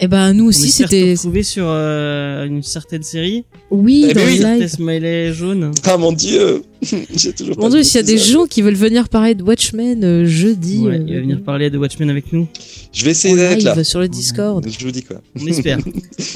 Eh 0.02 0.10
ben, 0.10 0.34
nous 0.34 0.44
On 0.44 0.48
aussi, 0.50 0.72
c'était. 0.72 1.12
retrouver 1.12 1.42
sur 1.42 1.64
euh, 1.70 2.46
une 2.46 2.62
certaine 2.62 3.02
série. 3.02 3.46
Oui, 3.72 4.08
Eh 4.10 4.14
dans 4.14 4.20
ben 4.20 4.42
le 4.58 4.60
oui. 4.64 4.68
smiley 4.70 5.32
jaune. 5.32 5.72
Ah 5.86 5.96
mon 5.96 6.12
dieu 6.12 6.64
J'ai 7.16 7.32
toujours 7.32 7.56
Mon 7.58 7.70
pas 7.70 7.76
dieu, 7.76 7.84
s'il 7.84 7.96
y 7.96 8.00
a 8.00 8.04
des 8.04 8.18
gens 8.18 8.46
qui 8.46 8.62
veulent 8.62 8.74
venir 8.76 9.08
parler 9.08 9.36
de 9.36 9.44
Watchmen 9.44 10.04
euh, 10.04 10.26
jeudi. 10.26 10.80
Ouais, 10.80 10.96
euh, 11.00 11.04
il 11.08 11.14
va 11.16 11.22
venir 11.22 11.42
parler 11.42 11.70
de 11.70 11.78
Watchmen 11.78 12.10
avec 12.10 12.34
nous. 12.34 12.46
Je 12.92 13.06
vais 13.06 13.12
essayer 13.12 13.38
d'être 13.38 13.64
là. 13.64 13.82
sur 13.86 14.02
le 14.02 14.10
Discord. 14.10 14.68
Je 14.68 14.84
vous 14.86 14.92
dis 14.92 15.02
quoi. 15.04 15.22
On 15.42 15.48
espère. 15.48 15.78
Ouais. 15.88 15.94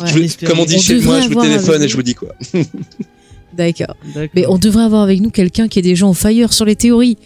Je 0.07 0.13
vous- 0.13 0.19
espère. 0.23 0.49
comme 0.51 0.59
on 0.59 0.65
dit 0.65 0.75
On 0.77 0.81
chez 0.81 1.01
moi, 1.01 1.19
je 1.19 1.27
vous 1.27 1.41
téléphone 1.41 1.83
et 1.83 1.89
je 1.89 1.95
vous 1.97 2.03
dis 2.03 2.15
quoi. 2.15 2.33
D'accord. 3.57 3.95
D'accord. 4.15 4.29
Mais 4.35 4.45
on 4.47 4.57
devrait 4.57 4.83
avoir 4.83 5.01
avec 5.01 5.19
nous 5.19 5.31
quelqu'un 5.31 5.67
qui 5.67 5.79
est 5.79 5.81
déjà 5.81 6.05
en 6.05 6.13
fire 6.13 6.53
sur 6.53 6.63
les 6.63 6.77
théories. 6.77 7.17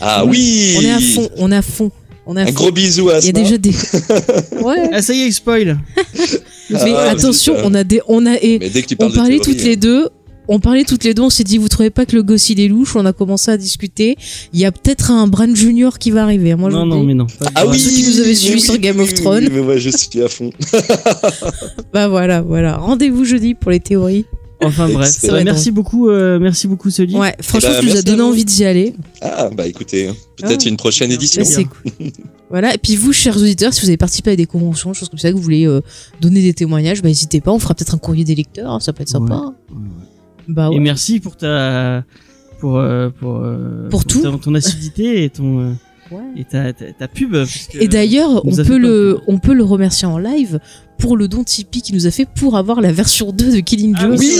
Ah 0.00 0.24
oui 0.24 0.76
On 0.78 0.80
est 0.80 0.90
à 0.90 0.98
fond, 1.00 1.28
on 1.36 1.52
est 1.52 1.56
à 1.56 1.60
fond. 1.62 1.90
On 2.26 2.36
à 2.36 2.42
Un 2.42 2.52
gros 2.52 2.70
bisou 2.70 3.10
à 3.10 3.18
Il 3.20 3.24
y 3.24 3.28
a 3.28 3.30
Asma. 3.30 3.32
déjà 3.32 3.58
des. 3.58 3.70
ouais. 4.62 4.88
Ah, 4.92 5.02
ça 5.02 5.12
y 5.14 5.20
est, 5.22 5.26
il 5.26 5.32
spoil. 5.32 5.78
Mais 6.70 6.78
Ah, 6.96 7.10
attention, 7.10 7.54
on 7.64 7.74
a 7.74 7.84
des, 7.84 8.00
on 8.08 8.24
a 8.26 8.34
et 8.40 8.58
Mais 8.58 8.70
dès 8.70 8.82
que 8.82 8.88
tu 8.88 8.94
on 8.94 8.98
parles 8.98 9.12
de 9.12 9.16
parlait 9.16 9.38
théorie, 9.38 9.56
toutes 9.56 9.64
les 9.64 9.76
deux. 9.76 10.08
On 10.46 10.60
parlait 10.60 10.84
toutes 10.84 11.04
les 11.04 11.14
deux, 11.14 11.22
on 11.22 11.30
s'est 11.30 11.42
dit, 11.44 11.56
vous 11.56 11.68
trouvez 11.68 11.88
pas 11.88 12.04
que 12.04 12.14
le 12.14 12.22
gosse 12.22 12.50
il 12.50 12.60
est 12.60 12.68
louche? 12.68 12.96
On 12.96 13.06
a 13.06 13.14
commencé 13.14 13.50
à 13.50 13.56
discuter. 13.56 14.16
Il 14.52 14.60
y 14.60 14.66
a 14.66 14.72
peut-être 14.72 15.10
un 15.10 15.26
Bran 15.26 15.54
Junior 15.54 15.98
qui 15.98 16.10
va 16.10 16.22
arriver. 16.22 16.54
Moi, 16.54 16.68
je 16.68 16.76
non, 16.76 16.82
vous 16.84 16.88
non, 16.90 17.00
dis. 17.00 17.06
mais 17.06 17.14
non. 17.14 17.26
Ah 17.54 17.66
oui 17.66 17.78
avaient 17.80 18.28
mais 18.28 18.34
suivis 18.34 18.54
oui, 18.54 18.60
sur 18.60 18.76
Game 18.78 18.96
oui, 18.98 19.04
of 19.04 19.14
Thrones. 19.14 19.44
oui, 19.44 19.50
Mais 19.54 19.62
moi, 19.62 19.78
je 19.78 19.88
suis 19.88 20.22
à 20.22 20.28
fond. 20.28 20.50
Bah 21.94 22.08
voilà, 22.08 22.42
voilà. 22.42 22.76
Rendez-vous 22.76 23.24
jeudi 23.24 23.54
pour 23.54 23.70
les 23.70 23.80
théories. 23.80 24.24
Enfin 24.62 24.88
bref. 24.88 25.24
Bah, 25.26 25.44
merci 25.44 25.70
beaucoup, 25.70 26.08
euh, 26.08 26.38
merci 26.38 26.66
beaucoup, 26.68 26.90
Sully. 26.90 27.16
Ouais, 27.16 27.34
franchement, 27.40 27.70
bah, 27.70 27.80
tu 27.80 27.86
nous 27.86 27.96
as 27.96 28.02
donné 28.02 28.22
envie 28.22 28.44
d'y 28.44 28.64
aller. 28.64 28.94
Ah, 29.20 29.50
bah 29.54 29.66
écoutez, 29.66 30.08
hein, 30.08 30.14
peut-être 30.36 30.62
Ah. 30.64 30.68
une 30.68 30.76
prochaine 30.76 31.10
édition. 31.12 31.42
Bah, 31.42 31.48
c'est 31.50 31.64
cool. 31.64 31.92
Voilà. 32.50 32.72
Et 32.74 32.78
puis 32.78 32.94
vous, 32.94 33.12
chers 33.12 33.36
auditeurs, 33.36 33.74
si 33.74 33.80
vous 33.80 33.88
avez 33.88 33.96
participé 33.96 34.30
à 34.32 34.36
des 34.36 34.46
conventions, 34.46 34.92
des 34.92 34.98
choses 34.98 35.08
comme 35.08 35.18
ça, 35.18 35.30
que 35.30 35.36
vous 35.36 35.42
voulez 35.42 35.66
euh, 35.66 35.80
donner 36.20 36.40
des 36.40 36.54
témoignages, 36.54 37.02
bah 37.02 37.08
n'hésitez 37.08 37.40
pas. 37.40 37.50
On 37.50 37.58
fera 37.58 37.74
peut-être 37.74 37.94
un 37.94 37.98
courrier 37.98 38.22
des 38.22 38.34
lecteurs. 38.36 38.70
hein, 38.70 38.80
ça 38.80 38.92
peut 38.92 39.02
être 39.02 39.08
sympa. 39.08 39.52
Bah 40.46 40.70
Et 40.72 40.78
merci 40.78 41.18
pour 41.20 41.36
ta, 41.36 42.04
pour, 42.60 42.78
euh, 42.78 43.08
pour, 43.10 43.38
euh, 43.38 43.88
Pour 43.88 44.04
tout. 44.04 44.20
ta- 44.22 44.30
ton 44.38 44.54
assiduité 44.54 45.24
et 45.24 45.30
ton, 45.30 45.60
euh, 45.60 45.72
Ouais. 46.14 46.40
et 46.40 46.44
ta, 46.44 46.72
ta, 46.72 46.92
ta 46.92 47.08
pub. 47.08 47.36
Et 47.78 47.88
d'ailleurs, 47.88 48.44
on 48.46 48.54
peut 48.56 48.78
le, 48.78 49.18
on 49.26 49.38
peut 49.38 49.54
le 49.54 49.64
remercier 49.64 50.06
en 50.06 50.18
live 50.18 50.60
pour 50.98 51.16
le 51.16 51.26
don 51.28 51.42
Tipeee 51.44 51.82
qu'il 51.82 51.94
nous 51.96 52.06
a 52.06 52.10
fait 52.10 52.24
pour 52.24 52.56
avoir 52.56 52.80
la 52.80 52.92
version 52.92 53.32
2 53.32 53.52
de 53.56 53.60
Killing 53.60 53.94
Ah 53.98 54.02
Joke. 54.02 54.16
oui, 54.20 54.32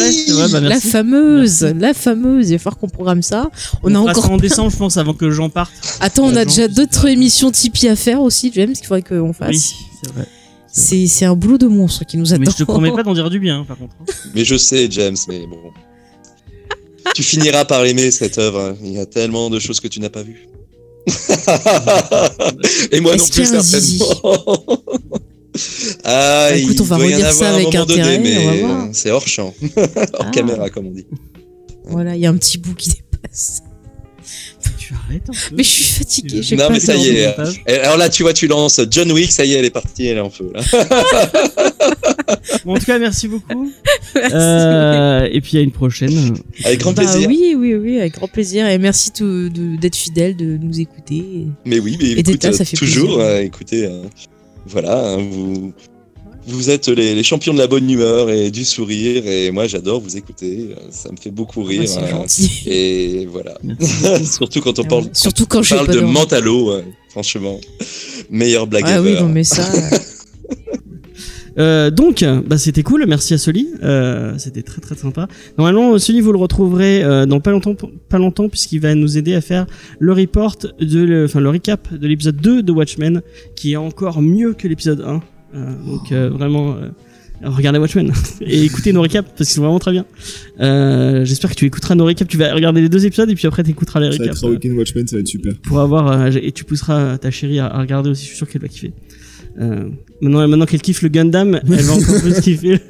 bah, 0.52 0.60
la 0.60 0.78
fameuse, 0.80 1.62
Merci. 1.62 1.78
la 1.80 1.94
fameuse. 1.94 2.50
Il 2.50 2.52
va 2.52 2.58
falloir 2.58 2.78
qu'on 2.78 2.88
programme 2.88 3.22
ça. 3.22 3.50
On, 3.82 3.94
a 3.94 3.98
encore. 3.98 4.24
ça 4.24 4.30
en 4.30 4.36
décembre, 4.36 4.70
je 4.70 4.76
pense, 4.76 4.96
avant 4.96 5.14
que 5.14 5.30
Jean 5.30 5.50
parte. 5.50 5.72
Attends, 6.00 6.24
on 6.26 6.36
a 6.36 6.44
déjà 6.44 6.68
d'autres 6.68 7.06
émissions 7.08 7.50
Tipeee 7.50 7.88
à 7.88 7.96
faire 7.96 8.20
aussi, 8.22 8.50
James, 8.54 8.72
qu'il 8.72 8.86
faudrait 8.86 9.02
qu'on 9.02 9.32
fasse. 9.32 9.50
Oui, 9.50 9.86
c'est 10.04 10.12
vrai. 10.12 10.26
C'est, 10.76 11.06
c'est 11.06 11.24
un 11.24 11.36
boulot 11.36 11.58
de 11.58 11.66
monstre 11.68 12.04
qui 12.04 12.16
nous 12.18 12.32
attend. 12.32 12.40
Mais 12.44 12.50
je 12.50 12.56
te 12.56 12.64
promets 12.64 12.90
pas 12.92 13.02
d'en 13.04 13.14
dire 13.14 13.30
du 13.30 13.38
bien, 13.40 13.60
hein, 13.60 13.64
par 13.66 13.76
contre. 13.78 13.94
Mais 14.34 14.44
je 14.44 14.56
sais, 14.56 14.88
James, 14.90 15.16
mais 15.28 15.46
bon. 15.46 15.58
tu 17.14 17.22
finiras 17.22 17.64
par 17.64 17.84
aimer 17.84 18.10
cette 18.10 18.38
œuvre. 18.38 18.60
hein. 18.60 18.76
Il 18.82 18.92
y 18.92 18.98
a 18.98 19.06
tellement 19.06 19.50
de 19.50 19.58
choses 19.60 19.78
que 19.80 19.86
tu 19.88 20.00
n'as 20.00 20.08
pas 20.10 20.22
vues. 20.22 20.48
Et 22.92 23.00
moi 23.00 23.16
non 23.16 23.24
plus, 23.26 23.46
certainement. 23.46 24.06
ah, 26.04 26.48
Bah, 26.50 26.56
écoute, 26.56 26.80
on 26.80 26.84
va 26.84 26.96
relire 26.96 27.32
ça 27.32 27.54
avec 27.54 27.74
intérêt, 27.74 28.18
mais 28.18 28.64
c'est 28.92 29.10
hors 29.10 29.26
champ, 29.28 29.54
hors 29.76 29.86
Ah. 30.20 30.30
caméra, 30.30 30.70
comme 30.70 30.86
on 30.88 30.90
dit. 30.90 31.06
Voilà, 31.86 32.14
il 32.16 32.22
y 32.22 32.26
a 32.26 32.30
un 32.30 32.36
petit 32.36 32.58
bout 32.58 32.74
qui 32.74 32.90
dépasse. 32.90 33.60
Tu 34.78 34.92
arrêtes 34.94 35.22
un 35.28 35.32
peu. 35.32 35.56
Mais 35.56 35.62
je 35.62 35.68
suis 35.68 35.84
fatiguée, 35.84 36.42
j'ai 36.42 36.56
Non, 36.56 36.66
pas 36.66 36.72
mais 36.74 36.80
ça 36.80 36.94
y 36.94 37.08
est. 37.08 37.34
alors 37.80 37.96
là, 37.96 38.08
tu 38.08 38.22
vois, 38.22 38.32
tu 38.34 38.46
lances 38.46 38.80
John 38.90 39.10
Wick, 39.12 39.32
ça 39.32 39.44
y 39.44 39.54
est, 39.54 39.58
elle 39.58 39.64
est 39.64 39.70
partie, 39.70 40.06
elle 40.06 40.18
est 40.18 40.20
en 40.20 40.30
feu. 40.30 40.50
Là. 40.54 40.60
Bon, 42.64 42.74
en 42.74 42.78
tout 42.78 42.84
cas, 42.86 42.98
merci 42.98 43.28
beaucoup. 43.28 43.70
Merci. 44.14 44.34
Euh, 44.34 45.28
et 45.32 45.40
puis 45.40 45.58
à 45.58 45.60
une 45.60 45.72
prochaine. 45.72 46.36
Avec 46.64 46.80
grand 46.80 46.92
Bah 46.92 47.02
plaisir. 47.02 47.28
oui, 47.28 47.54
oui, 47.58 47.74
oui, 47.74 47.98
avec 47.98 48.14
grand 48.14 48.28
plaisir. 48.28 48.66
Et 48.68 48.78
merci 48.78 49.10
tout- 49.10 49.48
de- 49.48 49.76
d'être 49.76 49.96
fidèle, 49.96 50.36
de 50.36 50.56
nous 50.56 50.80
écouter. 50.80 51.24
Mais 51.64 51.78
oui, 51.80 51.96
mais 52.00 52.06
Et 52.08 52.12
écoute, 52.12 52.26
d'être 52.26 52.44
là, 52.44 52.52
ça 52.52 52.64
fait 52.64 52.76
toujours, 52.76 53.16
plaisir. 53.16 53.24
euh, 53.24 53.40
écoutez, 53.42 53.86
euh, 53.86 54.02
voilà, 54.66 55.04
hein, 55.10 55.18
vous, 55.18 55.72
vous 56.46 56.70
êtes 56.70 56.88
les, 56.88 57.14
les 57.14 57.22
champions 57.22 57.52
de 57.54 57.58
la 57.58 57.66
bonne 57.66 57.88
humeur 57.90 58.30
et 58.30 58.50
du 58.50 58.64
sourire, 58.64 59.26
et 59.26 59.50
moi 59.50 59.66
j'adore 59.66 60.00
vous 60.00 60.16
écouter, 60.16 60.68
euh, 60.70 60.80
ça 60.90 61.10
me 61.10 61.16
fait 61.16 61.30
beaucoup 61.30 61.62
rire. 61.62 61.82
c'est 61.86 61.98
hein. 62.00 62.08
gentil. 62.10 62.62
et 62.66 63.26
voilà, 63.30 63.56
surtout 64.24 64.60
quand 64.60 64.78
on 64.78 64.82
Ah 64.82 64.88
parle. 64.88 65.04
Surtout 65.12 65.46
quand 65.46 65.62
je 65.62 65.74
parle 65.74 65.88
de. 65.88 66.00
Mentalo, 66.00 66.72
franchement, 67.08 67.58
meilleure 68.30 68.66
blague 68.66 68.84
Ah 68.86 69.00
oui, 69.02 69.14
non, 69.14 69.28
mais 69.28 69.44
ça. 69.44 69.62
euh, 69.72 69.98
Euh, 71.56 71.90
donc, 71.90 72.24
bah, 72.46 72.58
c'était 72.58 72.82
cool. 72.82 73.04
Merci 73.06 73.32
à 73.34 73.38
Soli. 73.38 73.68
Euh, 73.84 74.34
c'était 74.38 74.62
très 74.62 74.80
très 74.80 74.96
sympa. 74.96 75.28
Normalement, 75.56 75.96
Soli, 76.00 76.20
vous 76.20 76.32
le 76.32 76.38
retrouverez 76.38 77.04
euh, 77.04 77.26
dans 77.26 77.38
pas 77.38 77.52
longtemps, 77.52 77.76
pas 78.08 78.18
longtemps, 78.18 78.48
puisqu'il 78.48 78.80
va 78.80 78.92
nous 78.96 79.16
aider 79.18 79.34
à 79.34 79.40
faire 79.40 79.64
le 80.00 80.12
report 80.12 80.56
de, 80.80 80.98
le- 81.04 81.24
enfin 81.26 81.38
le 81.38 81.50
recap 81.50 81.94
de 81.94 82.08
l'épisode 82.08 82.36
2 82.38 82.64
de 82.64 82.72
Watchmen, 82.72 83.22
qui 83.54 83.74
est 83.74 83.76
encore 83.76 84.20
mieux 84.20 84.52
que 84.54 84.66
l'épisode 84.66 85.02
1. 85.06 85.22
Euh, 85.54 85.74
donc 85.86 86.10
euh, 86.12 86.30
vraiment, 86.30 86.74
euh, 86.74 86.88
regardez 87.44 87.78
Watchmen 87.78 88.12
et 88.40 88.64
écoutez 88.64 88.92
nos 88.92 89.02
recaps 89.02 89.28
parce 89.36 89.48
qu'ils 89.50 89.54
sont 89.56 89.62
vraiment 89.62 89.78
très 89.78 89.92
bien. 89.92 90.04
Euh, 90.60 91.24
J'espère 91.24 91.50
que 91.50 91.54
tu 91.54 91.64
écouteras 91.66 91.94
nos 91.94 92.04
recaps. 92.06 92.28
Tu 92.30 92.36
vas 92.36 92.52
regarder 92.54 92.80
les 92.80 92.88
deux 92.88 93.06
épisodes 93.06 93.30
et 93.30 93.34
puis 93.34 93.46
après 93.46 93.62
tu 93.62 93.70
écouteras 93.70 94.00
les 94.00 94.10
Ça 94.12 94.18
va 94.18 94.24
recaps. 94.24 94.42
être 94.42 94.50
week-end 94.50 94.76
Watchmen, 94.76 95.06
ça 95.06 95.16
va 95.16 95.20
être 95.20 95.28
super. 95.28 95.52
pour 95.62 95.80
avoir 95.80 96.10
euh, 96.10 96.30
et 96.42 96.50
tu 96.52 96.64
pousseras 96.64 97.18
ta 97.18 97.30
chérie 97.30 97.58
à, 97.60 97.66
à 97.66 97.80
regarder 97.80 98.10
aussi. 98.10 98.22
Je 98.24 98.28
suis 98.28 98.36
sûr 98.36 98.48
qu'elle 98.48 98.62
va 98.62 98.68
kiffer. 98.68 98.92
Euh, 99.60 99.88
maintenant, 100.20 100.48
maintenant 100.48 100.66
qu'elle 100.66 100.82
kiffe 100.82 101.02
le 101.02 101.08
Gundam, 101.08 101.60
elle 101.64 101.80
va 101.82 101.92
encore 101.92 102.20
plus 102.20 102.40
kiffer. 102.42 102.80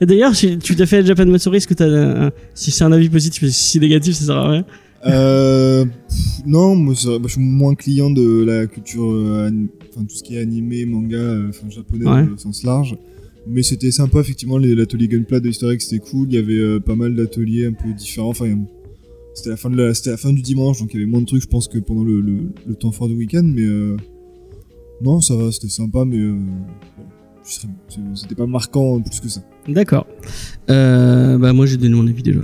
D'ailleurs, 0.00 0.32
tu 0.34 0.58
t'as 0.76 0.86
fait 0.86 1.06
Japan 1.06 1.26
Matsuri, 1.26 1.58
est-ce 1.58 1.68
que 1.68 1.74
t'as 1.74 2.30
si 2.54 2.70
c'est 2.72 2.84
un 2.84 2.92
avis 2.92 3.08
positif, 3.08 3.48
si 3.48 3.78
négatif, 3.80 4.16
ça 4.16 4.24
sert 4.26 4.36
à 4.36 4.50
rien? 4.50 4.64
Euh, 5.06 5.84
pff, 5.84 6.18
non, 6.44 6.74
moi, 6.74 6.94
ça- 6.96 7.10
je 7.22 7.28
suis 7.28 7.40
moins 7.40 7.74
client 7.76 8.10
de 8.10 8.44
la 8.44 8.66
culture, 8.66 9.04
euh, 9.12 9.50
enfin 9.98 10.06
tout 10.06 10.14
ce 10.14 10.22
qui 10.22 10.36
est 10.36 10.40
animé, 10.40 10.84
manga, 10.86 11.16
euh, 11.16 11.48
enfin 11.48 11.68
japonais 11.68 12.06
Ouais. 12.06 12.28
au 12.32 12.36
sens 12.36 12.62
large. 12.62 12.96
Mais 13.46 13.62
c'était 13.62 13.90
sympa, 13.90 14.20
effectivement, 14.20 14.58
l'atelier 14.58 15.08
Gunpla 15.08 15.40
de 15.40 15.48
Historic, 15.48 15.80
c'était 15.80 15.98
cool. 16.00 16.28
Il 16.30 16.34
y 16.34 16.38
avait 16.38 16.58
euh, 16.58 16.80
pas 16.80 16.94
mal 16.96 17.14
d'ateliers 17.14 17.66
un 17.66 17.72
peu 17.72 17.92
différents. 17.94 18.28
Enfin, 18.28 18.58
c'était 19.34 19.50
la 19.50 19.56
fin 19.56 19.70
de 19.70 19.76
la, 19.76 19.92
la 20.04 20.16
fin 20.16 20.32
du 20.32 20.42
dimanche, 20.42 20.80
donc 20.80 20.92
il 20.92 21.00
y 21.00 21.02
avait 21.02 21.10
moins 21.10 21.20
de 21.20 21.26
trucs, 21.26 21.42
je 21.42 21.48
pense, 21.48 21.66
que 21.66 21.78
pendant 21.78 22.04
le, 22.04 22.20
le, 22.20 22.36
le 22.66 22.74
temps 22.74 22.92
fort 22.92 23.08
du 23.08 23.14
week-end. 23.14 23.44
Mais 23.44 23.62
euh, 23.64 23.96
non, 25.02 25.20
ça 25.20 25.34
va, 25.36 25.50
c'était 25.50 25.68
sympa, 25.68 26.04
mais 26.04 26.18
c'était 28.14 28.34
pas 28.34 28.46
marquant 28.46 29.00
plus 29.00 29.20
que 29.20 29.28
ça. 29.28 29.40
D'accord. 29.66 30.06
Euh, 30.70 31.38
bah 31.38 31.52
moi 31.52 31.66
j'ai 31.66 31.76
donné 31.76 31.94
mon 31.94 32.06
avis 32.06 32.22
déjà. 32.22 32.40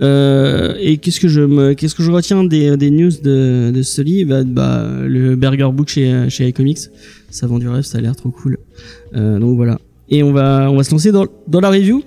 Euh, 0.00 0.74
et 0.80 0.98
qu'est-ce 0.98 1.20
que 1.20 1.28
je 1.28 1.40
me, 1.42 1.74
qu'est-ce 1.74 1.94
que 1.94 2.02
je 2.02 2.10
retiens 2.10 2.44
des, 2.44 2.76
des 2.76 2.90
news 2.90 3.10
de, 3.22 3.70
de 3.74 3.82
Sully? 3.82 4.24
Bah, 4.24 4.44
bah 4.44 4.86
le 5.04 5.36
Burger 5.36 5.70
Book 5.72 5.88
chez 5.88 6.30
chez 6.30 6.48
iComics, 6.48 6.88
ça 7.30 7.46
vend 7.46 7.58
du 7.58 7.68
rêve, 7.68 7.82
ça 7.82 7.98
a 7.98 8.00
l'air 8.00 8.16
trop 8.16 8.30
cool. 8.30 8.58
Euh, 9.14 9.38
donc 9.38 9.56
voilà. 9.56 9.78
Et 10.08 10.22
on 10.22 10.32
va 10.32 10.70
on 10.70 10.76
va 10.76 10.84
se 10.84 10.92
lancer 10.92 11.12
dans 11.12 11.26
dans 11.46 11.60
la 11.60 11.70
review. 11.70 12.02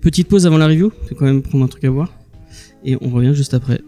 Petite 0.00 0.28
pause 0.28 0.46
avant 0.46 0.58
la 0.58 0.66
review, 0.66 0.92
faut 1.08 1.14
quand 1.14 1.26
même 1.26 1.42
prendre 1.42 1.64
un 1.64 1.68
truc 1.68 1.84
à 1.84 1.90
voir. 1.90 2.12
Et 2.84 2.96
on 3.00 3.10
revient 3.10 3.34
juste 3.34 3.54
après. 3.54 3.80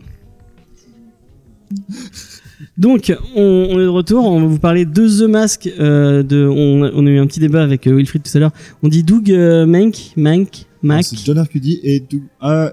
Donc, 2.77 3.13
on, 3.37 3.41
on 3.71 3.79
est 3.79 3.85
de 3.85 3.89
retour. 3.89 4.25
On 4.27 4.41
va 4.41 4.47
vous 4.47 4.59
parler 4.59 4.85
de 4.85 5.07
The 5.09 5.29
Mask. 5.29 5.71
euh, 5.79 6.23
de, 6.25 6.45
on, 6.47 6.83
a- 6.83 6.91
on 6.95 7.07
a 7.07 7.11
eu 7.11 7.19
un 7.19 7.27
petit 7.27 7.39
débat 7.41 7.63
avec 7.63 7.87
euh, 7.87 7.95
Wilfried 7.95 8.23
tout 8.25 8.37
à 8.37 8.41
l'heure. 8.41 8.53
On 8.83 8.89
dit 8.89 9.05
Doug 9.05 9.31
euh, 9.31 9.65
Mank, 9.65 10.13
Mank, 10.17 10.67
Mac. 10.83 11.05
C'est 11.05 11.25
John 11.25 11.39
Arcudi 11.39 11.79
et 11.85 12.01
Doug 12.01 12.23
Ah, 12.41 12.73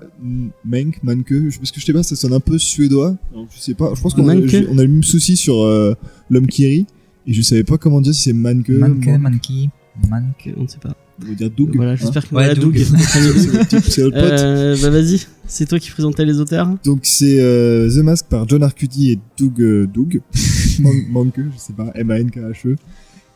Menk, 0.65 1.03
Manke. 1.03 1.29
Je- 1.49 1.57
Parce 1.59 1.71
que 1.71 1.79
je 1.79 1.85
sais 1.85 1.93
pas, 1.93 2.01
ça 2.03 2.15
sonne 2.15 2.33
un 2.33 2.39
peu 2.39 2.57
suédois. 2.57 3.15
Alors, 3.31 3.45
je 3.55 3.59
sais 3.61 3.75
pas. 3.75 3.91
Je 3.95 4.01
pense 4.01 4.15
qu'on 4.15 4.27
a, 4.27 4.33
Manke. 4.35 4.47
j'ai- 4.47 4.67
on 4.69 4.77
a 4.79 4.81
le 4.81 4.87
même 4.87 5.03
souci 5.03 5.35
sur 5.37 5.61
euh, 5.63 5.93
l'homme 6.31 6.47
qui 6.47 6.65
rit. 6.65 6.85
Et 7.27 7.33
je 7.33 7.41
savais 7.43 7.63
pas 7.63 7.77
comment 7.77 8.01
dire 8.01 8.15
si 8.15 8.23
c'est 8.23 8.33
Manke. 8.33 8.69
Manke, 8.69 9.05
Man- 9.05 9.21
Manki, 9.21 9.69
Mank. 10.09 10.49
On 10.57 10.63
ne 10.63 10.67
sait 10.67 10.79
pas. 10.79 10.95
On 11.23 11.29
va 11.29 11.33
dire 11.35 11.49
Doug. 11.51 11.71
Voilà, 11.75 11.91
hein. 11.91 11.95
j'espère 11.95 12.23
que 12.27 12.35
Ouais, 12.35 12.43
voilà, 12.45 12.55
Doug. 12.55 12.73
Doug. 12.73 12.77
c'est 12.97 13.19
le 13.21 13.65
type, 13.65 13.79
c'est 13.91 14.03
le 14.03 14.11
pote. 14.11 14.21
Euh, 14.23 14.77
bah 14.81 14.89
vas-y, 14.89 15.19
c'est 15.47 15.65
toi 15.67 15.79
qui 15.79 15.91
présentais 15.91 16.25
les 16.25 16.39
auteurs. 16.39 16.69
Donc 16.83 17.01
c'est 17.03 17.39
euh, 17.39 17.89
The 17.89 18.03
Mask 18.03 18.25
par 18.27 18.47
John 18.47 18.63
Arcudi 18.63 19.11
et 19.11 19.19
Doug 19.37 19.61
euh, 19.61 19.87
Doug 19.87 20.21
Man- 20.79 21.05
Manke, 21.09 21.39
je 21.53 21.59
sais 21.59 21.73
pas, 21.73 21.91
M-A-N-K-H-E. 21.95 22.75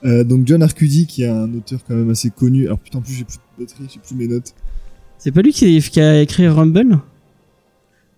Euh, 0.03 0.23
donc 0.23 0.45
John 0.47 0.61
Arcudi 0.63 1.05
qui 1.07 1.23
est 1.23 1.27
un 1.27 1.51
auteur 1.53 1.79
quand 1.87 1.95
même 1.95 2.09
assez 2.09 2.29
connu. 2.29 2.65
Alors 2.65 2.79
putain, 2.79 2.99
en 2.99 3.01
plus 3.01 3.13
j'ai 3.13 3.23
plus 3.23 3.37
de 3.37 3.63
batterie, 3.65 3.85
j'ai 3.93 3.99
plus 3.99 4.15
mes 4.15 4.27
notes. 4.27 4.53
C'est 5.17 5.31
pas 5.31 5.41
lui 5.41 5.51
qui, 5.53 5.79
qui 5.81 5.99
a 6.01 6.21
écrit 6.21 6.47
Rumble? 6.47 6.99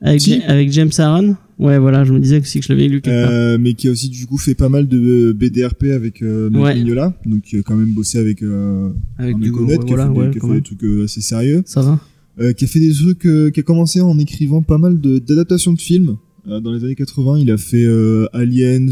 Avec, 0.01 0.21
Si. 0.21 0.39
Ja- 0.41 0.49
avec 0.49 0.71
James 0.71 0.91
Aaron? 0.97 1.35
Ouais, 1.59 1.79
voilà, 1.79 2.03
je 2.03 2.13
me 2.13 2.19
disais 2.19 2.39
aussi 2.39 2.59
que 2.59 2.65
je 2.67 2.71
l'avais 2.71 2.87
lu 2.87 3.01
quelque 3.01 3.23
part. 3.23 3.31
Euh, 3.31 3.57
mais 3.59 3.73
qui 3.73 3.87
a 3.87 3.91
aussi 3.91 4.09
du 4.09 4.27
coup 4.27 4.37
fait 4.37 4.53
pas 4.53 4.69
mal 4.69 4.87
de 4.87 5.31
BDRP 5.31 5.85
avec 5.85 6.21
euh, 6.21 6.49
Ouais. 6.51 6.75
Mignola. 6.75 7.13
Donc 7.25 7.41
qui 7.41 7.57
a 7.57 7.63
quand 7.63 7.75
même 7.75 7.93
bossé 7.93 8.19
avec 8.19 8.43
euh, 8.43 8.89
Avec 9.17 9.37
du 9.37 9.49
mec 9.51 9.59
honnête, 9.59 9.85
qui 9.85 9.93
a 9.93 9.95
voilà, 9.95 10.07
fait, 10.07 10.13
des, 10.13 10.19
ouais, 10.19 10.31
qui 10.31 10.37
a 10.37 10.47
fait 10.47 10.53
des 10.55 10.61
trucs 10.61 10.83
euh, 10.83 11.03
assez 11.05 11.21
sérieux. 11.21 11.63
Ça 11.65 11.81
va 11.81 11.99
Euh, 12.39 12.53
qui 12.53 12.65
a 12.65 12.67
fait 12.67 12.79
des 12.79 12.93
trucs, 12.93 13.25
euh, 13.25 13.49
qui 13.49 13.59
a 13.59 13.63
commencé 13.63 13.99
en 14.01 14.19
écrivant 14.19 14.61
pas 14.61 14.77
mal 14.77 15.01
de- 15.01 15.17
d'adaptations 15.17 15.73
de, 15.73 15.79
films. 15.81 16.17
Euh, 16.47 16.59
dans 16.59 16.71
les 16.71 16.83
années 16.83 16.93
80, 16.95 17.39
il 17.39 17.49
a 17.49 17.57
fait 17.57 17.83
euh, 17.83 18.27
Aliens, 18.33 18.91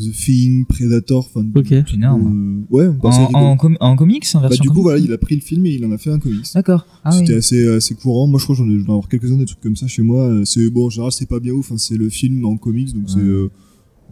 The 0.00 0.12
Thing, 0.12 0.64
Predator, 0.66 1.18
enfin. 1.32 1.46
Ok. 1.54 1.66
C'est 1.68 1.94
énorme. 1.94 2.64
euh, 2.70 2.74
ouais, 2.76 2.88
bah, 2.88 3.08
En, 3.08 3.12
c'est 3.12 3.26
rigolo. 3.26 3.44
en, 3.44 3.56
com- 3.56 3.76
en 3.80 3.96
comics, 3.96 4.26
en 4.34 4.40
Bah, 4.40 4.48
version 4.48 4.62
du 4.62 4.70
coup, 4.70 4.82
voilà, 4.82 4.98
il 4.98 5.12
a 5.12 5.18
pris 5.18 5.34
le 5.34 5.40
film 5.42 5.66
et 5.66 5.70
il 5.74 5.84
en 5.84 5.92
a 5.92 5.98
fait 5.98 6.10
un 6.10 6.18
comics. 6.18 6.46
D'accord. 6.54 6.86
Ah 7.04 7.10
oui. 7.12 7.18
C'était 7.18 7.34
assez, 7.38 7.68
assez 7.68 7.94
courant. 7.94 8.26
Moi, 8.26 8.38
je 8.38 8.44
crois 8.44 8.56
que 8.56 8.62
j'en 8.62 8.70
ai, 8.70 8.80
avoir 8.80 9.08
quelques-uns 9.08 9.36
des 9.36 9.44
trucs 9.44 9.60
comme 9.60 9.76
ça 9.76 9.86
chez 9.86 10.02
moi. 10.02 10.24
Euh, 10.24 10.44
C'est 10.44 10.68
bon, 10.70 10.86
en 10.86 10.90
général, 10.90 11.12
c'est 11.12 11.28
pas 11.28 11.38
bien 11.40 11.52
ouf. 11.52 11.70
Hein, 11.70 11.76
c'est 11.78 11.96
le 11.96 12.08
film 12.08 12.44
en 12.46 12.56
comics, 12.56 12.92
donc 12.94 13.04
c'est 13.10 13.18
euh, 13.18 13.50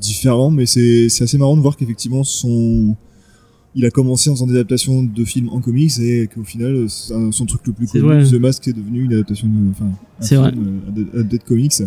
différent, 0.00 0.50
mais 0.50 0.66
c'est 0.66 1.08
c'est 1.08 1.24
assez 1.24 1.38
marrant 1.38 1.56
de 1.56 1.62
voir 1.62 1.76
qu'effectivement 1.76 2.22
son 2.22 2.94
il 3.74 3.84
a 3.84 3.90
commencé 3.90 4.28
en 4.30 4.34
faisant 4.34 4.46
des 4.46 4.54
adaptations 4.54 5.02
de 5.04 5.24
films 5.24 5.50
en 5.50 5.60
comics 5.60 5.92
et 6.00 6.28
qu'au 6.34 6.42
final, 6.42 6.74
euh, 7.10 7.30
son 7.30 7.46
truc 7.46 7.60
le 7.66 7.72
plus 7.72 7.86
connu, 7.86 8.02
vrai. 8.04 8.24
The 8.24 8.34
Mask, 8.34 8.66
est 8.66 8.72
devenu 8.72 9.04
une 9.04 9.12
adaptation 9.12 9.46
de, 9.46 9.70
enfin, 9.70 9.90
un 10.20 10.24
film, 10.24 10.40
vrai. 10.40 10.52
euh, 11.06 11.20
ad- 11.20 11.38
comics. 11.46 11.80
Et 11.80 11.86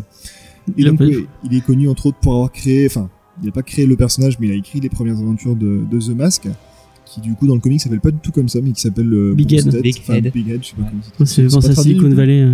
Il 0.77 0.85
donc, 0.85 0.99
ouais, 1.01 1.25
il 1.49 1.57
est 1.57 1.61
connu 1.65 1.89
entre 1.89 2.05
autres 2.05 2.19
pour 2.21 2.33
avoir 2.33 2.51
créé, 2.51 2.85
enfin, 2.85 3.09
il 3.41 3.45
n'a 3.47 3.51
pas 3.51 3.63
créé 3.63 3.85
le 3.85 3.95
personnage, 3.95 4.37
mais 4.39 4.47
il 4.47 4.51
a 4.53 4.55
écrit 4.55 4.79
les 4.79 4.89
premières 4.89 5.17
aventures 5.19 5.55
de, 5.55 5.81
de 5.89 5.99
The 5.99 6.15
Mask, 6.15 6.47
qui 7.05 7.21
du 7.21 7.33
coup 7.33 7.47
dans 7.47 7.55
le 7.55 7.59
comic 7.61 7.81
s'appelle 7.81 7.99
pas 7.99 8.11
du 8.11 8.19
tout 8.19 8.31
comme 8.31 8.47
ça, 8.49 8.59
mais 8.61 8.71
qui 8.71 8.81
s'appelle 8.81 9.11
euh, 9.13 9.33
Big 9.33 9.53
Head. 9.53 9.81
Big 9.81 9.95
enfin, 9.99 10.13
Head. 10.15 10.31
Big 10.33 10.49
Head, 10.49 10.63
je 10.63 10.67
sais 10.69 10.75
pas 10.75 10.83
Ouais. 10.83 10.89
comment 11.17 11.25
c'est 11.27 11.49
c'est 11.49 11.69
à 11.69 11.75
Silicon 11.75 12.09
Valley. 12.09 12.41
euh. 12.41 12.53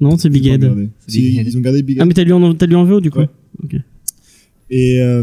Non, 0.00 0.16
c'est 0.18 0.28
Big 0.30 0.46
Head. 0.46 0.64
Big. 1.08 1.46
Ils 1.46 1.56
ont 1.56 1.60
gardé 1.60 1.82
Big 1.82 1.96
Head. 1.96 2.02
Ah, 2.02 2.06
mais 2.06 2.14
t'as 2.14 2.24
lu, 2.24 2.32
en- 2.32 2.54
t'as 2.54 2.66
lu 2.66 2.74
en 2.76 2.84
VO 2.84 3.00
du 3.00 3.10
coup 3.10 3.20
Ouais. 3.20 3.28
Ok. 3.62 3.76
Et 4.70 5.00
euh, 5.00 5.22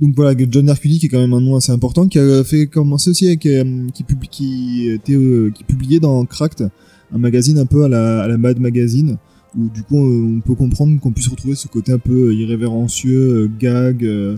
donc 0.00 0.14
voilà, 0.14 0.38
John 0.50 0.68
Arcudi 0.68 0.98
qui 0.98 1.06
est 1.06 1.08
quand 1.08 1.20
même 1.20 1.32
un 1.32 1.40
nom 1.40 1.56
assez 1.56 1.72
important, 1.72 2.06
qui 2.08 2.18
a 2.18 2.44
fait 2.44 2.66
commencer 2.66 3.10
aussi 3.10 3.26
avec 3.28 3.46
euh, 3.46 3.86
qui, 3.94 4.02
publie, 4.02 4.28
qui 4.28 4.88
était 4.90 5.14
euh, 5.14 5.50
qui 5.54 5.64
publiait 5.64 6.00
dans 6.00 6.24
Cracked, 6.26 6.68
un 7.12 7.18
magazine 7.18 7.58
un 7.58 7.64
peu 7.66 7.84
à 7.84 7.88
la, 7.88 8.22
à 8.24 8.28
la 8.28 8.36
Mad 8.36 8.58
Magazine, 8.60 9.16
où 9.56 9.68
du 9.68 9.82
coup 9.82 9.98
euh, 9.98 10.36
on 10.36 10.40
peut 10.40 10.54
comprendre 10.54 11.00
qu'on 11.00 11.12
puisse 11.12 11.28
retrouver 11.28 11.54
ce 11.54 11.68
côté 11.68 11.92
un 11.92 11.98
peu 11.98 12.34
irrévérencieux, 12.34 13.44
euh, 13.44 13.50
gag, 13.58 14.04
euh, 14.04 14.36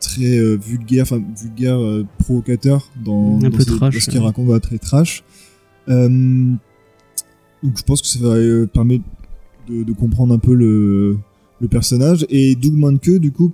très 0.00 0.38
euh, 0.38 0.56
vulgaire, 0.56 1.02
enfin 1.02 1.22
vulgaire, 1.40 1.78
euh, 1.78 2.04
provocateur 2.18 2.88
dans, 3.04 3.36
Un 3.36 3.48
dans 3.48 3.50
peu 3.50 3.62
ce, 3.62 3.70
trash, 3.70 3.94
dans 3.94 4.00
ce 4.00 4.10
qu'il 4.10 4.20
ouais. 4.20 4.26
raconte, 4.26 4.62
très 4.62 4.78
trash. 4.78 5.24
Euh, 5.88 6.08
donc 7.62 7.78
je 7.78 7.82
pense 7.82 8.02
que 8.02 8.08
ça 8.08 8.18
va 8.20 8.34
euh, 8.34 8.66
permettre 8.66 9.04
de, 9.68 9.82
de 9.84 9.92
comprendre 9.92 10.34
un 10.34 10.38
peu 10.38 10.54
le, 10.54 11.18
le 11.60 11.68
personnage. 11.68 12.26
Et 12.28 12.54
Doug 12.54 12.74
Manke, 12.74 13.10
du 13.18 13.32
coup, 13.32 13.52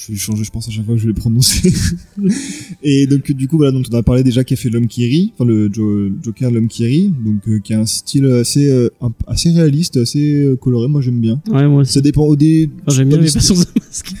je 0.00 0.12
vais 0.12 0.18
changer, 0.18 0.44
je 0.44 0.50
pense, 0.50 0.68
à 0.68 0.70
chaque 0.70 0.84
fois 0.84 0.94
que 0.94 1.00
je 1.00 1.06
vais 1.06 1.12
le 1.12 1.14
prononcer. 1.14 1.72
et 2.82 3.06
donc, 3.06 3.32
du 3.32 3.48
coup, 3.48 3.56
voilà, 3.56 3.72
dont 3.72 3.82
on 3.90 3.94
a 3.96 4.02
parlé 4.02 4.22
déjà, 4.22 4.44
qui 4.44 4.54
a 4.54 4.56
fait 4.56 4.70
L'homme 4.70 4.86
qui 4.86 5.04
rit, 5.06 5.32
enfin, 5.34 5.44
le 5.44 5.68
Jo- 5.72 6.10
Joker, 6.22 6.50
L'homme 6.50 6.68
qui 6.68 6.84
rit, 6.86 7.12
donc, 7.24 7.40
euh, 7.48 7.58
qui 7.58 7.74
a 7.74 7.80
un 7.80 7.86
style 7.86 8.26
assez, 8.26 8.68
euh, 8.70 8.90
un- 9.00 9.12
assez 9.26 9.50
réaliste, 9.50 9.96
assez 9.96 10.42
euh, 10.44 10.56
coloré, 10.56 10.86
moi 10.88 11.00
j'aime 11.00 11.20
bien. 11.20 11.40
Ouais, 11.50 11.66
moi 11.66 11.82
aussi. 11.82 11.92
Ça 11.94 12.00
dépend 12.00 12.22
au 12.26 12.36
dé. 12.36 12.70
Enfin, 12.86 12.96
J'aime 12.96 13.08
bien 13.08 13.18
masque. 13.20 13.38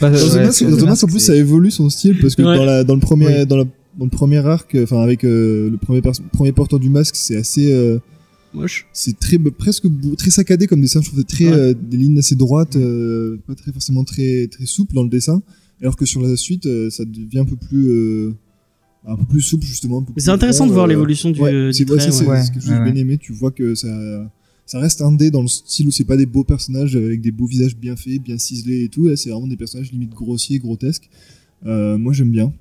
Pas- 0.00 0.10
dans 0.10 0.16
The 0.28 0.34
Mask, 0.36 0.64
dans 0.64 0.76
The 0.76 0.82
Mask, 0.82 1.04
en 1.04 1.06
plus, 1.06 1.20
ça 1.20 1.36
évolue 1.36 1.70
son 1.70 1.88
style 1.90 2.18
parce 2.20 2.34
que 2.34 2.42
Ouais. 2.42 2.56
dans, 2.56 2.64
la, 2.64 2.82
dans 2.84 2.94
le 2.94 3.00
premier, 3.00 3.26
Ouais. 3.26 3.46
dans, 3.46 3.56
la, 3.58 3.64
dans 3.98 4.04
le 4.04 4.10
premier 4.10 4.38
arc, 4.38 4.76
enfin 4.82 5.00
avec 5.00 5.24
euh, 5.24 5.70
le 5.70 5.76
premier, 5.76 6.00
premier 6.32 6.52
porteur 6.52 6.80
du 6.80 6.88
masque, 6.90 7.14
c'est 7.16 7.36
assez, 7.36 7.72
euh, 7.72 7.98
Moche. 8.54 8.86
c'est 8.92 9.18
très 9.18 9.38
presque 9.38 9.84
très 10.16 10.30
saccadé 10.30 10.66
comme 10.66 10.80
dessin. 10.80 11.00
Je 11.02 11.10
trouve 11.10 11.22
très 11.24 11.44
Ouais. 11.46 11.52
euh, 11.52 11.74
des 11.80 11.96
lignes 11.98 12.18
assez 12.18 12.34
droites, 12.34 12.76
euh, 12.76 13.36
pas 13.46 13.54
très 13.54 13.70
forcément 13.72 14.04
très 14.04 14.48
très 14.48 14.66
souple 14.66 14.94
dans 14.94 15.02
le 15.02 15.08
dessin. 15.10 15.40
Alors 15.80 15.96
que 15.96 16.04
sur 16.06 16.20
la 16.22 16.36
suite, 16.36 16.66
euh, 16.66 16.90
ça 16.90 17.04
devient 17.04 17.38
un 17.40 17.44
peu 17.44 17.56
plus 17.56 17.88
euh, 17.88 18.34
un 19.06 19.16
peu 19.16 19.24
plus 19.24 19.40
souple 19.40 19.64
justement. 19.64 20.04
c'est 20.16 20.30
intéressant 20.30 20.66
de 20.66 20.72
voir 20.72 20.86
euh, 20.86 20.88
l'évolution 20.88 21.30
du, 21.30 21.40
Ouais, 21.40 21.52
du 21.68 21.72
c'est 21.72 21.88
ouais, 21.88 21.96
trait. 21.96 22.06
ça, 22.06 22.12
c'est 22.12 22.24
ouais. 22.24 22.30
ouais. 22.30 22.42
ce 22.44 22.50
que 22.50 22.60
j'ai 22.60 22.72
Ouais, 22.72 22.82
bien 22.84 22.92
ouais. 22.94 22.98
aimé. 23.00 23.18
Tu 23.18 23.32
vois 23.32 23.50
que 23.52 23.74
ça, 23.74 23.88
ça 24.66 24.80
reste 24.80 25.00
indé 25.02 25.30
dans 25.30 25.40
le 25.42 25.48
style 25.48 25.86
où 25.86 25.90
c'est 25.90 26.04
pas 26.04 26.16
des 26.16 26.26
beaux 26.26 26.44
personnages 26.44 26.96
avec 26.96 27.20
des 27.20 27.30
beaux 27.30 27.46
visages 27.46 27.76
bien 27.76 27.94
faits, 27.96 28.20
bien 28.22 28.38
ciselés 28.38 28.84
et 28.84 28.88
tout. 28.88 29.06
Là, 29.06 29.16
c'est 29.16 29.30
vraiment 29.30 29.46
des 29.46 29.56
personnages 29.56 29.92
limite 29.92 30.10
grossiers, 30.10 30.58
grotesques. 30.58 31.08
Euh, 31.66 31.96
moi, 31.96 32.12
j'aime 32.12 32.30
bien. 32.30 32.52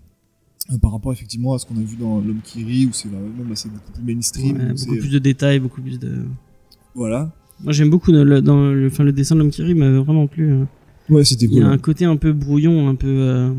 Euh, 0.71 0.77
par 0.77 0.91
rapport 0.91 1.11
effectivement 1.13 1.53
à 1.53 1.59
ce 1.59 1.65
qu'on 1.65 1.77
a 1.77 1.81
vu 1.83 1.95
dans 1.95 2.19
L'homme 2.19 2.41
qui 2.43 2.63
rit, 2.63 2.85
où 2.85 2.93
c'est 2.93 3.07
vraiment 3.07 3.29
bah, 3.47 3.55
c'est 3.55 3.69
beaucoup 3.71 3.91
plus 3.93 4.03
mainstream. 4.03 4.57
Beaucoup 4.57 4.77
c'est- 4.77 4.97
plus 4.99 5.09
de 5.11 5.19
détails, 5.19 5.59
beaucoup 5.59 5.81
plus 5.81 5.97
de. 5.97 6.23
Voilà. 6.93 7.31
Moi 7.63 7.73
j'aime 7.73 7.89
beaucoup 7.89 8.11
le, 8.11 8.23
le- 8.23 8.41
dans 8.41 8.69
le, 8.71 8.87
enfin, 8.87 9.03
le 9.03 9.11
dessin 9.13 9.35
de 9.35 9.39
l'homme 9.39 9.49
qui 9.49 9.63
rit 9.63 9.73
m'avait 9.75 9.97
vraiment 9.97 10.27
plu. 10.27 10.51
euh. 10.51 10.65
Ouais, 11.09 11.23
c'était 11.23 11.45
Il 11.45 11.51
y 11.51 11.55
cool. 11.55 11.63
a 11.63 11.69
un 11.69 11.77
côté 11.77 12.05
un 12.05 12.15
peu 12.17 12.33
brouillon, 12.33 12.87
un 12.89 12.95
peu. 12.95 13.07
euh, 13.07 13.49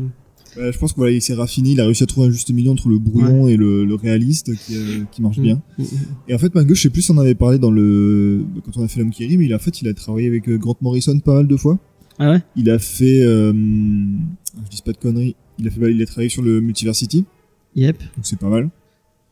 Ouais, 0.57 0.71
je 0.73 0.77
pense 0.79 0.93
qu'il 0.93 1.01
voilà, 1.01 1.19
s'est 1.19 1.35
raffiné, 1.35 1.71
il 1.71 1.79
a 1.79 1.85
réussi 1.85 2.01
à 2.03 2.05
trouver 2.07 2.27
un 2.27 2.31
juste 2.31 2.51
milieu 2.51 2.71
entre 2.71 2.89
le 2.89 2.97
brouillon 2.97 3.47
et 3.47 3.55
le, 3.55 3.85
le 3.85 3.95
réaliste 3.95 4.55
qui, 4.55 4.75
euh, 4.75 5.03
qui 5.11 5.21
marche 5.21 5.37
Mm. 5.37 5.41
bien. 5.43 5.61
mm. 5.77 5.83
Et 6.27 6.33
en 6.33 6.37
fait, 6.39 6.53
Mango, 6.55 6.73
je 6.73 6.81
sais 6.81 6.89
plus 6.89 7.03
si 7.03 7.11
on 7.11 7.15
en 7.15 7.19
avait 7.21 7.35
parlé 7.35 7.59
dans 7.59 7.69
le 7.71 8.43
quand 8.65 8.77
on 8.81 8.83
a 8.83 8.87
fait 8.87 8.99
l'homme 8.99 9.11
qui 9.11 9.25
rit, 9.27 9.37
mais 9.37 9.45
il 9.45 9.53
a, 9.53 9.57
en 9.57 9.59
fait, 9.59 9.79
il 9.81 9.87
a 9.87 9.93
travaillé 9.93 10.27
avec 10.27 10.49
euh, 10.49 10.57
Grant 10.57 10.75
Morrison 10.81 11.17
pas 11.19 11.35
mal 11.35 11.47
de 11.47 11.55
fois. 11.55 11.77
Ah 12.17 12.31
ouais? 12.31 12.41
Il 12.55 12.69
a 12.71 12.79
fait, 12.79 13.21
euh, 13.21 13.53
je 13.53 14.69
dis 14.75 14.81
pas 14.83 14.91
de 14.91 14.97
conneries, 14.97 15.35
il 15.59 15.67
a 15.67 15.71
fait, 15.71 15.91
il 15.91 16.01
a 16.01 16.05
travaillé 16.07 16.29
sur 16.29 16.41
le 16.41 16.59
Multiversity. 16.61 17.25
Yep. 17.75 17.97
donc 17.99 18.09
c'est 18.23 18.39
pas 18.39 18.49
mal. 18.49 18.69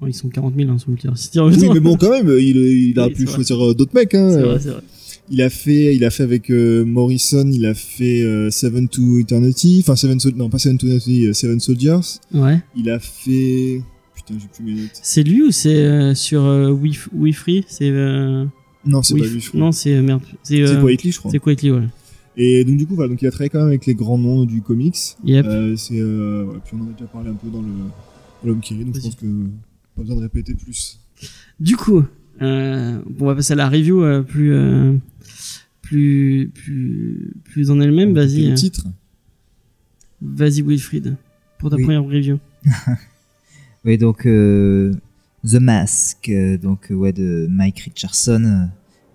Ils 0.06 0.14
sont 0.14 0.30
40 0.30 0.54
000 0.56 0.70
hein, 0.70 0.78
sur 0.78 0.90
Multiversity 0.92 1.40
Oui, 1.40 1.58
mais 1.74 1.80
bon, 1.80 1.98
quand 1.98 2.12
même, 2.12 2.30
il, 2.40 2.56
il 2.58 3.00
a 3.00 3.08
Oui, 3.08 3.14
pu 3.14 3.26
choisir 3.26 3.58
d'autres 3.74 3.96
mecs. 3.96 4.14
Hein. 4.14 4.30
C'est 4.32 4.42
vrai, 4.44 4.60
c'est 4.60 4.70
vrai. 4.70 4.82
Il 5.30 5.42
a 5.42 5.50
fait, 5.50 5.96
il 5.96 6.06
a 6.06 6.10
fait 6.10 6.24
avec 6.24 6.50
euh, 6.50 6.86
Morrison, 6.86 7.50
il 7.52 7.66
a 7.66 7.74
fait 7.74 8.22
euh, 8.24 8.50
Seven 8.50 8.88
to 8.88 9.20
Eternity, 9.20 9.80
enfin 9.84 9.96
Seven, 9.96 10.20
Sol- 10.20 10.36
non 10.36 10.50
pas 10.50 10.58
Seven 10.58 10.78
to 10.78 10.86
Eternity, 10.88 11.28
euh, 11.28 11.34
Seven 11.34 11.60
Soldiers. 11.60 12.00
Ouais. 12.34 12.62
Il 12.76 12.90
a 12.90 13.00
fait, 13.00 13.82
putain, 14.16 14.36
j'ai 14.40 14.48
plus 14.48 14.64
mes 14.64 14.82
notes. 14.82 15.00
C'est 15.02 15.24
lui 15.24 15.44
ou 15.44 15.52
c'est 15.52 16.16
sur 16.16 16.44
We, 16.82 16.98
We 17.14 17.36
Free 17.36 17.66
C'est. 17.68 17.92
Non, 17.92 19.02
c'est 19.04 19.16
pas 19.18 19.26
lui, 19.26 19.42
je 19.42 19.50
crois. 19.50 19.60
Non, 19.60 19.72
c'est. 19.72 20.02
Merde. 20.02 20.22
C'est 20.44 20.64
Quietly, 20.64 21.12
je 21.12 21.20
crois. 21.20 21.32
C'est 21.32 21.40
Quietly, 21.40 21.72
ouais. 21.72 21.84
Et 22.38 22.64
donc 22.64 22.78
du 22.78 22.86
coup, 22.86 22.96
voilà, 22.96 23.10
donc 23.10 23.22
il 23.22 23.28
a 23.28 23.32
travaillé 23.32 23.50
quand 23.50 23.60
même 23.60 23.68
avec 23.70 23.86
les 23.86 23.96
grands 23.96 24.18
noms 24.18 24.46
du 24.46 24.62
comics. 24.62 24.96
Yep. 25.26 25.46
C'est, 25.76 26.00
voilà, 26.00 26.60
puis 26.64 26.76
on 26.80 26.84
en 26.86 26.90
a 26.90 26.94
déjà 26.94 27.06
parlé 27.12 27.30
un 27.30 27.34
peu 27.34 27.50
dans 27.50 27.62
le 27.62 27.68
l'homme 28.46 28.60
qui 28.62 28.76
rit, 28.76 28.86
donc 28.86 28.96
je 28.96 29.02
pense 29.02 29.16
que 29.16 29.26
pas 29.96 30.04
besoin 30.04 30.18
de 30.18 30.22
répéter 30.22 30.54
plus. 30.54 31.00
Du 31.60 31.76
coup, 31.76 32.04
euh, 32.42 33.00
on 33.20 33.26
va 33.26 33.34
passer 33.36 33.54
à 33.54 33.56
la 33.56 33.68
review 33.68 34.04
euh, 34.04 34.22
plus, 34.22 34.54
euh, 34.54 34.94
plus, 35.88 36.52
plus, 36.54 37.34
plus 37.46 37.72
en 37.72 37.80
elle-même. 37.80 38.14
Vas-y, 38.14 38.46
le 38.48 38.52
euh, 38.52 38.56
titre. 38.56 38.86
vas-y 40.22 40.62
Wilfried, 40.62 41.16
pour 41.60 41.70
ta 41.70 41.76
Oui. 41.78 41.84
première 41.84 42.04
review. 42.04 42.40
Oui, 43.86 43.98
donc 43.98 44.26
euh, 44.26 44.94
The 45.46 45.62
Mask, 45.62 46.28
euh, 46.28 46.58
donc 46.58 46.88
ouais 46.90 47.14
de 47.14 47.48
Mike 47.50 47.80
Richardson 47.80 48.68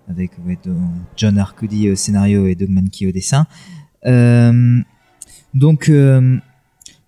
avec 0.09 0.31
ouais, 0.47 0.57
de- 0.65 0.73
John 1.15 1.37
Arcudi 1.37 1.91
au 1.91 1.95
scénario 1.95 2.47
et 2.47 2.55
Doug 2.55 2.69
Mankey 2.69 3.05
au 3.05 3.11
dessin. 3.11 3.45
Euh, 4.07 4.79
donc 5.53 5.89
euh, 5.89 6.37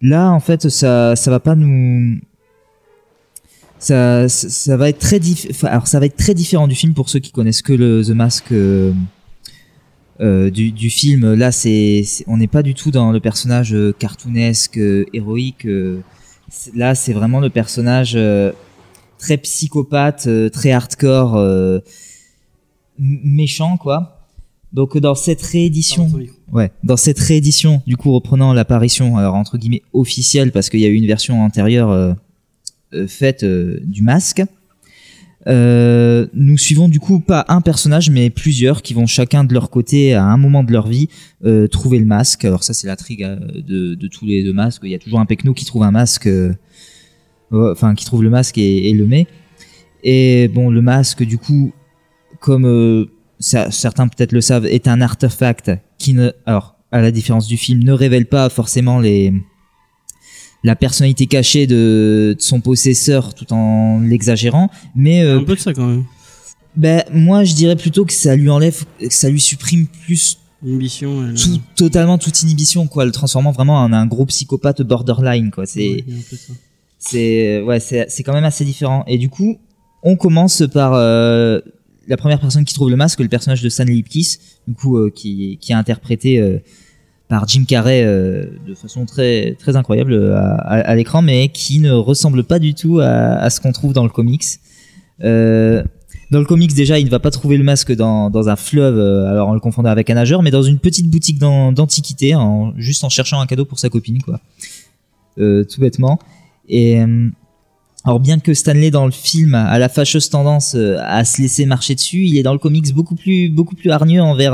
là, 0.01 0.29
en 0.29 0.39
fait, 0.39 0.69
ça 0.69 1.15
ça 1.15 1.31
va 1.31 1.39
pas 1.39 1.55
nous 1.55 2.19
ça, 3.79 4.29
ça, 4.29 4.49
ça 4.49 4.77
va 4.77 4.89
être 4.89 4.99
très 4.99 5.19
enfin, 5.49 5.67
alors 5.69 5.87
ça 5.87 5.99
va 5.99 6.05
être 6.05 6.17
très 6.17 6.33
différent 6.35 6.67
du 6.67 6.75
film 6.75 6.93
pour 6.93 7.09
ceux 7.09 7.19
qui 7.19 7.31
connaissent 7.31 7.61
que 7.63 7.73
le 7.73 8.03
The 8.05 8.09
Mask 8.11 8.51
euh, 8.51 8.93
euh, 10.21 10.49
du, 10.49 10.71
du 10.71 10.89
film. 10.89 11.33
Là, 11.33 11.51
c'est 11.51 12.03
on 12.27 12.37
n'est 12.37 12.47
pas 12.47 12.63
du 12.63 12.73
tout 12.73 12.91
dans 12.91 13.11
le 13.11 13.19
personnage 13.19 13.73
euh, 13.73 13.93
cartoonesque, 13.97 14.77
euh, 14.77 15.05
héroïque. 15.13 15.65
euh, 15.65 16.01
là, 16.73 16.95
c'est 16.95 17.13
vraiment 17.13 17.39
le 17.39 17.49
personnage 17.49 18.13
euh, 18.15 18.51
très 19.17 19.37
psychopathe, 19.37 20.27
euh, 20.27 20.49
très 20.49 20.71
hardcore, 20.71 21.35
euh, 21.35 21.79
méchant, 22.97 23.77
quoi. 23.77 24.21
Donc 24.73 24.97
dans 24.97 25.15
cette 25.15 25.41
réédition, 25.41 26.09
Ouais, 26.51 26.71
dans 26.83 26.97
cette 26.97 27.19
réédition, 27.19 27.81
du 27.87 27.95
coup 27.97 28.11
reprenant 28.13 28.53
l'apparition, 28.53 29.17
alors 29.17 29.35
entre 29.35 29.57
guillemets 29.57 29.83
officielle, 29.93 30.51
parce 30.51 30.69
qu'il 30.69 30.81
y 30.81 30.85
a 30.85 30.89
eu 30.89 30.95
une 30.95 31.07
version 31.07 31.41
antérieure 31.43 32.15
faite 33.07 33.43
du 33.45 34.01
masque, 34.01 34.43
euh, 35.47 36.27
nous 36.33 36.57
suivons 36.57 36.89
du 36.89 36.99
coup 36.99 37.19
pas 37.19 37.45
un 37.47 37.61
personnage, 37.61 38.09
mais 38.09 38.29
plusieurs 38.29 38.81
qui 38.81 38.93
vont 38.93 39.05
chacun 39.05 39.43
de 39.43 39.53
leur 39.53 39.69
côté, 39.69 40.13
à 40.13 40.25
un 40.25 40.37
moment 40.37 40.63
de 40.63 40.71
leur 40.71 40.87
vie, 40.87 41.07
euh, 41.43 41.67
trouver 41.67 41.99
le 41.99 42.05
masque. 42.05 42.45
Alors 42.45 42.63
ça 42.63 42.73
c'est 42.73 42.87
la 42.87 42.95
trigue 42.95 43.23
euh, 43.23 43.37
de, 43.61 43.95
de 43.95 44.07
tous 44.07 44.25
les 44.25 44.43
deux 44.43 44.53
masques. 44.53 44.81
Il 44.83 44.91
y 44.91 44.95
a 44.95 44.99
toujours 44.99 45.19
un 45.19 45.25
pecno 45.25 45.53
qui 45.53 45.65
trouve 45.65 45.83
un 45.83 45.91
masque, 45.91 46.27
euh, 46.27 46.53
enfin 47.51 47.93
qui 47.95 48.05
trouve 48.05 48.23
le 48.23 48.29
masque 48.29 48.57
et, 48.57 48.89
et 48.89 48.93
le 48.93 49.05
met. 49.05 49.27
Et 50.03 50.47
bon, 50.47 50.69
le 50.69 50.81
masque 50.81 51.23
du 51.23 51.37
coup, 51.37 51.73
comme 52.39 53.07
ça- 53.39 53.71
certains 53.71 54.07
peut-être 54.07 54.31
le 54.31 54.41
savent, 54.41 54.65
est 54.65 54.87
un 54.87 55.01
artefact 55.01 55.71
qui 55.97 56.13
ne, 56.13 56.31
alors 56.45 56.75
à 56.91 57.01
la 57.01 57.11
différence 57.11 57.47
du 57.47 57.57
film, 57.57 57.83
ne 57.83 57.91
révèle 57.91 58.25
pas 58.25 58.49
forcément 58.49 58.99
les 58.99 59.33
la 60.65 60.75
personnalité 60.75 61.27
cachée 61.27 61.67
de, 61.67 62.35
de 62.37 62.41
son 62.41 62.59
possesseur 62.59 63.33
tout 63.33 63.51
en 63.53 63.99
l'exagérant, 64.01 64.69
mais 64.95 65.21
euh, 65.23 65.39
un 65.39 65.43
peu 65.43 65.55
de 65.55 65.59
ça 65.59 65.73
quand 65.73 65.87
même. 65.87 66.03
ben 66.75 67.03
moi 67.13 67.43
je 67.43 67.53
dirais 67.53 67.75
plutôt 67.75 68.03
que 68.05 68.13
ça 68.13 68.35
lui 68.35 68.49
enlève, 68.49 68.83
que 68.99 69.13
ça 69.13 69.29
lui 69.29 69.39
supprime 69.39 69.87
plus 70.05 70.37
Inhibition. 70.65 71.27
elle- 71.27 71.35
tout, 71.35 71.59
totalement 71.75 72.17
toute 72.17 72.41
inhibition 72.41 72.87
quoi, 72.87 73.05
le 73.05 73.11
transformant 73.11 73.51
vraiment 73.51 73.77
en 73.83 73.93
un 73.93 74.07
gros 74.07 74.25
psychopathe 74.25 74.81
borderline 74.81 75.51
quoi. 75.51 75.65
C'est 75.65 76.03
a 76.07 76.53
c'est 76.97 77.61
ouais 77.61 77.79
c'est 77.79 78.05
c'est 78.09 78.23
quand 78.23 78.33
même 78.33 78.43
assez 78.45 78.65
différent 78.65 79.03
et 79.07 79.17
du 79.17 79.29
coup 79.29 79.57
on 80.03 80.15
commence 80.15 80.63
par 80.73 80.93
euh, 80.93 81.59
la 82.07 82.17
première 82.17 82.39
personne 82.39 82.65
qui 82.65 82.73
trouve 82.73 82.89
le 82.89 82.95
masque 82.95 83.19
le 83.19 83.27
personnage 83.27 83.61
de 83.61 83.69
Stanley 83.69 83.97
Ipkiss 83.97 84.39
du 84.67 84.73
coup 84.73 84.97
euh, 84.97 85.11
qui 85.13 85.57
qui 85.61 85.71
est 85.71 85.75
interprété 85.75 86.39
euh, 86.39 86.59
par 87.27 87.47
Jim 87.47 87.63
Carrey 87.67 88.03
euh, 88.05 88.45
de 88.67 88.75
façon 88.75 89.05
très 89.05 89.55
très 89.59 89.75
incroyable 89.75 90.13
euh, 90.13 90.35
à, 90.37 90.55
à- 90.57 90.79
à 90.81 90.95
l'écran 90.95 91.21
mais 91.21 91.49
qui 91.49 91.79
ne 91.79 91.91
ressemble 91.91 92.43
pas 92.43 92.59
du 92.59 92.73
tout 92.75 92.99
à, 92.99 93.07
à 93.07 93.49
ce 93.49 93.59
qu'on 93.61 93.71
trouve 93.71 93.93
dans 93.93 94.03
le 94.03 94.09
comics. 94.09 94.43
Euh, 95.23 95.83
dans 96.31 96.39
le 96.39 96.45
comics 96.45 96.73
déjà 96.73 96.99
il 96.99 97.05
ne 97.05 97.09
va 97.09 97.19
pas 97.19 97.31
trouver 97.31 97.57
le 97.57 97.63
masque 97.63 97.93
dans, 97.95 98.29
dans 98.29 98.49
un 98.49 98.55
fleuve 98.55 98.97
euh, 98.97 99.29
alors 99.29 99.47
en 99.49 99.53
le 99.53 99.59
confondant 99.59 99.89
avec 99.89 100.09
un 100.09 100.15
nageur 100.15 100.41
mais 100.43 100.51
dans 100.51 100.63
une 100.63 100.77
petite 100.79 101.09
boutique 101.09 101.39
d'an- 101.39 101.71
d'antiquité 101.71 102.35
en 102.35 102.73
juste 102.77 103.03
en 103.03 103.09
cherchant 103.09 103.39
un 103.39 103.45
cadeau 103.45 103.65
pour 103.65 103.79
sa 103.79 103.89
copine 103.89 104.21
quoi. 104.21 104.39
Euh, 105.37 105.63
tout 105.63 105.81
bêtement. 105.81 106.19
Et 106.69 106.99
alors 108.03 108.19
bien 108.19 108.39
que 108.39 108.53
Stanley 108.53 108.91
dans 108.91 109.05
le 109.05 109.11
film 109.11 109.55
a 109.55 109.77
la 109.79 109.89
fâcheuse 109.89 110.29
tendance 110.29 110.75
à 110.99 111.25
se 111.25 111.41
laisser 111.41 111.65
marcher 111.65 111.95
dessus, 111.95 112.25
il 112.25 112.37
est 112.37 112.43
dans 112.43 112.53
le 112.53 112.59
comics 112.59 112.93
beaucoup 112.93 113.15
plus 113.15 113.49
beaucoup 113.49 113.75
plus 113.75 113.89
hargneux 113.91 114.21
envers 114.21 114.53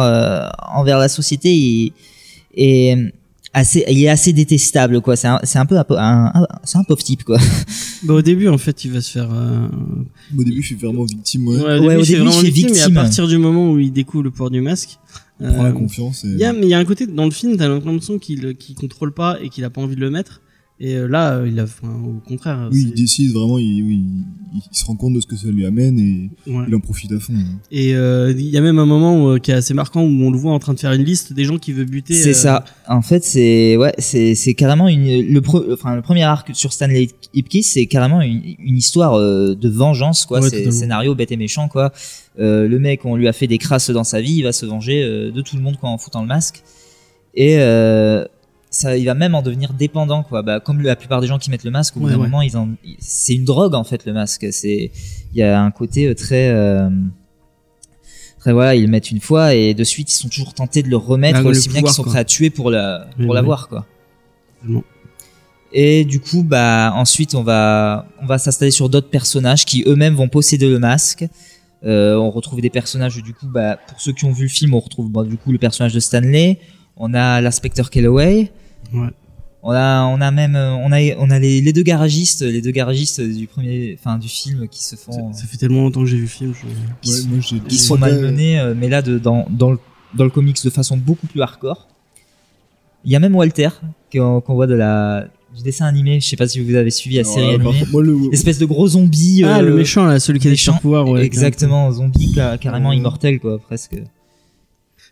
envers 0.73 0.97
la 0.99 1.09
société 1.09 1.53
et, 1.55 1.93
et 2.53 2.95
euh, 2.95 3.09
assez 3.53 3.83
il 3.89 4.03
est 4.03 4.09
assez 4.09 4.33
détestable 4.33 5.01
quoi. 5.01 5.15
C'est 5.15 5.27
un, 5.27 5.39
c'est 5.43 5.59
un 5.59 5.65
peu 5.65 5.77
un, 5.77 5.83
un- 5.97 6.31
un- 6.33 6.47
c'est 6.63 6.77
un 6.77 6.83
pauvre 6.83 7.03
type 7.03 7.23
quoi. 7.23 7.37
Bah, 8.03 8.15
au 8.15 8.21
début, 8.23 8.47
en 8.47 8.57
fait, 8.57 8.83
il 8.83 8.91
va 8.93 8.99
se 8.99 9.11
faire. 9.11 9.29
euh, 9.31 9.67
Au 10.35 10.43
début, 10.43 10.61
je 10.63 10.65
suis 10.67 10.75
vraiment 10.75 11.03
victime, 11.03 11.47
ouais. 11.47 11.57
Ouais, 11.57 11.77
au 11.77 11.83
Ouais, 11.83 11.97
début, 11.97 12.01
au 12.01 12.03
début, 12.03 12.15
vraiment 12.23 12.41
victime, 12.41 12.75
à 12.81 12.89
partir 12.89 13.27
du 13.27 13.37
moment 13.37 13.71
où 13.71 13.77
il 13.77 13.93
découvre 13.93 14.23
le 14.23 14.31
pouvoir 14.31 14.49
du 14.49 14.59
masque. 14.59 14.97
Il 15.39 15.45
prend 15.47 15.61
la 15.61 15.69
euh, 15.69 15.71
confiance. 15.73 16.23
Et... 16.23 16.29
Il 16.29 16.39
y 16.39 16.43
a, 16.43 16.51
mais 16.51 16.63
il 16.63 16.69
y 16.69 16.73
a 16.73 16.79
un 16.79 16.83
côté 16.85 17.05
dans 17.05 17.25
le 17.25 17.29
film, 17.31 17.57
t'as 17.57 17.67
l'impression 17.67 18.17
qu'il 18.17 18.55
qu'il 18.55 18.73
contrôle 18.73 19.13
pas 19.13 19.37
et 19.39 19.49
qu'il 19.49 19.63
a 19.65 19.69
pas 19.69 19.81
envie 19.81 19.95
de 19.95 20.01
le 20.01 20.09
mettre. 20.09 20.41
Et 20.83 20.95
euh, 20.95 21.07
là, 21.07 21.35
euh, 21.35 21.47
il 21.47 21.59
a, 21.59 21.65
enfin, 21.65 21.89
au 22.03 22.27
contraire. 22.27 22.67
Oui, 22.71 22.87
il 22.87 22.93
décide 22.95 23.31
vraiment, 23.33 23.59
il, 23.59 23.83
oui, 23.83 24.01
il, 24.51 24.61
il 24.71 24.75
se 24.75 24.83
rend 24.83 24.95
compte 24.95 25.13
de 25.13 25.21
ce 25.21 25.27
que 25.27 25.35
ça 25.35 25.47
lui 25.49 25.63
amène 25.63 25.99
et 25.99 26.31
ouais. 26.49 26.65
il 26.67 26.73
en 26.73 26.79
profite 26.79 27.11
à 27.11 27.19
fond. 27.19 27.33
hein. 27.35 27.59
Et 27.69 27.93
euh, 27.93 28.33
il 28.35 28.47
y 28.47 28.57
a 28.57 28.61
même 28.61 28.79
un 28.79 28.87
moment 28.87 29.23
où, 29.23 29.37
qui 29.37 29.51
est 29.51 29.53
assez 29.53 29.75
marquant 29.75 30.01
où 30.01 30.07
on 30.07 30.31
le 30.31 30.39
voit 30.39 30.51
en 30.53 30.57
train 30.57 30.73
de 30.73 30.79
faire 30.79 30.91
une 30.91 31.03
liste 31.03 31.33
des 31.33 31.43
gens 31.43 31.59
qui 31.59 31.71
veut 31.71 31.85
buter. 31.85 32.15
C'est 32.15 32.31
euh, 32.31 32.33
ça. 32.33 32.65
En 32.87 33.03
fait, 33.03 33.23
c'est 33.23 33.77
ouais, 33.77 33.93
c'est 33.99 34.33
c'est 34.33 34.55
carrément 34.55 34.87
une 34.87 35.05
le 35.31 35.39
pre- 35.39 35.71
enfin 35.71 35.95
le 35.95 36.01
premier 36.01 36.23
arc 36.23 36.49
sur 36.55 36.73
Stanley 36.73 37.09
Ipkiss, 37.35 37.73
c'est 37.73 37.85
carrément 37.85 38.19
une, 38.19 38.41
une 38.57 38.75
histoire 38.75 39.13
euh, 39.13 39.53
de 39.53 39.69
vengeance 39.69 40.25
quoi. 40.25 40.39
Ouais, 40.39 40.49
c'est 40.49 40.71
scénario 40.71 41.13
bête 41.13 41.31
et 41.31 41.37
méchant 41.37 41.67
quoi. 41.67 41.93
Euh, 42.39 42.67
le 42.67 42.79
mec, 42.79 43.05
on 43.05 43.15
lui 43.15 43.27
a 43.27 43.33
fait 43.33 43.45
des 43.45 43.59
crasses 43.59 43.91
dans 43.91 44.03
sa 44.03 44.19
vie, 44.19 44.37
il 44.37 44.43
va 44.43 44.51
se 44.51 44.65
venger 44.65 45.03
euh, 45.03 45.31
de 45.31 45.41
tout 45.43 45.57
le 45.57 45.61
monde 45.61 45.77
quoi 45.77 45.89
en 45.89 45.99
foutant 45.99 46.21
le 46.23 46.27
masque. 46.27 46.63
Et 47.35 47.57
euh, 47.59 48.25
ça, 48.73 48.95
il 48.97 49.05
va 49.05 49.13
même 49.13 49.35
en 49.35 49.41
devenir 49.41 49.73
dépendant 49.73 50.23
quoi. 50.23 50.41
Bah, 50.41 50.59
comme 50.61 50.81
la 50.81 50.95
plupart 50.95 51.19
des 51.21 51.27
gens 51.27 51.37
qui 51.37 51.51
mettent 51.51 51.65
le 51.65 51.71
masque, 51.71 51.97
au 51.97 51.99
bout 51.99 52.05
Ouais, 52.07 52.13
d'un 52.13 52.17
ouais. 52.17 52.23
moment, 52.23 52.41
ils 52.41 52.55
en, 52.57 52.69
c'est 52.99 53.35
une 53.35 53.43
drogue 53.45 53.75
en 53.75 53.83
fait 53.83 54.05
le 54.05 54.13
masque. 54.13 54.47
C'est, 54.51 54.91
il 55.33 55.37
y 55.37 55.43
a 55.43 55.61
un 55.61 55.71
côté 55.71 56.07
euh, 56.07 56.15
très 56.15 56.49
euh, 56.49 56.89
Très 58.39 58.53
voilà, 58.53 58.73
ils 58.73 58.81
le 58.81 58.87
mettent 58.87 59.11
une 59.11 59.19
fois 59.19 59.53
et 59.53 59.75
de 59.75 59.83
suite 59.83 60.11
ils 60.11 60.15
sont 60.15 60.27
toujours 60.29 60.55
tentés 60.55 60.81
de 60.81 60.87
le 60.89 60.95
remettre 60.97 61.37
Ah, 61.39 61.43
le 61.43 61.49
aussi 61.49 61.69
bien 61.69 61.81
qu'ils 61.83 61.91
sont 61.91 62.01
prêts 62.03 62.17
à 62.17 62.23
tuer 62.25 62.49
pour 62.49 62.71
la 62.71 63.05
Oui, 63.19 63.25
pour 63.25 63.31
oui. 63.31 63.35
l'avoir 63.35 63.67
quoi. 63.67 63.85
Et 65.73 66.03
du 66.05 66.19
coup, 66.19 66.43
bah 66.43 66.91
ensuite 66.95 67.33
on 67.35 67.43
va 67.43 68.07
on 68.21 68.25
va 68.25 68.37
s'installer 68.37 68.71
sur 68.71 68.89
d'autres 68.89 69.09
personnages 69.09 69.65
qui 69.65 69.83
eux-mêmes 69.87 70.15
vont 70.15 70.27
posséder 70.27 70.67
le 70.69 70.79
masque. 70.79 71.25
Euh, 71.83 72.15
on 72.15 72.29
retrouve 72.29 72.61
des 72.61 72.69
personnages 72.69 73.15
du 73.23 73.33
coup, 73.33 73.47
bah 73.47 73.77
pour 73.87 73.99
ceux 74.01 74.11
qui 74.11 74.25
ont 74.25 74.31
vu 74.31 74.43
le 74.43 74.49
film, 74.49 74.73
on 74.73 74.79
retrouve 74.79 75.09
bah, 75.09 75.23
du 75.23 75.37
coup 75.37 75.51
le 75.51 75.57
personnage 75.57 75.93
de 75.93 75.99
Stanley. 75.99 76.59
On 76.97 77.13
a 77.13 77.41
l'inspecteur 77.41 77.89
Kellaway. 77.89 78.51
Ouais. 78.93 79.09
On 79.63 79.71
a 79.71 80.05
on 80.05 80.19
a 80.21 80.31
même 80.31 80.55
euh, 80.55 80.71
on 80.73 80.91
a 80.91 80.97
on 81.19 81.29
a 81.29 81.37
les, 81.37 81.61
les 81.61 81.71
deux 81.73 81.83
garagistes, 81.83 82.41
les 82.41 82.61
deux 82.61 82.71
garagistes 82.71 83.21
du 83.21 83.45
premier, 83.45 83.95
enfin 83.99 84.17
du 84.17 84.27
film 84.27 84.67
qui 84.67 84.83
se 84.83 84.95
font 84.95 85.11
Ça, 85.33 85.41
ça 85.41 85.45
fait 85.47 85.57
tellement 85.57 85.83
longtemps 85.83 85.99
que 86.01 86.07
j'ai 86.07 86.15
vu 86.17 86.23
le 86.23 86.27
film. 86.27 86.53
je- 86.55 86.61
qui 87.01 87.11
Ouais, 87.11 87.17
sont- 87.21 87.27
moi, 87.29 87.39
qui 87.69 87.77
sont 87.77 87.97
malmenés, 87.97 88.59
euh, 88.59 88.73
mais 88.75 88.89
là 88.89 89.03
de, 89.03 89.19
dans, 89.19 89.45
dans, 89.51 89.69
le, 89.71 89.79
dans 90.15 90.23
le 90.23 90.31
comics 90.31 90.57
de 90.63 90.69
façon 90.71 90.97
beaucoup 90.97 91.27
plus 91.27 91.41
hardcore. 91.41 91.87
Il 93.05 93.11
y 93.11 93.15
a 93.15 93.19
même 93.19 93.35
Walter 93.35 93.69
qu'on 94.11 94.41
qu'on 94.41 94.53
voit 94.55 94.67
de 94.67 94.73
la 94.75 95.27
du 95.55 95.61
dessin 95.63 95.85
animé. 95.85 96.19
Je 96.21 96.27
sais 96.27 96.37
pas 96.37 96.47
si 96.47 96.59
vous 96.59 96.73
avez 96.75 96.89
suivi 96.91 97.17
la 97.17 97.23
série 97.23 97.45
euh, 97.51 97.55
animée. 97.55 97.65
contre, 97.79 97.91
moi, 97.91 98.01
le, 98.01 98.17
Espèce 98.33 98.57
de 98.57 98.65
gros 98.65 98.87
zombie. 98.87 99.43
Ah, 99.45 99.59
euh, 99.59 99.61
le 99.61 99.75
méchant 99.75 100.05
là, 100.05 100.19
celui 100.19 100.39
qui 100.39 100.47
a 100.47 100.51
des 100.51 100.79
pouvoirs. 100.81 101.07
Ouais, 101.07 101.23
exactement, 101.23 101.91
zombie 101.91 102.31
ca- 102.33 102.57
carrément 102.57 102.89
Ouais. 102.89 102.97
immortel 102.97 103.39
quoi, 103.39 103.59
presque. 103.59 103.95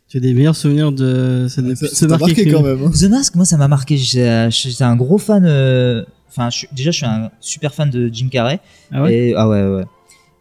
Tu 0.10 0.18
as 0.18 0.20
des 0.20 0.34
meilleurs 0.34 0.55
souvenirs 0.55 0.91
de 0.91 1.45
ça, 1.49 1.62
ce 1.76 1.86
ça 1.86 2.07
marqué 2.07 2.49
quand 2.51 2.64
même. 2.64 2.84
hein. 2.84 2.91
The 2.91 3.03
Mask, 3.10 3.36
moi 3.36 3.45
ça 3.45 3.57
m'a 3.57 3.68
marqué. 3.68 3.95
J'ai- 3.97 4.47
J'étais 4.49 4.84
un 4.84 4.95
gros 4.95 5.18
fan. 5.20 5.45
euh, 5.45 6.03
Enfin, 6.30 6.49
je 6.51 6.66
déjà 6.76 6.91
je 6.91 6.97
suis 6.97 7.05
un 7.05 7.30
super 7.41 7.74
fan 7.74 7.89
de 7.89 8.10
Jim 8.12 8.28
Carrey. 8.32 8.60
Ah 8.91 9.03
ouais? 9.03 9.14
Et, 9.30 9.34
ah 9.36 9.47
ouais 9.49 9.64
ouais. 9.64 9.84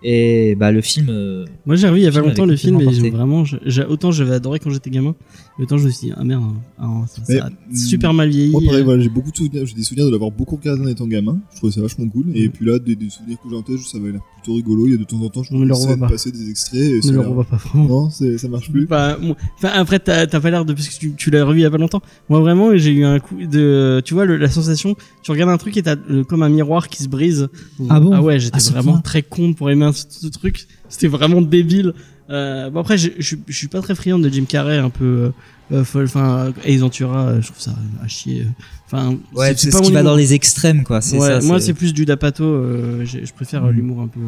Et 0.02 0.54
bah 0.54 0.70
le 0.70 0.80
film. 0.80 1.08
euh, 1.10 1.44
Moi 1.66 1.76
j'ai 1.76 1.88
revu 1.88 2.00
il 2.00 2.04
y 2.04 2.06
a 2.06 2.12
pas 2.12 2.20
longtemps 2.20 2.44
le 2.46 2.56
film 2.56 2.82
porté. 2.82 3.10
vraiment 3.10 3.44
j'ai- 3.44 3.84
autant 3.84 4.10
j'avais 4.12 4.34
adoré 4.34 4.58
quand 4.60 4.70
j'étais 4.70 4.90
gamin 4.90 5.14
Le 5.58 5.66
temps, 5.66 5.76
je 5.76 5.86
me 5.86 5.90
suis 5.90 6.06
dit, 6.08 6.12
ah 6.16 6.22
merde, 6.22 6.44
ah, 6.78 6.86
ça, 7.08 7.16
ça 7.24 7.32
Mais, 7.32 7.40
a 7.40 7.48
mm, 7.50 7.74
super 7.76 8.14
mal 8.14 8.28
vieilli. 8.30 8.52
Moi, 8.52 8.60
pareil, 8.64 8.80
euh. 8.80 8.84
voilà, 8.84 9.02
j'ai 9.02 9.08
beaucoup 9.08 9.32
de 9.32 9.36
souvenirs, 9.36 9.66
j'ai 9.66 9.74
des 9.74 9.82
souvenirs 9.82 10.06
de 10.06 10.12
l'avoir 10.12 10.30
beaucoup 10.30 10.54
regardé 10.54 10.82
en 10.82 10.86
étant 10.86 11.06
gamin. 11.08 11.38
Je 11.52 11.56
trouvais 11.56 11.72
ça 11.72 11.80
vachement 11.80 12.06
cool. 12.08 12.26
Et 12.34 12.48
puis 12.48 12.64
là, 12.64 12.78
des, 12.78 12.94
des 12.94 13.10
souvenirs 13.10 13.38
que 13.42 13.50
j'ai 13.50 13.56
en 13.56 13.62
tête, 13.62 13.78
ça 13.80 13.98
avait 13.98 14.12
l'air 14.12 14.20
plutôt 14.36 14.54
rigolo. 14.54 14.86
Il 14.86 14.92
y 14.92 14.94
a 14.94 14.98
de 14.98 15.02
temps 15.04 15.20
en 15.20 15.28
temps, 15.28 15.42
je 15.42 15.52
On 15.52 15.58
ne 15.58 15.64
le 15.64 15.70
trouve 15.70 15.82
revoit 15.82 15.90
scènes 15.94 16.00
pas. 16.00 16.08
passer 16.10 16.30
des 16.30 16.48
extraits. 16.48 16.80
Et 16.80 17.00
ne 17.08 17.12
le 17.12 17.20
revois 17.20 17.42
pas 17.44 17.56
vraiment. 17.56 17.88
Non, 17.88 18.10
ça 18.10 18.48
marche 18.48 18.70
plus. 18.70 18.86
Bah, 18.86 19.18
enfin, 19.56 19.70
après, 19.74 19.98
t'as 19.98 20.26
pas 20.28 20.50
l'air 20.50 20.64
de, 20.64 20.72
parce 20.74 20.88
que 20.88 20.96
tu, 20.96 21.14
tu 21.16 21.30
l'as 21.30 21.44
revu 21.44 21.58
il 21.58 21.62
y 21.62 21.66
a 21.66 21.70
pas 21.70 21.76
longtemps. 21.78 22.02
Moi, 22.28 22.38
vraiment, 22.38 22.76
j'ai 22.76 22.92
eu 22.92 23.04
un 23.04 23.18
coup 23.18 23.34
de, 23.44 24.00
tu 24.04 24.14
vois, 24.14 24.26
le- 24.26 24.36
la 24.36 24.50
sensation, 24.50 24.94
tu 25.24 25.32
regardes 25.32 25.50
un 25.50 25.58
truc 25.58 25.76
et 25.76 25.82
t'as 25.82 25.96
euh, 26.08 26.22
comme 26.22 26.44
un 26.44 26.48
miroir 26.50 26.88
qui 26.88 27.02
se 27.02 27.08
brise. 27.08 27.48
Ah 27.88 27.98
bon? 27.98 28.12
Ah 28.14 28.22
ouais, 28.22 28.38
j'étais 28.38 28.60
ce 28.60 28.70
vraiment 28.70 29.00
très 29.00 29.22
con 29.22 29.54
pour 29.54 29.70
aimer 29.70 29.86
un- 29.86 29.92
ce, 29.92 30.04
ce 30.08 30.28
truc. 30.28 30.68
C'était 30.88 31.08
vraiment 31.08 31.42
débile. 31.42 31.94
Euh, 32.30 32.68
bon 32.70 32.80
après, 32.80 32.98
je 32.98 33.10
je- 33.18 33.36
je 33.46 33.56
suis 33.56 33.68
pas 33.68 33.80
très 33.80 33.94
friand 33.94 34.18
de 34.18 34.28
Jim 34.28 34.44
Carrey, 34.46 34.76
un 34.78 34.90
peu, 34.90 35.04
euh, 35.04 35.30
euh, 35.72 35.84
folle. 35.84 36.04
enfin, 36.04 36.52
Ace 36.64 36.80
Ventura, 36.80 37.28
euh, 37.28 37.40
je 37.40 37.46
trouve 37.46 37.60
ça 37.60 37.74
à 38.02 38.08
chier. 38.08 38.46
Enfin, 38.86 39.16
Ouais, 39.34 39.54
c'est 39.56 39.70
ce 39.70 39.76
pas 39.76 39.82
qui 39.82 39.92
va 39.92 40.02
dans 40.02 40.16
les 40.16 40.34
extrêmes, 40.34 40.84
quoi. 40.84 41.00
C'est 41.00 41.18
Ouais, 41.18 41.40
ça. 41.40 41.46
moi, 41.46 41.60
c'est 41.60 41.74
plus 41.74 41.94
du 41.94 42.04
Dapato. 42.04 42.44
euh, 42.44 43.04
je 43.06 43.32
préfère 43.32 43.62
Mm. 43.64 43.70
l'humour 43.70 44.02
un 44.02 44.08
peu, 44.08 44.20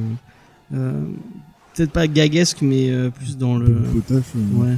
euh, 0.74 1.02
peut-être 1.74 1.92
pas 1.92 2.06
gaguesque, 2.06 2.58
mais 2.62 2.90
euh, 2.90 3.10
plus 3.10 3.36
dans 3.36 3.56
le. 3.58 3.74
Potache, 3.74 4.24
euh, 4.36 4.62
Ouais. 4.62 4.76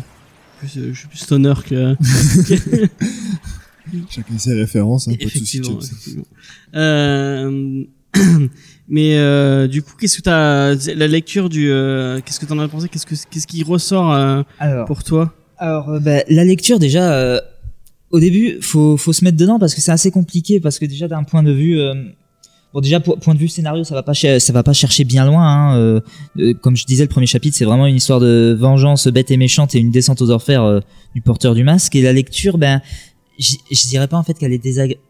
Plus, 0.58 0.76
euh, 0.78 0.90
je 0.92 0.98
suis 0.98 1.08
plus 1.08 1.18
stoner 1.18 1.54
que. 1.64 1.94
Chacun 4.10 4.38
ses 4.38 4.54
références, 4.54 5.08
hein, 5.08 5.14
pas 5.18 5.24
de 5.24 5.30
soucis. 5.30 5.60
mais 8.92 9.16
euh, 9.16 9.66
du 9.66 9.82
coup, 9.82 9.94
qu'est-ce 9.98 10.18
que 10.18 10.22
t'as 10.22 10.74
la 10.94 11.06
lecture 11.08 11.48
du 11.48 11.68
euh, 11.72 12.20
qu'est-ce 12.24 12.38
que 12.38 12.46
t'en 12.46 12.58
as 12.60 12.68
pensé? 12.68 12.88
Qu'est-ce 12.88 13.06
que 13.06 13.14
qu'est-ce 13.30 13.46
qui 13.48 13.64
ressort 13.64 14.12
euh, 14.12 14.42
Alors, 14.60 14.84
pour 14.86 15.02
toi? 15.02 15.34
Alors, 15.58 15.88
euh, 15.88 15.98
bah, 15.98 16.22
la 16.28 16.44
lecture, 16.44 16.78
déjà, 16.78 17.12
euh, 17.14 17.40
au 18.10 18.20
début, 18.20 18.58
faut, 18.60 18.96
faut 18.96 19.12
se 19.12 19.24
mettre 19.24 19.36
dedans 19.38 19.58
parce 19.58 19.74
que 19.74 19.80
c'est 19.80 19.90
assez 19.92 20.10
compliqué. 20.10 20.60
Parce 20.60 20.78
que 20.78 20.84
déjà, 20.86 21.08
d'un 21.08 21.24
point 21.24 21.42
de 21.42 21.50
vue. 21.52 21.80
euh, 21.80 21.94
Bon 22.74 22.80
déjà 22.80 23.00
po- 23.00 23.16
point 23.16 23.34
de 23.34 23.38
vue 23.38 23.48
scénario 23.48 23.84
ça 23.84 23.94
va 23.94 24.02
pas 24.02 24.14
ça 24.14 24.52
va 24.54 24.62
pas 24.62 24.72
chercher 24.72 25.04
bien 25.04 25.26
loin 25.26 25.44
hein, 25.76 26.00
comme 26.62 26.74
je 26.74 26.86
disais 26.86 27.04
le 27.04 27.08
premier 27.10 27.26
chapitre 27.26 27.54
c'est 27.54 27.66
vraiment 27.66 27.86
une 27.86 27.96
histoire 27.96 28.18
de 28.18 28.56
vengeance 28.58 29.08
bête 29.08 29.30
et 29.30 29.36
méchante 29.36 29.74
et 29.74 29.78
une 29.78 29.90
descente 29.90 30.22
aux 30.22 30.30
enfers 30.30 30.62
euh, 30.62 30.80
du 31.14 31.20
porteur 31.20 31.54
du 31.54 31.64
masque 31.64 31.94
et 31.96 32.00
la 32.00 32.14
lecture 32.14 32.56
ben 32.56 32.80
je 33.38 33.88
dirais 33.88 34.08
pas 34.08 34.16
en 34.16 34.22
fait 34.22 34.32
qu'elle 34.38 34.54
est 34.54 34.66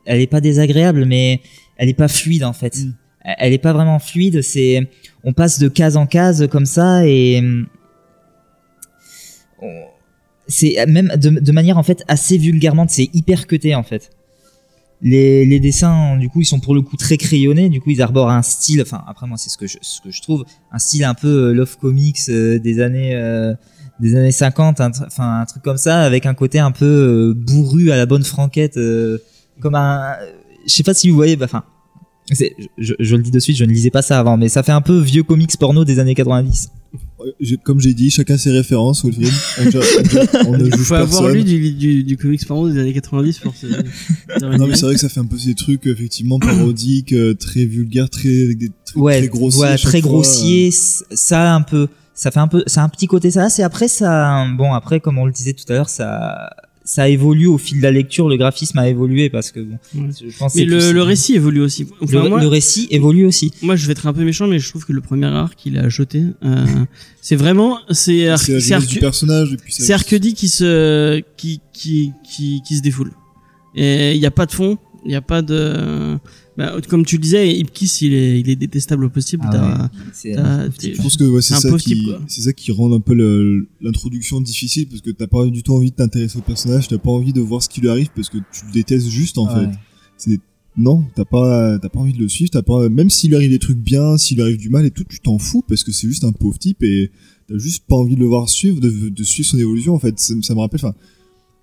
elle 0.07 0.21
est 0.21 0.27
pas 0.27 0.41
désagréable 0.41 1.05
mais 1.05 1.41
elle 1.77 1.89
est 1.89 1.95
pas 1.95 2.09
fluide 2.09 2.43
en 2.43 2.53
fait 2.53 2.77
Mm. 2.79 2.93
Elle- 3.25 3.53
est 3.53 3.59
pas 3.59 3.73
vraiment 3.73 3.99
fluide 3.99 4.43
c'est 4.43 4.89
on 5.25 5.33
passe 5.33 5.59
de 5.59 5.69
case 5.69 5.97
en 5.97 6.07
case 6.07 6.49
comme 6.51 6.67
ça 6.67 7.07
et 7.07 7.41
c'est 10.49 10.75
même 10.87 11.13
de, 11.17 11.31
de 11.31 11.53
manière 11.53 11.79
en 11.79 11.83
fait 11.83 12.03
assez 12.09 12.37
vulgairement 12.37 12.87
c'est 12.89 13.09
hyper 13.15 13.47
cuté 13.47 13.75
en 13.75 13.83
fait. 13.83 14.11
Les, 15.05 15.45
les 15.45 15.59
dessins 15.59 16.17
du 16.17 16.29
coup 16.29 16.41
ils 16.43 16.47
sont 16.47 16.61
pour 16.61 16.75
le 16.75 16.83
coup 16.83 16.97
très 16.97 17.17
crayonnés. 17.17 17.69
Du 17.71 17.81
coup 17.81 17.91
ils 17.91 18.03
arborent 18.03 18.31
un 18.31 18.43
style 18.43 18.83
enfin 18.83 19.03
après 19.09 19.27
moi 19.27 19.37
c'est 19.37 19.51
ce 19.51 19.59
que 19.59 19.67
je 19.67 19.79
ce 19.81 20.01
que 20.01 20.11
je 20.11 20.21
trouve 20.23 20.45
un 20.73 20.79
style 20.79 21.05
un 21.05 21.15
peu 21.15 21.29
euh, 21.51 21.53
love 21.53 21.77
comics 21.79 22.19
euh, 22.29 22.59
des 22.59 22.81
années 22.81 23.15
euh, 23.15 23.55
des 24.01 24.15
années 24.17 24.33
50 24.33 24.81
un 24.81 24.91
tr- 24.91 25.07
enfin 25.07 25.41
un 25.41 25.45
truc 25.47 25.63
comme 25.63 25.77
ça 25.77 26.03
avec 26.03 26.27
un 26.27 26.35
côté 26.35 26.59
un 26.59 26.71
peu 26.73 26.85
euh, 26.87 27.35
bourru 27.35 27.91
à 27.91 27.97
la 27.97 28.07
bonne 28.07 28.25
franquette 28.25 28.77
euh, 28.77 29.19
comme 29.61 29.75
un 29.75 30.17
je 30.67 30.73
sais 30.73 30.83
pas 30.85 30.95
si 30.95 31.09
vous 31.09 31.17
voyez 31.17 31.37
bah, 31.37 31.47
enfin 31.47 31.65
je, 32.79 32.95
je 32.99 33.17
le 33.17 33.23
dis 33.23 33.31
de 33.31 33.39
suite 33.41 33.57
je 33.57 33.65
ne 33.65 33.71
lisais 33.73 33.91
pas 33.91 34.03
ça 34.03 34.19
avant 34.19 34.37
mais 34.37 34.49
ça 34.49 34.63
fait 34.63 34.73
un 34.73 34.81
peu 34.81 34.99
vieux 34.99 35.23
comics 35.23 35.57
porno 35.59 35.85
des 35.85 35.99
années 35.99 36.15
90 36.15 36.69
Ouais, 37.19 37.33
j'ai- 37.41 37.57
Comme 37.57 37.81
j'ai 37.81 37.95
dit, 37.95 38.11
chacun 38.11 38.37
ses 38.37 38.51
références, 38.51 39.03
Wolfried. 39.05 39.29
On, 40.47 40.59
ne 40.59 40.67
Il 40.67 40.75
juge 40.77 40.83
faut 40.87 40.95
avoir 40.95 41.29
lu 41.31 41.43
du, 41.45 41.73
du, 41.73 42.05
du 42.05 42.17
comics 42.19 42.45
porno 42.47 42.69
des 42.69 42.79
années 42.79 42.93
90 42.93 43.39
pour 43.39 43.55
se. 43.55 43.67
Non, 44.43 44.67
mais 44.67 44.75
c'est 44.75 44.83
vrai 44.87 44.95
que 44.95 45.01
ça 45.01 45.09
fait 45.09 45.21
un 45.21 45.25
peu 45.25 45.39
ces 45.39 45.55
trucs, 45.55 45.87
effectivement, 45.87 46.39
parodiques, 46.39 47.13
euh, 47.15 47.33
très 47.35 47.65
vulgaires, 47.65 48.11
très, 48.11 48.43
avec 48.45 48.59
des 48.59 48.71
trucs 48.85 49.03
ouais 49.03 49.21
très 49.21 49.29
grossiers. 49.29 49.67
chaque 49.79 49.81
très 49.81 50.01
fois, 50.03 50.11
grossier 50.11 50.71
c- 50.71 51.05
ça 51.13 51.55
un 51.55 51.63
peu 51.63 51.89
ça 52.15 52.31
fait 52.31 52.41
un 52.41 52.49
peu 52.49 52.63
ça 52.67 52.83
a 52.83 52.85
un 52.85 52.89
petit 52.91 53.07
côté 53.07 53.31
ça 53.31 53.49
c'est 53.49 53.63
après 53.63 53.89
ça 53.89 54.45
bon 54.59 54.75
après 54.75 55.01
comme 55.01 55.17
on 55.17 55.25
le 55.25 55.33
disait 55.33 55.55
tout 55.55 55.65
à 55.71 55.73
l'heure 55.75 55.89
ça 55.89 56.51
ça 56.85 57.09
évolue 57.09 57.47
au 57.47 57.59
fil 57.59 57.79
de 57.79 57.83
la 57.83 57.91
lecture 57.93 58.29
le 58.29 58.37
graphisme 58.37 58.77
a 58.79 58.89
évolué 58.89 59.31
parce 59.31 59.53
que 59.53 59.61
bon 59.61 59.79
Ouais. 59.95 60.09
je 60.29 60.37
pense 60.37 60.55
Mais 60.57 60.65
le, 60.65 61.03
récit 61.03 61.35
évolue 61.35 61.61
aussi. 61.61 61.87
Enfin, 62.01 62.23
le, 62.25 62.29
moi, 62.29 62.41
le 62.41 62.49
récit 62.49 62.89
évolue 62.91 63.25
aussi 63.27 63.53
moi, 63.63 63.77
je 63.77 63.87
vais 63.87 63.93
être 63.93 64.07
un 64.07 64.13
peu 64.13 64.25
méchant, 64.25 64.47
mais 64.49 64.59
je 64.59 64.69
trouve 64.69 64.85
que 64.85 64.93
le 64.93 65.01
premier 65.01 65.27
arc 65.27 65.55
qu'il 65.57 65.79
a 65.79 65.89
jeté, 65.89 66.25
euh, 66.45 66.67
c'est 67.21 67.37
vraiment, 67.37 67.79
c'est, 67.91 68.29
Ar- 68.29 68.41
personnage, 69.01 69.53
et 69.53 69.57
puis 69.57 69.73
ça- 69.73 69.85
c'est 69.85 69.93
Arcudi 69.93 70.35
qui 70.35 70.49
se, 70.49 71.21
qui, 71.37 71.61
qui, 71.73 72.13
qui, 72.29 72.63
qui 72.67 72.77
se 72.77 72.83
défoule. 72.83 73.13
Et 73.75 74.13
il 74.15 74.19
n'y 74.21 74.27
a 74.27 74.31
pas 74.31 74.47
de 74.47 74.53
fond, 74.53 74.77
il 75.05 75.09
n'y 75.09 75.15
a 75.15 75.23
pas 75.23 75.41
de, 75.43 76.19
bah, 76.57 76.77
comme 76.89 77.05
tu 77.05 77.17
le 77.17 77.23
disais, 77.23 77.51
Ipkiss, 77.61 78.03
il 78.03 78.13
est, 78.13 78.41
il 78.41 78.49
est 78.51 78.57
détestable 78.57 79.05
au 79.05 79.11
possible. 79.11 79.45
Ah 79.47 79.51
T'as- 79.53 79.83
ouais, 79.83 79.89
c'est- 80.13 80.35
t'as- 80.35 80.69
t'es- 80.69 80.95
Je 80.95 81.01
pense 81.03 81.17
que 81.17 81.25
ouais, 81.25 81.41
c'est 81.43 81.55
un 81.55 81.61
ça 81.61 81.77
qui, 81.79 82.07
c'est 82.29 82.43
ça 82.43 82.53
qui 82.53 82.73
rend 82.73 82.93
un 82.93 83.01
peu 83.01 83.15
l'introduction 83.81 84.41
difficile 84.41 84.87
parce 84.89 85.01
que 85.01 85.11
t'as 85.11 85.27
pas 85.27 85.47
du 85.47 85.63
tout 85.63 85.73
envie 85.73 85.91
de 85.91 85.97
t'intéresser 85.97 86.39
au 86.39 86.43
personnage, 86.43 86.89
t'as 86.89 86.99
pas 86.99 87.11
envie 87.11 87.33
de 87.33 87.41
voir 87.41 87.63
ce 87.63 87.69
qui 87.69 87.81
lui 87.81 87.89
arrive 87.89 88.09
parce 88.15 88.29
que 88.29 88.39
tu 88.39 88.67
le 88.67 88.73
détestes 88.73 89.09
juste 89.09 89.39
en 89.39 89.47
Ouais. 89.47 89.65
fait. 89.67 89.71
C'est 90.17 90.41
non, 90.77 91.05
t'as 91.15 91.27
pas, 91.27 91.79
t'as 91.79 91.91
pas 91.91 91.99
envie 92.01 92.15
de 92.15 92.19
le 92.19 92.29
suivre, 92.31 92.51
t'as 92.51 92.63
pas, 92.63 92.89
même 92.89 93.11
s'il 93.11 93.29
lui 93.31 93.37
arrive 93.37 93.51
des 93.51 93.59
trucs 93.59 93.77
bien, 93.79 94.17
s'il 94.17 94.37
lui 94.39 94.43
arrive 94.43 94.57
du 94.57 94.71
mal 94.71 94.87
et 94.87 94.91
tout, 94.91 95.05
tu 95.05 95.21
t'en 95.21 95.37
fous 95.39 95.63
parce 95.69 95.85
que 95.85 95.93
c'est 95.93 96.07
juste 96.09 96.25
un 96.25 96.33
pauvre 96.33 96.59
type 96.59 96.83
et 96.83 97.11
t'as 97.47 97.59
juste 97.59 97.85
pas 97.87 97.97
envie 97.97 98.15
de 98.15 98.21
le 98.21 98.27
voir 98.27 98.49
suivre, 98.49 98.81
de, 98.81 99.11
de 99.11 99.23
suivre 99.25 99.49
son 99.51 99.59
évolution 99.59 99.95
en 99.95 99.99
fait. 99.99 100.19
Ça, 100.19 100.33
ça 100.41 100.55
me 100.55 100.61
rappelle, 100.61 100.81
enfin, 100.83 100.95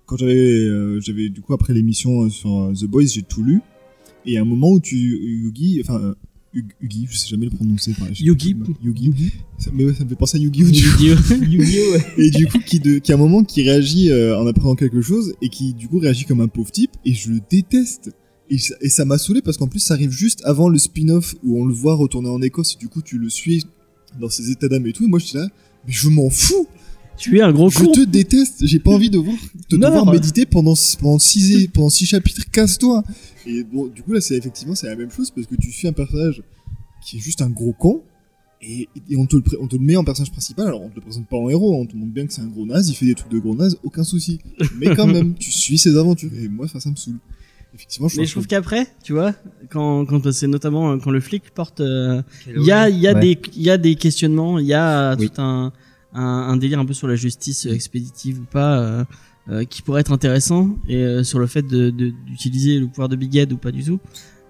quand 0.06 0.16
j'avais, 0.16 0.34
euh, 0.34 1.00
j'avais 1.00 1.28
du 1.28 1.40
coup 1.40 1.52
après 1.54 1.74
l'émission 1.74 2.22
euh, 2.22 2.30
sur 2.30 2.56
euh, 2.56 2.72
The 2.72 2.84
Boys, 2.84 3.06
j'ai 3.06 3.22
tout 3.22 3.42
lu 3.42 3.60
et 4.26 4.30
il 4.30 4.34
y 4.34 4.36
a 4.38 4.42
un 4.42 4.44
moment 4.44 4.70
où 4.72 4.80
tu, 4.80 4.96
Yugi, 4.96 5.80
enfin, 5.82 6.00
euh, 6.00 6.14
Hugi, 6.80 7.06
je 7.08 7.16
sais 7.16 7.28
jamais 7.28 7.44
le 7.46 7.50
prononcer. 7.52 7.92
pareil, 7.92 8.14
Yugi. 8.18 8.54
pas 8.54 8.64
comment- 8.66 8.78
Yugi. 8.82 9.32
Ça, 9.58 9.70
mais 9.72 9.84
ouais, 9.84 9.94
ça 9.94 10.04
me 10.04 10.08
fait 10.08 10.16
penser 10.16 10.38
à 10.38 10.40
Yu-Gi-Oh! 10.40 10.70
Du 10.70 10.82
coup. 11.16 11.44
vidéo. 11.44 11.94
Et 12.18 12.30
du 12.30 12.46
coup, 12.48 12.58
qui, 12.58 12.80
de, 12.80 12.98
qui 12.98 13.12
à 13.12 13.14
un 13.14 13.18
moment 13.18 13.44
qui 13.44 13.62
réagit 13.62 14.10
euh, 14.10 14.36
en 14.38 14.46
apprenant 14.46 14.74
quelque 14.74 15.00
chose 15.00 15.34
et 15.42 15.48
qui 15.48 15.74
du 15.74 15.86
coup 15.88 15.98
réagit 15.98 16.24
comme 16.24 16.40
un 16.40 16.48
pauvre 16.48 16.70
type 16.72 16.90
et 17.04 17.14
je 17.14 17.30
le 17.30 17.40
déteste. 17.50 18.10
Et 18.50 18.58
ça- 18.58 18.74
et 18.80 18.88
ça 18.88 19.04
m'a 19.04 19.16
saoulé 19.16 19.42
parce 19.42 19.56
qu'en 19.58 19.68
plus 19.68 19.78
ça 19.78 19.94
arrive 19.94 20.10
juste 20.10 20.42
avant 20.44 20.68
le 20.68 20.76
spin-off 20.78 21.36
où 21.44 21.60
on 21.62 21.66
le 21.66 21.72
voit 21.72 21.94
retourner 21.94 22.28
en 22.28 22.42
Écosse 22.42 22.74
et 22.74 22.78
du 22.78 22.88
coup 22.88 23.00
tu 23.00 23.16
le 23.16 23.28
suis 23.28 23.64
dans 24.20 24.28
ses 24.28 24.50
états 24.50 24.66
d'âme 24.66 24.86
et 24.88 24.92
tout. 24.92 25.04
Et 25.04 25.08
moi 25.08 25.20
je 25.20 25.26
suis 25.26 25.38
là, 25.38 25.46
mais 25.86 25.92
je 25.92 26.08
m'en 26.08 26.30
fous. 26.30 26.66
Tu 27.20 27.38
es 27.38 27.42
un 27.42 27.52
gros 27.52 27.68
Je 27.70 27.78
con. 27.80 27.92
te 27.92 28.00
déteste. 28.00 28.66
J'ai 28.66 28.78
pas 28.80 28.90
envie 28.92 29.10
de 29.10 29.18
voir, 29.18 29.36
de 29.68 29.76
Non, 29.76 29.88
devoir 29.88 30.06
non. 30.06 30.12
méditer 30.12 30.46
pendant 30.46 30.74
pendant 31.00 31.18
six 31.18 31.68
pendant 31.74 31.90
six 31.90 32.06
chapitres. 32.06 32.42
Casse-toi. 32.50 33.04
Et 33.46 33.62
bon, 33.62 33.86
du 33.88 34.02
coup 34.02 34.12
là 34.12 34.20
c'est 34.20 34.36
effectivement 34.36 34.74
c'est 34.74 34.86
la 34.88 34.96
même 34.96 35.10
chose 35.10 35.30
parce 35.30 35.46
que 35.46 35.54
tu 35.56 35.70
suis 35.70 35.86
un 35.88 35.92
personnage 35.92 36.42
qui 37.04 37.18
est 37.18 37.20
juste 37.20 37.42
un 37.42 37.50
gros 37.50 37.72
con. 37.72 38.02
Et, 38.62 38.88
et 39.08 39.16
on, 39.16 39.24
te 39.24 39.36
le, 39.36 39.42
pré- 39.42 39.56
on 39.58 39.66
te 39.66 39.76
le 39.76 39.80
met 39.82 39.96
en 39.96 40.04
personnage 40.04 40.32
principal, 40.32 40.66
alors 40.66 40.82
on 40.82 40.90
te 40.90 40.96
le 40.96 41.00
présente 41.00 41.26
pas 41.26 41.38
en 41.38 41.48
héros, 41.48 41.74
on 41.80 41.86
te 41.86 41.96
montre 41.96 42.12
bien 42.12 42.26
que 42.26 42.32
c'est 42.34 42.42
un 42.42 42.46
gros 42.46 42.66
naze, 42.66 42.90
il 42.90 42.94
fait 42.94 43.06
des 43.06 43.14
trucs 43.14 43.32
de 43.32 43.38
gros 43.38 43.54
naze, 43.54 43.78
aucun 43.84 44.04
souci. 44.04 44.38
Mais 44.78 44.94
quand 44.94 45.06
même, 45.06 45.32
tu 45.34 45.50
suis 45.50 45.78
ses 45.78 45.96
aventures, 45.96 46.30
et 46.38 46.46
moi, 46.46 46.68
ça, 46.68 46.78
ça 46.78 46.90
me 46.90 46.96
saoule. 46.96 47.16
Effectivement, 47.74 48.08
je 48.08 48.18
Mais 48.20 48.26
je 48.26 48.32
trouve 48.32 48.46
qu'après, 48.46 48.86
tu 49.02 49.14
vois, 49.14 49.32
quand, 49.70 50.04
quand 50.04 50.30
c'est 50.32 50.46
notamment 50.46 50.90
euh, 50.92 50.96
quand 50.98 51.10
le 51.10 51.20
flic 51.20 51.44
porte, 51.54 51.80
euh, 51.80 52.20
il 52.54 52.62
y 52.64 52.70
a, 52.70 52.90
il 52.90 52.98
y 52.98 53.08
a 53.08 53.14
Ouais. 53.14 53.20
des, 53.20 53.38
il 53.56 53.62
y 53.62 53.70
a 53.70 53.78
des 53.78 53.94
questionnements, 53.94 54.58
il 54.58 54.66
y 54.66 54.74
a 54.74 55.16
Oui. 55.18 55.30
tout 55.30 55.40
un, 55.40 55.72
un, 56.14 56.22
un 56.22 56.56
délire 56.56 56.78
un 56.78 56.84
peu 56.86 56.94
sur 56.94 57.08
la 57.08 57.16
justice 57.16 57.66
expéditive 57.66 58.40
ou 58.40 58.44
pas, 58.50 58.78
euh, 58.78 59.04
euh, 59.50 59.64
qui 59.64 59.82
pourrait 59.82 60.00
être 60.02 60.12
intéressant, 60.12 60.76
et 60.88 60.96
euh, 60.96 61.24
sur 61.24 61.38
le 61.38 61.46
fait 61.46 61.62
de, 61.62 61.90
de- 61.90 62.12
d'utiliser 62.26 62.78
le 62.78 62.86
pouvoir 62.88 63.08
de 63.08 63.16
Big 63.16 63.36
Ed 63.36 63.52
ou 63.52 63.56
pas 63.56 63.70
du 63.72 63.82
tout. 63.84 63.98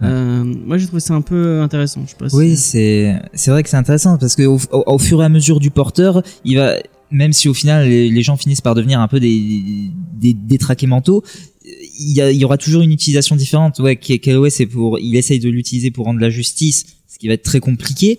Euh, 0.02 0.42
moi, 0.44 0.78
j'ai 0.78 0.86
trouvé 0.86 1.00
ça 1.00 1.12
un 1.14 1.20
peu 1.20 1.60
intéressant. 1.60 2.02
Je 2.06 2.10
sais 2.12 2.16
pas 2.16 2.28
si- 2.30 2.36
Oui, 2.36 2.56
c'est 2.56 3.20
c'est 3.34 3.50
vrai 3.50 3.62
que 3.62 3.68
c'est 3.68 3.76
intéressant 3.76 4.16
parce 4.16 4.34
que 4.34 4.44
au, 4.44 4.58
au- 4.72 4.84
au 4.86 4.98
fur 4.98 5.20
et 5.22 5.24
à 5.26 5.28
mesure 5.28 5.60
du 5.60 5.70
porteur, 5.70 6.22
il 6.44 6.56
va 6.56 6.76
même 7.10 7.32
si 7.34 7.48
au 7.48 7.54
final 7.54 7.86
les, 7.88 8.08
les 8.08 8.22
gens 8.22 8.36
finissent 8.38 8.60
par 8.62 8.74
devenir 8.74 9.00
un 9.00 9.08
peu 9.08 9.20
des 9.20 9.90
des 10.14 10.32
détraqués 10.32 10.86
mentaux, 10.86 11.22
il 11.64 12.12
y, 12.16 12.20
a- 12.22 12.30
il 12.30 12.38
y 12.38 12.44
aura 12.46 12.56
toujours 12.56 12.80
une 12.80 12.92
utilisation 12.92 13.36
différente. 13.36 13.78
Ouais, 13.80 13.96
Calloway 13.96 14.48
c'est 14.48 14.64
pour 14.66 14.98
il 14.98 15.14
essaye 15.16 15.38
de 15.38 15.50
l'utiliser 15.50 15.90
pour 15.90 16.06
rendre 16.06 16.20
la 16.20 16.30
justice, 16.30 16.86
ce 17.06 17.18
qui 17.18 17.28
va 17.28 17.34
être 17.34 17.42
très 17.42 17.60
compliqué. 17.60 18.18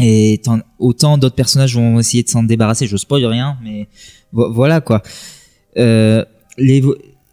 Et 0.00 0.40
tant- 0.44 0.60
autant 0.78 1.18
d'autres 1.18 1.34
personnages 1.34 1.74
vont 1.76 1.98
essayer 2.00 2.22
de 2.22 2.28
s'en 2.28 2.42
débarrasser. 2.42 2.86
Je 2.86 2.96
spoil 2.96 3.24
rien, 3.26 3.58
mais 3.62 3.88
vo- 4.32 4.52
voilà 4.52 4.80
quoi. 4.80 5.02
Euh, 5.76 6.24
les 6.56 6.82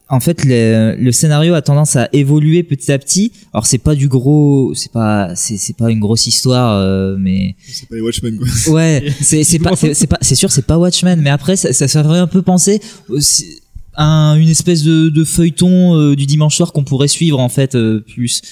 en 0.08 0.20
fait, 0.20 0.44
le, 0.46 0.96
le 1.00 1.12
scénario 1.12 1.56
a 1.56 1.64
tendance 1.64 1.96
à 1.96 2.10
évoluer 2.14 2.62
petit 2.62 2.92
à 2.92 3.00
petit. 3.00 3.32
Alors 3.54 3.66
c'est 3.66 3.80
pas 3.80 3.96
du 3.96 4.08
gros, 4.08 4.72
c'est 4.76 4.92
pas, 4.92 5.36
c'est 5.36 5.76
pas 5.76 5.90
une 5.90 6.00
grosse 6.00 6.28
histoire, 6.28 6.74
euh, 6.78 7.16
mais 7.20 7.56
c'est 7.68 7.90
pas 7.90 7.96
les 7.96 8.02
Watchmen, 8.02 8.38
quoi. 8.38 8.74
ouais, 8.74 9.04
c'est 9.22 9.58
pas, 9.60 9.76
c'est 9.76 10.06
pas, 10.08 10.18
c'est 10.22 10.36
sûr, 10.36 10.52
c'est 10.52 10.66
pas 10.66 10.78
Watchmen, 10.78 11.20
mais 11.22 11.32
après 11.32 11.56
ça, 11.56 11.74
ça, 11.74 11.88
ferait 12.04 12.20
un 12.20 12.28
peu 12.28 12.44
penser 12.44 12.80
aussi 13.10 13.62
à 13.96 14.06
un- 14.06 14.36
une 14.38 14.50
espèce 14.50 14.84
de, 14.84 15.10
de 15.10 15.24
feuilleton 15.24 15.96
euh, 15.98 16.16
du 16.16 16.28
dimanche 16.28 16.56
soir 16.56 16.72
qu'on 16.72 16.84
pourrait 16.84 17.08
suivre 17.08 17.40
en 17.40 17.50
fait 17.50 17.74
euh, 17.74 18.02
plus 18.02 18.44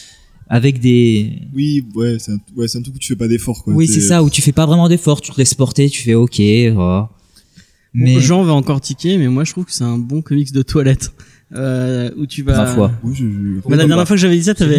avec 0.53 0.80
des. 0.80 1.39
Oui, 1.53 1.84
ouais, 1.95 2.17
c'est 2.19 2.31
un, 2.31 2.38
ouais, 2.55 2.67
c'est 2.67 2.77
un 2.77 2.81
truc 2.81 2.95
où 2.95 2.99
tu 2.99 3.07
fais 3.07 3.15
pas 3.15 3.27
d'effort, 3.27 3.63
quoi. 3.63 3.73
Oui, 3.73 3.88
c'est 3.88 4.01
ça 4.01 4.21
où 4.23 4.30
tu 4.30 4.41
fais 4.41 4.51
pas 4.51 4.65
vraiment 4.65 4.88
d'effort, 4.88 5.19
tu 5.21 5.31
te 5.31 5.38
laisses 5.38 5.53
porter, 5.55 5.89
tu 5.89 6.03
fais 6.03 6.13
ok. 6.13 6.39
voilà. 6.73 7.09
Mais 7.95 8.19
Jean 8.19 8.43
va 8.43 8.53
encore 8.53 8.81
tiquer, 8.81 9.17
mais 9.17 9.27
moi 9.27 9.43
je 9.43 9.51
trouve 9.51 9.65
que 9.65 9.71
c'est 9.71 9.84
un 9.84 9.97
bon 9.97 10.21
comics 10.21 10.51
de 10.51 10.61
toilette. 10.63 11.11
Euh, 11.55 12.09
où 12.17 12.25
tu 12.25 12.41
vas. 12.41 12.63
Oui, 13.03 13.13
je, 13.13 13.25
je- 13.25 13.69
Bah, 13.69 13.75
la 13.75 13.85
dernière 13.85 14.07
fois 14.07 14.15
que 14.15 14.21
j'avais 14.21 14.38
dit 14.38 14.43
ça, 14.43 14.55
t'avais, 14.55 14.77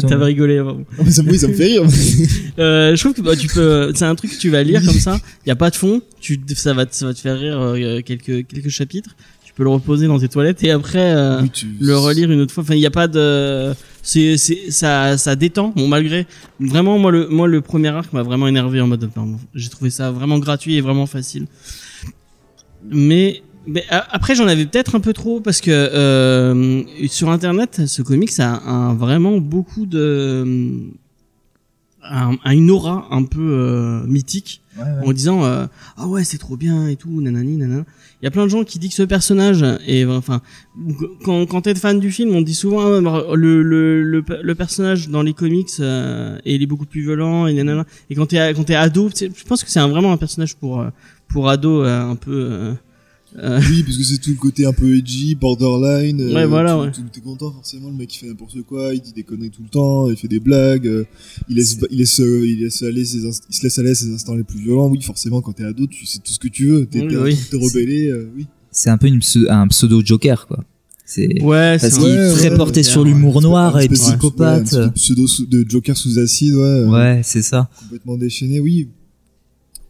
t'avais, 0.00 0.24
rigolé. 0.24 0.58
Ah, 0.58 1.02
mais 1.04 1.10
ça, 1.12 1.22
oui, 1.24 1.38
ça 1.38 1.46
me 1.46 1.54
fait 1.54 1.66
rire. 1.66 1.82
Euh, 2.58 2.96
je 2.96 3.00
trouve 3.02 3.12
que 3.12 3.20
bah, 3.20 3.36
tu 3.36 3.48
peux, 3.48 3.92
c'est 3.94 4.06
un 4.06 4.14
truc 4.14 4.30
que 4.32 4.38
tu 4.38 4.48
vas 4.48 4.62
lire 4.62 4.82
comme 4.82 4.98
ça. 4.98 5.20
Il 5.44 5.50
y 5.50 5.52
a 5.52 5.56
pas 5.56 5.68
de 5.70 5.76
fond. 5.76 6.00
Tu, 6.20 6.40
ça 6.54 6.72
va, 6.72 6.86
te- 6.86 6.94
ça 6.96 7.04
va 7.06 7.12
te 7.14 7.20
faire 7.20 7.38
rire 7.38 7.60
euh, 7.60 8.00
quelques 8.00 8.46
quelques 8.48 8.70
chapitres. 8.70 9.14
Peux 9.56 9.64
le 9.64 9.70
reposer 9.70 10.06
dans 10.06 10.18
tes 10.18 10.28
toilettes 10.28 10.62
et 10.64 10.70
après 10.70 11.14
euh, 11.14 11.40
le 11.80 11.96
relire 11.96 12.30
une 12.30 12.42
autre 12.42 12.52
fois. 12.52 12.62
Enfin, 12.62 12.74
il 12.74 12.80
y 12.80 12.86
a 12.86 12.90
pas 12.90 13.08
de, 13.08 13.72
c'est, 14.02 14.36
c'est, 14.36 14.70
ça, 14.70 15.16
ça 15.16 15.34
détend. 15.34 15.72
Bon, 15.74 15.88
malgré, 15.88 16.26
vraiment, 16.60 16.98
moi 16.98 17.10
le, 17.10 17.26
moi 17.28 17.48
le 17.48 17.62
premier 17.62 17.88
arc 17.88 18.12
m'a 18.12 18.22
vraiment 18.22 18.48
énervé 18.48 18.82
en 18.82 18.86
mode, 18.86 19.10
j'ai 19.54 19.70
trouvé 19.70 19.88
ça 19.88 20.10
vraiment 20.10 20.38
gratuit 20.38 20.76
et 20.76 20.82
vraiment 20.82 21.06
facile. 21.06 21.46
Mais, 22.88 23.42
mais 23.66 23.84
après 23.88 24.34
j'en 24.34 24.46
avais 24.46 24.66
peut-être 24.66 24.94
un 24.94 25.00
peu 25.00 25.14
trop 25.14 25.40
parce 25.40 25.62
que 25.62 25.70
euh, 25.70 26.82
sur 27.08 27.30
internet, 27.30 27.80
ce 27.86 28.02
comics 28.02 28.38
a 28.38 28.60
un, 28.68 28.94
vraiment 28.94 29.38
beaucoup 29.38 29.86
de 29.86 30.84
un- 32.10 32.36
a 32.44 32.54
une 32.54 32.70
aura 32.70 33.06
un 33.10 33.24
peu 33.24 33.40
euh, 33.40 34.02
mythique 34.06 34.62
Ouais, 34.78 34.82
ouais. 34.84 35.08
en 35.08 35.12
disant 35.14 35.42
euh, 35.42 35.64
ah 35.96 36.06
ouais 36.06 36.22
c'est 36.22 36.36
trop 36.36 36.58
bien 36.58 36.86
et 36.88 36.96
tout 36.96 37.22
nanani 37.22 37.56
nanana 37.56 37.84
il 38.20 38.24
y 38.26 38.28
a 38.28 38.30
plein 38.30 38.42
de 38.44 38.50
gens 38.50 38.62
qui 38.62 38.78
disent 38.78 38.90
que 38.90 38.96
ce 38.96 39.02
personnage 39.04 39.64
est 39.86 40.04
enfin 40.04 40.42
quand 41.24 41.46
quand 41.46 41.62
t'es 41.62 41.74
fan 41.74 41.98
du 41.98 42.10
film 42.10 42.34
on 42.36 42.42
dit 42.42 42.52
souvent 42.54 42.80
ah, 42.84 43.00
le, 43.34 43.62
le 43.62 44.02
le 44.02 44.22
le 44.42 44.54
personnage 44.54 45.08
dans 45.08 45.22
les 45.22 45.32
comics 45.32 45.70
euh, 45.80 46.38
il 46.44 46.62
est 46.62 46.66
beaucoup 46.66 46.84
plus 46.84 47.00
violent 47.00 47.46
et 47.46 47.54
nanana 47.54 47.86
et 48.10 48.14
quand 48.14 48.26
t'es 48.26 48.52
quand 48.54 48.64
t'es 48.64 48.74
ado 48.74 49.08
je 49.18 49.44
pense 49.44 49.64
que 49.64 49.70
c'est 49.70 49.80
un, 49.80 49.88
vraiment 49.88 50.12
un 50.12 50.18
personnage 50.18 50.56
pour 50.56 50.80
euh, 50.82 50.90
pour 51.28 51.48
ado 51.48 51.82
euh, 51.82 52.02
un 52.10 52.16
peu 52.16 52.32
euh, 52.52 52.74
Oui, 53.38 53.82
parce 53.82 53.96
que 53.98 54.02
c'est 54.02 54.18
tout 54.18 54.30
le 54.30 54.36
côté 54.36 54.64
un 54.66 54.72
peu 54.72 54.96
edgy, 54.96 55.34
borderline. 55.34 56.20
euh, 56.20 56.34
Ouais, 56.34 56.46
voilà, 56.46 56.74
tu- 56.92 57.00
ouais. 57.00 57.06
T'es 57.12 57.20
content 57.20 57.50
forcément, 57.52 57.88
le 57.90 57.94
mec 57.96 58.14
il 58.14 58.18
fait 58.18 58.26
n'importe 58.28 58.62
quoi, 58.62 58.94
il 58.94 59.00
dit 59.00 59.12
des 59.12 59.22
conneries 59.24 59.50
tout 59.50 59.62
le 59.62 59.68
temps, 59.68 60.08
il 60.10 60.16
fait 60.16 60.28
des 60.28 60.40
blagues, 60.40 60.86
euh, 60.86 61.04
il 61.48 61.56
laisse, 61.56 61.76
il 61.90 61.98
laisse, 61.98 62.20
euh, 62.20 62.46
il 62.46 62.60
laisse 62.60 62.82
aller 62.82 63.04
ses, 63.04 63.24
inst- 63.24 63.42
il 63.50 63.54
se 63.54 63.62
laisse 63.62 63.78
aller 63.78 63.90
à 63.90 63.94
ses 63.94 64.12
instants 64.12 64.34
les 64.34 64.44
plus 64.44 64.58
violents. 64.60 64.88
Oui, 64.88 65.02
forcément, 65.02 65.40
quand 65.42 65.52
t'es 65.52 65.64
ado, 65.64 65.86
tu 65.86 66.06
sais 66.06 66.18
tout 66.18 66.32
ce 66.32 66.38
que 66.38 66.48
tu 66.48 66.66
veux, 66.66 66.86
t'es 66.86 67.00
Oui, 67.02 67.08
t'es- 67.08 67.16
oui. 67.16 67.36
t'es 67.50 67.56
rebellé, 67.56 68.06
euh, 68.08 68.30
oui. 68.36 68.46
c'est 68.70 68.90
un 68.90 68.96
peu 68.98 69.06
une 69.06 69.20
un 69.48 69.68
pseudo 69.68 70.02
Joker 70.04 70.46
quoi. 70.46 70.64
C'est 71.08 71.40
ouais 71.42 71.78
parce 71.78 71.92
c'est 71.94 72.00
qu'il 72.00 72.08
est 72.08 72.30
très 72.32 72.50
ouais, 72.50 72.56
porté 72.56 72.80
ouais, 72.80 72.84
sur 72.84 73.04
l'humour 73.04 73.40
noir 73.40 73.78
et 73.80 73.88
psychopathe. 73.88 74.72
ouais, 74.72 74.78
un 74.78 74.88
pseudo 74.88 75.26
de 75.46 75.64
Joker 75.68 75.96
sous 75.96 76.18
acide, 76.18 76.54
ouais, 76.54 76.62
euh, 76.62 76.88
Ouais, 76.90 77.20
c'est 77.22 77.42
ça. 77.42 77.68
complètement 77.80 78.16
déchaîné, 78.16 78.58
oui. 78.60 78.88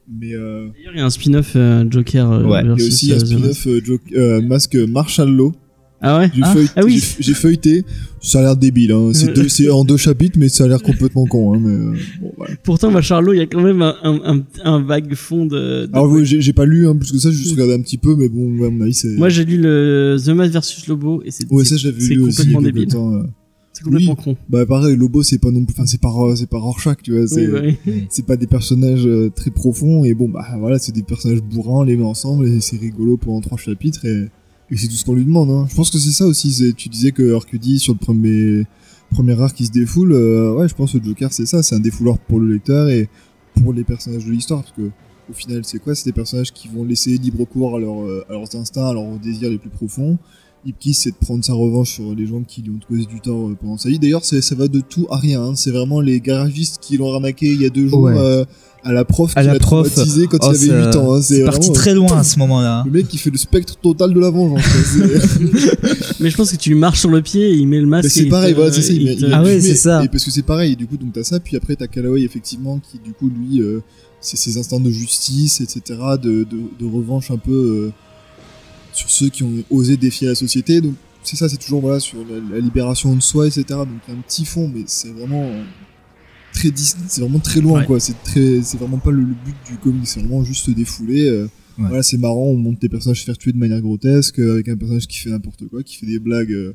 Mais 0.08 0.34
euh, 0.34 0.68
D'ailleurs, 0.76 0.92
il 0.94 0.98
y 0.98 1.00
a 1.00 1.04
un 1.06 1.10
spin-off 1.10 1.52
euh, 1.56 1.84
Joker 1.90 2.30
euh, 2.30 2.44
Ouais. 2.44 2.60
il 2.62 2.66
y 2.68 2.70
a 2.70 2.74
aussi 2.74 3.12
un 3.12 3.16
euh, 3.16 3.18
spin-off 3.18 3.66
euh, 3.66 3.80
euh, 4.14 4.40
masque 4.42 4.76
Marshall 4.76 5.30
Law. 5.34 5.52
ah 6.00 6.18
ouais? 6.18 6.30
J'ai 6.34 6.42
Ah. 6.44 6.52
feuilleté, 6.54 6.72
Ah 6.76 6.80
oui. 6.84 6.98
feuilleté, 7.00 7.84
ça 8.20 8.38
a 8.38 8.42
l'air 8.42 8.56
débile. 8.56 8.92
Hein. 8.92 9.10
C'est 9.48 9.68
en 9.70 9.84
deux 9.84 9.96
chapitres, 9.96 10.38
mais 10.38 10.48
ça 10.48 10.64
a 10.64 10.68
l'air 10.68 10.82
complètement 10.82 11.24
con. 11.26 11.54
Hein. 11.54 11.60
Mais, 11.60 11.72
euh, 11.74 11.94
bon, 12.20 12.32
voilà. 12.36 12.54
Pourtant, 12.62 12.92
bah, 12.92 13.00
Charlot, 13.02 13.32
il 13.32 13.38
y 13.38 13.40
a 13.40 13.46
quand 13.46 13.62
même 13.62 13.82
un, 13.82 13.96
un, 14.02 14.44
un, 14.64 14.82
vague 14.82 15.14
fond 15.14 15.44
de. 15.46 15.86
de- 15.86 15.90
Alors 15.92 16.24
j'ai 16.24 16.52
pas 16.52 16.66
lu 16.66 16.86
hein, 16.86 16.94
plus 16.96 17.10
que 17.10 17.18
ça, 17.18 17.30
j'ai 17.30 17.38
juste 17.38 17.52
regardé 17.52 17.74
un 17.74 17.80
petit 17.82 17.98
peu, 17.98 18.14
mais 18.14 18.28
bon, 18.28 18.58
ouais, 18.60 18.68
à 18.68 18.70
mon 18.70 18.82
avis, 18.82 18.94
c'est. 18.94 19.16
Moi, 19.16 19.28
j'ai 19.28 19.44
lu 19.44 19.58
le 19.58 20.16
The 20.24 20.28
Mask 20.28 20.52
versus 20.52 20.86
Lobo 20.86 21.22
et 21.24 21.30
c'est 21.32 21.50
ouais, 21.50 21.62
aussi. 21.62 22.16
complètement 22.16 22.60
quelque 22.62 22.64
débile. 22.74 22.86
temps. 22.88 23.22
C'est 23.76 23.84
complètement 23.84 24.14
Oui. 24.18 24.24
con. 24.24 24.36
Bah 24.48 24.64
pareil, 24.64 24.96
Lobo, 24.96 25.22
c'est 25.22 25.36
pas 25.38 25.50
non 25.50 25.64
plus, 25.64 25.74
enfin 25.76 25.84
c'est 25.86 26.00
pas, 26.00 26.10
c'est 26.34 26.48
pas 26.48 26.58
Rorschach, 26.58 26.96
tu 27.02 27.12
vois. 27.16 27.26
C'est 27.28 27.46
Oui, 27.46 27.52
bah 27.52 27.60
oui. 27.86 28.06
c'est 28.08 28.24
pas 28.24 28.36
des 28.38 28.46
personnages 28.46 29.06
euh, 29.06 29.28
très 29.30 29.50
profonds 29.50 30.02
et 30.04 30.14
bon 30.14 30.28
bah 30.30 30.46
voilà, 30.58 30.78
c'est 30.78 30.92
des 30.92 31.02
personnages 31.02 31.42
bourrins, 31.42 31.80
on 31.80 31.82
les 31.82 31.96
met 31.96 32.04
ensemble 32.04 32.48
et 32.48 32.60
c'est 32.62 32.78
rigolo 32.78 33.18
pendant 33.18 33.42
trois 33.42 33.58
chapitres 33.58 34.06
et, 34.06 34.28
et 34.70 34.76
c'est 34.78 34.86
tout 34.88 34.94
ce 34.94 35.04
qu'on 35.04 35.14
lui 35.14 35.24
demande. 35.26 35.50
Hein. 35.50 35.66
Je 35.68 35.74
pense 35.74 35.90
que 35.90 35.98
c'est 35.98 36.10
ça 36.10 36.24
aussi. 36.26 36.72
Tu 36.76 36.88
disais 36.88 37.12
que 37.12 37.34
Arcudi 37.34 37.78
sur 37.78 37.92
le 37.92 37.98
premier 37.98 38.64
premier 39.10 39.38
arc 39.40 39.54
qui 39.54 39.66
se 39.66 39.72
défoule, 39.72 40.12
euh, 40.12 40.54
ouais, 40.54 40.68
je 40.68 40.74
pense 40.74 40.92
que 40.94 41.04
Joker 41.04 41.32
c'est 41.32 41.46
ça, 41.46 41.62
c'est 41.62 41.74
un 41.74 41.80
défouloir 41.80 42.18
pour 42.18 42.40
le 42.40 42.52
lecteur 42.54 42.88
et 42.88 43.08
pour 43.62 43.72
les 43.74 43.84
personnages 43.84 44.24
de 44.24 44.30
l'histoire 44.32 44.62
parce 44.62 44.72
que 44.74 44.90
au 45.30 45.32
final 45.34 45.60
c'est 45.64 45.78
quoi? 45.80 45.94
C'est 45.94 46.06
des 46.06 46.12
personnages 46.12 46.52
qui 46.52 46.68
vont 46.68 46.84
laisser 46.84 47.16
libre 47.18 47.44
cours 47.44 47.76
à, 47.76 47.78
leur, 47.80 48.02
euh, 48.04 48.24
à 48.30 48.32
leurs 48.32 48.54
instincts, 48.56 48.86
à 48.88 48.94
leurs 48.94 49.18
désirs 49.18 49.50
les 49.50 49.58
plus 49.58 49.70
profonds. 49.70 50.16
Ipkiss 50.64 50.98
c'est 51.00 51.10
de 51.10 51.16
prendre 51.16 51.44
sa 51.44 51.52
revanche 51.54 51.94
sur 51.94 52.14
les 52.14 52.26
gens 52.26 52.42
qui 52.42 52.62
lui 52.62 52.70
ont 52.70 52.80
causé 52.88 53.04
du 53.06 53.20
tort 53.20 53.48
euh, 53.48 53.56
pendant 53.60 53.78
sa 53.78 53.88
vie. 53.88 53.98
D'ailleurs 53.98 54.24
c'est- 54.24 54.40
ça 54.40 54.54
va 54.54 54.68
de 54.68 54.80
tout 54.80 55.06
à 55.10 55.16
rien. 55.18 55.42
hein. 55.42 55.52
C'est 55.54 55.70
vraiment 55.70 56.00
les 56.00 56.20
garagistes 56.20 56.78
qui 56.80 56.96
l'ont 56.96 57.10
ramaqué 57.10 57.46
il 57.52 57.62
y 57.62 57.66
a 57.66 57.70
deux 57.70 57.86
jours 57.88 58.00
Ouais. 58.02 58.14
euh, 58.16 58.44
à 58.82 58.92
la 58.92 59.04
prof 59.04 59.32
À 59.36 59.40
qui 59.42 59.46
la 59.48 59.52
l'a 59.54 59.58
prof, 59.58 59.90
traumatisé 59.92 60.26
quand 60.28 60.38
oh, 60.42 60.46
il 60.52 60.56
avait 60.56 60.66
ça- 60.66 60.90
8 60.90 60.96
ans. 60.96 61.14
hein. 61.14 61.20
C'est 61.22 61.44
parti 61.44 61.58
vraiment, 61.60 61.72
très 61.74 61.90
euh, 61.90 61.94
loin 61.94 62.18
à 62.18 62.24
ce 62.24 62.38
moment-là. 62.38 62.82
Le 62.86 62.92
mec 62.92 63.08
qui 63.08 63.18
fait 63.18 63.30
le 63.30 63.36
spectre 63.38 63.76
total 63.76 64.12
de 64.14 64.20
la 64.20 64.30
vengeance. 64.30 64.62
C'est- 64.64 66.20
Mais 66.20 66.30
je 66.30 66.36
pense 66.36 66.50
que 66.52 66.56
tu 66.56 66.70
lui 66.70 66.78
marches 66.78 67.00
sur 67.00 67.10
le 67.10 67.20
pied 67.22 67.48
et 67.50 67.54
il 67.54 67.66
met 67.68 67.80
le 67.80 67.86
masque. 67.86 68.04
Mais 68.04 68.08
et 68.08 68.10
c'est 68.10 68.22
il 68.24 68.28
pareil, 68.30 68.52
te- 68.52 68.56
voilà, 68.56 68.72
c'est 68.72 68.82
ça. 68.82 68.92
il 68.92 69.02
il 69.02 69.16
te- 69.16 69.24
il 69.26 69.32
Ah 69.32 69.42
ouais, 69.42 69.60
c'est 69.60 69.74
ça. 69.74 70.04
Et 70.04 70.08
parce 70.08 70.24
que 70.24 70.30
c'est 70.30 70.42
pareil, 70.42 70.72
et 70.72 70.76
du 70.76 70.86
coup, 70.86 70.96
donc 70.96 71.12
t'as 71.12 71.24
ça, 71.24 71.38
puis 71.40 71.56
après 71.56 71.74
t'as 71.76 71.86
Callaway, 71.88 72.22
effectivement, 72.22 72.78
qui 72.78 72.98
du 72.98 73.12
coup, 73.12 73.28
lui, 73.28 73.60
euh, 73.60 73.80
c'est 74.20 74.36
ses 74.36 74.56
instincts 74.58 74.80
de 74.80 74.90
justice, 74.90 75.60
etc., 75.60 75.80
de, 76.22 76.44
de, 76.44 76.46
de 76.80 76.84
revanche 76.86 77.30
un 77.30 77.38
peu 77.38 77.52
euh, 77.52 77.92
sur 78.96 79.10
ceux 79.10 79.28
qui 79.28 79.42
ont 79.44 79.52
osé 79.70 79.96
défier 79.96 80.26
la 80.28 80.34
société. 80.34 80.80
Donc 80.80 80.94
c'est 81.22 81.36
ça, 81.36 81.48
c'est 81.48 81.56
toujours 81.58 81.80
voilà, 81.80 82.00
sur 82.00 82.18
la, 82.28 82.56
la 82.56 82.60
libération 82.60 83.14
de 83.14 83.20
soi, 83.20 83.46
etc. 83.46 83.64
Donc 83.70 83.88
il 84.08 84.12
y 84.12 84.16
a 84.16 84.18
un 84.18 84.22
petit 84.22 84.44
fond, 84.44 84.70
mais 84.74 84.82
c'est 84.86 85.10
vraiment 85.10 85.44
euh, 85.44 85.62
très 86.52 86.70
c'est 86.74 87.20
vraiment 87.20 87.38
très 87.40 87.60
loin, 87.60 87.80
Ouais. 87.80 87.86
quoi. 87.86 88.00
C'est 88.00 88.20
très, 88.24 88.62
c'est 88.62 88.78
vraiment 88.78 88.98
pas 88.98 89.10
le, 89.10 89.20
le 89.20 89.34
but 89.44 89.56
du 89.68 89.76
comic, 89.76 90.06
c'est 90.06 90.20
vraiment 90.20 90.42
juste 90.44 90.64
se 90.66 90.70
défouler. 90.72 91.28
euh, 91.28 91.48
Ouais. 91.78 91.88
Voilà, 91.88 92.02
c'est 92.02 92.16
marrant, 92.16 92.46
on 92.46 92.56
monte 92.56 92.80
des 92.80 92.88
personnages 92.88 93.20
se 93.20 93.24
faire 93.26 93.36
tuer 93.36 93.52
de 93.52 93.58
manière 93.58 93.82
grotesque, 93.82 94.38
euh, 94.38 94.54
avec 94.54 94.66
un 94.68 94.76
personnage 94.78 95.06
qui 95.06 95.18
fait 95.18 95.28
n'importe 95.28 95.66
quoi, 95.68 95.82
qui 95.82 95.96
fait 95.96 96.06
des 96.06 96.18
blagues 96.18 96.72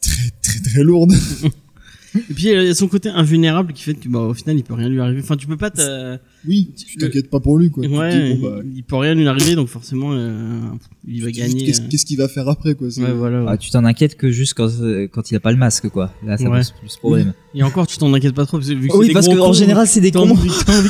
très 0.00 0.30
très 0.40 0.60
très 0.60 0.82
lourdes. 0.84 1.14
Et 2.14 2.32
puis 2.32 2.44
il 2.44 2.50
y 2.52 2.68
a 2.68 2.74
son 2.74 2.86
côté 2.86 3.08
invulnérable 3.08 3.72
qui 3.72 3.82
fait 3.82 3.94
que 3.94 4.08
bah, 4.08 4.20
au 4.20 4.34
final 4.34 4.56
il 4.56 4.62
peut 4.62 4.74
rien 4.74 4.88
lui 4.88 5.00
arriver. 5.00 5.20
Enfin, 5.20 5.36
tu 5.36 5.48
peux 5.48 5.56
pas 5.56 5.70
te. 5.70 6.16
Oui, 6.48 6.70
tu 6.76 6.96
t'inquiètes 6.96 7.28
pas 7.30 7.40
pour 7.40 7.58
lui, 7.58 7.70
quoi. 7.70 7.86
Dis, 7.86 7.92
Ouais, 7.94 8.34
bon, 8.36 8.48
bah, 8.48 8.62
il 8.74 8.82
peut 8.84 8.96
rien 8.96 9.14
lui 9.14 9.26
arriver 9.26 9.54
donc 9.56 9.68
forcément 9.68 10.10
euh, 10.12 10.60
il 11.08 11.22
va 11.24 11.30
gagner. 11.30 11.64
Qu'est-ce 11.64 11.80
euh. 11.80 11.84
qu'est-ce 11.90 12.06
qu'il 12.06 12.18
va 12.18 12.28
faire 12.28 12.48
après, 12.48 12.74
quoi 12.74 12.86
Ouais, 12.88 13.12
voilà. 13.12 13.40
ouais. 13.44 13.46
Ah, 13.50 13.56
tu 13.56 13.70
t'en 13.70 13.84
inquiètes 13.84 14.16
que 14.16 14.30
juste 14.30 14.54
quand, 14.54 14.68
euh, 14.80 15.08
quand 15.10 15.30
il 15.30 15.36
a 15.36 15.40
pas 15.40 15.50
le 15.52 15.58
masque, 15.58 15.88
quoi. 15.88 16.12
Là, 16.24 16.36
ça 16.36 16.48
Ouais. 16.48 16.58
pose 16.58 16.72
plus 16.80 16.96
problème. 16.96 17.32
Et 17.54 17.62
encore, 17.62 17.86
tu 17.86 17.96
t'en 17.98 18.12
inquiètes 18.14 18.34
pas 18.34 18.44
trop 18.46 18.58
parce 18.58 18.68
que 18.68 18.74
vu 18.74 18.88
que 18.88 18.96
Oui, 18.96 19.08
des 19.08 19.12
parce 19.12 19.26
qu'en 19.28 19.52
général, 19.52 19.86
c'est 19.86 20.00
des 20.00 20.10
cons. 20.12 20.28
envie, 20.30 20.50
envie. 20.68 20.88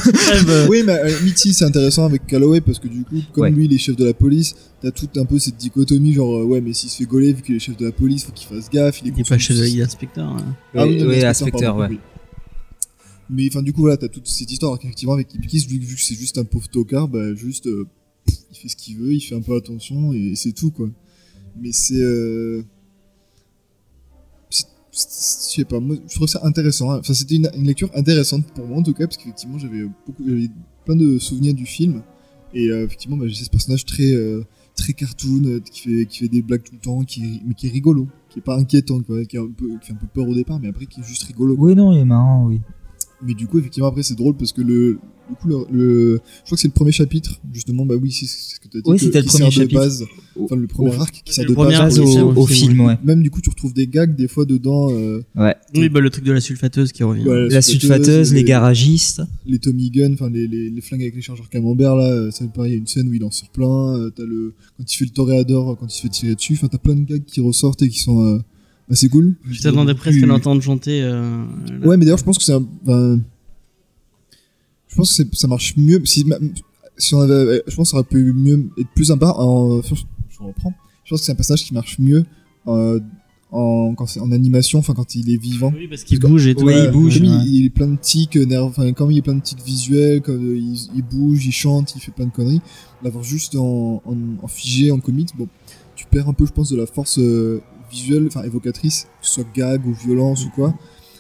Oui, 0.69 0.83
mais 0.85 0.93
euh, 0.99 1.11
Mitty, 1.25 1.53
c'est 1.55 1.65
intéressant 1.65 2.05
avec 2.07 2.27
Calloway 2.27 2.61
parce 2.61 2.79
que 2.79 2.89
du 2.89 3.03
coup, 3.05 3.21
comme 3.33 3.45
Ouais. 3.45 3.51
lui, 3.51 3.67
il 3.67 3.73
est 3.75 3.79
chef 3.79 3.97
de 3.97 4.05
la 4.05 4.15
police, 4.15 4.55
t'as 4.83 4.91
tout 4.91 5.09
un 5.17 5.25
peu 5.25 5.39
cette 5.39 5.57
dichotomie, 5.57 6.13
genre, 6.13 6.37
euh, 6.37 6.45
ouais, 6.45 6.61
mais 6.61 6.73
s'il 6.73 6.91
se 6.91 6.97
fait 6.99 7.05
gauler, 7.05 7.33
vu 7.33 7.43
qu'il 7.43 7.55
est 7.57 7.61
chef 7.61 7.77
de 7.77 7.87
la 7.87 7.93
police, 7.93 8.25
faut 8.25 8.33
qu'il 8.33 8.49
fasse 8.49 8.69
gaffe, 8.69 9.01
il 9.03 9.09
est 9.09 9.13
Il 9.17 9.21
est 9.21 9.29
pas 9.29 9.39
chef 9.39 9.57
de 9.57 9.63
la 9.63 9.85
d'inspecteurs. 9.85 10.29
hein. 10.29 10.55
Ah 10.75 10.87
oui, 10.87 11.25
inspecteur, 11.25 11.77
ouais. 11.77 11.89
Mais 13.29 13.49
enfin, 13.49 13.63
du 13.63 13.73
coup, 13.73 13.81
voilà, 13.81 13.97
t'as 13.97 14.09
toute 14.09 14.27
cette 14.29 14.51
histoire, 14.51 14.77
effectivement, 14.77 15.15
avec 15.15 15.35
Ipkiss, 15.35 15.67
vu, 15.67 15.79
que 15.79 16.01
c'est 16.01 16.15
juste 16.15 16.39
un 16.39 16.45
pauvre 16.45 16.69
tocard, 16.69 17.09
bah, 17.09 17.35
juste, 17.35 17.67
euh, 17.67 17.87
il 18.29 18.57
fait 18.57 18.69
ce 18.69 18.77
qu'il 18.77 18.97
veut, 18.99 19.15
il 19.15 19.21
fait 19.21 19.35
un 19.35 19.41
peu 19.41 19.57
attention, 19.57 20.13
et 20.13 20.35
c'est 20.37 20.53
tout, 20.53 20.71
quoi. 20.71 20.89
Mais 21.61 21.73
c'est, 21.73 22.01
euh... 22.01 22.63
Je 24.51 24.59
sais 24.99 25.65
pas, 25.65 25.79
moi, 25.81 25.97
je 26.09 26.15
trouve 26.15 26.29
ça 26.29 26.41
intéressant. 26.45 26.91
hein. 26.91 27.01
Enfin, 27.01 27.13
c'était 27.13 27.35
une, 27.35 27.51
lecture 27.65 27.91
intéressante 27.95 28.47
pour 28.55 28.67
moi, 28.67 28.79
en 28.79 28.83
tout 28.83 28.95
cas, 28.95 29.07
parce 29.07 29.17
qu'effectivement, 29.17 29.59
j'avais 29.59 29.87
plein 30.85 30.97
de 30.97 31.19
souvenirs 31.19 31.55
du 31.55 31.67
film, 31.67 32.03
et 32.55 32.71
euh, 32.71 32.85
effectivement, 32.85 33.17
bah, 33.17 33.27
j'ai 33.27 33.45
ce 33.45 33.51
personnage 33.51 33.85
très, 33.85 34.13
euh, 34.13 34.43
très 34.77 34.93
cartoon, 34.93 35.61
qui 35.71 35.81
fait, 35.81 36.07
qui 36.07 36.19
fait 36.21 36.29
des 36.29 36.43
blagues 36.43 36.63
tout 36.63 36.75
le 36.75 36.81
temps, 36.81 37.03
qui, 37.03 37.43
mais 37.45 37.55
qui 37.55 37.67
est 37.67 37.71
rigolo, 37.71 38.07
qui 38.31 38.39
est 38.39 38.43
pas 38.43 38.57
inquiétant, 38.57 39.01
qui, 39.01 39.37
est 39.37 39.41
un 39.41 39.51
peu, 39.51 39.79
qui 39.81 39.89
fait 39.89 39.93
un 39.93 39.97
peu 39.97 40.07
peur 40.07 40.29
au 40.29 40.35
départ, 40.35 40.61
mais 40.61 40.69
après 40.69 40.87
qui 40.87 41.01
est 41.01 41.05
juste 41.05 41.25
rigolo. 41.25 41.57
Oui, 41.59 41.75
non, 41.75 41.93
il 41.93 41.99
est 41.99 42.05
marrant, 42.05 42.47
oui. 42.47 42.61
Mais 43.23 43.35
du 43.35 43.47
coup, 43.47 43.59
effectivement, 43.59 43.89
après, 43.89 44.03
c'est 44.03 44.15
drôle 44.17 44.37
parce 44.37 44.53
que 44.53 44.61
le, 44.61 44.99
du 45.31 45.35
coup, 45.41 45.49
le, 45.49 45.57
le- 45.73 46.15
je 46.17 46.45
crois 46.45 46.57
que 46.57 46.61
c'est 46.61 46.69
le 46.69 46.73
premier 46.75 46.93
chapitre, 46.93 47.41
justement, 47.53 47.87
bah 47.87 47.95
oui, 48.01 48.13
c'est 48.13 48.27
ce 48.27 48.61
que 48.61 48.69
tu 48.69 48.77
as 48.77 48.81
dit. 48.83 48.91
Oui, 48.91 48.99
que- 48.99 49.05
c'était 49.05 49.19
le 49.21 49.25
qui 49.25 49.29
premier 49.31 49.45
sert 49.45 49.49
de 49.49 49.55
chapitre. 49.71 49.81
base, 49.81 50.05
enfin, 50.39 50.57
le 50.57 50.67
premier 50.67 50.95
arc 50.95 51.23
qui 51.25 51.33
sert 51.35 51.47
de 51.47 51.55
base. 51.55 51.99
au, 51.99 52.47
film, 52.47 52.81
ouais. 52.81 52.99
Même 53.05 53.23
du 53.23 53.31
coup, 53.31 53.41
tu 53.41 53.49
retrouves 53.49 53.73
des 53.73 53.87
gags 53.87 54.15
des 54.15 54.29
fois 54.29 54.45
dedans, 54.45 54.89
euh, 54.93 55.23
Ouais. 55.35 55.55
Oui, 55.75 55.89
bah 55.89 56.01
le 56.01 56.11
truc 56.11 56.25
de 56.25 56.33
la 56.33 56.41
sulfateuse 56.43 56.93
qui 56.93 57.03
revient. 57.05 57.25
Ouais, 57.27 57.49
La 57.49 57.63
sulfateuse, 57.63 58.35
les 58.35 58.45
garagistes. 58.45 59.23
les 59.47 59.59
Tommy 59.59 59.91
Gun, 59.91 60.13
enfin 60.13 60.29
les, 60.29 60.47
les, 60.47 60.69
les 60.69 60.81
flingues 60.83 61.03
avec 61.03 61.15
les 61.17 61.23
chargeurs 61.23 61.49
camembert 61.49 61.97
là, 61.97 62.05
euh, 62.13 62.31
ça 62.31 62.45
me 62.45 62.51
paraît, 62.51 62.69
il 62.69 62.73
y 62.73 62.75
a 62.75 62.79
une 62.79 62.87
scène 62.87 63.09
où 63.09 63.15
il 63.15 63.25
en 63.25 63.31
sort 63.31 63.49
plein, 63.49 63.97
euh, 63.97 64.11
t'as 64.11 64.25
le, 64.25 64.53
quand 64.77 64.93
il 64.93 64.97
fait 64.97 65.05
le 65.07 65.11
toréador, 65.11 65.77
quand 65.79 65.87
il 65.87 65.95
se 65.95 66.03
fait 66.03 66.09
tirer 66.11 66.35
dessus, 66.35 66.53
enfin 66.53 66.69
t'as 66.69 66.79
plein 66.79 66.95
de 66.95 67.01
gags 67.01 67.25
qui 67.25 67.41
ressortent 67.41 67.81
et 67.83 67.89
qui 67.89 67.99
sont 68.01 68.23
euh, 68.25 68.39
assez 68.91 69.09
cool. 69.09 69.35
Tu 69.53 69.61
t'attendais 69.61 69.95
presque 69.95 70.23
à 70.23 70.27
l'entendre 70.27 70.63
chanter. 70.63 71.03
euh. 71.03 71.45
Ouais, 71.85 71.97
mais 71.97 72.05
d'ailleurs, 72.05 72.19
je 72.19 72.25
pense 72.25 72.39
que 72.39 72.45
c'est 72.45 72.53
un. 72.55 72.65
ben, 72.85 73.21
je 74.89 74.97
pense 74.97 75.11
que 75.11 75.15
c'est- 75.25 75.35
ça 75.35 75.49
marche 75.49 75.77
mieux. 75.77 76.01
Si, 76.05 76.25
si 76.97 77.15
on 77.15 77.21
avait, 77.21 77.63
je 77.67 77.75
pense 77.77 77.89
que 77.89 77.91
ça 77.93 77.97
aurait 77.99 78.09
pu 78.09 78.33
mieux 78.33 78.69
être 78.79 78.89
plus 78.95 79.07
sympa. 79.07 79.33
En, 79.37 79.81
je 79.83 80.39
reprends. 80.41 80.75
Je 81.05 81.11
pense 81.11 81.21
que 81.21 81.27
c'est 81.27 81.33
un 81.33 81.37
personnage 81.37 81.65
qui 81.65 81.75
marche 81.75 81.99
mieux 81.99 82.25
euh, 82.67 82.99
en, 83.53 83.95
quand 83.97 84.07
c'est 84.07 84.19
en 84.21 84.33
animation, 84.33 84.81
enfin 84.81 84.93
quand 84.95 85.15
il 85.15 85.31
est 85.31 85.37
vivant. 85.41 85.73
Oui, 85.77 85.87
parce 85.89 86.03
qu'il 86.03 86.19
bouge 86.19 86.47
et 86.49 86.55
tout. 86.55 86.65
Ouais, 86.65 86.85
il 86.87 86.91
bouge, 86.91 87.17
il, 87.19 87.65
est 87.67 87.71
plein 87.71 87.87
de 87.87 87.97
tics, 87.97 88.37
euh, 88.37 88.45
nerf- 88.45 88.63
enfin 88.63 88.93
comme 88.93 89.13
il 89.13 89.19
est 89.19 89.23
plein 89.23 89.35
de 89.37 89.41
tics 89.43 89.63
visuels, 89.65 90.21
comme 90.21 90.45
euh, 90.45 90.57
il, 90.59 90.77
il 90.97 91.03
bouge, 91.03 91.47
il 91.47 91.53
chante, 91.53 91.95
il 91.95 92.01
fait 92.01 92.11
plein 92.11 92.27
de 92.27 92.33
conneries. 92.33 92.61
L'avoir 93.05 93.23
juste 93.23 93.55
en, 93.55 94.03
en, 94.05 94.17
en 94.43 94.49
figé, 94.49 94.91
en 94.91 94.99
comics, 94.99 95.29
bon, 95.39 95.47
tu 95.95 96.07
perds 96.07 96.29
un 96.29 96.33
peu, 96.33 96.45
je 96.47 96.53
pense, 96.53 96.71
de 96.71 96.77
la 96.77 96.87
force 96.87 97.19
euh, 97.21 97.61
visuelle, 97.91 98.25
enfin 98.27 98.43
évocatrice, 98.43 99.07
que 99.21 99.27
ce 99.27 99.35
soit 99.35 99.47
gag 99.55 99.87
ou 99.87 99.93
violence 99.93 100.45
ou 100.45 100.51
quoi. 100.51 100.75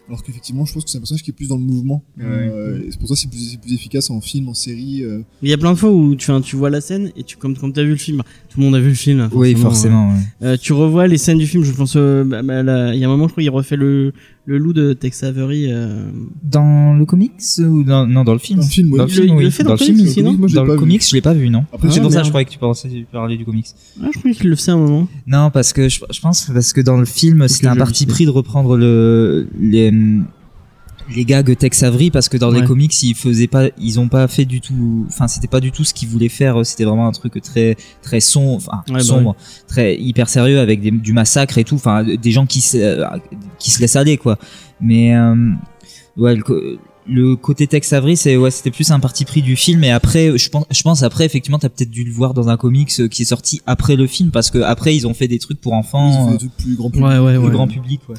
Alors 0.09 0.23
qu'effectivement, 0.23 0.65
je 0.65 0.73
pense 0.73 0.85
que 0.85 0.91
c'est 0.91 0.99
un 0.99 1.01
personnage 1.01 1.25
qui 1.25 1.31
est 1.31 1.35
plus 1.35 1.49
dans 1.49 1.57
le 1.57 1.65
mouvement. 1.65 2.05
Euh, 2.21 2.81
et 2.87 2.93
c'est 2.93 2.99
pour 3.01 3.09
ça 3.09 3.15
que 3.15 3.21
c'est 3.21 3.29
plus, 3.29 3.51
c'est 3.51 3.61
plus 3.61 3.75
efficace 3.75 4.09
en 4.09 4.21
film, 4.21 4.49
en 4.49 4.55
série. 4.55 5.03
euh. 5.03 5.23
Il 5.43 5.51
y 5.51 5.53
a 5.53 5.59
plein 5.59 5.73
de 5.73 5.77
fois 5.77 5.91
où 5.91 6.15
tu, 6.15 6.31
tu 6.43 6.55
vois 6.55 6.71
la 6.71 6.81
scène 6.81 7.11
et 7.17 7.25
tu, 7.25 7.37
comme, 7.37 7.57
comme 7.57 7.73
t'as 7.73 7.83
vu 7.83 7.91
le 7.91 7.97
film, 7.97 8.23
tout 8.57 8.61
le 8.61 8.67
monde 8.67 8.75
a 8.75 8.81
vu 8.81 8.89
le 8.89 8.95
film. 8.95 9.21
hein, 9.21 9.29
Oui, 9.35 9.55
forcément. 9.55 10.09
ouais. 10.09 10.15
Euh, 10.43 10.57
tu 10.59 10.73
revois 10.73 11.07
les 11.07 11.19
scènes 11.19 11.37
du 11.37 11.47
film, 11.47 11.63
je 11.63 11.73
pense, 11.73 11.93
euh, 11.97 12.25
bah, 12.25 12.43
bah, 12.43 12.95
il 12.95 12.99
y 12.99 13.05
a 13.05 13.07
un 13.07 13.11
moment, 13.11 13.27
je 13.29 13.33
crois, 13.33 13.43
il 13.43 13.51
refait 13.51 13.77
le, 13.77 14.15
le 14.47 14.57
loup 14.59 14.73
de 14.73 14.95
Tex 14.95 15.23
Avery. 15.25 15.67
Euh... 15.71 16.09
Dans 16.43 16.95
le 16.95 17.05
comics 17.05 17.33
ou 17.59 17.85
dans, 17.85 18.07
non 18.07 18.25
dans 18.25 18.33
le 18.33 18.39
film? 18.39 18.61
Dans 18.61 18.65
le 18.65 18.71
film. 18.71 18.91
Dans 18.97 19.05
le 19.05 19.11
Il 19.11 19.13
film, 19.15 19.27
le- 19.27 19.33
il 19.33 19.37
oui. 19.37 19.45
le 19.45 19.51
fait 19.51 19.63
dans 19.63 19.73
le 19.73 19.77
film, 19.77 19.97
comics, 19.99 20.07
oui. 20.07 20.13
sinon 20.13 20.33
Dans 20.33 20.65
le 20.65 20.77
comics, 20.77 21.07
je 21.07 21.15
l'ai 21.15 21.21
pas 21.21 21.35
vu, 21.35 21.51
non. 21.51 21.65
Après, 21.73 21.89
Ah, 21.89 21.93
c'est 21.93 22.01
pour 22.01 22.11
ça 22.13 22.23
je 22.23 22.29
croyais 22.31 22.47
que 22.47 22.51
tu 22.51 22.59
pensais 22.59 22.89
parlais 23.13 23.37
du 23.37 23.45
comics. 23.45 23.67
Ah, 24.03 24.07
je 24.13 24.19
croyais 24.19 24.35
qu'il 24.35 24.49
le 24.49 24.57
faisait 24.57 24.73
à 24.73 24.75
un 24.75 24.79
moment. 24.79 25.07
Non, 25.27 25.51
parce 25.51 25.75
que 25.75 25.89
je, 25.91 26.01
je 26.11 26.21
pense 26.21 26.47
parce 26.53 26.73
que 26.73 26.81
dans 26.81 26.97
le 26.97 27.05
film, 27.05 27.47
c'était 27.49 27.67
un 27.69 27.77
parti 27.77 28.07
pris 28.07 28.25
de 28.25 28.31
reprendre 28.31 28.77
le 28.79 29.49
les 29.61 29.93
les 31.15 31.25
gags 31.25 31.57
Tex 31.57 31.83
Avery 31.83 32.11
parce 32.11 32.29
que 32.29 32.37
dans 32.37 32.51
les 32.51 32.65
comics 32.65 33.03
ils 33.03 33.15
faisaient 33.15 33.47
pas 33.47 33.67
ils 33.79 34.01
ont 34.01 34.09
pas 34.09 34.27
fait 34.29 34.45
du 34.45 34.61
tout 34.61 35.05
enfin 35.09 35.29
c'était 35.29 35.49
pas 35.49 35.61
du 35.61 35.71
tout 35.73 35.85
ce 35.85 35.95
qu'ils 35.95 36.09
voulaient 36.09 36.29
faire. 36.29 36.65
C'était 36.65 36.85
vraiment 36.85 37.07
un 37.07 37.13
truc 37.13 37.41
très 37.43 37.77
très 38.03 38.21
sombre 38.21 38.57
enfin 38.57 38.83
Ouais, 38.89 38.95
bah 38.95 39.01
sombre 39.01 39.37
très 39.69 39.97
hyper 39.97 40.29
sérieux 40.29 40.59
avec 40.59 40.81
des- 40.81 40.91
du 40.91 41.13
massacre 41.13 41.59
et 41.59 41.65
tout 41.65 41.77
enfin 41.77 42.05
des 42.05 42.31
gens 42.33 42.47
qui 42.47 42.61
se 42.61 42.79
euh, 42.79 43.07
qui 43.59 43.71
se 43.71 43.81
laissent 43.81 43.97
aller 43.97 44.17
quoi. 44.17 44.39
Mais 44.81 45.15
euh, 45.15 45.53
ouais 46.17 46.37
le, 47.09 47.37
côté 47.37 47.69
Tex 47.69 47.93
Avery 47.93 48.17
c'est 48.17 48.37
ouais 48.37 48.51
c'était 48.51 48.73
plus 48.73 48.91
un 48.91 48.99
parti 48.99 49.25
pris 49.25 49.43
du 49.43 49.55
film. 49.55 49.85
Et 49.85 49.93
après 49.93 50.37
je 50.37 50.49
pense 50.49 50.65
je 50.71 50.83
pense 50.83 51.03
après 51.03 51.25
effectivement 51.25 51.59
t'as 51.59 51.69
peut-être 51.69 51.91
dû 51.91 52.03
le 52.05 52.13
voir 52.13 52.35
dans 52.35 52.49
un 52.49 52.57
comics 52.57 52.93
euh, 52.99 53.09
qui 53.09 53.23
est 53.23 53.27
sorti 53.27 53.61
après 53.67 53.95
le 53.97 54.07
film 54.07 54.31
parce 54.33 54.51
que 54.51 54.59
après 54.59 54.97
ils 54.97 55.07
ont 55.07 55.15
fait 55.15 55.29
des 55.29 55.39
trucs 55.39 55.61
pour 55.61 55.73
Ils 55.73 55.77
ont 55.77 55.79
enfants 55.79 56.27
fait 56.27 56.31
euh, 56.31 56.33
des 56.33 56.39
trucs 56.39 56.57
plus 56.57 56.75
grand 56.75 56.91
public. 56.91 57.07
Ouais, 57.07 57.19
ouais, 57.19 57.37
plus 57.37 57.45
ouais. 57.47 57.51
grand 57.53 57.69
public 57.69 58.01
ouais 58.09 58.17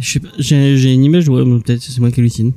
j'ai, 0.00 0.76
j'ai 0.76 0.92
une 0.94 1.04
image, 1.04 1.28
ouais, 1.28 1.44
mais 1.44 1.60
peut-être 1.60 1.82
c'est 1.82 1.98
moi 2.00 2.10
qui 2.10 2.20
hallucine. 2.20 2.52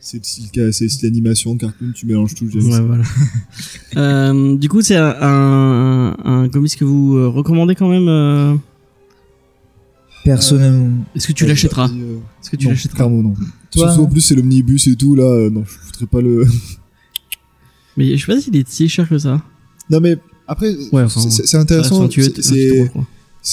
C'est 0.00 0.18
le 0.18 0.24
style, 0.24 0.46
ca- 0.54 0.72
c'est 0.72 0.84
le 0.84 0.90
style 0.90 1.06
animation, 1.08 1.56
cartoon, 1.56 1.92
tu 1.94 2.06
mélanges 2.06 2.34
tout. 2.34 2.46
Ouais, 2.46 2.60
ça. 2.70 2.82
voilà. 2.82 3.04
euh, 3.96 4.56
du 4.56 4.68
coup, 4.68 4.82
c'est 4.82 4.96
un, 4.96 5.14
un, 5.20 6.16
un 6.24 6.48
comics 6.48 6.76
que 6.76 6.84
vous 6.84 7.16
euh, 7.16 7.28
recommandez 7.28 7.74
quand 7.74 7.88
même. 7.88 8.08
euh, 8.08 8.54
personnellement 10.24 11.04
Est-ce 11.14 11.26
que 11.28 11.32
tu 11.32 11.46
l'achèteras 11.46 11.88
euh, 11.88 12.18
Est-ce 12.40 12.50
que 12.50 12.56
tu 12.56 12.68
l'achèteras 12.68 13.08
non. 13.08 13.34
Toi, 13.70 13.88
Surtout 13.88 14.02
en 14.02 14.06
plus 14.06 14.20
c'est 14.20 14.34
l'omnibus 14.34 14.86
et 14.86 14.96
tout 14.96 15.14
là, 15.14 15.24
euh, 15.24 15.50
non, 15.50 15.64
je 15.64 15.70
foutrais 15.86 16.06
pas 16.06 16.20
le. 16.20 16.44
Mais 17.96 18.16
je 18.16 18.24
sais 18.26 18.32
pas 18.32 18.40
s'il 18.40 18.56
est 18.56 18.68
si 18.68 18.88
cher 18.88 19.08
que 19.08 19.18
ça. 19.18 19.42
non 19.90 20.00
mais 20.00 20.16
après, 20.46 20.74
Ouais, 20.92 21.02
enfin, 21.02 21.20
c'est- 21.20 21.56
intéressant. 21.56 22.08
c'est- 22.10 22.90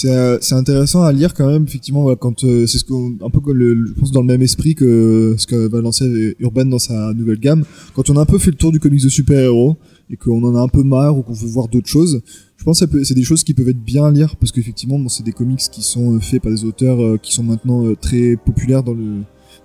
Euh, 0.04 0.38
c'est 0.40 0.54
intéressant 0.54 1.02
à 1.02 1.12
lire 1.12 1.34
quand 1.34 1.48
même 1.48 1.64
effectivement 1.64 2.02
voilà, 2.02 2.16
quand 2.16 2.44
euh, 2.44 2.66
c'est 2.66 2.78
ce 2.78 2.84
qu'on 2.84 3.16
un 3.20 3.30
peu 3.30 3.40
comme 3.40 3.56
le, 3.56 3.86
je 3.86 3.92
pense 3.94 4.12
dans 4.12 4.20
le 4.20 4.26
même 4.26 4.42
esprit 4.42 4.76
que 4.76 5.34
ce 5.36 5.46
que 5.46 5.68
va 5.68 5.80
lancer 5.80 6.36
Urban 6.38 6.66
dans 6.66 6.78
sa 6.78 7.12
nouvelle 7.12 7.40
gamme. 7.40 7.64
Quand 7.94 8.08
on 8.08 8.16
a 8.16 8.20
un 8.20 8.26
peu 8.26 8.38
fait 8.38 8.52
le 8.52 8.56
tour 8.56 8.70
du 8.70 8.78
comics 8.78 9.02
de 9.02 9.08
super-héros 9.08 9.76
et 10.08 10.16
qu'on 10.16 10.42
en 10.44 10.54
a 10.54 10.60
un 10.60 10.68
peu 10.68 10.84
marre 10.84 11.18
ou 11.18 11.22
qu'on 11.22 11.32
veut 11.32 11.48
voir 11.48 11.68
d'autres 11.68 11.88
choses 11.88 12.22
je 12.60 12.64
pense 12.64 12.84
que 12.84 13.04
c'est 13.04 13.14
des 13.14 13.22
choses 13.22 13.42
qui 13.42 13.54
peuvent 13.54 13.70
être 13.70 13.82
bien 13.82 14.04
à 14.04 14.10
lire 14.10 14.36
parce 14.36 14.52
qu'effectivement 14.52 14.98
bon, 14.98 15.08
c'est 15.08 15.22
des 15.22 15.32
comics 15.32 15.60
qui 15.72 15.80
sont 15.80 16.16
euh, 16.16 16.20
faits 16.20 16.42
par 16.42 16.52
des 16.52 16.64
auteurs 16.64 17.02
euh, 17.02 17.16
qui 17.16 17.32
sont 17.32 17.42
maintenant 17.42 17.94
très 17.94 18.36
populaires 18.36 18.82
dans 18.82 18.92
le 18.92 19.22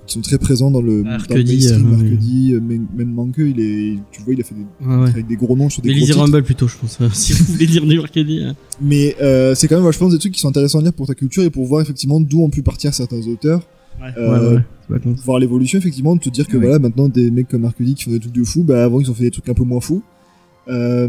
qui 0.07 0.13
sont 0.13 0.21
très 0.21 0.37
présents 0.37 0.69
dans 0.71 0.81
le, 0.81 1.03
dans 1.03 1.09
le 1.09 1.17
Mercredi, 1.17 1.53
mainstream 1.55 1.93
euh, 1.93 2.55
euh, 2.57 2.61
même, 2.61 2.85
même 2.95 3.11
Manque, 3.13 3.35
il 3.37 3.59
est, 3.59 3.97
tu 4.11 4.21
vois, 4.21 4.33
il 4.33 4.41
a 4.41 4.43
fait 4.43 4.55
des, 4.55 4.85
Ouais, 4.87 4.95
ouais. 5.03 5.09
avec 5.09 5.27
des 5.27 5.35
gros 5.35 5.55
noms 5.55 5.69
sur 5.69 5.81
des 5.81 5.89
Mais 5.89 5.95
lisez. 5.95 6.13
Rumble 6.13 6.43
plutôt, 6.43 6.67
je 6.67 6.77
pense. 6.77 6.97
euh, 7.01 7.09
si 7.13 7.33
vous 7.33 7.43
voulez 7.53 7.65
lire 7.65 7.85
du 7.85 7.97
Mercredi. 7.97 8.39
euh. 8.43 8.53
Mais 8.81 9.15
euh, 9.21 9.55
c'est 9.55 9.67
quand 9.67 9.81
même, 9.81 9.91
je 9.91 9.97
pense, 9.97 10.11
des 10.11 10.19
trucs 10.19 10.33
qui 10.33 10.39
sont 10.39 10.49
intéressants 10.49 10.79
à 10.79 10.81
lire 10.83 10.93
pour 10.93 11.07
ta 11.07 11.15
culture 11.15 11.43
et 11.43 11.49
pour 11.49 11.65
voir 11.65 11.81
effectivement 11.81 12.19
d'où 12.19 12.41
ont 12.43 12.49
pu 12.49 12.61
partir 12.61 12.93
certains 12.93 13.25
auteurs. 13.27 13.67
Ouais, 14.01 14.09
Euh. 14.17 14.59
Voir 15.23 15.39
l'évolution, 15.39 15.79
effectivement, 15.79 16.15
de 16.15 16.21
te 16.21 16.29
dire 16.29 16.47
que 16.47 16.57
voilà, 16.57 16.77
maintenant, 16.77 17.07
des 17.09 17.31
mecs 17.31 17.47
comme 17.47 17.61
Mercredi 17.61 17.95
qui 17.95 18.03
font 18.03 18.11
des 18.11 18.19
trucs 18.19 18.33
de 18.33 18.43
fou, 18.43 18.63
bah 18.63 18.83
avant, 18.83 18.99
ils 18.99 19.09
ont 19.09 19.13
fait 19.15 19.23
des 19.23 19.31
trucs 19.31 19.49
un 19.49 19.53
peu 19.55 19.63
moins 19.63 19.79
fous. 19.81 20.03
Euh, 20.67 21.07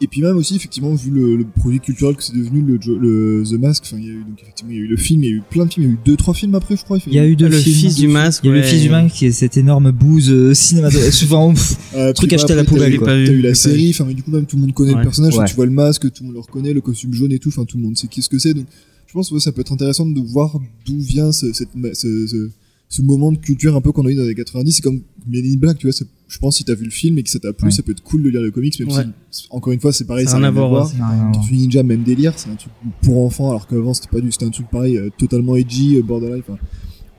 et 0.00 0.08
puis 0.08 0.20
même 0.20 0.36
aussi, 0.36 0.56
effectivement, 0.56 0.92
vu 0.94 1.10
le, 1.10 1.36
le 1.36 1.44
produit 1.44 1.78
culturel 1.78 2.16
que 2.16 2.22
c'est 2.24 2.34
devenu, 2.36 2.62
le, 2.62 2.78
le 2.98 3.44
The 3.48 3.52
Mask, 3.60 3.84
enfin, 3.86 3.98
il 4.00 4.06
y 4.06 4.10
a 4.10 4.12
eu, 4.12 4.24
donc, 4.24 4.40
effectivement, 4.42 4.70
il 4.72 4.76
y 4.76 4.80
a 4.80 4.82
eu 4.82 4.88
le 4.88 4.96
film, 4.96 5.22
il 5.22 5.30
y 5.30 5.32
a 5.32 5.36
eu 5.36 5.42
plein 5.48 5.66
de 5.66 5.72
films, 5.72 5.86
il 5.86 5.88
y 5.88 5.92
a 5.92 5.94
eu 5.94 5.98
deux, 6.04 6.16
trois 6.16 6.34
films 6.34 6.54
après, 6.56 6.76
je 6.76 6.82
crois. 6.82 6.98
il 7.06 7.12
y 7.14 7.18
a 7.18 7.26
eu 7.26 7.36
deux 7.36 7.48
le 7.48 7.56
fils 7.58 7.94
du 7.94 8.08
masque. 8.08 8.42
il 8.44 8.50
y 8.50 8.52
a 8.52 8.56
eu 8.56 8.58
le 8.58 8.64
fils 8.64 8.82
du 8.82 8.90
masque 8.90 9.14
qui 9.14 9.26
est 9.26 9.32
cette 9.32 9.56
énorme 9.56 9.90
bouse 9.92 10.30
euh, 10.30 10.54
cinématographique 10.54 11.12
souvent 11.18 11.52
pff, 11.52 11.76
Euh, 11.94 12.12
Truc 12.12 12.32
acheté 12.32 12.52
à 12.52 12.56
la 12.56 12.64
t'as 12.64 12.68
poubelle, 12.70 12.94
eu- 12.94 12.98
T'as 12.98 13.16
eu 13.16 13.26
j'ai 13.26 13.42
la 13.42 13.54
série, 13.54 13.90
enfin, 13.90 14.04
mais 14.06 14.14
du 14.14 14.22
coup, 14.22 14.30
même 14.32 14.46
tout 14.46 14.56
le 14.56 14.62
monde 14.62 14.72
connaît 14.74 14.92
Ouais. 14.92 14.98
le 14.98 15.02
personnage, 15.04 15.36
Ouais. 15.36 15.44
tu 15.46 15.54
vois 15.54 15.66
le 15.66 15.72
masque, 15.72 16.02
tout 16.12 16.22
le 16.22 16.26
monde 16.26 16.34
le 16.34 16.40
reconnaît, 16.40 16.72
le 16.72 16.80
costume 16.80 17.12
jaune 17.14 17.30
et 17.32 17.38
tout, 17.38 17.50
enfin, 17.50 17.64
tout 17.64 17.76
le 17.76 17.82
monde 17.84 17.96
sait 17.96 18.08
qui 18.08 18.22
ce 18.22 18.28
que 18.28 18.38
c'est, 18.38 18.54
donc, 18.54 18.66
je 19.06 19.12
pense 19.12 19.28
que 19.28 19.34
ouais, 19.34 19.40
ça 19.40 19.52
peut 19.52 19.60
être 19.60 19.72
intéressant 19.72 20.06
de 20.06 20.20
voir 20.20 20.58
d'où 20.86 20.98
vient 20.98 21.32
ce, 21.32 21.52
cette, 21.52 21.68
ce, 21.94 22.26
ce, 22.26 22.50
ce 22.94 23.00
moment 23.02 23.32
de 23.32 23.38
culture 23.38 23.74
un 23.74 23.80
peu 23.80 23.90
qu'on 23.92 24.04
a 24.06 24.10
eu 24.10 24.14
dans 24.14 24.22
les 24.24 24.34
90. 24.34 24.70
C'est 24.72 24.82
comme 24.82 25.00
Men 25.26 25.44
in 25.46 25.56
Black, 25.56 25.78
tu 25.78 25.88
vois. 25.90 26.06
Je 26.28 26.38
pense 26.38 26.56
si 26.58 26.64
t'as 26.64 26.74
vu 26.74 26.84
le 26.84 26.90
film 26.90 27.16
et 27.18 27.22
que 27.22 27.30
ça 27.30 27.38
t'a 27.38 27.52
plu, 27.52 27.66
Ouais. 27.66 27.70
ça 27.72 27.82
peut 27.82 27.92
être 27.92 28.02
cool 28.02 28.22
de 28.22 28.28
lire 28.28 28.42
le 28.42 28.50
comics, 28.50 28.78
même 28.80 28.88
Ouais. 28.90 29.04
si, 29.30 29.46
encore 29.50 29.72
une 29.72 29.80
fois, 29.80 29.92
c'est 29.92 30.04
pareil, 30.06 30.26
Ça 30.26 30.32
n'a 30.38 30.50
rien 30.50 30.62
à 30.62 30.68
voir. 30.68 30.90
Tortue 31.32 31.54
Ninja, 31.56 31.82
même 31.82 32.02
délire, 32.02 32.38
c'est 32.38 32.50
un 32.50 32.54
truc 32.56 32.72
pour 33.02 33.24
enfants, 33.24 33.50
alors 33.50 33.66
qu'avant 33.66 33.94
c'était 33.94 34.08
pas 34.08 34.20
du, 34.20 34.30
c'était 34.32 34.44
un 34.46 34.50
truc 34.50 34.68
pareil, 34.70 34.96
euh, 34.98 35.08
totalement 35.16 35.56
edgy, 35.56 35.96
euh, 35.96 36.02
borderline. 36.02 36.42
enfin. 36.46 36.58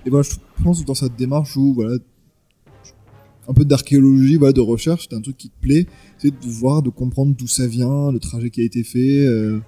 Et 0.06 0.10
voilà, 0.10 0.28
je 0.30 0.64
pense 0.64 0.82
que 0.82 0.86
dans 0.86 0.94
cette 0.96 1.16
démarche 1.16 1.56
où, 1.58 1.74
voilà, 1.74 1.98
un 3.48 3.54
peu 3.54 3.66
d'archéologie, 3.66 4.36
voilà, 4.38 4.54
de 4.54 4.62
recherche, 4.62 5.08
c'est 5.10 5.16
un 5.16 5.22
truc 5.22 5.38
qui 5.38 5.50
te 5.50 5.60
plaît, 5.62 5.86
c'est 6.18 6.30
de 6.32 6.48
voir, 6.50 6.82
de 6.82 6.90
comprendre 6.90 7.36
d'où 7.38 7.48
ça 7.48 7.68
vient, 7.68 8.12
le 8.12 8.20
trajet 8.20 8.50
qui 8.50 8.62
a 8.62 8.64
été 8.64 8.84
fait. 8.84 9.26
euh, 9.26 9.60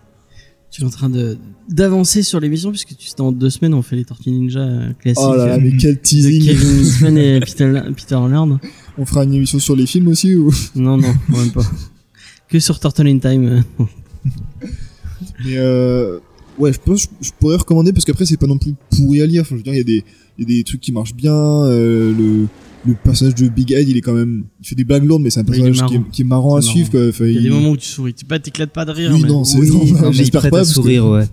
Tu 0.76 0.82
es 0.82 0.86
en 0.86 0.90
train 0.90 1.10
de 1.10 1.38
d'avancer 1.70 2.22
sur 2.22 2.42
l'émission 2.42 2.70
puisque 2.70 2.98
tu 2.98 3.08
dans 3.18 3.32
deux 3.32 3.50
semaines 3.50 3.74
on 3.74 3.82
fait 3.82 3.96
les 3.96 4.04
Tortues 4.04 4.30
Ninja 4.30 4.60
euh, 4.60 4.92
classiques. 5.00 5.24
Oh 5.26 5.34
là 5.34 5.46
là, 5.48 5.54
euh, 5.54 5.60
mais 5.62 5.72
quel 5.78 5.96
de 5.96 6.00
teasing 6.02 6.44
Kevin 6.44 6.82
Eastman 6.82 7.18
et 7.18 7.40
Peter, 7.46 7.82
Peter 7.96 8.20
Laird. 8.30 8.60
On 8.98 9.06
fera 9.06 9.24
une 9.24 9.34
émission 9.36 9.58
sur 9.58 9.74
les 9.74 9.86
films 9.86 10.10
aussi 10.10 10.36
ou? 10.36 10.54
Non, 10.76 10.98
non, 10.98 11.14
même 11.30 11.52
pas. 11.54 11.64
Que 12.50 12.60
sur 12.60 12.78
Turtle 12.78 13.08
in 13.08 13.20
Time. 13.20 13.64
euh. 13.80 13.84
Mais 15.46 15.56
euh, 15.56 16.20
ouais, 16.60 16.74
je 16.74 16.80
pense 16.80 17.08
je 17.22 17.32
pourrais 17.40 17.56
recommander 17.56 17.94
parce 17.94 18.04
qu'après 18.04 18.26
c'est 18.26 18.36
pas 18.36 18.48
non 18.48 18.58
plus 18.58 18.74
pourri 18.90 19.22
à 19.22 19.26
lire. 19.26 19.44
Enfin, 19.44 19.52
je 19.52 19.60
veux 19.60 19.64
dire, 19.64 19.74
il 19.74 19.78
y 19.78 19.80
a 19.80 19.84
des, 19.86 20.04
il 20.38 20.50
y 20.50 20.54
a 20.54 20.58
des 20.58 20.64
trucs 20.66 20.82
qui 20.82 20.92
marchent 20.92 21.16
bien. 21.16 21.34
euh, 21.34 22.14
le, 22.14 22.48
le 22.86 22.94
personnage 22.96 23.36
de 23.36 23.48
Big 23.48 23.72
Ed, 23.72 23.88
il 23.90 23.98
est 23.98 24.02
quand 24.02 24.14
même, 24.14 24.44
il 24.62 24.68
fait 24.68 24.76
des 24.76 24.84
blagues 24.84 25.04
lourdes, 25.06 25.22
mais 25.24 25.30
c'est 25.30 25.40
un 25.40 25.44
est 25.44 25.46
personnage 25.46 25.74
qui, 25.74 25.80
est, 25.96 25.98
marrant. 25.98 26.10
qui 26.12 26.22
est 26.22 26.26
marrant 26.26 26.56
à 26.56 26.62
suivre. 26.62 26.92
Quoi. 26.92 27.08
Enfin, 27.10 27.26
Il 27.26 27.34
y 27.36 27.38
a 27.40 27.42
des 27.42 27.50
moments 27.50 27.72
où 27.72 27.78
tu 27.78 27.88
souris. 27.88 28.14
Tu 28.14 28.26
pas, 28.26 28.40
t'éclates 28.40 28.72
pas 28.72 28.86
de 28.86 28.92
rire. 28.92 29.12
Oui, 29.14 29.22
mais... 29.24 29.28
non, 29.28 29.44
c'est 29.44 29.58
Oui, 29.58 29.70
non, 29.72 30.10
il 30.10 30.14
j'espère 30.14 30.50
pas 30.50 30.62
que- 30.62 30.68
sourire 30.68 31.06
ouais 31.08 31.26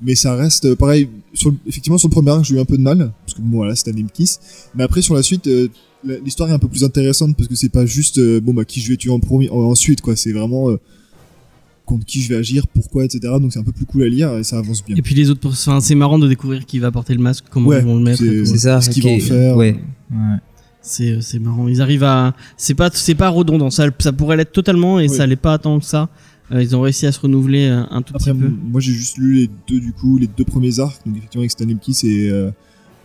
mais 0.00 0.14
ça 0.14 0.36
reste 0.36 0.76
pareil. 0.76 1.08
Sur 1.34 1.50
le- 1.50 1.56
effectivement, 1.66 1.98
sur 1.98 2.06
le 2.08 2.12
premier 2.12 2.30
arc, 2.30 2.44
j'ai 2.44 2.54
eu 2.54 2.60
un 2.60 2.64
peu 2.64 2.76
de 2.76 2.82
mal 2.82 3.12
parce 3.26 3.34
que 3.36 3.42
bon, 3.42 3.56
voilà, 3.56 3.74
c'était 3.74 3.90
un 3.90 3.94
Name 3.94 4.06
Kiss. 4.14 4.38
Mais 4.76 4.84
après, 4.84 5.02
sur 5.02 5.12
la 5.16 5.24
suite, 5.24 5.48
euh, 5.48 5.66
l'histoire 6.24 6.48
est 6.48 6.52
un 6.52 6.58
peu 6.60 6.68
plus 6.68 6.84
intéressante 6.84 7.36
parce 7.36 7.48
que 7.48 7.56
c'est 7.56 7.68
pas 7.68 7.84
juste 7.84 8.18
euh, 8.18 8.40
bon 8.40 8.54
bah 8.54 8.64
qui 8.64 8.80
je 8.80 8.88
vais 8.90 8.96
tuer 8.96 9.10
en 9.10 9.18
premier, 9.18 9.50
en- 9.50 9.56
ensuite 9.56 10.00
quoi. 10.00 10.14
C'est 10.14 10.30
vraiment 10.32 10.70
euh, 10.70 10.76
contre 11.84 12.04
qui 12.06 12.20
je 12.22 12.28
vais 12.28 12.36
agir, 12.36 12.68
pourquoi, 12.68 13.04
etc. 13.06 13.20
Donc 13.40 13.52
c'est 13.52 13.58
un 13.58 13.64
peu 13.64 13.72
plus 13.72 13.86
cool 13.86 14.04
à 14.04 14.08
lire 14.08 14.36
et 14.38 14.44
ça 14.44 14.58
avance 14.58 14.84
bien. 14.84 14.94
Et 14.94 15.02
puis 15.02 15.16
les 15.16 15.30
autres, 15.30 15.48
enfin, 15.48 15.80
c'est 15.80 15.96
marrant 15.96 16.20
de 16.20 16.28
découvrir 16.28 16.64
qui 16.64 16.78
va 16.78 16.92
porter 16.92 17.14
le 17.14 17.20
masque, 17.20 17.46
comment 17.50 17.66
Ouais, 17.70 17.80
ils 17.80 17.84
vont 17.84 17.96
le 17.96 18.02
mettre. 18.04 18.22
et 18.22 18.44
c'est- 18.46 18.58
ça 18.58 18.80
ce 18.80 18.90
qu'ils 18.90 19.02
qui 19.02 19.08
vont 19.08 19.18
faire. 19.18 19.56
ouais 19.56 19.80
ouais 20.12 20.16
C'est 20.88 21.12
euh, 21.12 21.20
c'est 21.20 21.38
marrant. 21.38 21.68
Ils 21.68 21.80
arrivent 21.82 22.04
à. 22.04 22.34
C'est 22.56 22.74
pas 22.74 22.90
c'est 22.92 23.14
pas 23.14 23.28
redondant. 23.28 23.70
Ça 23.70 23.86
ça 23.98 24.12
pourrait 24.12 24.36
l'être 24.36 24.52
totalement 24.52 24.98
et 24.98 25.08
Oui. 25.08 25.08
ça 25.16 25.26
l'est 25.26 25.36
pas 25.36 25.58
tant 25.58 25.78
que 25.78 25.84
ça. 25.84 26.08
Euh, 26.50 26.62
ils 26.62 26.74
ont 26.74 26.80
réussi 26.80 27.04
à 27.06 27.12
se 27.12 27.20
renouveler 27.20 27.66
euh, 27.68 27.82
un 27.90 28.00
tout 28.02 28.14
Après, 28.16 28.32
petit 28.32 28.40
peu. 28.40 28.48
moi 28.48 28.80
j'ai 28.80 28.92
juste 28.92 29.18
lu 29.18 29.34
les 29.34 29.50
deux 29.68 29.80
du 29.80 29.92
coup, 29.92 30.16
les 30.16 30.26
deux 30.28 30.44
premiers 30.44 30.80
arcs, 30.80 31.00
donc 31.04 31.16
effectivement 31.18 31.42
avec 31.42 31.50
Stanley 31.50 31.76
Kiss 31.78 32.04
et 32.04 32.30
euh, 32.30 32.50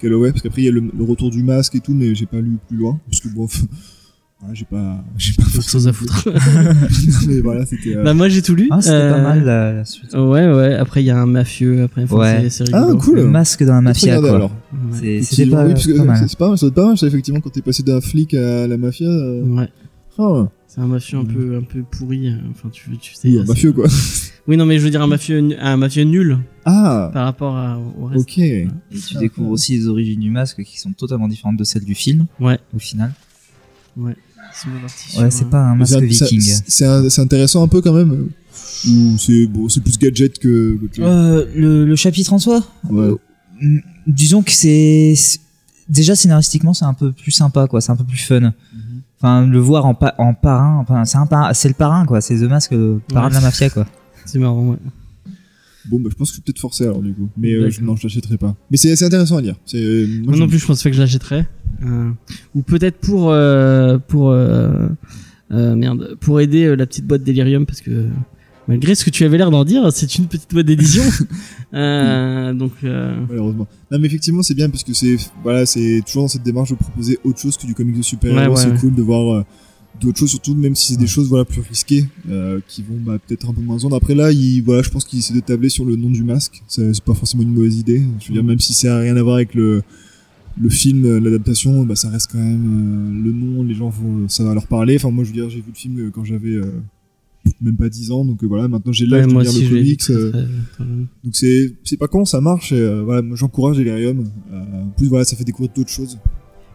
Calloway, 0.02 0.32
parce 0.32 0.42
qu'après 0.42 0.62
il 0.62 0.66
y 0.66 0.68
a 0.70 0.72
le, 0.72 0.80
le 0.98 1.04
retour 1.04 1.30
du 1.30 1.44
masque 1.44 1.76
et 1.76 1.82
tout, 1.82 1.94
mais 1.94 2.16
j'ai 2.16 2.26
pas 2.26 2.40
lu 2.40 2.58
plus 2.70 2.78
loin, 2.78 3.00
parce 3.10 3.20
que 3.20 3.28
bon, 3.28 3.48
voilà, 4.44 4.54
j'ai 4.54 4.66
pas, 4.66 5.04
j'ai 5.18 5.34
pas 5.34 5.44
Autre 5.58 5.70
chose 5.70 5.88
à 5.88 5.94
foutre. 5.94 6.28
mais 7.28 7.40
voilà, 7.42 7.66
c'était. 7.66 7.96
euh, 7.96 8.04
bah 8.04 8.14
moi 8.14 8.28
j'ai 8.30 8.42
tout 8.42 8.56
lu. 8.56 8.68
ah 8.72 8.82
c'était 8.82 8.96
Euh, 8.96 9.12
pas 9.14 9.22
mal 9.22 9.44
la, 9.46 9.74
la 9.74 9.86
suite 9.86 10.14
Ouais 10.14 10.52
ouais. 10.54 10.74
Après 10.76 11.02
il 11.02 11.06
y 11.06 11.12
a 11.12 11.18
un 11.20 11.26
mafieux. 11.26 11.84
Après 11.84 12.04
Ouais. 12.12 12.50
c'est- 12.50 12.64
Ah, 12.74 12.82
rigolo. 12.82 12.98
cool. 13.00 13.16
le 13.16 13.26
masque 13.30 13.64
dans 13.64 13.74
la 13.74 13.82
mafia 13.82 14.20
quoi 14.20 14.36
alors. 14.36 14.52
Ouais. 15.02 15.22
C'était 15.24 15.46
pas, 15.50 15.66
oui, 15.66 15.74
parce 15.74 15.88
que 15.88 15.98
pas 15.98 16.04
mal 16.04 16.18
c'est- 16.28 16.38
pas 16.38 16.50
mal, 16.50 16.58
ça 16.58 16.66
doit 16.66 16.70
être 16.70 16.76
pas 16.76 16.86
mal, 16.88 16.98
ça, 16.98 17.08
effectivement, 17.08 17.40
quand 17.40 17.50
t'es 17.52 17.62
passé 17.62 17.84
d'un 17.84 18.02
flic 18.02 18.34
à 18.34 18.68
la 18.68 18.78
mafia. 18.78 19.08
euh, 19.08 19.44
Ouais. 19.44 19.70
ah, 20.20 20.48
C'est 20.68 20.82
un 20.82 20.88
mafieux 20.88 21.18
un 21.20 21.26
peu 21.26 21.56
un 21.58 21.62
peu 21.64 21.84
pourri. 21.84 22.28
euh, 22.30 22.38
Enfin 22.52 22.70
tu 22.72 22.90
tu 22.98 23.14
sais. 23.14 23.30
ouais, 23.30 23.38
euh, 23.40 23.46
mafieux 23.46 23.72
quoi. 23.72 23.88
Oui 24.46 24.58
non 24.58 24.66
mais 24.66 24.78
je 24.78 24.84
veux 24.84 24.90
dire 24.90 25.02
un 25.02 25.08
mafieux 25.08 25.42
un 25.62 25.78
mafieux 25.78 26.04
nul 26.04 26.38
Ah, 26.66 27.10
par 27.14 27.24
rapport 27.26 27.56
à- 27.56 27.80
au 27.98 28.06
reste. 28.08 28.22
ok. 28.22 28.38
et 28.40 28.68
tu 29.08 29.16
découvres 29.16 29.52
aussi 29.52 29.78
les 29.78 29.88
origines 29.88 30.20
du 30.20 30.32
masque 30.32 30.62
qui 30.64 30.78
sont 30.80 30.92
totalement 30.92 31.30
différentes 31.30 31.56
de 31.58 31.64
celles 31.64 31.86
du 31.86 31.96
film 31.96 32.26
Ouais. 32.42 32.58
au 32.76 32.80
final 32.80 33.14
partis 33.96 34.18
ouais 35.20 35.32
c'est 35.32 35.50
pas 35.50 35.60
un 35.62 35.76
masque 35.76 35.94
c'est- 35.94 36.06
viking 36.06 36.42
c'est- 36.42 36.64
C'est 36.68 36.86
un- 36.86 37.10
c'est 37.10 37.22
intéressant 37.22 37.64
un 37.64 37.68
peu 37.68 37.82
quand 37.82 37.94
même. 37.94 38.30
Ou 38.88 39.18
c'est 39.18 39.48
bon, 39.48 39.70
c'est 39.70 39.82
plus 39.82 39.98
gadget 39.98 40.38
que. 40.40 40.78
Euh, 41.00 41.46
le, 41.56 41.86
le 41.86 41.96
chapitre 41.96 42.34
en 42.34 42.40
soi 42.40 42.62
Ouais. 42.90 43.12
Disons 44.08 44.44
que 44.44 44.52
c'est 44.52 45.14
c'est- 45.16 45.40
déjà 45.90 46.16
scénaristiquement 46.16 46.74
c'est 46.74 46.86
un 46.86 46.94
peu 46.94 47.12
plus 47.12 47.32
sympa 47.32 47.68
quoi, 47.68 47.80
c'est 47.82 47.92
un 47.92 47.96
peu 47.96 48.04
plus 48.04 48.18
fun. 48.18 48.40
Mhm. 48.42 48.52
Enfin 49.20 49.46
le 49.48 49.60
voir 49.60 49.86
en, 49.86 49.94
pa- 49.94 50.16
en 50.18 50.34
parrain, 50.34 50.78
enfin 50.82 51.06
c'est 51.06 51.18
un 51.18 51.26
parrain- 51.26 51.54
c'est 51.54 51.70
le 51.70 51.74
parrain 51.76 52.06
quoi, 52.06 52.20
c'est 52.20 52.36
The 52.36 52.42
Mask, 52.50 52.72
le 52.72 53.00
parrain 53.14 53.26
Ouais. 53.28 53.30
de 53.30 53.36
la 53.36 53.42
mafia 53.42 53.70
quoi. 53.70 53.86
C'est 54.26 54.40
marrant, 54.40 54.62
ouais. 54.72 54.78
Bon, 55.90 56.00
bah, 56.00 56.10
je 56.12 56.16
pense 56.16 56.30
que 56.32 56.36
je 56.36 56.40
vais 56.40 56.44
peut-être 56.46 56.60
forcer 56.60 56.86
alors 56.86 57.02
du 57.02 57.14
coup. 57.14 57.30
Mais 57.38 57.54
euh, 57.54 57.70
je, 57.70 57.82
non, 57.82 57.96
je 57.96 58.04
l'achèterai 58.04 58.38
pas. 58.38 58.56
Mais 58.72 58.78
c'est 58.78 59.04
intéressant 59.04 59.38
à 59.38 59.42
lire. 59.42 59.56
C'est 59.66 59.78
euh, 59.78 60.08
moi, 60.26 60.36
non 60.38 60.48
plus, 60.48 60.60
je 60.60 60.66
pense 60.66 60.82
pas 60.82 60.90
que 60.90 60.96
je 60.96 61.02
l'achèterais. 61.02 61.48
Euh, 61.86 62.12
ou 62.56 62.62
peut-être 62.62 62.98
pour 63.00 63.32
euh, 63.32 63.98
pour 63.98 64.30
euh, 64.32 64.88
euh, 65.52 65.76
merde, 65.76 66.16
pour 66.22 66.40
aider 66.40 66.76
la 66.76 66.86
petite 66.86 67.06
boîte 67.06 67.24
Delirium 67.24 67.66
parce 67.66 67.82
que 67.82 68.08
malgré 68.68 68.96
ce 68.96 69.04
que 69.04 69.10
tu 69.10 69.26
avais 69.26 69.38
l'air 69.38 69.52
d'en 69.52 69.66
dire, 69.66 69.92
c'est 69.92 70.18
une 70.18 70.28
petite 70.28 70.52
boîte 70.54 70.66
d'édition. 70.66 71.04
euh, 71.74 72.54
donc 72.54 72.72
euh, 72.84 73.26
Malheureusement. 73.28 73.68
Non, 73.92 74.00
mais 74.00 74.08
effectivement, 74.08 74.44
c'est 74.44 74.54
bien 74.54 74.70
parce 74.70 74.84
que 74.84 74.94
c'est 74.94 75.18
voilà, 75.44 75.66
c'est 75.66 76.02
toujours 76.06 76.24
dans 76.24 76.28
cette 76.30 76.44
démarche 76.44 76.70
de 76.70 76.76
proposer 76.76 77.20
autre 77.24 77.40
chose 77.40 77.58
que 77.58 77.66
du 77.66 77.74
comic 77.74 77.98
de 77.98 78.02
super-héros. 78.04 78.40
Ouais, 78.40 78.48
ouais, 78.48 78.56
c'est 78.56 78.72
ouais. 78.72 78.78
cool 78.78 78.96
de 78.96 79.02
voir 79.02 79.44
d'autres 80.06 80.20
choses, 80.20 80.30
surtout 80.32 80.56
même 80.56 80.76
si 80.76 80.94
c'est 80.94 81.00
des 81.00 81.08
choses 81.08 81.28
voilà 81.30 81.46
plus 81.46 81.62
risquées, 81.62 82.06
euh, 82.30 82.60
qui 82.68 82.82
vont 82.82 82.98
bah, 83.00 83.18
peut-être 83.26 83.50
un 83.50 83.54
peu 83.54 83.62
moins 83.62 83.78
vendre. 83.78 83.96
Après 83.96 84.16
là, 84.16 84.32
il, 84.32 84.62
voilà, 84.62 84.82
je 84.82 84.90
pense 84.90 85.06
qu'il 85.06 85.20
essaie 85.20 85.34
de 85.34 85.40
tabler 85.40 85.70
sur 85.70 85.86
le 85.86 85.96
nom 85.96 86.10
du 86.10 86.24
masque. 86.24 86.62
C'est 86.68 87.02
pas 87.04 87.14
forcément 87.14 87.44
une 87.44 87.54
mauvaise 87.54 87.78
idée. 87.78 88.02
Je 88.20 88.28
veux 88.28 88.34
dire, 88.34 88.44
même 88.44 88.60
si 88.60 88.74
ça 88.74 88.98
a 88.98 89.00
rien 89.00 89.16
à 89.18 89.24
voir 89.24 89.36
avec 89.36 89.54
le 89.56 89.82
le 90.60 90.70
film, 90.70 91.18
l'adaptation, 91.18 91.84
bah, 91.84 91.96
ça 91.96 92.10
reste 92.10 92.32
quand 92.32 92.38
même 92.38 93.14
euh, 93.16 93.24
le 93.24 93.32
nom. 93.32 93.64
Les 93.64 93.74
gens 93.74 93.90
vont, 93.90 94.28
ça 94.30 94.44
va 94.44 94.54
leur 94.54 94.68
parler. 94.68 94.96
Enfin, 94.98 95.10
moi, 95.10 95.24
je 95.24 95.30
veux 95.30 95.36
dire, 95.36 95.50
j'ai 95.50 95.58
vu 95.62 95.70
le 95.70 95.76
film 95.76 96.00
euh, 96.00 96.12
quand 96.12 96.24
j'avais 96.24 96.54
euh, 96.54 96.66
même 97.62 97.76
pas 97.76 97.90
10 97.90 98.12
ans, 98.12 98.24
donc 98.24 98.44
voilà. 98.44 98.68
Maintenant, 98.68 98.92
j'ai 98.92 99.06
l'âge 99.06 99.26
ouais, 99.26 99.44
de 99.44 99.50
lire 99.50 99.70
le 99.72 99.78
comics. 99.78 100.00
très, 100.00 100.14
très- 100.14 100.32
très- 100.32 100.84
donc 101.24 101.34
c'est 101.34 101.74
c'est 101.84 101.98
pas 101.98 102.08
con, 102.08 102.26
ça 102.26 102.40
marche. 102.40 102.72
Et, 102.72 103.02
voilà, 103.04 103.28
j'encourage 103.36 103.78
Delirium. 103.78 104.26
En 104.52 104.90
plus 104.96 105.08
voilà, 105.08 105.26
ça 105.26 105.36
fait 105.36 105.44
découvrir 105.44 105.74
d'autres 105.76 105.90
choses. 105.90 106.18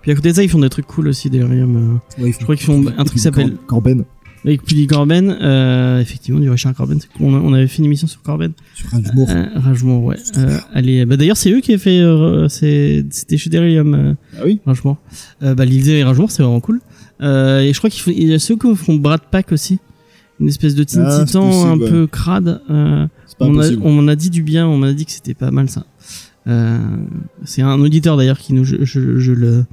Puis 0.02 0.10
à 0.12 0.14
côté 0.14 0.30
de 0.30 0.34
ça, 0.34 0.42
ils 0.42 0.48
font 0.48 0.58
des 0.60 0.68
trucs 0.68 0.86
cool 0.86 1.08
aussi 1.08 1.28
Delirium. 1.30 2.00
euh. 2.18 2.22
Ouais, 2.22 2.32
Je 2.32 2.42
crois 2.44 2.56
qu'ils 2.56 2.66
font 2.66 2.84
un 2.86 3.04
truc 3.04 3.14
qui 3.14 3.18
s'appelle 3.18 3.56
Corben 3.66 4.04
avec 4.44 4.64
Billy 4.64 4.86
Corben, 4.86 5.36
euh, 5.42 6.00
effectivement 6.00 6.38
du 6.40 6.48
Richard 6.48 6.72
Corben. 6.72 6.98
On, 7.20 7.52
avait 7.52 7.66
fait 7.66 7.78
une 7.78 7.86
émission 7.86 8.06
sur 8.06 8.22
Corben. 8.22 8.52
sur 8.74 8.86
un 8.94 9.02
humour. 9.02 9.28
Euh, 9.30 9.44
Ragement, 9.56 9.98
ouais. 9.98 10.16
Euh, 10.38 10.56
allez, 10.72 11.04
bah 11.04 11.16
d'ailleurs 11.16 11.36
c'est 11.36 11.50
eux 11.50 11.60
qui 11.60 11.72
avaient 11.72 11.82
fait, 11.82 11.98
euh, 11.98 12.48
c'était 12.48 13.36
chez 13.36 13.50
Delirium. 13.50 13.94
Euh, 13.94 14.14
Ah 14.38 14.42
oui. 14.46 14.60
Euh, 15.42 15.54
bah 15.54 15.64
l'idée 15.64 15.94
et 15.94 16.04
Ragement, 16.04 16.28
c'est 16.28 16.42
vraiment 16.44 16.60
cool. 16.60 16.80
Euh, 17.20 17.60
et 17.60 17.72
je 17.72 17.78
crois 17.78 17.90
qu'ils 17.90 18.00
font, 18.00 18.12
il 18.16 18.28
y 18.28 18.32
a 18.32 18.38
ceux 18.38 18.56
qui 18.56 18.74
font 18.76 18.94
Brad 18.94 19.20
Pack 19.30 19.50
aussi. 19.52 19.80
Une 20.40 20.46
espèce 20.48 20.76
de 20.76 20.84
Teen 20.84 21.02
Ah, 21.04 21.24
Titan 21.26 21.66
un 21.72 21.76
peu 21.78 22.06
crade. 22.06 22.62
Euh, 22.70 23.06
on, 23.40 23.58
a- 23.58 23.70
on 23.82 23.90
m'en 23.92 24.06
a 24.08 24.14
dit 24.14 24.30
du 24.30 24.44
bien, 24.44 24.68
on 24.68 24.78
m'a 24.78 24.92
dit 24.92 25.04
que 25.04 25.10
c'était 25.12 25.34
pas 25.34 25.50
mal 25.50 25.68
ça. 25.68 25.84
Euh, 26.48 26.78
c'est 27.44 27.62
un 27.62 27.80
auditeur 27.80 28.16
d'ailleurs 28.16 28.38
qui 28.38 28.54
nous, 28.54 28.64
je, 28.64 28.84
je, 28.84 29.18
je 29.18 29.32
le, 29.32 29.64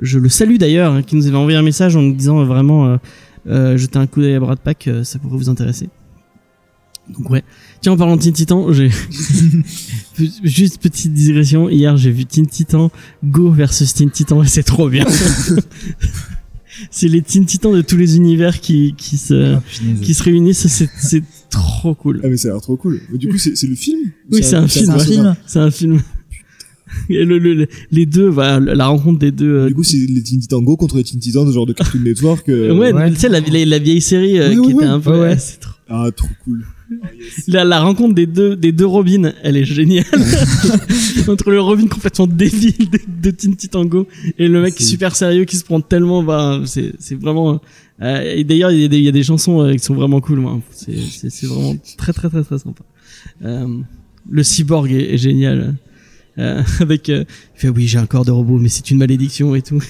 je 0.00 0.18
le 0.18 0.28
salue 0.28 0.56
d'ailleurs, 0.56 0.92
hein, 0.92 1.02
qui 1.02 1.16
nous 1.16 1.26
avait 1.26 1.36
envoyé 1.36 1.58
un 1.58 1.62
message 1.62 1.96
en 1.96 2.02
nous 2.02 2.14
disant 2.14 2.40
euh, 2.40 2.44
vraiment, 2.44 2.86
euh, 2.86 2.96
euh, 3.48 3.76
jetez 3.76 3.98
un 3.98 4.06
coup 4.06 4.20
d'œil 4.20 4.34
à 4.34 4.40
Brad 4.40 4.58
Pack, 4.58 4.88
euh, 4.88 5.04
ça 5.04 5.18
pourrait 5.18 5.36
vous 5.36 5.50
intéresser. 5.50 5.88
Donc 7.08 7.30
ouais. 7.30 7.42
Tiens, 7.80 7.92
en 7.92 7.96
parlant 7.96 8.16
de 8.16 8.22
Teen 8.22 8.32
Titan, 8.32 8.72
j'ai 8.72 8.90
juste 10.44 10.80
petite 10.80 11.12
digression. 11.12 11.68
Hier, 11.68 11.96
j'ai 11.96 12.12
vu 12.12 12.24
Teen 12.24 12.46
Titan 12.46 12.90
Go 13.24 13.50
versus 13.50 13.92
Teen 13.92 14.10
Titan 14.10 14.42
et 14.42 14.46
c'est 14.46 14.62
trop 14.62 14.88
bien. 14.88 15.04
c'est 16.90 17.08
les 17.08 17.20
Teen 17.20 17.44
Titans 17.44 17.74
de 17.74 17.82
tous 17.82 17.96
les 17.96 18.16
univers 18.16 18.60
qui 18.60 18.94
qui 18.96 19.16
se 19.16 19.56
Ah, 19.56 19.62
qui 20.00 20.14
se 20.14 20.22
réunissent. 20.22 20.68
C'est 20.68 20.88
c'est 20.96 21.24
trop 21.50 21.94
cool. 21.96 22.20
Ah 22.22 22.28
mais 22.28 22.36
ça 22.36 22.48
a 22.48 22.52
l'air 22.52 22.60
trop 22.60 22.76
cool. 22.76 23.00
Mais 23.10 23.18
du 23.18 23.28
coup 23.28 23.38
c'est 23.38 23.56
c'est 23.56 23.66
le 23.66 23.74
film 23.74 24.00
Ou 24.30 24.36
Oui, 24.36 24.42
c'est 24.44 24.54
un 24.54 24.68
film 24.68 24.94
C'est 25.46 25.58
un 25.58 25.70
film. 25.72 26.00
Et 27.08 27.24
le, 27.24 27.38
le- 27.38 27.54
le- 27.54 27.66
les 27.90 28.06
deux, 28.06 28.30
bah, 28.30 28.60
la 28.60 28.86
rencontre 28.86 29.18
des 29.18 29.30
deux. 29.30 29.54
euh, 29.54 29.68
Du 29.68 29.74
coup 29.74 29.82
c'est 29.82 29.96
les 29.96 30.22
Teen 30.22 30.40
Titans 30.40 30.62
Go 30.64 30.76
contre 30.76 30.96
les 30.96 31.04
Teen 31.04 31.20
Titans 31.20 31.50
genre 31.52 31.66
de 31.66 31.72
Cartoon 31.72 32.00
Network. 32.02 32.48
euh, 32.48 32.74
ouais, 32.76 32.92
ouais. 32.92 33.10
tu 33.10 33.16
sais 33.16 33.28
la, 33.28 33.40
la, 33.40 33.64
la 33.64 33.78
vieille 33.78 34.00
série 34.00 34.38
euh, 34.38 34.48
Ouais, 34.50 34.54
qui 34.54 34.60
ouais, 34.60 34.70
était 34.70 34.76
ouais. 34.84 34.84
un 34.86 35.00
peu. 35.00 35.20
Ouais, 35.20 35.38
c'est 35.38 35.58
trop. 35.60 35.72
Ah 35.88 36.08
trop 36.16 36.28
cool. 36.44 36.64
La, 37.48 37.64
la 37.64 37.80
rencontre 37.80 38.14
des 38.14 38.26
deux 38.26 38.54
des 38.54 38.70
deux 38.72 38.84
Robins, 38.86 39.32
elle 39.42 39.56
est 39.56 39.64
géniale. 39.64 40.04
Entre 41.28 41.50
le 41.50 41.60
Robin 41.60 41.86
complètement 41.86 42.26
débile 42.26 42.74
de, 42.90 42.98
de 43.22 43.30
Teen 43.30 43.56
Titan 43.56 43.84
Go 43.84 44.06
et 44.38 44.46
le 44.48 44.60
mec 44.60 44.78
super 44.80 45.16
sérieux 45.16 45.44
qui 45.44 45.56
se 45.56 45.64
prend 45.64 45.80
tellement, 45.80 46.22
bah, 46.22 46.60
c'est 46.66 46.92
c'est 46.98 47.14
vraiment. 47.14 47.60
euh, 48.02 48.34
et 48.36 48.44
d'ailleurs, 48.44 48.70
il 48.72 48.80
y, 48.80 48.84
a 48.84 48.88
des- 48.88 48.98
il 48.98 49.04
y 49.04 49.08
a 49.08 49.12
des 49.12 49.22
chansons 49.22 49.62
euh, 49.62 49.72
qui 49.72 49.78
sont 49.80 49.94
vraiment 49.94 50.20
cool. 50.20 50.40
moi. 50.40 50.60
C'est 50.70 50.96
c'est 50.96 51.30
c'est 51.30 51.46
vraiment 51.46 51.74
très 51.96 52.12
très 52.12 52.28
très 52.28 52.42
très 52.42 52.58
sympa. 52.58 52.82
Euh, 53.44 53.66
le 54.30 54.42
cyborg 54.42 54.90
est, 54.92 55.14
est 55.14 55.18
génial. 55.18 55.74
Euh, 56.38 56.62
avec 56.80 57.08
euh, 57.10 57.24
il 57.54 57.60
fait 57.60 57.68
oui 57.68 57.86
j'ai 57.86 57.98
un 57.98 58.06
corps 58.06 58.24
de 58.24 58.30
robot 58.30 58.58
mais 58.58 58.70
c'est 58.70 58.90
une 58.90 58.98
malédiction 58.98 59.54
et 59.54 59.62
tout. 59.62 59.82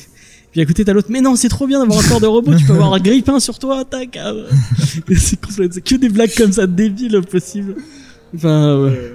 Puis 0.50 0.60
à 0.60 0.66
côté 0.66 0.84
t'as 0.84 0.92
l'autre 0.92 1.08
mais 1.10 1.20
non 1.20 1.36
c'est 1.36 1.48
trop 1.48 1.66
bien 1.66 1.78
d'avoir 1.78 2.04
un 2.04 2.08
corps 2.08 2.20
de 2.20 2.26
robot 2.26 2.54
tu 2.56 2.64
peux 2.64 2.72
avoir 2.72 2.94
un 2.94 3.00
grippin 3.00 3.38
sur 3.38 3.58
toi 3.58 3.84
tac 3.84 4.18
c'est 5.16 5.40
que 5.84 5.94
des 5.94 6.08
blagues 6.08 6.34
comme 6.36 6.52
ça 6.52 6.66
débiles 6.66 7.20
possible 7.22 7.76
enfin 8.34 8.82
ouais. 8.82 9.14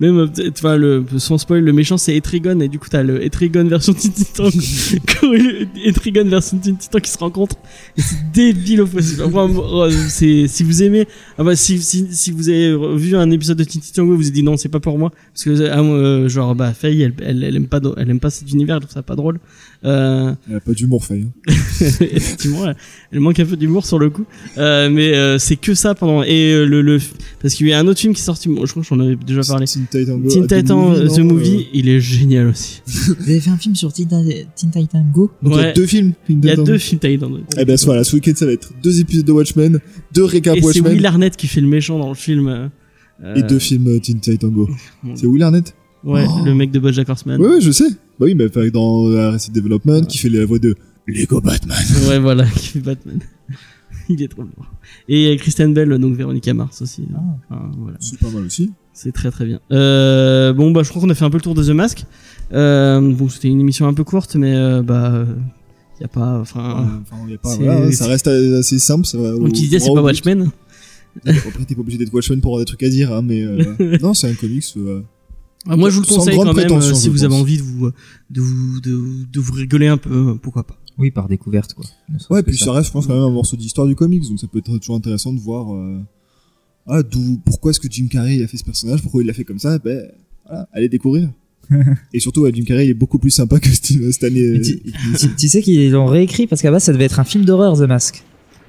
Même 0.00 0.18
euh, 0.18 0.26
peut-être, 0.26 0.58
enfin 0.58 0.76
le 0.76 1.04
sans 1.18 1.38
spoil 1.38 1.62
le 1.62 1.72
méchant 1.72 1.98
c'est 1.98 2.16
Etrigon 2.16 2.60
et 2.60 2.68
du 2.68 2.78
coup 2.78 2.88
t'as 2.90 3.02
le 3.02 3.24
Etrigon 3.24 3.64
version 3.64 3.92
Teen 3.92 4.12
Titan 4.12 4.48
et 5.34 5.88
Etrigon 5.88 6.24
version 6.24 6.58
Teen 6.58 6.76
Titan 6.76 6.98
qui 6.98 7.10
se 7.10 7.18
rencontrent 7.18 7.56
et 7.96 8.02
c'est 8.02 8.32
débile 8.32 8.82
au 8.82 8.86
possible. 8.86 9.24
Oh, 9.32 9.88
c'est 10.08 10.46
si 10.48 10.62
vous 10.62 10.82
aimez 10.82 11.06
ah 11.38 11.44
bah 11.44 11.56
si, 11.56 11.80
si, 11.80 12.06
si 12.10 12.30
vous 12.30 12.48
avez 12.48 12.76
vu 12.96 13.16
un 13.16 13.30
épisode 13.30 13.58
de 13.58 13.64
Teen 13.64 13.80
Titan 13.80 14.04
vous 14.04 14.16
vous 14.16 14.28
êtes 14.28 14.34
dit 14.34 14.42
non 14.42 14.56
c'est 14.56 14.68
pas 14.68 14.80
pour 14.80 14.98
moi. 14.98 15.12
Parce 15.32 15.44
que 15.44 15.70
ah, 15.70 15.80
euh, 15.80 16.28
genre 16.28 16.54
bah 16.54 16.72
Faye 16.72 17.02
elle, 17.02 17.14
elle, 17.22 17.44
elle 17.44 17.56
aime 17.56 17.68
pas 17.68 17.80
elle 17.96 18.10
aime 18.10 18.20
pas 18.20 18.30
cet 18.30 18.50
univers 18.52 18.76
elle 18.76 18.82
trouve 18.82 18.94
ça 18.94 19.02
pas 19.02 19.16
drôle 19.16 19.38
euh, 19.84 20.32
Elle 20.48 20.56
a 20.56 20.60
pas 20.60 20.72
d'humour 20.72 21.04
fait. 21.04 21.22
Hein. 21.22 21.30
effectivement 22.00 22.68
elle, 22.68 22.76
elle 23.10 23.20
manque 23.20 23.40
un 23.40 23.44
peu 23.44 23.56
d'humour 23.56 23.84
sur 23.84 23.98
le 23.98 24.10
coup 24.10 24.24
euh, 24.58 24.88
mais 24.88 25.14
euh, 25.14 25.38
c'est 25.38 25.56
que 25.56 25.74
ça 25.74 25.94
pendant 25.94 26.22
et 26.22 26.52
euh, 26.52 26.64
le, 26.64 26.82
le 26.82 26.98
parce 27.40 27.54
qu'il 27.54 27.66
y 27.66 27.72
a 27.72 27.78
un 27.78 27.86
autre 27.88 27.98
film 28.00 28.14
qui 28.14 28.20
est 28.20 28.24
sorti 28.24 28.48
bon, 28.48 28.64
je 28.64 28.70
crois 28.70 28.82
que 28.82 28.88
j'en 28.88 29.00
avais 29.00 29.16
déjà 29.16 29.42
parlé 29.42 29.66
Teen 29.66 29.86
Titan 29.90 30.18
Go. 30.18 30.28
Teen 30.28 30.44
ah, 30.44 30.46
The 30.46 30.58
Titan 30.60 30.76
Movie, 30.76 31.00
euh, 31.00 31.08
The 31.08 31.18
non, 31.18 31.24
Movie 31.34 31.56
euh, 31.56 31.70
il 31.74 31.88
est 31.88 32.00
génial 32.00 32.46
aussi 32.48 32.82
Vous 32.86 33.14
avez 33.22 33.40
fait 33.40 33.50
un 33.50 33.56
film 33.56 33.74
sur 33.74 33.92
Teen, 33.92 34.08
Teen 34.54 34.70
Titan 34.70 35.04
Go? 35.12 35.30
Donc 35.42 35.54
il 35.56 35.60
y 35.62 35.64
a 35.64 35.72
deux 35.72 35.86
films. 35.86 36.12
Teen 36.26 36.40
il 36.42 36.46
y 36.46 36.48
a 36.48 36.52
Titan 36.52 36.62
deux 36.64 36.72
Go. 36.74 36.78
films 36.78 37.00
Titan 37.00 37.30
Eh 37.58 37.64
ben 37.64 37.76
voilà, 37.84 38.04
ce 38.04 38.14
week-end 38.14 38.32
ça 38.36 38.46
va 38.46 38.52
être 38.52 38.72
deux 38.82 39.00
épisodes 39.00 39.26
de 39.26 39.32
Watchmen, 39.32 39.80
deux 40.14 40.24
récaps 40.24 40.58
et 40.58 40.60
c'est 40.60 40.66
Watchmen 40.66 40.92
Will 40.92 41.06
Arnett 41.06 41.36
qui 41.36 41.48
fait 41.48 41.60
le 41.60 41.66
méchant 41.68 41.98
dans 41.98 42.08
le 42.08 42.14
film 42.14 42.46
euh, 42.48 43.34
et 43.34 43.42
euh, 43.42 43.46
deux 43.46 43.58
films 43.58 43.88
euh, 43.88 43.98
Teen 44.00 44.20
Titan 44.20 44.48
Go. 44.48 44.68
C'est 45.14 45.26
Will 45.26 45.42
Arnett? 45.42 45.74
Ouais 46.04 46.24
Oh. 46.28 46.44
le 46.44 46.54
mec 46.54 46.70
de 46.70 46.78
BoJack 46.78 47.08
Horseman 47.08 47.40
Ouais 47.40 47.48
ouais 47.48 47.60
je 47.60 47.70
sais. 47.70 47.88
Bah 48.18 48.26
oui 48.26 48.34
mais 48.34 48.46
enfin, 48.46 48.68
dans 48.68 49.14
Arrested 49.16 49.54
Development 49.54 50.02
qui 50.06 50.18
fait 50.18 50.28
la 50.28 50.44
voix 50.46 50.58
de 50.58 50.74
Lego 51.06 51.40
Batman. 51.40 51.76
Ouais, 52.08 52.18
voilà, 52.18 52.44
qui 52.46 52.68
fait 52.68 52.80
Batman. 52.80 53.18
Il 54.08 54.20
est 54.22 54.28
trop 54.28 54.42
lourd. 54.42 54.66
Et 55.08 55.36
Kristen 55.36 55.72
Bell, 55.74 55.88
donc 55.98 56.14
Véronica 56.16 56.52
Mars 56.54 56.82
aussi. 56.82 57.04
Ah. 57.14 57.20
Enfin, 57.48 57.70
voilà. 57.78 57.96
C'est 58.00 58.18
pas 58.18 58.30
mal 58.30 58.44
aussi. 58.44 58.70
C'est 58.92 59.12
très 59.12 59.30
très 59.30 59.46
bien. 59.46 59.60
Euh, 59.70 60.52
bon, 60.52 60.70
bah, 60.72 60.82
je 60.82 60.90
crois 60.90 61.00
qu'on 61.00 61.08
a 61.10 61.14
fait 61.14 61.24
un 61.24 61.30
peu 61.30 61.38
le 61.38 61.42
tour 61.42 61.54
de 61.54 61.64
The 61.64 61.70
Mask. 61.70 62.04
Euh, 62.52 63.00
bon, 63.14 63.28
c'était 63.28 63.48
une 63.48 63.60
émission 63.60 63.86
un 63.86 63.94
peu 63.94 64.04
courte, 64.04 64.34
mais 64.36 64.54
euh, 64.54 64.82
bah, 64.82 65.24
y 66.00 66.04
a 66.04 66.08
pas. 66.08 66.38
Enfin, 66.40 67.00
Enfin, 67.02 67.16
pas, 67.42 67.48
c'est- 67.50 67.56
voilà, 67.64 67.84
hein, 67.86 67.92
ça 67.92 68.06
reste 68.06 68.26
assez 68.26 68.78
simple. 68.78 69.06
Ça 69.06 69.18
va 69.18 69.32
comme 69.32 69.46
tu 69.52 69.62
disais, 69.62 69.78
c'est 69.78 69.94
pas. 69.94 70.02
Watchmen. 70.02 70.50
Après, 71.26 71.64
t'es 71.66 71.74
pas 71.74 71.80
obligé 71.82 71.98
d'être 71.98 72.12
Watchmen 72.12 72.40
pour 72.40 72.52
avoir 72.52 72.60
des 72.60 72.64
trucs 72.66 72.82
à 72.82 72.88
dire, 72.88 73.12
hein, 73.12 73.22
mais 73.22 73.42
euh, 73.42 73.98
non, 74.02 74.14
c'est 74.14 74.28
un 74.30 74.34
comics. 74.34 74.64
euh, 74.76 75.02
Ah, 75.68 75.76
moi, 75.76 75.90
je 75.90 75.96
vous 75.96 76.02
le 76.02 76.06
conseille 76.06 76.36
quand 76.36 76.54
même, 76.54 76.66
euh, 76.72 76.94
si 76.94 77.08
vous 77.08 77.24
avez 77.24 77.34
envie 77.34 77.56
de 77.58 77.62
vous, 77.62 77.90
de 78.30 78.40
vous, 78.40 78.80
de, 78.80 79.00
de 79.32 79.40
vous 79.40 79.52
rigoler 79.52 79.86
un 79.86 79.96
peu, 79.96 80.30
euh, 80.30 80.34
pourquoi 80.34 80.64
pas. 80.66 80.76
Oui, 80.98 81.10
par 81.10 81.28
découverte 81.28 81.72
quoi. 81.74 81.84
Ouais, 82.30 82.42
puis 82.42 82.56
ça 82.56 82.72
reste, 82.72 82.88
je 82.88 82.92
pense, 82.92 83.06
quand 83.06 83.14
même 83.14 83.22
un 83.22 83.30
morceau 83.30 83.56
d'histoire 83.56 83.86
du 83.86 83.94
comics, 83.94 84.28
donc 84.28 84.38
ça 84.38 84.46
peut 84.46 84.58
être 84.58 84.76
toujours 84.78 84.96
intéressant 84.96 85.32
de 85.32 85.38
voir. 85.40 85.72
euh, 85.74 86.00
ah, 86.86 87.02
d'où, 87.02 87.38
pourquoi 87.44 87.70
est-ce 87.70 87.80
que 87.80 87.88
Jim 87.90 88.08
Carrey 88.10 88.42
a 88.42 88.48
fait 88.48 88.56
ce 88.56 88.64
personnage, 88.64 89.00
pourquoi 89.02 89.22
il 89.22 89.26
l'a 89.26 89.32
fait 89.32 89.44
comme 89.44 89.58
ça, 89.60 89.78
ben, 89.78 90.02
voilà, 90.44 90.68
allez 90.72 90.88
découvrir. 90.88 91.30
Et 92.12 92.18
surtout, 92.20 92.40
ouais, 92.42 92.50
Jim 92.52 92.64
Carrey 92.64 92.86
il 92.86 92.90
est 92.90 92.94
beaucoup 92.94 93.18
plus 93.18 93.30
sympa 93.30 93.58
que 93.60 93.68
Steve 93.68 94.10
Stanley. 94.10 94.60
Tu, 94.60 94.80
tu- 95.18 95.34
tu 95.36 95.48
sais 95.48 95.62
qu'ils 95.62 95.92
l'ont 95.92 96.06
réécrit 96.06 96.46
parce 96.48 96.60
qu'à 96.60 96.70
base 96.72 96.82
ça 96.82 96.92
devait 96.92 97.04
être 97.04 97.20
un 97.20 97.24
film 97.24 97.44
d'horreur 97.44 97.76
The 97.78 97.82
Mask. 97.88 98.24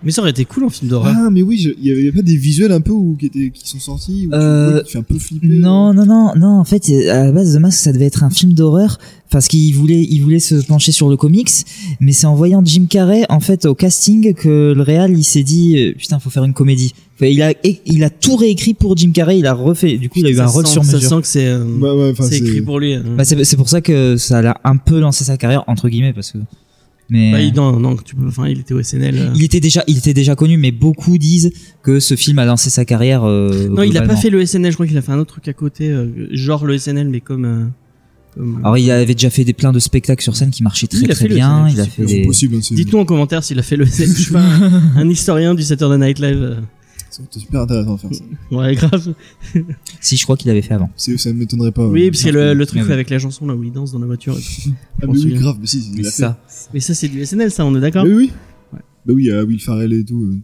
Mais 0.05 0.11
ça 0.11 0.21
aurait 0.21 0.31
été 0.31 0.43
cool 0.45 0.65
en 0.65 0.69
film 0.69 0.89
d'horreur. 0.89 1.13
Ah, 1.17 1.29
mais 1.31 1.41
oui, 1.41 1.57
je- 1.57 1.69
il 1.81 1.85
y 1.87 1.91
avait 1.91 2.11
pas 2.11 2.21
des 2.21 2.35
visuels 2.35 2.71
un 2.71 2.81
peu 2.81 2.91
où, 2.91 3.15
qui, 3.17 3.27
étaient, 3.27 3.51
qui 3.51 3.67
sont 3.69 3.79
sortis, 3.79 4.27
où 4.27 4.29
tu 4.31 4.35
Euh, 4.35 4.71
vois, 4.71 4.81
qui 4.83 4.91
fait 4.91 4.97
un 4.99 5.03
peu 5.03 5.17
flipper. 5.17 5.47
Non, 5.47 5.93
non, 5.93 6.05
non, 6.05 6.33
non. 6.35 6.59
En 6.59 6.63
fait, 6.65 6.89
à 7.09 7.25
la 7.25 7.31
base, 7.31 7.55
The 7.55 7.59
Mask, 7.59 7.79
ça 7.79 7.93
devait 7.93 8.05
être 8.05 8.23
un 8.23 8.29
film 8.29 8.53
d'horreur 8.53 8.97
parce 9.29 9.47
qu'il 9.47 9.73
voulait, 9.75 10.03
il 10.03 10.19
voulait 10.19 10.39
se 10.39 10.55
pencher 10.55 10.91
sur 10.91 11.09
le 11.09 11.15
comics. 11.17 11.49
Mais 11.99 12.11
c'est 12.11 12.27
en 12.27 12.35
voyant 12.35 12.61
Jim 12.65 12.85
Carrey, 12.89 13.23
en 13.29 13.39
fait, 13.39 13.65
au 13.65 13.75
casting, 13.75 14.33
que 14.33 14.73
le 14.75 14.81
réal, 14.81 15.11
il 15.17 15.23
s'est 15.23 15.43
dit, 15.43 15.77
euh, 15.77 15.93
putain, 15.97 16.19
faut 16.19 16.29
faire 16.29 16.43
une 16.43 16.53
comédie. 16.53 16.93
Enfin, 17.15 17.27
il 17.27 17.41
a, 17.41 17.53
il 17.85 18.03
a 18.03 18.09
tout 18.09 18.35
réécrit 18.35 18.73
pour 18.73 18.97
Jim 18.97 19.11
Carrey. 19.13 19.39
Il 19.39 19.45
a 19.45 19.53
refait. 19.53 19.97
Du 19.97 20.09
coup, 20.09 20.19
il 20.19 20.25
a 20.25 20.29
eu 20.31 20.35
Ça 20.35 20.43
un 20.43 20.47
rôle 20.47 20.65
sent- 20.65 20.73
sur 20.73 20.83
Ça 20.83 20.97
mesure. 20.97 21.09
sent 21.09 21.21
que 21.21 21.27
c'est, 21.27 21.45
euh, 21.47 21.63
ouais, 21.63 22.13
c'est- 22.19 22.37
écrit 22.39 22.61
pour 22.61 22.79
lui. 22.79 22.95
hein. 22.95 23.03
Bah, 23.17 23.23
c'est 23.23 23.41
c'est 23.43 23.55
pour 23.57 23.69
ça 23.69 23.81
que 23.81 24.17
ça 24.17 24.39
a 24.51 24.59
un 24.69 24.77
peu 24.77 24.99
lancé 24.99 25.23
sa 25.23 25.37
carrière 25.37 25.63
entre 25.67 25.87
guillemets 25.89 26.13
parce 26.13 26.31
que 26.31 26.39
Mais 27.09 27.31
Bah, 27.31 27.41
il, 27.41 27.53
non, 27.53 27.79
non, 27.79 27.95
tu 27.97 28.15
peux, 28.15 28.27
enfin, 28.27 28.47
il 28.47 28.59
était 28.59 28.73
au 28.73 28.81
SNL. 28.81 29.15
euh. 29.17 29.31
il 29.35 29.43
était 29.43 29.59
déjà, 29.59 29.83
il 29.87 29.97
était 29.97 30.13
déjà 30.13 30.35
connu, 30.35 30.57
mais 30.57 30.71
beaucoup 30.71 31.17
disent 31.17 31.51
que 31.83 31.99
ce 31.99 32.15
film 32.15 32.39
a 32.39 32.45
lancé 32.45 32.69
sa 32.69 32.85
carrière. 32.85 33.23
euh, 33.23 33.67
Non, 33.69 33.83
il 33.83 33.97
a 33.97 34.01
pas 34.03 34.15
fait 34.15 34.29
le 34.29 34.43
SNL, 34.45 34.71
je 34.71 34.75
crois 34.77 34.87
qu'il 34.87 34.97
a 34.97 35.01
fait 35.01 35.11
un 35.11 35.19
autre 35.19 35.31
truc 35.33 35.47
à 35.47 35.53
côté, 35.53 35.89
euh, 35.91 36.07
genre 36.31 36.65
le 36.65 36.77
SNL, 36.77 37.09
mais 37.09 37.19
comme. 37.19 37.45
euh, 37.45 37.65
comme- 38.35 38.59
Alors 38.63 38.77
il 38.77 38.89
avait 38.89 39.13
déjà 39.13 39.29
fait 39.29 39.43
des 39.43 39.53
plein 39.53 39.71
de 39.71 39.79
spectacles 39.79 40.23
sur 40.23 40.35
scène 40.35 40.49
qui 40.49 40.63
marchaient 40.63 40.87
très 40.87 40.99
Il 41.01 41.11
a 41.11 41.13
très 41.13 41.27
fait 41.27 41.33
bien. 41.35 41.67
SNL, 41.67 41.73
Il 41.75 41.81
a 41.81 41.85
fait 41.85 42.05
des. 42.05 42.25
possible, 42.25 42.55
hein, 42.55 42.59
Dites-nous 42.71 42.99
en 42.99 43.05
commentaire 43.05 43.43
s'il 43.43 43.59
a 43.59 43.63
fait 43.63 43.75
le 43.75 43.85
SNL. 43.85 44.07
Je 44.09 44.21
suis 44.21 44.31
pas 44.33 44.41
un, 44.41 44.81
un 44.95 45.09
historien 45.09 45.53
du 45.53 45.61
Saturday 45.63 45.97
Night 46.03 46.19
Live. 46.19 46.57
Euh. 47.19 47.23
c'est 47.31 47.39
super 47.39 47.61
intéressant 47.61 47.95
à 47.95 47.97
faire 47.97 48.13
ça. 48.13 48.23
Ouais, 48.55 48.75
grave. 48.75 49.13
Si 50.01 50.17
je 50.17 50.23
crois 50.23 50.37
qu'il 50.37 50.49
avait 50.51 50.61
fait 50.61 50.73
avant. 50.73 50.89
C'est- 50.95 51.17
Ça 51.17 51.29
ne 51.29 51.35
m'étonnerait 51.35 51.71
pas. 51.71 51.85
Oui, 51.87 52.09
parce 52.11 52.25
a 52.25 52.31
le, 52.31 52.53
le 52.53 52.65
truc 52.65 52.89
avec 52.89 53.09
la 53.09 53.19
chanson 53.19 53.45
là 53.47 53.55
où 53.55 53.63
il 53.63 53.71
danse 53.71 53.91
dans 53.91 53.99
la 53.99 54.05
voiture. 54.07 54.37
et 54.37 54.41
tout. 54.41 54.71
Ah, 55.01 55.05
mais 55.07 55.17
oui, 55.19 55.33
grave, 55.35 55.57
mais 55.59 55.67
si, 55.67 55.79
il 55.91 55.95
Mais 55.97 56.03
l'a 56.03 56.11
fait. 56.11 56.21
ça. 56.23 56.39
Mais 56.73 56.79
ça, 56.79 56.93
c'est 56.93 57.07
du 57.07 57.25
SNL, 57.25 57.51
ça, 57.51 57.65
on 57.65 57.75
est 57.75 57.81
d'accord 57.81 58.05
Mais 58.05 58.13
oui, 58.13 58.31
oui. 58.73 58.79
Bah 59.05 59.13
oui, 59.13 59.23
il 59.23 59.27
y 59.27 59.31
a 59.31 59.43
Will 59.43 59.59
Farrell 59.61 59.91
et 59.93 60.03
tout. 60.05 60.23
euh. 60.23 60.37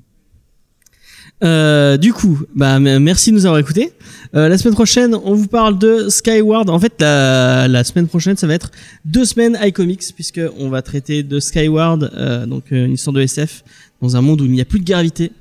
Euh, 1.42 1.96
du 1.96 2.12
coup, 2.12 2.42
bah 2.54 2.76
m- 2.76 3.00
merci 3.02 3.30
de 3.32 3.36
nous 3.36 3.46
avoir 3.46 3.60
écoutés. 3.60 3.94
Euh, 4.36 4.50
la 4.50 4.58
semaine 4.58 4.74
prochaine, 4.74 5.16
on 5.24 5.36
vous 5.36 5.48
parle 5.48 5.80
de 5.80 6.10
Skyward. 6.10 6.70
En 6.70 6.80
fait, 6.80 6.94
la, 7.00 7.70
la 7.70 7.86
semaine 7.86 8.08
prochaine, 8.08 8.36
ça 8.36 8.46
va 8.46 8.54
être 8.56 8.72
deux 9.06 9.24
semaines 9.24 9.58
iComics 9.64 10.04
puisque 10.14 10.42
on 10.58 10.68
va 10.70 10.82
traiter 10.82 11.24
de 11.24 11.40
Skyward, 11.40 12.12
euh, 12.14 12.46
donc 12.46 12.66
euh, 12.74 12.86
une 12.86 12.94
histoire 12.94 13.14
de 13.14 13.22
SF 13.22 13.64
dans 14.02 14.18
un 14.18 14.22
monde 14.22 14.42
où 14.42 14.46
il 14.46 14.52
n'y 14.52 14.60
a 14.60 14.66
plus 14.66 14.80
de 14.82 14.86
gravité, 14.86 15.26
euh, 15.28 15.32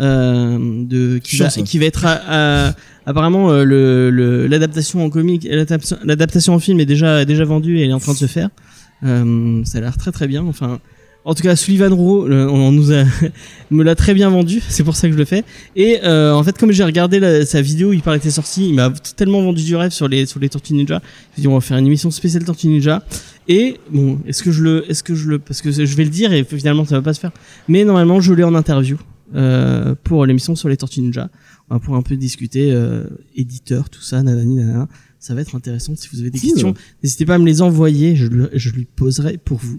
de 0.00 1.18
qui 1.18 1.36
va, 1.36 1.48
qui 1.48 1.78
va 1.78 1.84
être 1.84 2.04
à- 2.06 2.68
à- 2.68 2.74
apparemment 3.06 3.50
euh, 3.50 3.64
le 3.64 4.10
le- 4.10 4.46
l'adaptation 4.46 5.04
en 5.04 5.10
comic, 5.10 5.46
l'adaptation 5.48 5.96
l'adaptation 6.04 6.54
en 6.54 6.58
film 6.58 6.80
est 6.80 6.86
déjà 6.86 7.24
déjà 7.24 7.44
vendue 7.44 7.78
et 7.78 7.84
elle 7.84 7.90
est 7.90 7.94
en 7.94 8.00
train 8.00 8.12
de 8.14 8.18
se 8.18 8.26
faire. 8.26 8.48
Euh, 9.04 9.62
ça 9.64 9.78
a 9.78 9.80
l'air 9.82 9.96
très 9.96 10.12
très 10.12 10.26
bien. 10.26 10.42
Enfin. 10.44 10.80
En 11.22 11.34
tout 11.34 11.42
cas, 11.42 11.54
Sullivan 11.54 11.90
le- 11.90 12.48
on 12.48 12.72
nous 12.72 12.92
a, 12.92 13.04
me 13.70 13.82
l'a 13.84 13.94
très 13.94 14.14
bien 14.14 14.30
vendu, 14.30 14.62
c'est 14.70 14.84
pour 14.84 14.96
ça 14.96 15.06
que 15.06 15.12
je 15.12 15.18
le 15.18 15.26
fais. 15.26 15.44
Et 15.76 15.98
euh, 16.02 16.32
en 16.32 16.42
fait, 16.42 16.56
comme 16.56 16.72
j'ai 16.72 16.82
regardé 16.82 17.20
la- 17.20 17.44
sa 17.44 17.60
vidéo, 17.60 17.92
il 17.92 18.00
parlait 18.00 18.16
était 18.18 18.30
sorti, 18.30 18.66
il 18.70 18.74
m'a 18.74 18.90
tellement 19.18 19.42
vendu 19.42 19.62
du 19.62 19.76
rêve 19.76 19.90
sur 19.90 20.08
les 20.08 20.24
sur 20.24 20.40
les 20.40 20.48
Tortues 20.48 20.72
Ninja. 20.72 21.02
J'ai 21.36 21.42
dit 21.42 21.46
on 21.48 21.52
va 21.54 21.60
faire 21.60 21.76
une 21.76 21.86
émission 21.86 22.10
spéciale 22.10 22.42
Tortues 22.44 22.68
Ninja. 22.68 23.02
Et 23.48 23.76
bon, 23.92 24.18
est-ce 24.26 24.42
que 24.42 24.50
je 24.50 24.62
le, 24.62 24.90
est-ce 24.90 25.02
que 25.02 25.14
je 25.14 25.28
le, 25.28 25.38
parce 25.38 25.60
que 25.60 25.70
je 25.70 25.94
vais 25.94 26.04
le 26.04 26.10
dire 26.10 26.32
et 26.32 26.42
finalement 26.42 26.86
ça 26.86 26.94
va 26.94 27.02
pas 27.02 27.12
se 27.12 27.20
faire. 27.20 27.32
Mais 27.68 27.84
normalement, 27.84 28.22
je 28.22 28.32
l'ai 28.32 28.42
en 28.44 28.54
interview 28.54 28.96
euh, 29.34 29.94
pour 30.04 30.26
l'émission 30.26 30.54
sur 30.56 30.68
les 30.68 30.76
Tortues 30.76 31.00
Ninja. 31.02 31.28
On 31.70 31.74
va 31.74 31.80
pouvoir 31.80 31.98
un 32.00 32.02
peu 32.02 32.16
discuter 32.16 32.72
euh, 32.72 33.04
éditeur, 33.36 33.88
tout 33.90 34.02
ça, 34.02 34.22
nanani, 34.22 34.56
nanana. 34.56 34.88
Ça 35.22 35.34
va 35.34 35.42
être 35.42 35.54
intéressant. 35.54 35.92
Si 35.96 36.08
vous 36.12 36.20
avez 36.20 36.30
des 36.30 36.38
questions, 36.38 36.72
n'hésitez 37.02 37.26
pas 37.26 37.34
à 37.34 37.38
me 37.38 37.44
les 37.44 37.60
envoyer. 37.60 38.16
Je, 38.16 38.26
le- 38.26 38.50
je 38.54 38.70
lui 38.70 38.86
poserai 38.86 39.36
pour 39.36 39.58
vous. 39.58 39.78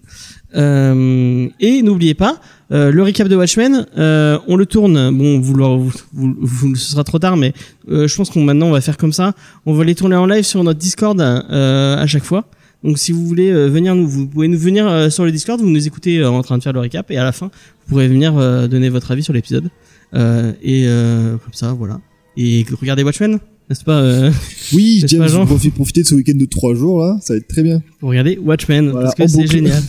Euh, 0.55 1.49
et 1.59 1.81
n'oubliez 1.81 2.13
pas, 2.13 2.39
euh, 2.71 2.91
le 2.91 3.01
recap 3.03 3.27
de 3.27 3.35
Watchmen, 3.35 3.87
euh, 3.97 4.37
on 4.47 4.55
le 4.55 4.65
tourne. 4.65 5.15
Bon, 5.17 5.39
vous, 5.39 5.53
le- 5.55 5.65
vous, 5.65 5.91
vous- 6.13 6.35
vous- 6.41 6.75
ce 6.75 6.91
sera 6.91 7.03
trop 7.03 7.19
tard, 7.19 7.37
mais 7.37 7.53
euh, 7.89 8.07
je 8.07 8.15
pense 8.15 8.29
qu'on 8.29 8.43
maintenant 8.43 8.67
on 8.67 8.71
va 8.71 8.81
faire 8.81 8.97
comme 8.97 9.13
ça. 9.13 9.33
On 9.65 9.73
va 9.73 9.83
les 9.83 9.95
tourner 9.95 10.15
en 10.15 10.25
live 10.27 10.43
sur 10.43 10.63
notre 10.63 10.79
Discord 10.79 11.19
euh, 11.19 11.97
à 11.97 12.05
chaque 12.07 12.23
fois. 12.23 12.45
Donc 12.83 12.97
si 12.97 13.11
vous 13.11 13.25
voulez 13.25 13.51
euh, 13.51 13.67
venir 13.67 13.95
nous, 13.95 14.07
vous 14.07 14.27
pouvez 14.27 14.47
nous 14.47 14.57
venir 14.57 14.87
euh, 14.87 15.09
sur 15.09 15.23
le 15.23 15.31
Discord, 15.31 15.59
vous 15.61 15.69
nous 15.69 15.87
écoutez 15.87 16.17
euh, 16.17 16.29
en 16.29 16.41
train 16.41 16.57
de 16.57 16.63
faire 16.63 16.73
le 16.73 16.79
recap 16.79 17.11
et 17.11 17.17
à 17.17 17.23
la 17.23 17.31
fin 17.31 17.47
vous 17.47 17.89
pourrez 17.89 18.07
venir 18.07 18.37
euh, 18.37 18.67
donner 18.67 18.89
votre 18.89 19.11
avis 19.11 19.23
sur 19.23 19.33
l'épisode. 19.33 19.69
Euh, 20.13 20.51
et 20.61 20.85
euh, 20.87 21.37
comme 21.37 21.53
ça, 21.53 21.73
voilà. 21.73 21.99
Et 22.37 22.65
regardez 22.79 23.03
Watchmen, 23.03 23.39
n'est-ce 23.69 23.83
pas 23.83 23.99
euh, 24.01 24.31
Oui, 24.73 24.99
N'est-ce 25.01 25.15
pas, 25.15 25.27
James, 25.27 25.37
Jean 25.39 25.45
profite, 25.45 25.73
profitez 25.75 26.01
de 26.01 26.07
ce 26.07 26.15
week-end 26.15 26.37
de 26.37 26.45
3 26.45 26.73
jours 26.75 27.01
là, 27.01 27.17
ça 27.21 27.33
va 27.33 27.37
être 27.37 27.47
très 27.47 27.63
bien. 27.63 27.81
Vous 28.01 28.07
regardez 28.07 28.37
Watchmen 28.37 28.89
Voilà, 28.89 29.11
parce 29.15 29.31
que 29.33 29.41
c'est 29.41 29.47
génial. 29.47 29.81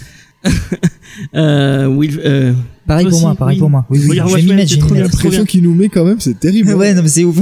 euh, 1.35 1.87
Will, 1.87 2.21
euh, 2.25 2.53
Pareil 2.87 3.05
pour 3.07 3.15
Aussi, 3.15 3.23
moi, 3.25 3.35
pareil 3.37 3.57
oui. 3.57 3.61
pour 3.61 3.71
moi. 3.71 3.87
Oui, 3.91 4.01
oui, 4.03 4.09
Regarde 4.11 4.31
je 4.31 4.35
vais 4.37 4.43
m'y 4.43 4.49
Watchmen, 4.49 4.57
mettre, 4.57 4.69
c'est 4.71 4.75
je 4.75 4.81
vais 4.81 4.81
trop 4.81 4.89
m'y 4.91 4.95
bien. 4.95 5.03
mettre. 5.05 5.19
Trop 5.19 5.29
Pression 5.29 5.45
qu'il 5.45 5.63
nous 5.63 5.75
met 5.75 5.89
quand 5.89 6.05
même, 6.05 6.19
c'est 6.21 6.39
terrible. 6.41 6.71
hein. 6.71 6.75
Ouais, 6.75 6.95
non, 6.95 7.03
mais 7.03 7.09
c'est 7.09 7.23
ouf. 7.25 7.37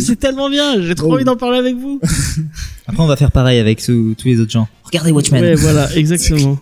C'est- 0.00 0.16
tellement 0.20 0.48
bien, 0.48 0.80
j'ai 0.80 0.94
trop 0.94 1.08
Oh. 1.10 1.14
envie 1.14 1.24
d'en 1.24 1.36
parler 1.36 1.58
avec 1.58 1.76
vous. 1.76 2.00
Après, 2.86 3.02
on 3.02 3.06
va 3.06 3.16
faire 3.16 3.30
pareil 3.30 3.58
avec 3.58 3.82
tous 3.84 4.14
les 4.24 4.40
autres 4.40 4.50
gens. 4.52 4.66
Regardez 4.84 5.12
Watchmen. 5.12 5.42
Ouais, 5.42 5.54
voilà, 5.54 5.88
exactement. 5.96 6.58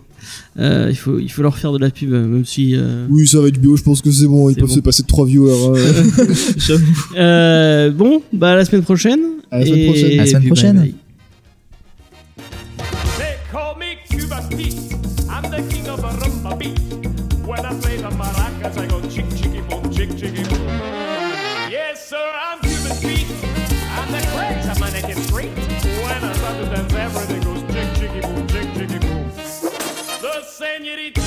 Euh, 0.58 0.88
il 0.90 0.96
faut, 0.96 1.18
il 1.18 1.30
faut 1.30 1.42
leur 1.42 1.56
faire 1.56 1.72
de 1.72 1.78
la 1.78 1.90
pub, 1.90 2.10
même 2.10 2.44
si. 2.44 2.74
Euh, 2.74 3.06
Oui, 3.08 3.26
ça 3.26 3.40
va 3.40 3.48
être 3.48 3.58
bio, 3.60 3.76
je 3.76 3.82
pense 3.82 4.02
que 4.02 4.10
c'est 4.10 4.26
bon, 4.26 4.50
ils 4.50 4.56
peuvent 4.56 4.68
bon. 4.68 4.74
se 4.74 4.80
passer 4.80 5.02
de 5.02 5.06
3 5.08 5.24
viewers. 5.26 5.52
euh. 5.78 5.94
euh, 7.16 7.90
bon, 7.90 8.20
bah 8.32 8.50
à 8.52 8.56
la 8.56 8.64
semaine 8.64 8.82
prochaine. 8.82 9.20
À 9.50 9.60
la 9.60 9.66
semaine 9.66 9.78
Et- 9.78 9.86
prochaine. 9.86 10.12
À 10.12 10.16
la 10.16 10.22
et 10.24 10.26
semaine 10.26 10.40
puis, 10.42 10.50
bye 10.50 10.58
prochaine. 10.58 10.76
bye. 10.76 10.94
señorita. 30.62 31.21